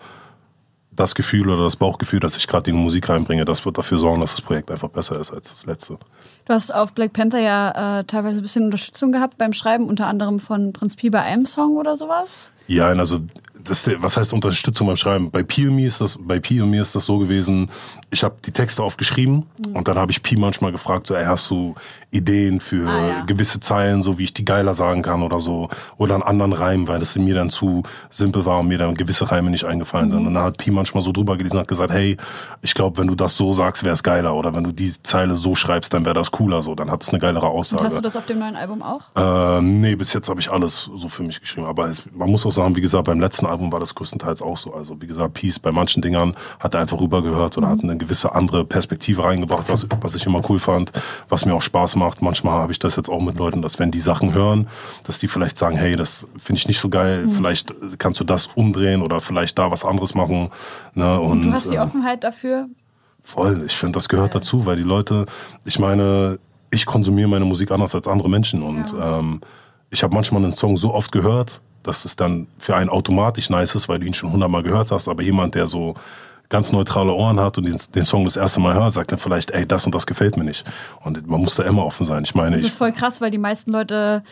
das 0.96 1.14
Gefühl 1.14 1.50
oder 1.50 1.64
das 1.64 1.76
Bauchgefühl, 1.76 2.20
dass 2.20 2.38
ich 2.38 2.48
gerade 2.48 2.70
in 2.70 2.78
die 2.78 2.82
Musik 2.82 3.10
reinbringe, 3.10 3.46
das 3.46 3.66
wird 3.66 3.78
dafür 3.78 4.00
sorgen, 4.00 4.22
dass 4.22 4.32
das 4.32 4.42
Projekt 4.42 4.72
einfach 4.72 4.90
besser 4.90 5.20
ist 5.20 5.32
als 5.32 5.50
das 5.50 5.66
letzte. 5.66 5.98
Du 6.46 6.54
hast 6.54 6.74
auf 6.74 6.94
Black 6.94 7.14
Panther 7.14 7.40
ja 7.40 8.00
äh, 8.00 8.04
teilweise 8.06 8.40
ein 8.40 8.44
bisschen 8.44 8.66
Unterstützung 8.66 9.12
gehabt 9.12 9.38
beim 9.38 9.54
Schreiben, 9.54 9.88
unter 9.88 10.08
anderem 10.08 10.40
von 10.40 10.74
Prinz 10.74 10.96
Pi 10.96 11.10
bei 11.10 11.22
einem 11.22 11.46
Song 11.46 11.78
oder 11.78 11.96
sowas. 11.96 12.54
Ja, 12.68 12.88
also 12.88 13.22
das, 13.66 13.89
was 13.99 14.18
heißt 14.18 14.34
Unterstützung 14.34 14.88
beim 14.88 14.97
Schreiben? 14.97 15.32
Bei 15.32 15.43
Pi 15.43 15.68
und 15.68 15.76
mir 15.76 15.88
ist 15.88 16.01
das, 16.01 16.18
bei 16.20 16.39
Pi 16.39 16.61
und 16.61 16.70
mir 16.70 16.82
ist 16.82 16.95
das 16.95 17.05
so 17.05 17.18
gewesen. 17.18 17.70
Ich 18.11 18.24
habe 18.24 18.36
die 18.45 18.51
Texte 18.51 18.84
aufgeschrieben 18.84 19.45
mhm. 19.57 19.76
und 19.76 19.88
dann 19.88 19.97
habe 19.97 20.11
ich 20.11 20.24
Pi 20.24 20.38
manchmal 20.38 20.72
gefragt, 20.72 21.07
so, 21.07 21.16
ey, 21.16 21.26
hast 21.26 21.49
du 21.49 21.76
Ideen 22.11 22.59
für 22.59 22.88
ah, 22.88 23.07
ja. 23.07 23.22
gewisse 23.26 23.59
Zeilen, 23.59 24.01
so 24.01 24.18
wie 24.18 24.24
ich 24.24 24.34
die 24.34 24.45
geiler 24.45 24.74
sagen 24.74 25.01
kann 25.01 25.22
oder 25.22 25.39
so, 25.39 25.70
oder 25.97 26.16
einen 26.16 26.24
anderen 26.24 26.53
Reim, 26.53 26.88
weil 26.88 26.99
das 26.99 27.16
mir 27.18 27.36
dann 27.36 27.49
zu 27.49 27.84
simpel 28.09 28.45
war 28.45 28.59
und 28.59 28.68
mir 28.68 28.78
dann 28.78 28.95
gewisse 28.95 29.30
Reime 29.30 29.49
nicht 29.49 29.66
eingefallen 29.66 30.07
mhm. 30.07 30.11
sind. 30.11 30.28
Und 30.28 30.34
dann 30.34 30.43
hat 30.43 30.57
Pi 30.57 30.72
manchmal 30.72 31.03
so 31.03 31.11
drüber 31.11 31.36
gelesen 31.38 31.57
und 31.57 31.61
hat 31.61 31.68
gesagt, 31.68 31.91
hey, 31.91 32.18
ich 32.61 32.74
glaube, 32.74 32.97
wenn 32.97 33.07
du 33.07 33.16
das 33.16 33.36
so 33.36 33.53
sagst, 33.53 33.84
wäre 33.84 33.93
es 33.93 34.03
geiler, 34.03 34.36
oder 34.36 34.53
wenn 34.53 34.63
du 34.63 34.72
die 34.72 34.91
Zeile 35.03 35.36
so 35.36 35.55
schreibst, 35.55 35.93
dann 35.93 36.05
wäre 36.05 36.16
das 36.16 36.32
cooler, 36.32 36.63
so, 36.63 36.76
dann 36.76 36.89
hat 36.91 37.03
es 37.03 37.09
eine 37.09 37.20
geilere 37.20 37.47
Aussage. 37.47 37.82
Und 37.82 37.88
hast 37.88 37.97
du 37.97 38.01
das 38.01 38.16
auf 38.16 38.26
dem 38.26 38.39
neuen 38.39 38.55
Album 38.55 38.82
auch? 38.82 39.01
Äh, 39.16 39.61
nee, 39.61 39.95
bis 39.95 40.13
jetzt 40.13 40.30
habe 40.30 40.39
ich 40.39 40.51
alles 40.51 40.89
so 40.93 41.09
für 41.09 41.24
mich 41.24 41.41
geschrieben. 41.41 41.68
Aber 41.68 41.89
es, 41.89 42.03
man 42.13 42.30
muss 42.30 42.45
auch 42.45 42.51
sagen, 42.51 42.76
wie 42.76 42.82
gesagt, 42.82 43.05
beim 43.05 43.20
letzten 43.20 43.45
Album 43.45 43.55
war 43.60 43.80
das 43.80 43.95
größtenteils 43.95 44.41
auch 44.41 44.58
so. 44.58 44.74
Also 44.74 45.01
wie 45.01 45.08
gesagt, 45.08 45.34
Peace 45.34 45.60
bei 45.60 45.72
manchen 45.72 46.01
Dingern 46.01 46.36
hat 46.60 46.74
er 46.74 46.82
einfach 46.82 46.99
rübergehört 46.99 47.58
oder 47.58 47.68
mhm. 47.68 47.72
hat 47.72 47.84
eine 47.84 47.97
gewisse 47.97 48.34
andere 48.34 48.66
Perspektive 48.66 49.24
reingebracht, 49.24 49.70
was, 49.70 49.86
was 50.01 50.16
ich 50.16 50.26
immer 50.26 50.41
cool 50.49 50.60
fand, 50.60 50.91
was 51.30 51.45
mir 51.45 51.53
auch 51.53 51.62
Spaß 51.62 51.95
macht. 51.95 52.22
Manchmal 52.22 52.60
habe 52.62 52.72
ich 52.72 52.80
das 52.80 52.95
jetzt 52.95 53.10
auch 53.10 53.22
mit 53.22 53.38
Leuten, 53.38 53.62
dass 53.62 53.80
wenn 53.80 53.91
die 53.91 53.99
Sachen 53.99 54.34
hören, 54.34 54.68
dass 55.03 55.20
die 55.20 55.28
vielleicht 55.28 55.58
sagen, 55.58 55.78
hey, 55.78 55.95
das 55.95 56.26
finde 56.38 56.60
ich 56.60 56.68
nicht 56.68 56.80
so 56.80 56.89
geil, 56.89 57.26
mhm. 57.26 57.34
vielleicht 57.34 57.74
kannst 57.97 58.20
du 58.20 58.24
das 58.24 58.47
umdrehen 58.47 59.01
oder 59.01 59.22
vielleicht 59.22 59.58
da 59.58 59.72
was 59.72 59.86
anderes 59.86 60.16
machen. 60.16 60.49
Ne? 60.93 61.20
Und, 61.20 61.32
Und 61.32 61.41
du 61.43 61.53
hast 61.53 61.72
die 61.72 61.76
äh, 61.76 61.80
Offenheit 61.80 62.24
dafür? 62.24 62.68
Voll, 63.24 63.64
ich 63.66 63.76
finde, 63.76 63.97
das 63.97 64.08
gehört 64.08 64.34
ja. 64.34 64.39
dazu, 64.39 64.66
weil 64.66 64.78
die 64.78 64.84
Leute, 64.84 65.26
ich 65.66 65.80
meine, 65.80 66.38
ich 66.72 66.86
konsumiere 66.86 67.28
meine 67.28 67.45
Musik 67.45 67.72
anders 67.72 67.95
als 67.95 68.08
andere 68.08 68.30
Menschen 68.30 68.62
und 68.62 68.91
ja. 68.91 69.20
ähm, 69.20 69.41
ich 69.89 70.03
habe 70.03 70.14
manchmal 70.14 70.43
einen 70.43 70.53
Song 70.53 70.78
so 70.78 70.93
oft 70.93 71.12
gehört, 71.12 71.62
dass 71.88 72.06
es 72.06 72.16
dann 72.16 72.48
für 72.58 72.76
einen 72.76 72.90
automatisch 72.90 73.50
nice 73.50 73.76
ist, 73.76 73.90
weil 73.90 74.00
du 74.00 74.06
ihn 74.06 74.14
schon 74.14 74.32
hundertmal 74.32 74.64
gehört 74.64 74.92
hast, 74.92 75.08
aber 75.08 75.24
jemand, 75.24 75.56
der 75.56 75.68
so 75.68 75.96
ganz 76.50 76.72
neutrale 76.72 77.12
Ohren 77.12 77.40
hat 77.40 77.58
und 77.58 77.66
den, 77.66 77.78
den, 77.94 78.04
Song 78.04 78.26
das 78.26 78.36
erste 78.36 78.60
Mal 78.60 78.76
hört, 78.76 78.94
sagt 78.94 79.12
dann 79.12 79.20
vielleicht, 79.20 79.52
ey, 79.52 79.66
das 79.68 79.86
und 79.86 79.96
das 79.96 80.06
gefällt 80.06 80.38
mir 80.38 80.44
nicht. 80.44 80.64
Und 81.04 81.28
man 81.28 81.42
muss 81.42 81.56
da 81.56 81.64
immer 81.64 81.86
offen 81.86 82.06
sein. 82.06 82.24
Ich 82.24 82.36
meine, 82.36 82.56
das 82.56 82.66
ist 82.66 82.78
voll 82.78 82.92
krass, 82.92 83.20
weil 83.20 83.32
die 83.32 83.38
meisten 83.38 83.72
Leute, 83.72 84.24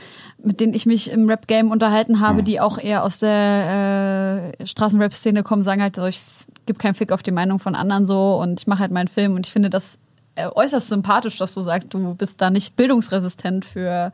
mit 0.43 0.59
denen 0.59 0.73
ich 0.73 0.85
mich 0.85 1.09
im 1.09 1.27
Rap-Game 1.27 1.71
unterhalten 1.71 2.19
habe, 2.19 2.41
mhm. 2.41 2.45
die 2.45 2.59
auch 2.59 2.77
eher 2.77 3.03
aus 3.03 3.19
der 3.19 4.53
äh, 4.59 4.65
Straßenrap-Szene 4.67 5.43
kommen, 5.43 5.63
sagen 5.63 5.81
halt, 5.81 5.95
so, 5.95 6.05
ich 6.05 6.21
gebe 6.65 6.77
keinen 6.77 6.93
Fick 6.93 7.11
auf 7.11 7.23
die 7.23 7.31
Meinung 7.31 7.59
von 7.59 7.75
anderen 7.75 8.05
so 8.05 8.39
und 8.39 8.61
ich 8.61 8.67
mache 8.67 8.79
halt 8.79 8.91
meinen 8.91 9.07
Film 9.07 9.35
und 9.35 9.47
ich 9.47 9.51
finde 9.51 9.69
das 9.69 9.97
äh, 10.35 10.47
äußerst 10.47 10.89
sympathisch, 10.89 11.37
dass 11.37 11.53
du 11.53 11.61
sagst, 11.61 11.93
du 11.93 12.15
bist 12.15 12.41
da 12.41 12.49
nicht 12.49 12.75
bildungsresistent 12.75 13.65
für 13.65 14.11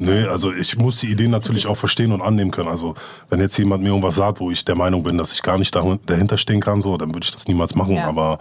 Nee, 0.00 0.24
also 0.26 0.52
ich 0.52 0.78
muss 0.78 1.00
die 1.00 1.10
Idee 1.10 1.26
natürlich 1.26 1.66
auch 1.66 1.76
verstehen 1.76 2.12
und 2.12 2.22
annehmen 2.22 2.52
können. 2.52 2.68
Also 2.68 2.94
wenn 3.30 3.40
jetzt 3.40 3.58
jemand 3.58 3.82
mir 3.82 3.88
irgendwas 3.88 4.14
sagt, 4.14 4.38
wo 4.38 4.50
ich 4.52 4.64
der 4.64 4.76
Meinung 4.76 5.02
bin, 5.02 5.18
dass 5.18 5.32
ich 5.32 5.42
gar 5.42 5.58
nicht 5.58 5.74
dahinter 5.74 6.38
stehen 6.38 6.60
kann, 6.60 6.80
so, 6.80 6.96
dann 6.96 7.08
würde 7.08 7.24
ich 7.24 7.32
das 7.32 7.48
niemals 7.48 7.74
machen. 7.74 7.96
Ja. 7.96 8.06
Aber 8.06 8.38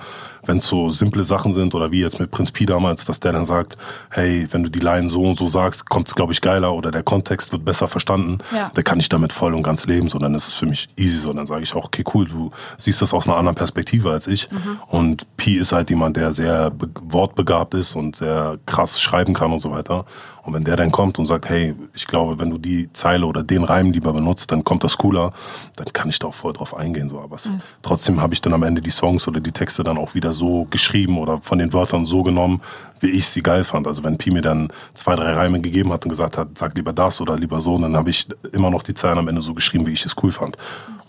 wenn 0.47 0.57
es 0.57 0.67
so 0.67 0.89
simple 0.89 1.23
Sachen 1.23 1.53
sind 1.53 1.75
oder 1.75 1.91
wie 1.91 2.01
jetzt 2.01 2.19
mit 2.19 2.31
Prinz 2.31 2.51
Pi 2.51 2.65
damals, 2.65 3.05
dass 3.05 3.19
der 3.19 3.33
dann 3.33 3.45
sagt, 3.45 3.77
hey, 4.09 4.47
wenn 4.51 4.63
du 4.63 4.69
die 4.69 4.79
Line 4.79 5.09
so 5.09 5.21
und 5.21 5.37
so 5.37 5.47
sagst, 5.47 5.89
kommt 5.89 6.07
es 6.07 6.15
glaube 6.15 6.33
ich 6.33 6.41
geiler 6.41 6.73
oder 6.73 6.91
der 6.91 7.03
Kontext 7.03 7.51
wird 7.51 7.65
besser 7.65 7.87
verstanden, 7.87 8.39
ja. 8.53 8.71
dann 8.73 8.83
kann 8.83 8.99
ich 8.99 9.09
damit 9.09 9.33
voll 9.33 9.53
und 9.53 9.63
ganz 9.63 9.85
leben. 9.85 10.07
So, 10.09 10.17
dann 10.19 10.33
ist 10.35 10.47
es 10.47 10.53
für 10.53 10.65
mich 10.65 10.89
easy. 10.95 11.19
So, 11.19 11.33
dann 11.33 11.45
sage 11.45 11.63
ich 11.63 11.75
auch, 11.75 11.85
okay, 11.85 12.03
cool, 12.13 12.25
du 12.27 12.51
siehst 12.77 13.01
das 13.01 13.13
aus 13.13 13.27
einer 13.27 13.37
anderen 13.37 13.55
Perspektive 13.55 14.11
als 14.11 14.27
ich. 14.27 14.49
Mhm. 14.51 14.79
Und 14.87 15.37
Pi 15.37 15.57
ist 15.57 15.71
halt 15.71 15.89
jemand, 15.89 16.17
der 16.17 16.31
sehr 16.31 16.71
wortbegabt 17.01 17.73
ist 17.73 17.95
und 17.95 18.15
sehr 18.15 18.57
krass 18.65 18.99
schreiben 18.99 19.33
kann 19.33 19.51
und 19.51 19.59
so 19.59 19.71
weiter. 19.71 20.05
Und 20.47 20.53
wenn 20.53 20.63
der 20.63 20.77
dann 20.77 20.93
kommt 20.93 21.19
und 21.19 21.25
sagt, 21.25 21.49
hey, 21.49 21.75
ich 21.93 22.07
glaube, 22.07 22.39
wenn 22.39 22.49
du 22.49 22.57
die 22.57 22.89
Zeile 22.93 23.25
oder 23.25 23.43
den 23.43 23.65
Reim 23.65 23.91
lieber 23.91 24.13
benutzt, 24.13 24.49
dann 24.49 24.63
kommt 24.63 24.81
das 24.85 24.97
cooler, 24.97 25.33
dann 25.75 25.91
kann 25.91 26.07
ich 26.07 26.19
da 26.19 26.27
auch 26.27 26.33
voll 26.33 26.53
drauf 26.53 26.73
eingehen. 26.73 27.09
So. 27.09 27.19
Aber 27.19 27.35
nice. 27.35 27.77
trotzdem 27.81 28.21
habe 28.21 28.33
ich 28.33 28.39
dann 28.39 28.53
am 28.53 28.63
Ende 28.63 28.81
die 28.81 28.89
Songs 28.89 29.27
oder 29.27 29.41
die 29.41 29.51
Texte 29.51 29.83
dann 29.83 29.97
auch 29.97 30.15
wieder 30.15 30.31
so 30.37 30.67
geschrieben 30.69 31.17
oder 31.17 31.41
von 31.41 31.59
den 31.59 31.73
Wörtern 31.73 32.05
so 32.05 32.23
genommen, 32.23 32.61
wie 32.99 33.09
ich 33.09 33.27
sie 33.27 33.41
geil 33.43 33.63
fand. 33.63 33.87
Also 33.87 34.03
wenn 34.03 34.17
Pi 34.17 34.31
mir 34.31 34.41
dann 34.41 34.69
zwei, 34.93 35.15
drei 35.15 35.33
Reime 35.33 35.61
gegeben 35.61 35.91
hat 35.91 36.05
und 36.05 36.09
gesagt 36.09 36.37
hat, 36.37 36.57
sag 36.57 36.75
lieber 36.75 36.93
das 36.93 37.19
oder 37.21 37.37
lieber 37.37 37.61
so, 37.61 37.77
dann 37.77 37.95
habe 37.95 38.09
ich 38.09 38.27
immer 38.53 38.69
noch 38.69 38.83
die 38.83 38.93
Zeilen 38.93 39.17
am 39.17 39.27
Ende 39.27 39.41
so 39.41 39.53
geschrieben, 39.53 39.85
wie 39.85 39.93
ich 39.93 40.05
es 40.05 40.15
cool 40.23 40.31
fand. 40.31 40.57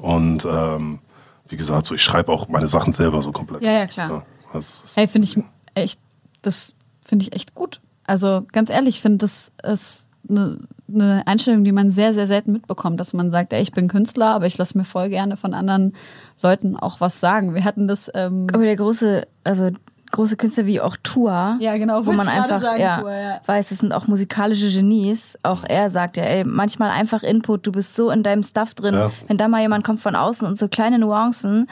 Und 0.00 0.44
ähm, 0.44 1.00
wie 1.48 1.56
gesagt, 1.56 1.86
so 1.86 1.94
ich 1.94 2.02
schreibe 2.02 2.32
auch 2.32 2.48
meine 2.48 2.68
Sachen 2.68 2.92
selber 2.92 3.22
so 3.22 3.32
komplett. 3.32 3.62
Ja, 3.62 3.72
ja, 3.72 3.86
klar. 3.86 4.10
Ja, 4.10 4.22
also 4.52 4.72
hey, 4.94 5.08
finde 5.08 5.28
ich 5.28 5.38
echt, 5.74 6.00
das 6.42 6.74
finde 7.02 7.24
ich 7.24 7.32
echt 7.34 7.54
gut. 7.54 7.80
Also 8.04 8.46
ganz 8.52 8.70
ehrlich, 8.70 8.96
ich 8.96 9.02
finde, 9.02 9.18
das 9.18 9.52
ist 9.62 10.06
eine, 10.28 10.58
eine, 10.92 11.26
Einstellung, 11.26 11.64
die 11.64 11.72
man 11.72 11.90
sehr, 11.90 12.14
sehr 12.14 12.26
selten 12.26 12.52
mitbekommt, 12.52 13.00
dass 13.00 13.12
man 13.12 13.30
sagt, 13.30 13.52
ey, 13.52 13.62
ich 13.62 13.72
bin 13.72 13.88
Künstler, 13.88 14.28
aber 14.28 14.46
ich 14.46 14.58
lasse 14.58 14.76
mir 14.76 14.84
voll 14.84 15.08
gerne 15.08 15.36
von 15.36 15.54
anderen 15.54 15.94
Leuten 16.43 16.76
auch 16.76 17.01
was 17.01 17.20
sagen. 17.20 17.55
Wir 17.55 17.64
hatten 17.64 17.89
das. 17.89 18.11
Ähm 18.14 18.47
aber 18.53 18.64
der 18.64 18.76
große, 18.76 19.26
also 19.45 19.70
große 20.11 20.36
Künstler 20.36 20.66
wie 20.66 20.80
auch 20.80 20.97
Tua, 21.03 21.59
ja, 21.61 21.76
genau, 21.76 22.07
wo 22.07 22.12
man 22.12 22.28
einfach 22.28 22.61
sagen, 22.61 22.80
ja, 22.80 23.01
Tour, 23.01 23.12
ja. 23.12 23.41
weiß, 23.45 23.70
es 23.70 23.78
sind 23.78 23.93
auch 23.93 24.07
musikalische 24.07 24.70
Genies. 24.70 25.39
Auch 25.43 25.64
er 25.64 25.91
sagt 25.91 26.16
ja, 26.16 26.24
ey, 26.24 26.45
manchmal 26.45 26.91
einfach 26.91 27.22
Input, 27.22 27.66
du 27.66 27.72
bist 27.72 27.97
so 27.97 28.11
in 28.11 28.22
deinem 28.22 28.43
Stuff 28.43 28.74
drin. 28.74 28.95
Ja. 28.95 29.11
Wenn 29.26 29.36
da 29.36 29.49
mal 29.49 29.61
jemand 29.61 29.84
kommt 29.84 30.01
von 30.01 30.16
außen 30.16 30.47
und 30.47 30.59
so 30.59 30.68
kleine 30.68 30.99
Nuancen 30.99 31.68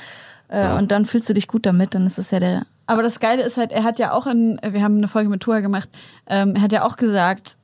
äh, 0.49 0.61
ja. 0.61 0.79
und 0.79 0.91
dann 0.91 1.07
fühlst 1.07 1.29
du 1.29 1.35
dich 1.35 1.49
gut 1.49 1.67
damit, 1.67 1.95
dann 1.95 2.07
ist 2.07 2.19
es 2.19 2.31
ja 2.31 2.41
der 2.41 2.67
aber 2.87 3.03
das 3.03 3.21
Geile 3.21 3.43
ist 3.43 3.57
halt, 3.57 3.73
er 3.73 3.83
hat 3.83 3.99
ja 3.99 4.13
auch 4.13 4.27
in, 4.27 4.61
wir 4.63 4.83
haben 4.83 4.99
eine 4.99 5.09
Folge 5.09 5.29
mit 5.29 5.43
Tua 5.43 5.61
gemacht, 5.61 5.89
ähm, 6.29 6.55
er 6.55 6.63
hat 6.63 6.73
ja 6.73 6.85
auch 6.85 6.97
gesagt, 6.97 7.57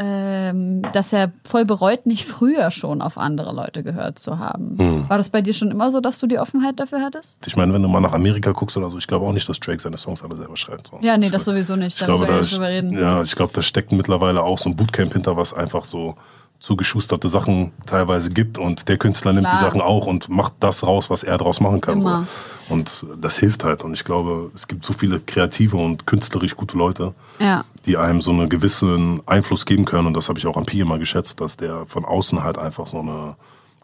ähm, 0.00 0.82
dass 0.92 1.12
er 1.12 1.32
voll 1.44 1.64
bereut, 1.64 2.06
nicht 2.06 2.24
früher 2.24 2.70
schon 2.70 3.02
auf 3.02 3.18
andere 3.18 3.52
Leute 3.52 3.82
gehört 3.82 4.18
zu 4.18 4.38
haben. 4.38 4.76
Hm. 4.78 5.08
War 5.08 5.18
das 5.18 5.30
bei 5.30 5.42
dir 5.42 5.52
schon 5.52 5.72
immer 5.72 5.90
so, 5.90 6.00
dass 6.00 6.18
du 6.20 6.28
die 6.28 6.38
Offenheit 6.38 6.78
dafür 6.78 7.02
hattest? 7.02 7.44
Ich 7.46 7.56
meine, 7.56 7.72
wenn 7.72 7.82
du 7.82 7.88
mal 7.88 8.00
nach 8.00 8.12
Amerika 8.12 8.52
guckst 8.52 8.76
oder 8.76 8.90
so, 8.90 8.98
ich 8.98 9.08
glaube 9.08 9.26
auch 9.26 9.32
nicht, 9.32 9.48
dass 9.48 9.58
Drake 9.58 9.82
seine 9.82 9.98
Songs 9.98 10.22
alle 10.22 10.36
selber 10.36 10.56
schreibt. 10.56 10.88
So. 10.88 10.98
Ja, 11.00 11.16
nee, 11.16 11.30
das 11.30 11.44
sowieso 11.44 11.74
nicht. 11.74 12.00
Da 12.00 12.04
ich 12.04 12.06
glaube, 12.06 12.26
da 12.26 12.38
ist, 12.38 12.56
ja, 12.56 13.22
ich 13.22 13.34
glaube, 13.34 13.52
da 13.52 13.62
steckt 13.62 13.90
mittlerweile 13.90 14.42
auch 14.42 14.58
so 14.58 14.70
ein 14.70 14.76
Bootcamp 14.76 15.12
hinter, 15.12 15.36
was 15.36 15.52
einfach 15.52 15.84
so 15.84 16.14
zugeschusterte 16.60 17.28
Sachen 17.28 17.72
teilweise 17.86 18.30
gibt 18.30 18.58
und 18.58 18.88
der 18.88 18.98
Künstler 18.98 19.32
nimmt 19.32 19.46
Klar. 19.46 19.58
die 19.58 19.64
Sachen 19.64 19.80
auch 19.80 20.06
und 20.06 20.28
macht 20.28 20.54
das 20.60 20.84
raus, 20.84 21.08
was 21.08 21.22
er 21.22 21.38
daraus 21.38 21.60
machen 21.60 21.80
kann. 21.80 22.00
So. 22.00 22.24
Und 22.68 23.06
das 23.20 23.38
hilft 23.38 23.64
halt. 23.64 23.84
Und 23.84 23.94
ich 23.94 24.04
glaube, 24.04 24.50
es 24.54 24.66
gibt 24.66 24.84
so 24.84 24.92
viele 24.92 25.20
kreative 25.20 25.76
und 25.76 26.06
künstlerisch 26.06 26.56
gute 26.56 26.76
Leute, 26.76 27.14
ja. 27.38 27.64
die 27.86 27.96
einem 27.96 28.20
so 28.20 28.32
einen 28.32 28.48
gewissen 28.48 29.22
Einfluss 29.26 29.66
geben 29.66 29.84
können. 29.84 30.08
Und 30.08 30.14
das 30.14 30.28
habe 30.28 30.38
ich 30.38 30.46
auch 30.46 30.56
an 30.56 30.66
Pi 30.66 30.80
immer 30.80 30.98
geschätzt, 30.98 31.40
dass 31.40 31.56
der 31.56 31.86
von 31.86 32.04
außen 32.04 32.42
halt 32.42 32.58
einfach 32.58 32.88
so 32.88 32.98
eine 33.00 33.36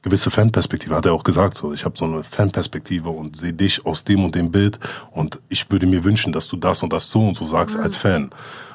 gewisse 0.03 0.31
Fanperspektive, 0.31 0.95
hat 0.95 1.07
er 1.07 1.15
auch 1.15 1.25
gesagt. 1.25 1.57
So, 1.57 1.73
ich 1.73 1.85
habe 1.85 1.97
so 1.97 2.05
eine 2.05 2.23
Fanperspektive 2.23 3.09
und 3.09 3.39
sehe 3.39 3.55
dich 3.55 3.87
aus 3.87 4.05
dem 4.05 4.23
und 4.25 4.35
dem 4.35 4.51
Bild 4.51 4.79
und 5.13 5.41
ich 5.49 5.71
würde 5.71 5.87
mir 5.87 6.05
wünschen, 6.05 6.33
dass 6.33 6.47
du 6.47 6.57
das 6.57 6.83
und 6.83 6.93
das 6.93 7.11
so 7.11 7.27
und 7.27 7.37
so 7.37 7.47
sagst 7.47 7.79
mhm. 7.79 7.83
als 7.83 7.97
Fan. 7.97 8.31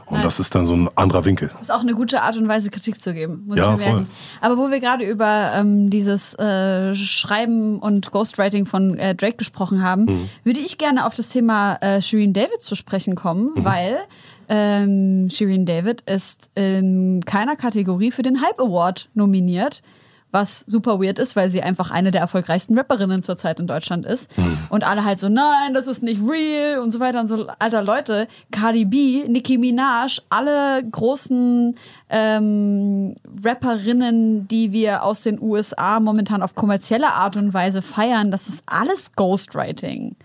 Und 0.10 0.18
nice. 0.18 0.24
das 0.24 0.40
ist 0.40 0.56
dann 0.56 0.66
so 0.66 0.74
ein 0.74 0.90
anderer 0.96 1.24
Winkel. 1.26 1.50
Das 1.50 1.62
ist 1.62 1.72
auch 1.72 1.82
eine 1.82 1.94
gute 1.94 2.24
Art 2.24 2.36
und 2.36 2.48
Weise, 2.48 2.72
Kritik 2.72 3.02
zu 3.02 3.14
geben, 3.14 3.44
muss 3.46 3.58
ja, 3.58 3.72
ich 3.72 3.78
bemerken. 3.78 4.08
Voll. 4.08 4.16
Aber 4.42 4.58
wo 4.58 4.72
wir 4.72 4.80
gerade 4.80 5.06
über 5.06 5.52
ähm, 5.54 5.92
dieses 5.92 6.34
äh, 6.34 6.96
Schreiben 6.96 7.80
und 7.80 8.12
Ghostwriting 8.12 8.66
von 8.66 8.98
äh, 8.98 9.14
Drake 9.14 9.38
gesprochen 9.38 9.84
haben, 9.84 10.06
mhm. 10.06 10.30
würde 10.44 10.60
ich 10.60 10.80
gerne 10.80 11.06
auf 11.06 11.14
das 11.14 11.30
Thema 11.30 11.76
äh, 11.76 12.02
Shireen 12.02 12.34
David 12.34 12.62
zu 12.62 12.76
sprechen 12.76 13.14
kommen, 13.16 13.52
mhm. 13.56 13.64
weil 13.64 14.00
ähm, 14.48 15.30
Shireen 15.30 15.68
David 15.68 16.02
ist 16.02 16.50
in 16.56 17.24
keiner 17.24 17.56
Kategorie 17.56 18.10
für 18.10 18.24
den 18.24 18.42
Hype 18.42 18.60
Award 18.60 19.10
nominiert 19.14 19.84
was 20.32 20.64
super 20.68 21.00
weird 21.02 21.20
ist, 21.20 21.36
weil 21.36 21.50
sie 21.50 21.62
einfach 21.62 21.92
eine 21.92 22.12
der 22.12 22.22
erfolgreichsten 22.22 22.78
Rapperinnen 22.78 23.24
zurzeit 23.24 23.60
in 23.60 23.68
Deutschland 23.68 24.06
ist. 24.06 24.30
Und 24.70 24.84
alle 24.84 25.04
halt 25.04 25.20
so, 25.20 25.30
nein, 25.30 25.74
das 25.74 25.88
ist 25.88 26.04
nicht 26.04 26.22
real 26.22 26.80
und 26.80 26.92
so 26.92 27.00
weiter 27.00 27.20
und 27.20 27.28
so. 27.28 27.48
Alter 27.58 27.82
Leute, 27.82 28.28
Cardi 28.52 28.86
B, 28.86 29.28
Nicki 29.28 29.58
Minaj, 29.58 30.22
alle 30.30 30.84
großen 30.84 31.76
ähm, 32.10 33.16
Rapperinnen, 33.44 34.48
die 34.48 34.72
wir 34.72 35.04
aus 35.04 35.22
den 35.22 35.42
USA 35.42 36.00
momentan 36.00 36.44
auf 36.44 36.56
kommerzielle 36.56 37.14
Art 37.14 37.36
und 37.36 37.54
Weise 37.54 37.82
feiern, 37.82 38.32
das 38.32 38.48
ist 38.48 38.64
alles 38.66 39.14
Ghostwriting. 39.16 40.16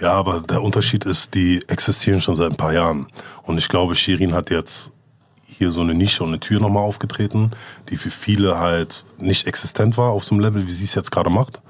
Ja, 0.00 0.12
aber 0.12 0.40
der 0.40 0.62
Unterschied 0.62 1.04
ist, 1.04 1.34
die 1.34 1.62
existieren 1.68 2.20
schon 2.20 2.34
seit 2.34 2.50
ein 2.50 2.56
paar 2.56 2.72
Jahren. 2.72 3.06
Und 3.42 3.58
ich 3.58 3.68
glaube, 3.68 3.96
Shirin 3.96 4.34
hat 4.34 4.50
jetzt 4.50 4.90
hier 5.56 5.70
so 5.70 5.80
eine 5.80 5.94
Nische 5.94 6.22
und 6.22 6.30
eine 6.30 6.40
Tür 6.40 6.60
nochmal 6.60 6.82
aufgetreten, 6.82 7.52
die 7.90 7.96
für 7.96 8.10
viele 8.10 8.58
halt 8.58 9.04
nicht 9.18 9.46
existent 9.46 9.96
war 9.96 10.10
auf 10.10 10.24
so 10.24 10.34
einem 10.34 10.40
Level, 10.40 10.66
wie 10.66 10.72
sie 10.72 10.84
es 10.84 10.94
jetzt 10.94 11.10
gerade 11.10 11.30
macht. 11.30 11.60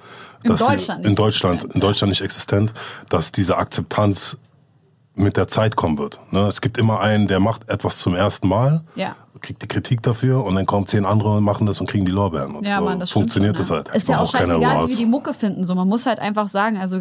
In 0.43 0.57
Deutschland, 0.57 1.03
sie, 1.03 1.09
in 1.09 1.15
Deutschland, 1.15 1.65
in 1.65 1.81
Deutschland 1.81 2.11
nicht 2.11 2.21
existent, 2.21 2.73
dass 3.09 3.33
diese 3.33 3.57
Akzeptanz 3.57 4.39
mit 5.15 5.37
der 5.37 5.49
Zeit 5.49 5.77
kommen 5.77 5.97
wird. 5.97 6.21
Ne? 6.33 6.47
Es 6.49 6.61
gibt 6.61 6.77
immer 6.77 7.01
einen, 7.01 7.29
der 7.29 7.41
macht 7.41 7.69
etwas 7.69 7.99
zum 7.99 8.15
ersten 8.15 8.49
Mal, 8.49 8.83
Ja. 8.95 9.15
kriegt 9.41 9.63
die 9.63 9.69
Kritik 9.69 10.03
dafür 10.03 10.45
und 10.45 10.57
dann 10.57 10.67
kommen 10.67 10.87
zehn 10.87 11.05
andere 11.05 11.37
und 11.37 11.45
machen 11.45 11.67
das 11.67 11.81
und 11.81 11.89
kriegen 11.89 12.05
die 12.05 12.13
Lorbeeren. 12.13 12.57
Und 12.57 12.67
Ja, 12.67 12.79
so 12.79 12.85
Mann, 12.85 12.99
das 12.99 13.11
funktioniert 13.11 13.57
schon, 13.57 13.63
das 13.63 13.71
halt. 13.71 13.89
Ist 13.95 14.09
ja 14.09 14.21
auch 14.21 14.33
keine 14.33 14.49
scheißegal, 14.55 14.87
wie 14.87 14.91
wir 14.91 14.97
die 14.97 15.07
Mucke 15.07 15.33
finden. 15.35 15.65
So, 15.65 15.75
man 15.75 15.87
muss 15.89 16.07
halt 16.07 16.19
einfach 16.19 16.49
sagen, 16.49 16.79
also 16.79 16.99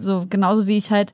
so 0.00 0.26
genauso 0.28 0.66
wie 0.66 0.76
ich 0.76 0.90
halt 0.90 1.12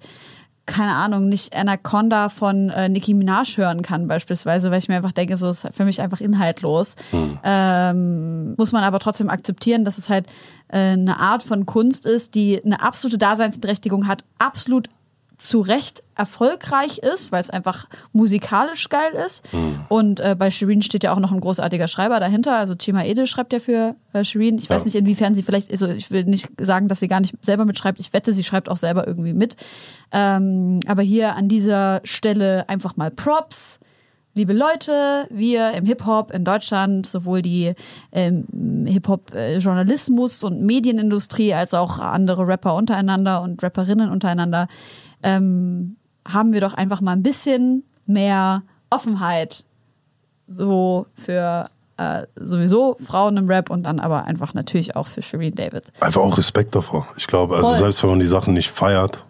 keine 0.71 0.95
Ahnung, 0.95 1.29
nicht 1.29 1.55
Anaconda 1.55 2.29
von 2.29 2.71
äh, 2.71 2.89
Nicki 2.89 3.13
Minaj 3.13 3.57
hören 3.57 3.83
kann 3.83 4.07
beispielsweise, 4.07 4.71
weil 4.71 4.79
ich 4.79 4.89
mir 4.89 4.95
einfach 4.95 5.11
denke, 5.13 5.37
so 5.37 5.49
ist 5.49 5.69
für 5.73 5.85
mich 5.85 6.01
einfach 6.01 6.21
inhaltlos. 6.21 6.95
Ähm, 7.43 8.55
muss 8.57 8.71
man 8.71 8.85
aber 8.85 9.01
trotzdem 9.01 9.29
akzeptieren, 9.29 9.85
dass 9.85 9.99
es 9.99 10.09
halt 10.09 10.27
äh, 10.69 10.79
eine 10.79 11.19
Art 11.19 11.43
von 11.43 11.67
Kunst 11.67 12.07
ist, 12.07 12.37
die 12.37 12.65
eine 12.65 12.81
absolute 12.81 13.19
Daseinsberechtigung 13.19 14.07
hat, 14.07 14.23
absolut 14.39 14.89
zu 15.37 15.61
Recht 15.61 16.05
erfolgreich 16.21 16.99
ist, 16.99 17.33
weil 17.33 17.41
es 17.41 17.49
einfach 17.49 17.87
musikalisch 18.13 18.91
geil 18.91 19.13
ist. 19.27 19.49
Und 19.89 20.21
äh, 20.21 20.37
bei 20.39 20.51
Shirin 20.51 20.83
steht 20.83 21.03
ja 21.03 21.15
auch 21.15 21.19
noch 21.19 21.33
ein 21.33 21.41
großartiger 21.41 21.89
Schreiber 21.89 22.21
dahinter. 22.21 22.59
Also 22.59 22.75
Chima 22.75 23.05
Ede 23.05 23.27
schreibt 23.27 23.55
ja 23.55 23.59
für 23.59 23.97
äh, 24.13 24.23
Shirin. 24.23 24.59
Ich 24.59 24.69
weiß 24.69 24.83
Ja. 24.83 24.85
nicht, 24.87 24.95
inwiefern 24.97 25.35
sie 25.35 25.43
vielleicht, 25.43 25.71
also 25.73 25.87
ich 25.89 26.11
will 26.11 26.25
nicht 26.25 26.49
sagen, 26.61 26.89
dass 26.89 27.01
sie 27.01 27.09
gar 27.09 27.21
nicht 27.21 27.35
selber 27.41 27.65
mitschreibt. 27.65 27.99
Ich 27.99 28.13
wette, 28.13 28.35
sie 28.35 28.45
schreibt 28.45 28.69
auch 28.69 28.77
selber 28.77 29.07
irgendwie 29.09 29.33
mit. 29.33 29.57
Ähm, 30.13 30.81
aber 30.87 31.01
hier 31.03 31.37
an 31.37 31.49
dieser 31.49 32.01
Stelle 32.05 32.69
einfach 32.69 32.97
mal 32.99 33.11
Props. 33.11 33.81
Liebe 34.35 34.53
Leute, 34.53 35.27
wir 35.31 35.73
im 35.73 35.87
Hip-Hop 35.87 36.31
in 36.33 36.45
Deutschland, 36.45 37.05
sowohl 37.07 37.43
die 37.43 37.75
ähm, 38.13 38.85
Hip-Hop-Journalismus 38.87 40.45
und 40.45 40.63
Medienindustrie 40.63 41.53
als 41.55 41.75
auch 41.75 41.99
andere 41.99 42.47
Rapper 42.47 42.75
untereinander 42.77 43.43
und 43.43 43.61
Rapperinnen 43.63 44.09
untereinander, 44.11 44.69
ähm, 45.23 45.97
haben 46.33 46.53
wir 46.53 46.61
doch 46.61 46.75
einfach 46.75 47.01
mal 47.01 47.13
ein 47.13 47.23
bisschen 47.23 47.85
mehr 48.07 48.63
Offenheit 48.91 49.65
so 50.47 51.07
für 51.15 51.71
äh, 51.97 52.27
sowieso 52.37 52.97
Frauen 53.05 53.37
im 53.37 53.47
Rap 53.47 53.71
und 53.71 53.85
dann 53.85 54.01
aber 54.01 54.25
einfach 54.25 54.55
natürlich 54.55 54.97
auch 54.97 55.07
für 55.07 55.23
Shireen 55.23 55.55
David. 55.55 55.85
Einfach 56.01 56.23
auch 56.23 56.39
Respekt 56.39 56.75
davor. 56.75 57.07
Ich 57.17 57.27
glaube, 57.27 57.57
also 57.57 57.69
Voll. 57.69 57.77
selbst 57.79 58.03
wenn 58.03 58.11
man 58.11 58.21
die 58.21 58.27
Sachen 58.27 58.55
nicht 58.55 58.71
feiert, 58.71 59.25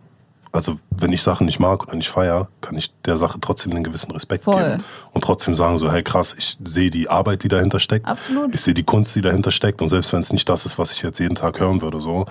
also 0.53 0.79
wenn 0.91 1.13
ich 1.13 1.23
Sachen 1.23 1.47
nicht 1.47 1.61
mag 1.61 1.83
oder 1.83 1.95
nicht 1.95 2.09
feier, 2.09 2.49
kann 2.61 2.77
ich 2.77 2.93
der 3.05 3.19
Sache 3.19 3.39
trotzdem 3.41 3.73
einen 3.73 3.85
gewissen 3.85 4.11
Respekt 4.11 4.45
Voll. 4.45 4.63
geben 4.63 4.85
und 5.13 5.23
trotzdem 5.23 5.55
sagen 5.55 5.79
so, 5.79 5.93
hey 5.93 6.03
krass, 6.03 6.35
ich 6.37 6.59
sehe 6.65 6.91
die 6.91 7.09
Arbeit, 7.09 7.45
die 7.45 7.49
dahinter 7.49 7.79
steckt. 7.79 8.07
Absolut. 8.07 8.55
Ich 8.55 8.61
sehe 8.61 8.75
die 8.75 8.83
Kunst, 8.83 9.15
die 9.15 9.21
dahinter 9.21 9.53
steckt 9.53 9.81
und 9.83 9.89
selbst 9.89 10.13
wenn 10.13 10.21
es 10.21 10.33
nicht 10.33 10.49
das 10.49 10.67
ist, 10.67 10.79
was 10.79 10.93
ich 10.93 11.03
jetzt 11.03 11.19
jeden 11.21 11.37
Tag 11.37 11.61
hören 11.61 11.83
würde, 11.83 12.01
so 12.01 12.27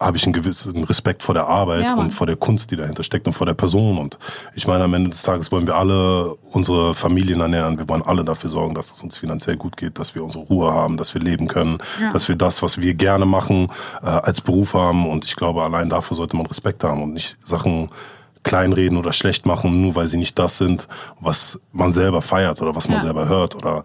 habe 0.00 0.16
ich 0.16 0.24
einen 0.24 0.32
gewissen 0.32 0.84
Respekt 0.84 1.22
vor 1.24 1.34
der 1.34 1.46
Arbeit 1.48 1.82
Ja, 1.82 1.94
und 1.96 2.12
vor 2.12 2.26
der 2.26 2.36
Kunst, 2.36 2.70
die 2.70 2.76
dahinter 2.76 3.02
steckt 3.02 3.26
und 3.26 3.32
vor 3.32 3.46
der 3.46 3.54
Person. 3.54 3.98
Und 3.98 4.18
ich 4.54 4.66
meine, 4.66 4.84
am 4.84 4.94
Ende 4.94 5.10
des 5.10 5.22
Tages 5.22 5.50
wollen 5.50 5.66
wir 5.66 5.74
alle 5.74 6.34
unsere 6.52 6.94
Familien 6.94 7.40
ernähren. 7.40 7.78
Wir 7.78 7.88
wollen 7.88 8.02
alle 8.02 8.24
dafür 8.24 8.48
sorgen, 8.50 8.74
dass 8.74 8.92
es 8.92 9.02
uns 9.02 9.16
finanziell 9.16 9.56
gut 9.56 9.76
geht, 9.76 9.98
dass 9.98 10.14
wir 10.14 10.22
unsere 10.22 10.44
Ruhe 10.44 10.72
haben, 10.72 10.96
dass 10.98 11.14
wir 11.14 11.20
leben 11.20 11.48
können, 11.48 11.78
Ja. 12.00 12.12
dass 12.12 12.28
wir 12.28 12.36
das, 12.36 12.62
was 12.62 12.78
wir 12.78 12.94
gerne 12.94 13.26
machen, 13.26 13.70
äh, 14.02 14.06
als 14.06 14.40
Beruf 14.40 14.74
haben. 14.74 15.08
Und 15.08 15.24
ich 15.24 15.34
glaube, 15.34 15.62
allein 15.64 15.88
dafür 15.90 16.16
sollte 16.16 16.36
man 16.36 16.46
Respekt 16.46 16.84
haben 16.84 17.02
und 17.02 17.12
nicht 17.12 17.36
Sachen 17.42 17.90
kleinreden 18.44 18.96
oder 18.98 19.12
schlecht 19.12 19.46
machen, 19.46 19.82
nur 19.82 19.96
weil 19.96 20.06
sie 20.06 20.16
nicht 20.16 20.38
das 20.38 20.58
sind, 20.58 20.86
was 21.20 21.60
man 21.72 21.90
selber 21.92 22.22
feiert 22.22 22.62
oder 22.62 22.74
was 22.76 22.86
man 22.88 22.98
Ja. 22.98 23.02
selber 23.02 23.28
hört 23.28 23.56
oder 23.56 23.82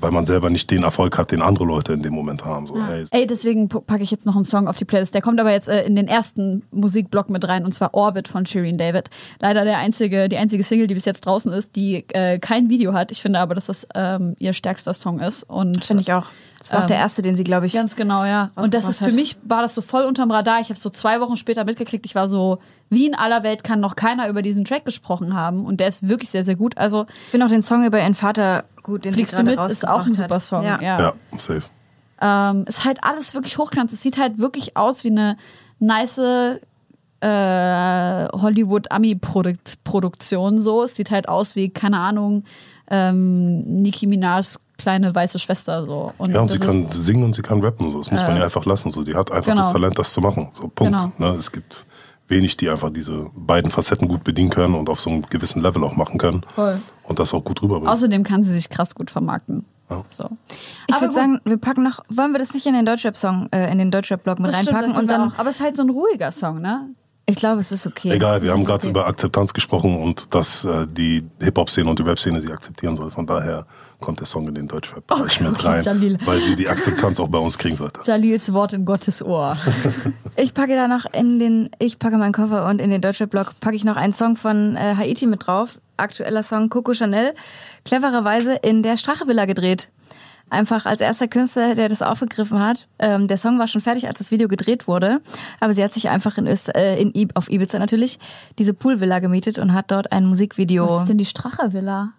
weil 0.00 0.10
man 0.10 0.26
selber 0.26 0.50
nicht 0.50 0.70
den 0.70 0.82
Erfolg 0.82 1.16
hat, 1.18 1.30
den 1.30 1.42
andere 1.42 1.64
Leute 1.64 1.92
in 1.92 2.02
dem 2.02 2.14
Moment 2.14 2.44
haben. 2.44 2.66
So, 2.66 2.82
hey, 2.84 3.04
Ey, 3.10 3.26
deswegen 3.26 3.68
packe 3.68 4.02
ich 4.02 4.10
jetzt 4.10 4.26
noch 4.26 4.34
einen 4.36 4.44
Song 4.44 4.68
auf 4.68 4.76
die 4.76 4.84
Playlist. 4.84 5.14
Der 5.14 5.22
kommt 5.22 5.40
aber 5.40 5.52
jetzt 5.52 5.68
äh, 5.68 5.84
in 5.84 5.96
den 5.96 6.08
ersten 6.08 6.62
Musikblock 6.70 7.30
mit 7.30 7.46
rein, 7.48 7.64
und 7.64 7.72
zwar 7.72 7.94
Orbit 7.94 8.28
von 8.28 8.46
Shireen 8.46 8.78
David. 8.78 9.10
Leider 9.40 9.64
der 9.64 9.78
einzige, 9.78 10.28
die 10.28 10.36
einzige 10.36 10.62
Single, 10.64 10.86
die 10.86 10.94
bis 10.94 11.04
jetzt 11.04 11.26
draußen 11.26 11.52
ist, 11.52 11.76
die 11.76 12.04
äh, 12.10 12.38
kein 12.38 12.68
Video 12.68 12.92
hat. 12.92 13.10
Ich 13.12 13.22
finde 13.22 13.38
aber, 13.40 13.54
dass 13.54 13.66
das 13.66 13.86
ähm, 13.94 14.34
ihr 14.38 14.52
stärkster 14.52 14.94
Song 14.94 15.20
ist. 15.20 15.42
Und 15.44 15.84
Finde 15.84 16.02
ich 16.02 16.12
auch. 16.12 16.26
Das 16.58 16.70
war 16.70 16.78
auch 16.78 16.82
Ähm, 16.82 16.88
der 16.88 16.96
erste, 16.98 17.20
den 17.22 17.36
sie, 17.36 17.44
glaube 17.44 17.66
ich. 17.66 17.72
Ganz 17.72 17.96
genau, 17.96 18.24
ja. 18.24 18.50
Und 18.54 18.74
das 18.74 18.88
ist 18.88 18.98
für 18.98 19.06
hat. 19.06 19.14
mich 19.14 19.36
war 19.44 19.62
das 19.62 19.74
so 19.74 19.82
voll 19.82 20.04
unterm 20.04 20.30
Radar. 20.30 20.60
Ich 20.60 20.68
habe 20.70 20.78
so 20.80 20.88
zwei 20.90 21.20
Wochen 21.20 21.36
später 21.36 21.64
mitgekriegt. 21.64 22.06
Ich 22.06 22.14
war 22.14 22.28
so, 22.28 22.58
wie 22.90 23.06
in 23.06 23.14
aller 23.14 23.42
Welt 23.42 23.64
kann 23.64 23.80
noch 23.80 23.96
keiner 23.96 24.28
über 24.28 24.40
diesen 24.42 24.64
Track 24.64 24.84
gesprochen 24.84 25.34
haben. 25.34 25.66
Und 25.66 25.80
der 25.80 25.88
ist 25.88 26.06
wirklich 26.08 26.30
sehr, 26.30 26.44
sehr 26.44 26.56
gut. 26.56 26.78
Also 26.78 27.06
Ich 27.26 27.30
finde 27.32 27.46
auch 27.46 27.50
den 27.50 27.62
Song 27.62 27.84
über 27.84 28.00
ihren 28.00 28.14
Vater 28.14 28.64
gut, 28.84 29.04
den 29.04 29.14
Fliegst 29.14 29.36
du 29.36 29.42
mit 29.42 29.58
ist 29.66 29.88
auch 29.88 30.06
ein 30.06 30.14
super. 30.14 30.38
Song. 30.38 30.62
Ja. 30.64 30.80
Ja. 30.80 31.00
ja, 31.00 31.12
safe. 31.38 31.64
Ähm, 32.20 32.64
ist 32.68 32.84
halt 32.84 33.02
alles 33.02 33.34
wirklich 33.34 33.58
hochglanz. 33.58 33.92
Es 33.92 34.00
sieht 34.00 34.16
halt 34.18 34.38
wirklich 34.38 34.76
aus 34.76 35.02
wie 35.02 35.10
eine 35.10 35.36
nice 35.80 36.18
äh, 36.18 36.60
Hollywood-Ami-Produktion 38.32 40.58
so. 40.58 40.82
Es 40.84 40.94
sieht 40.94 41.10
halt 41.10 41.28
aus 41.28 41.56
wie, 41.56 41.70
keine 41.70 41.98
Ahnung, 41.98 42.44
ähm, 42.90 43.60
Nicki 43.82 44.06
Minajs 44.06 44.60
kleine 44.76 45.14
weiße 45.14 45.38
Schwester 45.38 45.86
so. 45.86 46.12
Und 46.18 46.32
Ja, 46.32 46.40
und 46.40 46.50
sie 46.50 46.58
kann 46.58 46.88
singen 46.88 47.22
und 47.24 47.34
sie 47.34 47.42
kann 47.42 47.62
rappen. 47.62 47.92
So. 47.92 47.98
Das 47.98 48.10
muss 48.10 48.20
man 48.22 48.36
ja 48.36 48.44
einfach 48.44 48.64
lassen. 48.66 48.90
So. 48.90 49.04
Die 49.04 49.14
hat 49.14 49.30
einfach 49.30 49.52
Genau. 49.52 49.62
das 49.62 49.72
Talent, 49.72 49.98
das 49.98 50.12
zu 50.12 50.20
machen. 50.20 50.48
So, 50.54 50.68
Punkt. 50.68 50.92
Genau. 50.92 51.12
Ne? 51.18 51.36
Es 51.38 51.52
gibt 51.52 51.86
wenig, 52.28 52.56
die 52.56 52.70
einfach 52.70 52.90
diese 52.90 53.30
beiden 53.34 53.70
Facetten 53.70 54.08
gut 54.08 54.24
bedienen 54.24 54.50
können 54.50 54.74
und 54.74 54.88
auf 54.88 55.00
so 55.00 55.10
einem 55.10 55.22
gewissen 55.22 55.60
Level 55.60 55.84
auch 55.84 55.96
machen 55.96 56.18
können. 56.18 56.44
Voll. 56.54 56.80
Und 57.02 57.18
das 57.18 57.34
auch 57.34 57.44
gut 57.44 57.62
rüberbringen. 57.62 57.88
Außerdem 57.88 58.24
kann 58.24 58.42
sie 58.42 58.52
sich 58.52 58.68
krass 58.68 58.94
gut 58.94 59.10
vermarkten. 59.10 59.64
Ja. 59.90 60.02
So. 60.10 60.30
Ich 60.86 61.00
würde 61.00 61.12
sagen, 61.12 61.40
wir 61.44 61.58
packen 61.58 61.82
noch, 61.82 62.02
wollen 62.08 62.32
wir 62.32 62.38
das 62.38 62.54
nicht 62.54 62.66
in 62.66 62.72
den 62.72 62.86
Deutschrap-Song, 62.86 63.48
äh, 63.52 63.70
in 63.70 63.78
den 63.78 63.90
Deutschrap-Blog 63.90 64.38
mit 64.38 64.52
das 64.52 64.62
stimmt, 64.62 64.76
reinpacken 64.76 64.94
das 64.94 65.02
und 65.02 65.10
dann, 65.10 65.32
auch. 65.32 65.38
Aber 65.38 65.50
es 65.50 65.56
ist 65.56 65.62
halt 65.62 65.76
so 65.76 65.82
ein 65.82 65.90
ruhiger 65.90 66.32
Song, 66.32 66.60
ne? 66.60 66.88
ich 67.26 67.36
glaube, 67.36 67.60
es 67.60 67.72
ist 67.72 67.86
okay. 67.86 68.12
Egal, 68.12 68.42
wir 68.42 68.48
das 68.48 68.58
haben 68.58 68.64
gerade 68.64 68.78
okay. 68.82 68.90
über 68.90 69.06
Akzeptanz 69.06 69.54
gesprochen 69.54 69.96
und 69.96 70.34
dass 70.34 70.64
äh, 70.64 70.86
die 70.86 71.24
Hip-Hop-Szene 71.40 71.88
und 71.88 71.98
die 71.98 72.02
Rap-Szene 72.02 72.40
sie 72.40 72.52
akzeptieren 72.52 72.96
soll. 72.96 73.10
Von 73.10 73.26
daher 73.26 73.66
kommt 74.00 74.20
der 74.20 74.26
Song 74.26 74.48
in 74.48 74.54
den 74.54 74.68
Deutschrap-Bereich 74.68 75.36
Okay, 75.36 75.44
mit 75.44 75.52
okay, 75.58 75.66
rein, 75.66 75.82
Jalil. 75.84 76.18
weil 76.24 76.40
sie 76.40 76.56
die 76.56 76.68
Akzeptanz 76.68 77.18
auch 77.20 77.28
bei 77.28 77.38
uns 77.38 77.56
kriegen 77.58 77.76
sollte. 77.76 78.00
Jalils 78.04 78.52
Wort 78.52 78.72
in 78.72 78.84
Gottes 78.84 79.22
Ohr. 79.22 79.56
Ich 80.36 80.52
packe 80.52 80.74
da 80.74 80.88
noch 80.88 81.04
in 81.12 81.38
den, 81.38 81.70
ich 81.78 82.00
packe 82.00 82.16
meinen 82.18 82.32
Koffer 82.32 82.66
und 82.66 82.80
in 82.80 82.90
den 82.90 83.00
Deutschrap-Blog 83.00 83.60
packe 83.60 83.76
ich 83.76 83.84
noch 83.84 83.94
einen 83.96 84.12
Song 84.12 84.34
von 84.36 84.74
äh, 84.76 84.96
Haiti 84.96 85.26
mit 85.26 85.46
drauf. 85.46 85.78
Aktueller 85.96 86.42
Song 86.42 86.70
Coco 86.70 86.92
Chanel. 86.92 87.34
Clevererweise 87.84 88.54
in 88.56 88.82
der 88.82 88.96
Strache-Villa 88.96 89.44
gedreht. 89.44 89.90
Einfach 90.50 90.86
als 90.86 91.00
erster 91.00 91.28
Künstler, 91.28 91.74
der 91.76 91.88
das 91.88 92.02
aufgegriffen 92.02 92.60
hat. 92.60 92.88
Ähm, 92.98 93.28
der 93.28 93.38
Song 93.38 93.58
war 93.60 93.68
schon 93.68 93.80
fertig, 93.80 94.08
als 94.08 94.18
das 94.18 94.30
Video 94.32 94.48
gedreht 94.48 94.88
wurde. 94.88 95.20
Aber 95.60 95.72
sie 95.72 95.84
hat 95.84 95.92
sich 95.92 96.08
einfach 96.08 96.36
in, 96.36 96.46
Öst 96.48 96.74
äh, 96.74 96.96
in 97.00 97.28
auf 97.34 97.48
Ibiza 97.48 97.78
natürlich 97.78 98.18
diese 98.58 98.74
Poolvilla 98.74 99.20
gemietet 99.20 99.58
und 99.60 99.72
hat 99.72 99.90
dort 99.92 100.10
ein 100.12 100.26
Musikvideo 100.26 100.88
Was 100.88 101.02
ist 101.02 101.08
denn 101.10 101.18
die 101.18 101.24
Strache-Villa? 101.26 102.12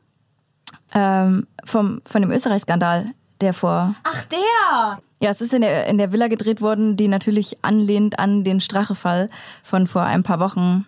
Ähm, 0.94 1.48
vom, 1.64 2.02
von 2.06 2.22
dem 2.22 2.32
Österreich-Skandal, 2.32 3.12
der 3.42 3.54
vor 3.54 3.96
Ach, 4.04 4.24
der! 4.26 5.00
Ja, 5.22 5.30
es 5.30 5.42
ist 5.42 5.54
in 5.54 5.62
der, 5.62 5.88
in 5.88 5.98
der 5.98 6.12
Villa 6.12 6.28
gedreht 6.28 6.62
worden, 6.62 6.98
die 6.98 7.08
natürlich 7.08 7.58
anlehnt 7.62 8.20
an 8.20 8.44
den 8.44 8.60
Strache-Fall 8.60 9.30
von 9.64 9.88
vor 9.88 10.04
ein 10.04 10.24
paar 10.24 10.40
Wochen 10.40 10.86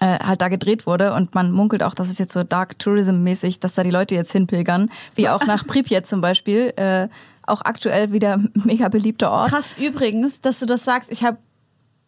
äh, 0.00 0.18
halt 0.18 0.40
da 0.40 0.48
gedreht 0.48 0.86
wurde. 0.86 1.12
Und 1.12 1.34
man 1.34 1.52
munkelt 1.52 1.82
auch, 1.82 1.94
dass 1.94 2.08
es 2.08 2.18
jetzt 2.18 2.32
so 2.32 2.44
Dark 2.44 2.78
Tourism-mäßig, 2.78 3.60
dass 3.60 3.74
da 3.74 3.82
die 3.82 3.90
Leute 3.90 4.14
jetzt 4.14 4.32
hinpilgern. 4.32 4.90
Wie 5.14 5.28
auch 5.28 5.44
nach 5.46 5.66
Pripyat 5.66 6.06
zum 6.06 6.20
Beispiel. 6.20 6.72
Äh, 6.76 7.08
auch 7.46 7.62
aktuell 7.62 8.12
wieder 8.12 8.38
mega 8.54 8.88
beliebter 8.88 9.30
Ort. 9.30 9.50
Krass 9.50 9.76
übrigens, 9.78 10.40
dass 10.40 10.58
du 10.58 10.66
das 10.66 10.84
sagst. 10.84 11.10
Ich 11.10 11.24
habe 11.24 11.38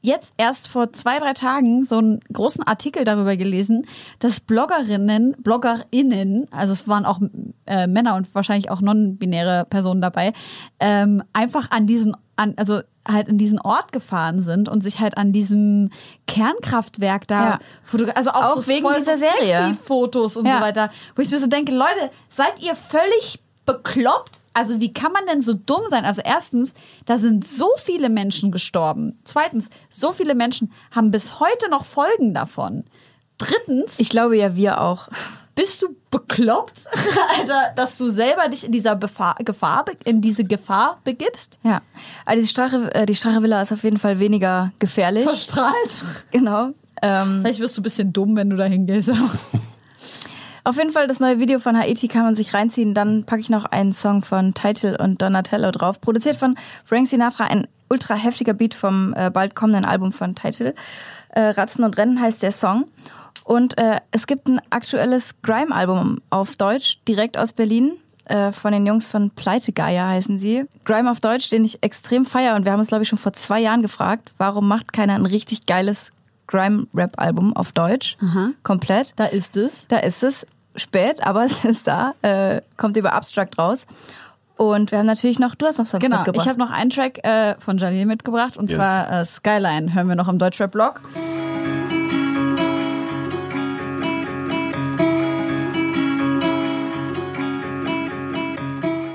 jetzt 0.05 0.35
erst 0.37 0.69
vor 0.69 0.93
zwei, 0.93 1.19
drei 1.19 1.33
Tagen 1.33 1.83
so 1.85 1.97
einen 1.97 2.21
großen 2.33 2.63
Artikel 2.63 3.05
darüber 3.05 3.37
gelesen, 3.39 3.87
dass 4.19 4.39
Bloggerinnen, 4.39 5.35
BloggerInnen, 5.39 6.47
also 6.53 6.75
es 6.75 6.87
waren 6.87 7.07
auch 7.07 7.21
äh, 7.67 7.87
Männer 7.87 8.15
und 8.15 8.33
wahrscheinlich 8.35 8.71
auch 8.71 8.83
non-binäre 8.83 9.65
Personen 9.69 10.03
dabei, 10.03 10.35
ähm, 10.79 11.23
einfach 11.33 11.71
an 11.71 11.87
diesen, 11.87 12.15
an, 12.37 12.53
also 12.57 12.81
halt 13.09 13.29
in 13.29 13.39
diesen 13.39 13.59
Ort 13.61 13.93
gefahren 13.93 14.43
sind 14.43 14.69
und 14.69 14.83
sich 14.83 15.01
halt 15.01 15.17
an 15.17 15.33
diesem 15.33 15.91
Kernkraftwerk 16.27 17.27
da 17.27 17.45
Ja. 17.45 17.59
fotografiert, 17.83 18.17
also 18.19 18.31
auch, 18.31 18.57
Auch 18.57 18.61
so 18.61 18.71
wegen 18.73 18.87
dieser 18.97 19.17
Serie. 19.17 19.77
Fotos 19.83 20.37
und 20.37 20.47
Ja. 20.47 20.57
so 20.59 20.61
weiter, 20.63 20.91
wo 21.17 21.23
ich 21.23 21.31
mir 21.31 21.39
so 21.39 21.47
denke, 21.47 21.73
Leute, 21.73 22.11
seid 22.29 22.53
ihr 22.63 22.77
völlig 22.77 23.41
bekloppt? 23.67 24.39
Also 24.53 24.79
wie 24.81 24.93
kann 24.93 25.13
man 25.13 25.27
denn 25.27 25.43
so 25.43 25.55
dumm 25.55 25.83
sein? 25.91 26.05
Also 26.05 26.23
erstens, 26.25 26.75
da 27.07 27.19
sind 27.19 27.47
so 27.47 27.69
viele 27.85 28.09
Menschen 28.09 28.53
gestorben. 28.53 29.19
Zweitens, 29.25 29.69
so 29.89 30.13
viele 30.13 30.35
Menschen 30.35 30.73
haben 30.91 31.11
bis 31.11 31.41
heute 31.41 31.69
noch 31.71 31.85
Folgen 31.85 32.35
davon. 32.35 32.85
Drittens, 33.39 33.99
Ich 33.99 34.09
glaube 34.11 34.37
ja, 34.37 34.55
wir 34.55 34.81
auch. 34.81 35.09
bist 35.57 35.83
du 35.83 35.97
bekloppt, 36.11 36.83
Alter, 37.39 37.73
dass 37.75 37.99
du 37.99 38.07
selber 38.09 38.49
dich 38.49 38.65
in 38.65 38.71
dieser 38.71 38.95
Befahr, 38.95 39.35
Gefahr, 39.45 39.85
in 40.05 40.21
diese 40.21 40.45
Gefahr 40.45 41.01
begibst? 41.03 41.59
Ja. 41.65 41.83
Aber 42.27 42.37
die 42.41 42.47
Strache, 42.47 42.95
äh, 42.95 43.07
die 43.07 43.15
Strache-Villa 43.17 43.61
ist 43.63 43.73
auf 43.73 43.83
jeden 43.83 43.99
Fall 43.99 44.21
weniger 44.21 44.73
gefährlich. 44.79 45.25
Verstrahlt. 45.25 46.05
Genau. 46.31 46.71
Ähm, 47.03 47.41
Vielleicht 47.43 47.59
wirst 47.59 47.77
du 47.77 47.81
ein 47.81 47.83
bisschen 47.83 48.13
dumm, 48.13 48.37
wenn 48.37 48.51
du 48.51 48.57
da 48.57 48.65
hingehst. 48.67 49.11
Auf 50.67 50.79
jeden 50.79 50.93
Fall 50.93 51.07
das 51.07 51.21
neue 51.21 51.39
Video 51.39 51.59
von 51.59 51.79
Haiti 51.79 52.09
kann 52.09 52.23
man 52.23 52.35
sich 52.35 52.55
reinziehen. 52.55 52.95
Dann 52.95 53.25
packe 53.25 53.43
ich 53.43 53.51
noch 53.51 53.67
einen 53.67 53.93
Song 53.93 54.23
von 54.23 54.55
Title 54.55 54.97
und 54.97 55.21
Donatello 55.21 55.71
drauf. 55.71 56.01
Produziert 56.01 56.37
von 56.37 56.57
Frank 56.87 57.07
Sinatra, 57.07 57.45
ein 57.45 57.69
ultra 57.91 58.15
heftiger 58.15 58.55
Beat 58.55 58.73
vom 58.73 59.13
äh, 59.15 59.29
bald 59.29 59.55
kommenden 59.55 59.85
Album 59.85 60.11
von 60.11 60.35
Title. 60.35 60.75
Äh, 61.29 61.41
Ratzen 61.41 61.85
und 61.85 61.99
Rennen 61.99 62.19
heißt 62.19 62.43
der 62.43 62.51
Song. 62.51 62.87
Und 63.45 63.77
äh, 63.77 64.01
es 64.11 64.27
gibt 64.27 64.49
ein 64.49 64.59
aktuelles 64.71 65.43
Grime-Album 65.43 66.23
auf 66.31 66.57
Deutsch, 66.57 66.99
direkt 67.07 67.37
aus 67.37 67.53
Berlin. 67.53 67.99
Äh, 68.25 68.53
von 68.53 68.73
den 68.73 68.87
Jungs 68.87 69.07
von 69.07 69.33
Pleitegeier 69.33 70.09
heißen 70.09 70.39
sie. 70.39 70.65
Grime 70.87 71.11
auf 71.11 71.21
Deutsch, 71.21 71.51
den 71.51 71.67
ich 71.67 71.83
extrem 71.83 72.25
feier. 72.25 72.55
Und 72.55 72.65
wir 72.65 72.73
haben 72.73 72.81
uns, 72.81 72.89
glaube 72.89 73.03
ich, 73.03 73.09
schon 73.11 73.19
vor 73.19 73.35
zwei 73.35 73.61
Jahren 73.61 73.83
gefragt, 73.83 74.33
warum 74.39 74.67
macht 74.67 74.95
keiner 74.95 75.15
ein 75.15 75.27
richtig 75.27 75.67
geiles 75.67 76.11
Grime-Rap-Album 76.47 77.57
auf 77.57 77.73
Deutsch? 77.73 78.17
Aha. 78.23 78.51
Komplett. 78.63 79.13
Da 79.17 79.27
ist 79.27 79.57
es. 79.57 79.87
Da 79.89 79.99
ist 79.99 80.23
es. 80.23 80.47
Spät, 80.77 81.25
aber 81.25 81.45
es 81.47 81.65
ist 81.65 81.87
da. 81.87 82.15
Äh, 82.23 82.61
kommt 82.77 82.97
über 82.97 83.13
Abstract 83.13 83.59
raus. 83.59 83.87
Und 84.57 84.93
wir 84.93 84.99
haben 84.99 85.07
natürlich 85.07 85.39
noch, 85.41 85.55
du 85.57 85.67
hast 85.67 85.79
noch 85.79 85.87
Songs 85.87 86.03
Genau, 86.03 86.19
mitgebracht. 86.19 86.45
ich 86.47 86.49
habe 86.49 86.59
noch 86.61 86.71
einen 86.71 86.91
Track 86.91 87.25
äh, 87.25 87.57
von 87.59 87.77
Jalil 87.79 88.07
mitgebracht 88.07 88.57
und 88.57 88.71
Yes. 88.71 88.77
zwar 88.77 89.11
äh, 89.11 89.25
Skyline 89.25 89.93
hören 89.95 90.09
wir 90.09 90.15
noch 90.15 90.29
im 90.29 90.39
Deutschrap-Blog. 90.39 91.01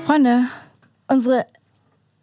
Freunde, 0.06 0.46
unsere 1.08 1.46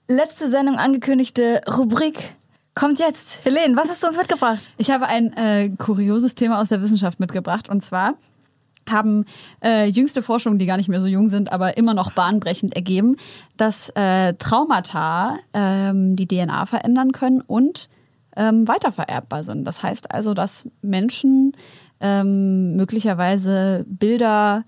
letzte 0.08 0.50
Sendung 0.50 0.78
angekündigte 0.78 1.62
Rubrik 1.68 2.34
kommt 2.78 3.00
jetzt. 3.00 3.44
Helene, 3.44 3.76
was 3.76 3.90
hast 3.90 4.04
du 4.04 4.08
uns 4.08 4.18
mitgebracht? 4.18 4.70
Ich 4.78 4.92
habe 4.92 5.08
ein 5.08 5.34
äh, 5.34 5.70
kurioses 5.70 6.36
Thema 6.36 6.62
aus 6.62 6.70
der 6.70 6.82
Wissenschaft 6.82 7.20
mitgebracht 7.20 7.70
und 7.70 7.84
zwar 7.84 8.16
haben 8.90 9.26
äh, 9.62 9.86
jüngste 9.86 10.22
Forschungen, 10.22 10.60
die 10.60 10.66
gar 10.66 10.78
nicht 10.78 10.88
mehr 10.88 11.02
so 11.02 11.08
jung 11.08 11.30
sind, 11.30 11.52
aber 11.52 11.78
immer 11.78 11.94
noch 11.94 12.12
bahnbrechend 12.12 12.76
ergeben, 12.76 13.18
dass 13.58 13.90
äh, 13.96 14.34
Traumata 14.36 15.38
ähm, 15.54 16.16
die 16.16 16.28
DNA 16.28 16.66
verändern 16.68 17.12
können 17.12 17.42
und 17.42 17.90
ähm, 18.36 18.68
weitervererbbar 18.68 19.44
sind. 19.44 19.66
Das 19.66 19.84
heißt 19.84 20.12
also, 20.12 20.34
dass 20.34 20.70
Menschen 20.82 21.54
ähm, 22.00 22.76
möglicherweise 22.76 23.86
Bilder 23.90 24.64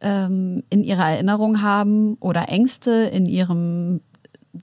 ähm, 0.00 0.62
in 0.70 0.84
ihrer 0.84 1.10
Erinnerung 1.10 1.62
haben 1.62 2.14
oder 2.20 2.48
Ängste 2.48 2.92
in 2.92 3.26
ihrem 3.26 4.00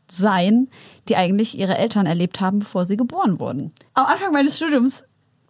Sein, 0.07 0.67
die 1.07 1.15
eigentlich 1.15 1.57
ihre 1.57 1.77
Eltern 1.77 2.05
erlebt 2.05 2.41
haben, 2.41 2.59
bevor 2.59 2.85
sie 2.85 2.97
geboren 2.97 3.39
wurden. 3.39 3.71
Am 3.93 4.05
Anfang 4.05 4.31
meines 4.31 4.57
Studiums 4.57 5.03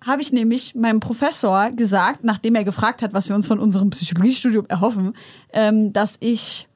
habe 0.06 0.22
ich 0.22 0.32
nämlich 0.32 0.76
meinem 0.76 1.00
Professor 1.00 1.72
gesagt, 1.72 2.24
nachdem 2.24 2.56
er 2.56 2.64
gefragt 2.64 3.02
hat, 3.02 3.14
was 3.14 3.28
wir 3.28 3.36
uns 3.36 3.48
von 3.48 3.60
unserem 3.60 3.90
Psychologiestudium 3.90 4.68
erhoffen, 4.68 5.14
ähm, 5.52 5.94
dass 5.94 6.18
ich 6.20 6.68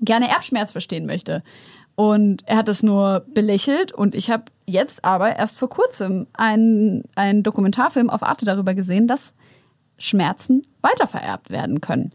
gerne 0.00 0.28
Erbschmerz 0.28 0.72
verstehen 0.72 1.06
möchte. 1.06 1.42
Und 1.96 2.42
er 2.46 2.56
hat 2.56 2.68
es 2.68 2.82
nur 2.82 3.24
belächelt 3.32 3.92
und 3.92 4.14
ich 4.14 4.30
habe 4.30 4.44
jetzt 4.66 5.04
aber 5.04 5.36
erst 5.36 5.58
vor 5.58 5.68
kurzem 5.68 6.26
einen, 6.32 7.04
einen 7.14 7.42
Dokumentarfilm 7.42 8.10
auf 8.10 8.22
Arte 8.22 8.44
darüber 8.44 8.74
gesehen, 8.74 9.06
dass 9.06 9.32
Schmerzen 9.96 10.62
weitervererbt 10.80 11.50
werden 11.50 11.80
können. 11.80 12.12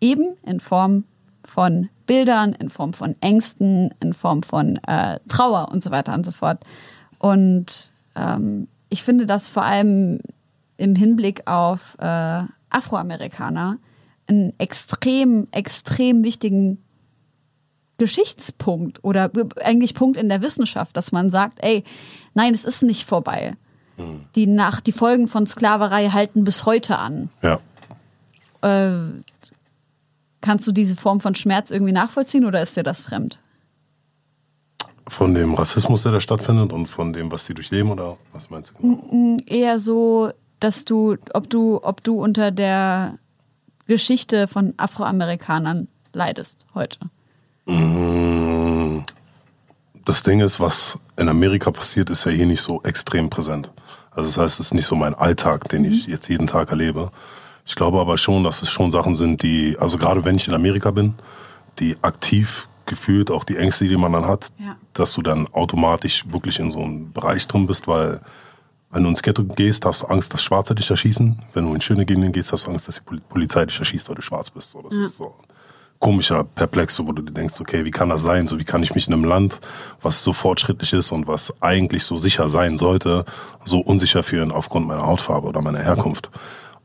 Eben 0.00 0.36
in 0.46 0.60
Form 0.60 1.04
von 1.44 1.90
Bildern, 2.08 2.54
in 2.54 2.70
Form 2.70 2.94
von 2.94 3.14
Ängsten, 3.20 3.94
in 4.00 4.14
Form 4.14 4.42
von 4.42 4.76
äh, 4.88 5.20
Trauer 5.28 5.68
und 5.70 5.84
so 5.84 5.92
weiter 5.92 6.14
und 6.14 6.26
so 6.26 6.32
fort. 6.32 6.64
Und 7.18 7.92
ähm, 8.16 8.66
ich 8.88 9.04
finde 9.04 9.26
das 9.26 9.48
vor 9.48 9.62
allem 9.62 10.20
im 10.78 10.96
Hinblick 10.96 11.46
auf 11.46 11.96
äh, 12.00 12.42
Afroamerikaner 12.70 13.78
einen 14.26 14.58
extrem, 14.58 15.48
extrem 15.52 16.24
wichtigen 16.24 16.82
Geschichtspunkt 17.98 19.04
oder 19.04 19.30
eigentlich 19.62 19.94
Punkt 19.94 20.16
in 20.16 20.28
der 20.28 20.40
Wissenschaft, 20.40 20.96
dass 20.96 21.12
man 21.12 21.30
sagt, 21.30 21.58
ey, 21.60 21.84
nein, 22.34 22.54
es 22.54 22.64
ist 22.64 22.82
nicht 22.82 23.04
vorbei. 23.04 23.54
Die, 24.36 24.46
nach, 24.46 24.80
die 24.80 24.92
Folgen 24.92 25.26
von 25.26 25.46
Sklaverei 25.46 26.10
halten 26.10 26.44
bis 26.44 26.64
heute 26.64 26.98
an. 26.98 27.30
Ja. 27.42 27.58
Äh, 28.62 29.22
kannst 30.40 30.66
du 30.66 30.72
diese 30.72 30.96
Form 30.96 31.20
von 31.20 31.34
Schmerz 31.34 31.70
irgendwie 31.70 31.92
nachvollziehen 31.92 32.44
oder 32.44 32.62
ist 32.62 32.76
dir 32.76 32.82
das 32.82 33.02
fremd? 33.02 33.40
Von 35.08 35.34
dem 35.34 35.54
Rassismus, 35.54 36.02
der 36.02 36.12
da 36.12 36.20
stattfindet 36.20 36.72
und 36.72 36.88
von 36.88 37.12
dem, 37.12 37.32
was 37.32 37.46
sie 37.46 37.54
durchleben, 37.54 37.90
oder 37.90 38.18
was 38.32 38.50
meinst 38.50 38.72
du 38.72 38.74
genau? 38.74 39.38
Eher 39.46 39.78
so, 39.78 40.30
dass 40.60 40.84
du, 40.84 41.16
ob 41.32 41.48
du, 41.48 41.80
ob 41.82 42.04
du 42.04 42.22
unter 42.22 42.50
der 42.50 43.18
Geschichte 43.86 44.48
von 44.48 44.74
Afroamerikanern 44.76 45.88
leidest 46.12 46.66
heute. 46.74 46.98
Mm, 47.64 49.02
Das 50.04 50.22
Ding 50.22 50.40
ist, 50.40 50.60
was 50.60 50.98
in 51.16 51.28
Amerika 51.28 51.70
passiert, 51.70 52.10
ist 52.10 52.24
ja 52.24 52.30
hier 52.30 52.46
nicht 52.46 52.62
so 52.62 52.82
extrem 52.82 53.30
präsent. 53.30 53.70
Also 54.10 54.28
das 54.28 54.36
heißt, 54.38 54.60
es 54.60 54.66
ist 54.66 54.74
nicht 54.74 54.86
so 54.86 54.94
mein 54.96 55.14
Alltag, 55.14 55.68
den 55.68 55.84
ich 55.84 56.06
jetzt 56.06 56.28
jeden 56.28 56.46
Tag 56.46 56.70
erlebe. 56.70 57.12
Ich 57.68 57.74
glaube 57.74 58.00
aber 58.00 58.16
schon, 58.16 58.42
dass 58.44 58.62
es 58.62 58.70
schon 58.70 58.90
Sachen 58.90 59.14
sind, 59.14 59.42
die, 59.42 59.76
also 59.78 59.98
gerade 59.98 60.24
wenn 60.24 60.36
ich 60.36 60.48
in 60.48 60.54
Amerika 60.54 60.90
bin, 60.90 61.14
die 61.78 61.96
aktiv 62.02 62.66
gefühlt, 62.86 63.30
auch 63.30 63.44
die 63.44 63.56
Ängste, 63.58 63.86
die 63.86 63.96
man 63.98 64.12
dann 64.12 64.24
hat, 64.26 64.48
Ja. 64.58 64.76
dass 64.94 65.12
du 65.12 65.20
dann 65.20 65.46
automatisch 65.52 66.24
wirklich 66.30 66.58
in 66.58 66.70
so 66.70 66.80
einem 66.80 67.12
Bereich 67.12 67.46
drin 67.46 67.66
bist, 67.66 67.86
weil 67.86 68.20
wenn 68.90 69.02
du 69.02 69.10
ins 69.10 69.22
Ghetto 69.22 69.44
gehst, 69.44 69.84
hast 69.84 70.00
du 70.00 70.06
Angst, 70.06 70.32
dass 70.32 70.42
Schwarze 70.42 70.74
dich 70.74 70.88
erschießen. 70.90 71.42
Wenn 71.52 71.66
du 71.66 71.74
in 71.74 71.82
schöne 71.82 72.06
Gegenden 72.06 72.32
gehst, 72.32 72.52
hast 72.52 72.66
du 72.66 72.70
Angst, 72.70 72.88
dass 72.88 72.94
die 72.94 73.02
Pol- 73.02 73.20
Polizei 73.28 73.66
dich 73.66 73.78
erschießt, 73.78 74.08
weil 74.08 74.16
du 74.16 74.22
schwarz 74.22 74.48
bist. 74.48 74.70
So, 74.70 74.80
das 74.80 74.94
ist 74.94 75.18
so 75.18 75.34
komischer, 75.98 76.44
perplex, 76.44 76.94
so, 76.94 77.06
wo 77.06 77.12
du 77.12 77.20
dir 77.20 77.32
denkst, 77.32 77.60
okay, 77.60 77.84
wie 77.84 77.90
kann 77.90 78.08
das 78.08 78.22
sein? 78.22 78.46
So, 78.46 78.58
wie 78.58 78.64
kann 78.64 78.82
ich 78.82 78.94
mich 78.94 79.06
in 79.08 79.12
einem 79.12 79.24
Land, 79.24 79.60
was 80.00 80.22
so 80.22 80.32
fortschrittlich 80.32 80.94
ist 80.94 81.12
und 81.12 81.26
was 81.26 81.52
eigentlich 81.60 82.04
so 82.04 82.16
sicher 82.16 82.48
sein 82.48 82.78
sollte, 82.78 83.26
so 83.66 83.80
unsicher 83.80 84.22
fühlen 84.22 84.52
aufgrund 84.52 84.86
meiner 84.86 85.04
Hautfarbe 85.06 85.48
oder 85.48 85.60
meiner 85.60 85.80
Herkunft? 85.82 86.30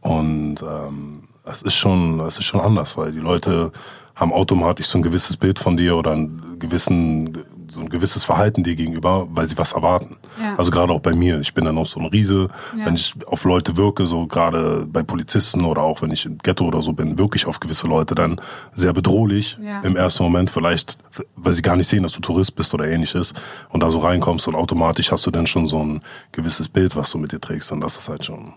Und 0.04 0.58
ähm, 0.62 1.24
es 1.46 1.62
ist 1.62 1.76
schon, 1.76 2.20
es 2.22 2.38
ist 2.38 2.46
schon 2.46 2.60
anders, 2.62 2.98
weil 2.98 3.12
die 3.12 3.20
Leute 3.20 3.72
haben 4.16 4.32
automatisch 4.32 4.86
so 4.88 5.00
ein 5.00 5.02
gewisses 5.02 5.38
Bild 5.38 5.58
von 5.60 5.76
dir 5.76 5.96
oder 5.98 6.12
einen 6.12 6.60
gewissen, 6.60 7.38
so 7.72 7.80
ein 7.80 7.90
gewisses 7.90 8.24
Verhalten 8.24 8.64
dir 8.64 8.76
gegenüber, 8.76 9.28
weil 9.32 9.48
sie 9.48 9.58
was 9.58 9.72
erwarten. 9.72 10.18
Ja. 10.40 10.56
Also 10.56 10.70
gerade 10.70 10.94
auch 10.94 11.00
bei 11.00 11.16
mir. 11.16 11.40
Ich 11.40 11.54
bin 11.56 11.66
dann 11.66 11.78
auch 11.80 11.88
so 11.88 12.00
ein 12.00 12.06
Riese, 12.06 12.50
Ja. 12.78 12.86
wenn 12.86 12.94
ich 12.96 13.16
auf 13.26 13.44
Leute 13.46 13.76
wirke, 13.76 14.06
so 14.06 14.28
gerade 14.28 14.86
bei 14.88 15.02
Polizisten 15.02 15.66
oder 15.66 15.82
auch 15.82 16.02
wenn 16.04 16.12
ich 16.12 16.26
im 16.28 16.38
Ghetto 16.38 16.66
oder 16.66 16.84
so 16.84 16.94
bin, 16.94 17.18
wirklich 17.18 17.48
auf 17.48 17.60
gewisse 17.60 17.88
Leute 17.88 18.14
dann 18.14 18.40
sehr 18.72 18.94
bedrohlich 18.94 19.58
Ja. 19.60 19.80
im 19.82 19.96
ersten 19.96 20.22
Moment, 20.24 20.52
vielleicht, 20.52 20.98
weil 21.36 21.54
sie 21.54 21.64
gar 21.64 21.76
nicht 21.76 21.88
sehen, 21.88 22.04
dass 22.04 22.14
du 22.14 22.20
Tourist 22.22 22.56
bist 22.56 22.74
oder 22.76 22.88
ähnliches 22.88 23.34
und 23.70 23.82
da 23.82 23.90
so 23.90 23.98
reinkommst 24.00 24.48
und 24.48 24.54
automatisch 24.56 25.12
hast 25.12 25.26
du 25.26 25.32
dann 25.32 25.48
schon 25.48 25.66
so 25.66 25.84
ein 25.84 26.02
gewisses 26.34 26.70
Bild, 26.70 26.96
was 26.96 27.10
du 27.10 27.18
mit 27.18 27.32
dir 27.32 27.42
trägst 27.42 27.72
und 27.72 27.82
das 27.82 27.98
ist 27.98 28.10
halt 28.10 28.26
schon. 28.26 28.54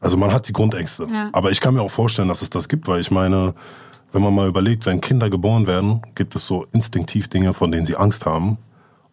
Also 0.00 0.16
man 0.16 0.32
hat 0.32 0.46
die 0.48 0.52
Grundängste. 0.52 1.06
Ja. 1.12 1.30
Aber 1.32 1.50
ich 1.50 1.60
kann 1.60 1.74
mir 1.74 1.82
auch 1.82 1.90
vorstellen, 1.90 2.28
dass 2.28 2.42
es 2.42 2.50
das 2.50 2.68
gibt, 2.68 2.86
weil 2.88 3.00
ich 3.00 3.10
meine, 3.10 3.54
wenn 4.12 4.22
man 4.22 4.34
mal 4.34 4.48
überlegt, 4.48 4.86
wenn 4.86 5.00
Kinder 5.00 5.28
geboren 5.30 5.66
werden, 5.66 6.02
gibt 6.14 6.34
es 6.36 6.46
so 6.46 6.66
instinktiv 6.72 7.28
Dinge, 7.28 7.52
von 7.52 7.70
denen 7.72 7.84
sie 7.84 7.96
Angst 7.96 8.24
haben, 8.24 8.58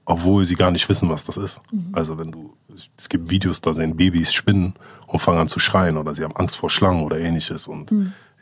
obwohl 0.05 0.45
sie 0.45 0.55
gar 0.55 0.71
nicht 0.71 0.87
wissen, 0.87 1.09
was 1.09 1.25
das 1.25 1.37
ist. 1.37 1.59
Also 1.93 2.17
wenn 2.17 2.31
du, 2.31 2.53
es 2.97 3.09
gibt 3.09 3.29
Videos, 3.29 3.61
da 3.61 3.73
sehen 3.73 3.97
Babys 3.97 4.31
Spinnen 4.31 4.75
und 5.07 5.19
fangen 5.19 5.39
an 5.39 5.47
zu 5.47 5.59
schreien 5.59 5.97
oder 5.97 6.13
sie 6.13 6.23
haben 6.23 6.35
Angst 6.35 6.55
vor 6.55 6.69
Schlangen 6.69 7.03
oder 7.03 7.19
ähnliches 7.19 7.67
und 7.67 7.91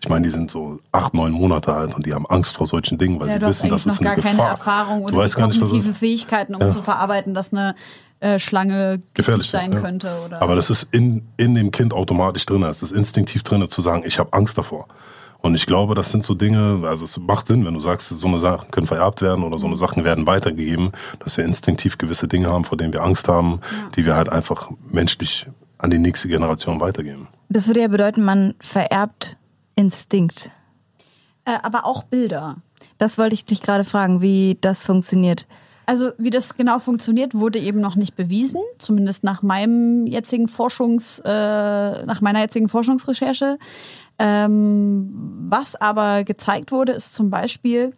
ich 0.01 0.09
meine, 0.09 0.25
die 0.25 0.31
sind 0.31 0.51
so 0.51 0.79
acht, 0.91 1.13
neun 1.13 1.31
Monate 1.31 1.73
alt 1.73 1.95
und 1.95 2.05
die 2.05 2.13
haben 2.13 2.25
Angst 2.25 2.57
vor 2.57 2.67
solchen 2.67 2.97
Dingen, 2.97 3.21
weil 3.21 3.29
Ja, 3.29 3.33
sie 3.35 3.39
du 3.39 3.45
hast 3.45 3.59
wissen, 3.63 3.69
das 3.69 3.85
ist 3.85 3.99
eine 4.01 4.09
gar 4.09 4.15
keine 4.17 4.35
Gefahr. 4.35 4.49
Erfahrung 4.49 4.99
du 5.03 5.07
oder 5.07 5.17
weißt 5.19 5.37
gar 5.37 5.47
nicht, 5.47 5.61
was 5.61 5.71
ist. 5.71 5.95
Fähigkeiten, 5.95 6.55
um 6.55 6.61
Ja. 6.61 6.67
zu 6.69 6.81
verarbeiten, 6.81 7.33
dass 7.33 7.53
eine 7.53 7.73
äh, 8.23 8.39
Schlange 8.39 9.01
gefährlich 9.13 9.49
sein 9.49 9.71
ist, 9.71 9.75
ja. 9.75 9.81
könnte. 9.81 10.21
Oder 10.25 10.41
Aber 10.41 10.55
das 10.55 10.69
ist 10.69 10.87
in, 10.91 11.27
in 11.35 11.55
dem 11.55 11.71
Kind 11.71 11.93
automatisch 11.93 12.45
drin. 12.45 12.63
Es 12.63 12.81
ist 12.81 12.91
instinktiv 12.91 13.43
drin, 13.43 13.69
zu 13.69 13.81
sagen, 13.81 14.03
ich 14.05 14.17
habe 14.17 14.31
Angst 14.31 14.57
davor. 14.57 14.87
Und 15.39 15.55
ich 15.55 15.65
glaube, 15.65 15.93
das 15.93 16.09
sind 16.09 16.23
so 16.23 16.33
Dinge, 16.33 16.87
also 16.87 17.03
es 17.03 17.17
macht 17.17 17.47
Sinn, 17.47 17.65
wenn 17.65 17.73
du 17.73 17.81
sagst, 17.81 18.07
so 18.07 18.27
eine 18.27 18.39
Sachen 18.39 18.71
können 18.71 18.87
vererbt 18.87 19.21
werden 19.21 19.43
oder 19.43 19.57
so 19.57 19.67
eine 19.67 19.75
Sachen 19.75 20.05
werden 20.05 20.25
weitergegeben, 20.25 20.93
dass 21.19 21.35
wir 21.35 21.43
instinktiv 21.43 21.97
gewisse 21.97 22.29
Dinge 22.29 22.47
haben, 22.47 22.63
vor 22.63 22.77
denen 22.77 22.93
wir 22.93 23.03
Angst 23.03 23.27
haben, 23.27 23.59
die 23.97 24.05
wir 24.05 24.15
halt 24.15 24.29
einfach 24.29 24.69
menschlich 24.89 25.47
an 25.77 25.89
die 25.89 25.99
nächste 25.99 26.29
Generation 26.29 26.79
weitergeben. 26.79 27.27
Das 27.49 27.67
würde 27.67 27.81
ja 27.81 27.89
bedeuten, 27.89 28.23
man 28.23 28.55
vererbt 28.61 29.35
Instinkt. 29.75 30.49
äh, 31.43 31.57
aber 31.61 31.85
auch 31.85 32.03
Bilder. 32.03 32.55
Das 32.97 33.17
wollte 33.17 33.33
ich 33.33 33.43
dich 33.43 33.61
gerade 33.61 33.83
fragen, 33.83 34.21
wie 34.21 34.57
das 34.61 34.85
funktioniert. 34.85 35.45
Also 35.85 36.11
wie 36.17 36.29
das 36.29 36.55
genau 36.55 36.79
funktioniert, 36.79 37.33
wurde 37.33 37.59
eben 37.59 37.81
noch 37.81 37.95
nicht 37.95 38.15
bewiesen, 38.15 38.61
zumindest 38.77 39.23
nach 39.23 39.41
meinem 39.41 40.07
jetzigen 40.07 40.47
Forschungs, 40.47 41.19
äh, 41.25 42.05
nach 42.05 42.21
meiner 42.21 42.39
jetzigen 42.39 42.69
Forschungsrecherche. 42.69 43.57
Ähm, 44.19 45.11
was 45.49 45.75
aber 45.75 46.23
gezeigt 46.23 46.71
wurde, 46.71 46.93
ist 46.93 47.15
zum 47.15 47.29
Beispiel 47.29 47.93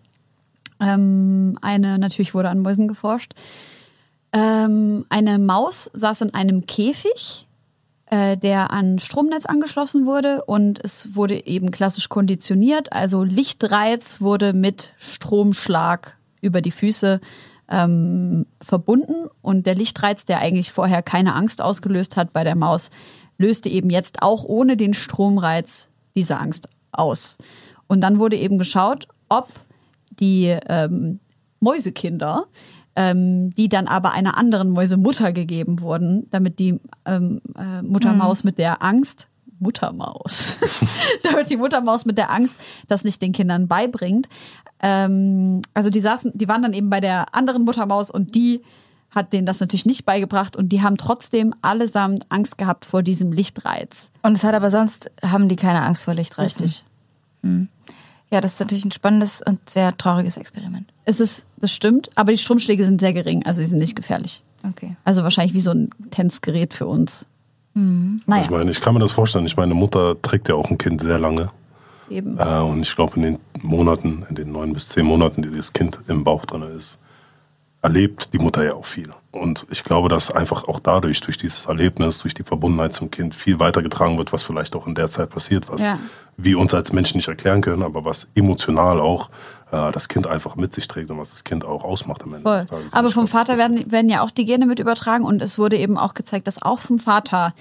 ähm, 0.79 1.57
eine, 1.61 1.99
natürlich 1.99 2.33
wurde 2.33 2.49
an 2.49 2.61
Mäusen 2.61 2.87
geforscht, 2.87 3.33
ähm, 4.33 5.05
eine 5.09 5.39
Maus 5.39 5.89
saß 5.93 6.21
in 6.21 6.33
einem 6.33 6.65
Käfig, 6.65 7.47
äh, 8.07 8.35
der 8.37 8.71
an 8.71 8.99
Stromnetz 8.99 9.45
angeschlossen 9.45 10.05
wurde 10.05 10.43
und 10.45 10.83
es 10.83 11.15
wurde 11.15 11.45
eben 11.45 11.71
klassisch 11.71 12.09
konditioniert, 12.09 12.91
also 12.91 13.23
Lichtreiz 13.23 14.21
wurde 14.21 14.53
mit 14.53 14.89
Stromschlag 14.99 16.17
über 16.41 16.61
die 16.61 16.71
Füße 16.71 17.21
ähm, 17.69 18.45
verbunden 18.61 19.29
und 19.41 19.65
der 19.65 19.75
Lichtreiz, 19.75 20.25
der 20.25 20.39
eigentlich 20.39 20.71
vorher 20.71 21.01
keine 21.01 21.33
Angst 21.33 21.61
ausgelöst 21.61 22.15
hat 22.15 22.33
bei 22.33 22.43
der 22.43 22.55
Maus, 22.55 22.89
löste 23.37 23.69
eben 23.69 23.89
jetzt 23.89 24.21
auch 24.21 24.43
ohne 24.43 24.77
den 24.77 24.93
Stromreiz 24.93 25.89
diese 26.15 26.37
Angst 26.37 26.69
aus. 26.91 27.37
Und 27.87 28.01
dann 28.01 28.19
wurde 28.19 28.37
eben 28.37 28.57
geschaut, 28.57 29.07
ob 29.29 29.49
die 30.19 30.57
ähm, 30.67 31.19
Mäusekinder, 31.59 32.45
ähm, 32.95 33.53
die 33.55 33.69
dann 33.69 33.87
aber 33.87 34.11
einer 34.13 34.37
anderen 34.37 34.69
Mäusemutter 34.69 35.33
gegeben 35.33 35.81
wurden, 35.81 36.27
damit 36.31 36.59
die 36.59 36.79
ähm, 37.05 37.41
äh, 37.57 37.81
Muttermaus 37.81 38.43
mit 38.43 38.57
der 38.57 38.81
Angst, 38.81 39.27
Muttermaus, 39.59 40.57
damit 41.23 41.49
die 41.49 41.57
Muttermaus 41.57 42.05
mit 42.05 42.17
der 42.17 42.31
Angst 42.31 42.57
das 42.87 43.03
nicht 43.03 43.21
den 43.21 43.31
Kindern 43.31 43.67
beibringt. 43.67 44.27
Ähm, 44.81 45.61
also 45.73 45.89
die 45.89 46.01
saßen, 46.01 46.31
die 46.33 46.47
waren 46.47 46.61
dann 46.61 46.73
eben 46.73 46.89
bei 46.89 46.99
der 46.99 47.33
anderen 47.33 47.63
Muttermaus 47.63 48.11
und 48.11 48.35
die 48.35 48.61
hat 49.11 49.31
denen 49.31 49.45
das 49.45 49.59
natürlich 49.61 49.85
nicht 49.85 50.05
beigebracht 50.05 50.57
und 50.57 50.69
die 50.69 50.81
haben 50.81 50.97
trotzdem 50.97 51.53
allesamt 51.61 52.25
Angst 52.29 52.57
gehabt 52.57 52.83
vor 52.83 53.01
diesem 53.01 53.31
Lichtreiz. 53.31 54.11
Und 54.23 54.33
es 54.33 54.43
hat 54.43 54.53
aber 54.53 54.69
sonst, 54.69 55.09
haben 55.23 55.47
die 55.47 55.55
keine 55.55 55.81
Angst 55.81 56.03
vor 56.03 56.13
Lichtreizen. 56.13 56.63
Richtig. 56.63 56.83
Ja, 58.31 58.41
das 58.41 58.53
ist 58.53 58.59
natürlich 58.59 58.83
ein 58.83 58.91
spannendes 58.91 59.41
und 59.41 59.69
sehr 59.69 59.95
trauriges 59.97 60.35
Experiment. 60.35 60.91
Es 61.05 61.19
ist, 61.19 61.45
das 61.57 61.71
stimmt, 61.71 62.09
aber 62.15 62.31
die 62.31 62.37
Stromschläge 62.37 62.83
sind 62.83 62.99
sehr 62.99 63.13
gering, 63.13 63.45
also 63.45 63.61
sie 63.61 63.67
sind 63.67 63.77
nicht 63.77 63.95
gefährlich. 63.95 64.43
Okay. 64.67 64.97
Also 65.05 65.23
wahrscheinlich 65.23 65.53
wie 65.53 65.61
so 65.61 65.71
ein 65.71 65.91
Tänzgerät 66.11 66.73
für 66.73 66.87
uns. 66.87 67.25
Naja, 67.75 68.43
Ich 68.43 68.49
meine, 68.49 68.71
ich 68.71 68.81
kann 68.81 68.93
mir 68.93 69.01
das 69.01 69.11
vorstellen. 69.11 69.45
Ich 69.45 69.57
meine, 69.57 69.73
Mutter 69.73 70.21
trägt 70.21 70.47
ja 70.47 70.55
auch 70.55 70.71
ein 70.71 70.77
Kind 70.77 71.01
sehr 71.01 71.19
lange. 71.19 71.51
Eben. 72.09 72.37
Äh, 72.39 72.59
und 72.61 72.81
ich 72.81 72.95
glaube, 72.95 73.15
in 73.17 73.21
den 73.23 73.39
Monaten, 73.61 74.25
in 74.29 74.35
den 74.35 74.51
neun 74.51 74.73
bis 74.73 74.89
zehn 74.89 75.05
Monaten, 75.05 75.41
die 75.41 75.55
das 75.55 75.73
Kind 75.73 75.99
im 76.07 76.23
Bauch 76.23 76.45
drin 76.45 76.63
ist, 76.75 76.97
erlebt 77.81 78.33
die 78.33 78.39
Mutter 78.39 78.63
ja 78.63 78.73
auch 78.73 78.85
viel. 78.85 79.09
Und 79.31 79.67
ich 79.69 79.83
glaube, 79.83 80.09
dass 80.09 80.31
einfach 80.31 80.67
auch 80.67 80.79
dadurch, 80.79 81.21
durch 81.21 81.37
dieses 81.37 81.65
Erlebnis, 81.65 82.17
durch 82.19 82.33
die 82.33 82.41
Verbundenheit 82.43 82.93
zum 82.93 83.11
Kind 83.11 83.35
viel 83.35 83.59
weitergetragen 83.59 84.17
wird, 84.17 84.33
was 84.33 84.41
vielleicht 84.43 84.75
auch 84.75 84.87
in 84.87 84.95
der 84.95 85.07
Zeit 85.07 85.29
passiert, 85.29 85.69
was 85.69 85.81
Ja. 85.81 85.99
wir 86.37 86.57
uns 86.57 86.73
als 86.73 86.91
Menschen 86.93 87.17
nicht 87.17 87.27
erklären 87.27 87.61
können, 87.61 87.83
aber 87.83 88.03
was 88.05 88.27
emotional 88.33 88.99
auch 88.99 89.29
äh, 89.71 89.91
das 89.91 90.07
Kind 90.07 90.25
einfach 90.25 90.55
mit 90.55 90.73
sich 90.73 90.87
trägt 90.87 91.11
und 91.11 91.19
was 91.19 91.29
das 91.31 91.43
Kind 91.43 91.63
auch 91.63 91.83
ausmacht 91.83 92.23
am 92.23 92.33
Ende 92.33 92.43
Voll. 92.43 92.57
des 92.59 92.67
Tages. 92.67 92.93
Aber 92.93 93.11
vom 93.11 93.27
Vater 93.27 93.57
werden, 93.59 93.91
werden 93.91 94.09
ja 94.09 94.21
auch 94.21 94.31
die 94.31 94.45
Gene 94.45 94.65
mit 94.65 94.79
übertragen 94.79 95.23
und 95.23 95.41
es 95.43 95.59
wurde 95.59 95.77
eben 95.77 95.97
auch 95.97 96.15
gezeigt, 96.15 96.47
dass 96.47 96.59
auch 96.61 96.79
vom 96.79 96.97
Vater 96.97 97.53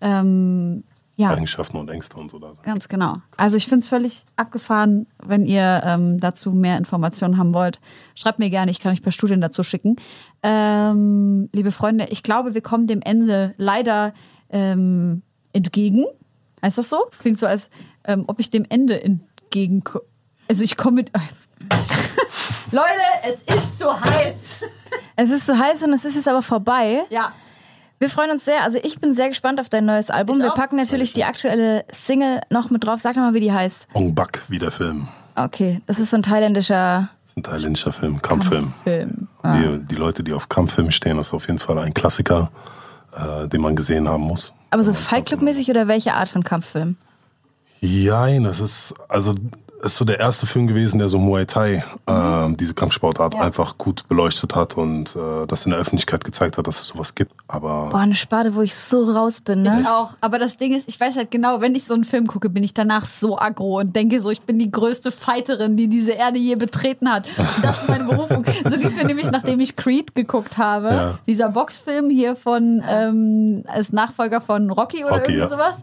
ähm, 0.00 0.82
ja, 1.18 1.30
Eigenschaften 1.30 1.76
und 1.76 1.90
Ängste 1.90 2.16
und 2.16 2.30
so 2.30 2.38
da 2.38 2.54
sind. 2.54 2.62
Ganz 2.62 2.88
genau. 2.88 3.14
Also 3.36 3.56
ich 3.56 3.66
finde 3.66 3.82
es 3.82 3.88
völlig 3.88 4.24
abgefahren, 4.36 5.08
wenn 5.20 5.46
ihr 5.46 5.82
ähm, 5.84 6.20
dazu 6.20 6.52
mehr 6.52 6.78
Informationen 6.78 7.38
haben 7.38 7.52
wollt. 7.52 7.80
Schreibt 8.14 8.38
mir 8.38 8.50
gerne, 8.50 8.70
ich 8.70 8.78
kann 8.78 8.92
euch 8.92 9.02
per 9.02 9.10
Studien 9.10 9.40
dazu 9.40 9.64
schicken. 9.64 9.96
Ähm, 10.44 11.48
liebe 11.52 11.72
Freunde, 11.72 12.06
ich 12.10 12.22
glaube, 12.22 12.54
wir 12.54 12.60
kommen 12.60 12.86
dem 12.86 13.02
Ende 13.02 13.52
leider 13.56 14.14
ähm, 14.50 15.22
entgegen. 15.52 16.06
Heißt 16.62 16.78
das 16.78 16.88
so? 16.88 17.04
Es 17.10 17.18
klingt 17.18 17.40
so, 17.40 17.46
als 17.46 17.68
ähm, 18.04 18.22
ob 18.28 18.38
ich 18.38 18.50
dem 18.50 18.64
Ende 18.68 19.02
entgegen. 19.02 19.82
Also 20.48 20.62
ich 20.62 20.76
komme 20.76 20.94
mit. 21.02 21.10
Leute, 22.70 22.86
es 23.24 23.42
ist 23.42 23.80
so 23.80 24.00
heiß. 24.00 24.36
Es 25.16 25.30
ist 25.30 25.46
so 25.46 25.58
heiß 25.58 25.82
und 25.82 25.92
es 25.94 26.04
ist 26.04 26.14
jetzt 26.14 26.28
aber 26.28 26.42
vorbei. 26.42 27.06
Ja. 27.10 27.32
Wir 27.98 28.08
freuen 28.08 28.30
uns 28.30 28.44
sehr. 28.44 28.62
Also 28.62 28.78
ich 28.82 29.00
bin 29.00 29.14
sehr 29.14 29.28
gespannt 29.28 29.60
auf 29.60 29.68
dein 29.68 29.84
neues 29.84 30.10
Album. 30.10 30.36
Ich 30.36 30.42
Wir 30.42 30.52
auch. 30.52 30.56
packen 30.56 30.76
natürlich 30.76 31.12
die 31.12 31.24
aktuelle 31.24 31.84
Single 31.90 32.40
noch 32.50 32.70
mit 32.70 32.84
drauf. 32.84 33.00
Sag 33.00 33.14
doch 33.14 33.22
mal, 33.22 33.34
wie 33.34 33.40
die 33.40 33.52
heißt. 33.52 33.88
Ong 33.94 34.14
Bak, 34.14 34.42
wie 34.48 34.58
der 34.58 34.70
Film. 34.70 35.08
Okay, 35.34 35.80
das 35.86 35.98
ist 36.00 36.10
so 36.10 36.16
ein 36.16 36.22
thailändischer 36.22 37.08
Das 37.24 37.30
ist 37.32 37.36
ein 37.38 37.42
thailändischer 37.42 37.92
Film, 37.92 38.22
Kampffilm. 38.22 38.72
Film. 38.84 39.28
Die, 39.44 39.78
die 39.86 39.94
Leute, 39.94 40.22
die 40.22 40.32
auf 40.32 40.48
Kampffilme 40.48 40.92
stehen, 40.92 41.16
das 41.16 41.28
ist 41.28 41.34
auf 41.34 41.46
jeden 41.46 41.58
Fall 41.58 41.78
ein 41.78 41.94
Klassiker, 41.94 42.50
äh, 43.16 43.48
den 43.48 43.60
man 43.60 43.74
gesehen 43.76 44.08
haben 44.08 44.24
muss. 44.24 44.52
Aber 44.70 44.82
so 44.84 44.92
Fight 44.94 45.26
Club-mäßig 45.26 45.70
oder 45.70 45.88
welche 45.88 46.12
Art 46.14 46.28
von 46.28 46.44
Kampffilm? 46.44 46.96
Jein, 47.80 48.44
das 48.44 48.60
ist, 48.60 48.94
also, 49.08 49.34
ist 49.82 49.96
so 49.96 50.04
der 50.04 50.18
erste 50.18 50.46
Film 50.46 50.66
gewesen, 50.66 50.98
der 50.98 51.08
so 51.08 51.18
Muay 51.18 51.46
Thai, 51.46 51.84
äh, 52.06 52.54
diese 52.56 52.74
Kampfsportart, 52.74 53.34
Ja. 53.34 53.40
einfach 53.40 53.78
gut 53.78 54.08
beleuchtet 54.08 54.54
hat 54.54 54.76
und 54.76 55.14
äh, 55.14 55.46
das 55.46 55.64
in 55.66 55.70
der 55.70 55.78
Öffentlichkeit 55.80 56.24
gezeigt 56.24 56.58
hat, 56.58 56.66
dass 56.66 56.80
es 56.80 56.88
sowas 56.88 57.14
gibt. 57.14 57.32
Aber 57.46 57.90
Boah, 57.90 57.98
eine 58.00 58.14
Spade, 58.14 58.54
wo 58.54 58.62
ich 58.62 58.74
so 58.74 59.02
raus 59.04 59.40
bin, 59.40 59.62
ne? 59.62 59.78
Ich 59.80 59.88
auch. 59.88 60.14
Aber 60.20 60.38
das 60.38 60.56
Ding 60.56 60.74
ist, 60.74 60.88
ich 60.88 60.98
weiß 60.98 61.16
halt 61.16 61.30
genau, 61.30 61.60
wenn 61.60 61.74
ich 61.74 61.84
so 61.84 61.94
einen 61.94 62.04
Film 62.04 62.26
gucke, 62.26 62.48
bin 62.48 62.64
ich 62.64 62.74
danach 62.74 63.06
so 63.06 63.38
aggro 63.38 63.78
und 63.78 63.94
denke 63.94 64.20
so, 64.20 64.30
ich 64.30 64.40
bin 64.42 64.58
die 64.58 64.70
größte 64.70 65.10
Fighterin, 65.10 65.76
die 65.76 65.86
diese 65.88 66.10
Erde 66.12 66.38
je 66.38 66.56
betreten 66.56 67.08
hat. 67.10 67.26
Und 67.38 67.64
das 67.64 67.82
ist 67.82 67.88
meine 67.88 68.04
Berufung. 68.08 68.44
so 68.64 68.70
ging 68.78 68.86
es 68.88 68.96
mir 68.96 69.04
nämlich, 69.04 69.30
nachdem 69.30 69.60
ich 69.60 69.76
Creed 69.76 70.14
geguckt 70.14 70.58
habe. 70.58 70.88
Ja. 70.88 71.18
Dieser 71.26 71.50
Boxfilm 71.50 72.10
hier 72.10 72.34
von, 72.34 72.82
ähm, 72.88 73.62
als 73.68 73.92
Nachfolger 73.92 74.40
von 74.40 74.70
Rocky 74.70 75.04
oder 75.04 75.18
Rocky, 75.18 75.32
irgendwie 75.34 75.40
ja. 75.42 75.48
sowas. 75.48 75.76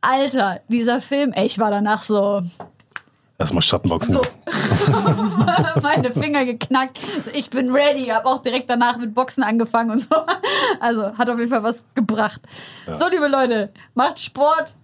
Alter, 0.00 0.60
dieser 0.68 1.00
Film, 1.00 1.32
ey, 1.32 1.46
ich 1.46 1.58
war 1.58 1.70
danach 1.70 2.02
so, 2.02 2.42
erstmal 3.38 3.62
Schattenboxen. 3.62 4.14
so 4.14 4.22
meine 5.82 6.12
Finger 6.12 6.44
geknackt. 6.44 6.98
Ich 7.32 7.50
bin 7.50 7.70
ready, 7.70 8.06
habe 8.06 8.26
auch 8.26 8.42
direkt 8.42 8.68
danach 8.70 8.98
mit 8.98 9.14
Boxen 9.14 9.42
angefangen 9.42 9.90
und 9.90 10.02
so. 10.02 10.16
Also 10.80 11.16
hat 11.16 11.28
auf 11.30 11.38
jeden 11.38 11.50
Fall 11.50 11.62
was 11.62 11.82
gebracht. 11.94 12.40
So, 12.98 13.08
liebe 13.08 13.28
Leute, 13.28 13.72
macht 13.94 14.20
Sport. 14.20 14.74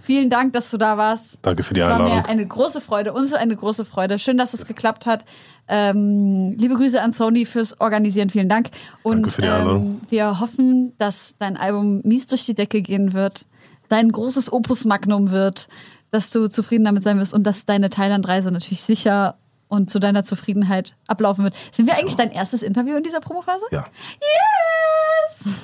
Vielen 0.00 0.30
Dank, 0.30 0.52
dass 0.52 0.68
du 0.70 0.78
da 0.78 0.98
warst. 0.98 1.38
Danke 1.42 1.62
für 1.62 1.74
die 1.74 1.80
Es 1.80 1.86
war 1.86 1.94
Einladung. 1.94 2.16
mir 2.22 2.28
eine 2.28 2.44
große 2.44 2.80
Freude, 2.80 3.12
uns 3.12 3.32
eine 3.32 3.54
große 3.54 3.84
Freude. 3.84 4.18
Schön, 4.18 4.36
dass 4.36 4.52
es 4.52 4.66
geklappt 4.66 5.06
hat. 5.06 5.24
Ähm, 5.68 6.56
liebe 6.58 6.74
Grüße 6.74 7.00
an 7.00 7.12
Sony 7.12 7.44
fürs 7.46 7.80
Organisieren, 7.80 8.28
vielen 8.28 8.48
Dank. 8.48 8.70
Und 9.04 9.22
Danke 9.22 9.30
für 9.30 9.42
die 9.42 9.48
Einladung. 9.48 9.82
ähm, 9.84 10.00
wir 10.10 10.40
hoffen, 10.40 10.92
dass 10.98 11.36
dein 11.38 11.56
Album 11.56 12.00
mies 12.02 12.26
durch 12.26 12.44
die 12.44 12.54
Decke 12.54 12.82
gehen 12.82 13.12
wird, 13.12 13.46
dein 13.88 14.10
großes 14.10 14.52
Opus 14.52 14.84
Magnum 14.84 15.30
wird, 15.30 15.68
dass 16.12 16.30
du 16.30 16.48
zufrieden 16.48 16.84
damit 16.84 17.02
sein 17.02 17.18
wirst 17.18 17.34
und 17.34 17.42
dass 17.44 17.66
deine 17.66 17.90
Thailand-Reise 17.90 18.52
natürlich 18.52 18.82
sicher 18.82 19.36
und 19.68 19.88
zu 19.88 19.98
deiner 19.98 20.22
Zufriedenheit 20.24 20.94
ablaufen 21.08 21.44
wird. 21.44 21.54
Sind 21.70 21.86
wir 21.86 21.94
eigentlich 21.96 22.14
dein 22.16 22.30
erstes 22.30 22.62
Interview 22.62 22.94
in 22.94 23.02
dieser 23.02 23.20
Promophase? 23.20 23.64
Ja. 23.70 23.86
Yes! 24.20 25.54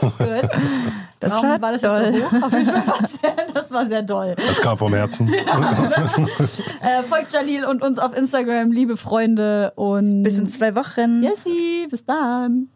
That's 0.00 0.18
good. 0.18 0.50
Das 1.20 1.32
Warum 1.32 1.48
war 1.50 1.62
war 1.62 1.72
das 1.72 1.82
toll. 1.82 2.12
jetzt 2.12 2.30
so 2.30 2.36
hoch? 2.36 2.42
Auf 2.42 2.52
jeden 2.52 2.66
Fall 2.66 2.86
war 2.86 2.98
es 3.04 3.12
sehr, 3.20 3.46
das 3.54 3.70
war 3.70 3.86
sehr 3.86 4.02
doll. 4.02 4.36
Es 4.50 4.60
kam 4.60 4.76
vom 4.76 4.92
Herzen. 4.92 5.32
Äh, 6.80 7.02
folgt 7.04 7.32
Jalil 7.32 7.64
und 7.64 7.82
uns 7.82 7.98
auf 7.98 8.14
Instagram, 8.14 8.70
liebe 8.70 8.96
Freunde. 8.98 9.72
Und 9.76 10.22
Bis 10.22 10.36
in 10.36 10.48
zwei 10.48 10.74
Wochen. 10.74 11.22
Jessie, 11.22 11.86
bis 11.88 12.04
dann. 12.04 12.68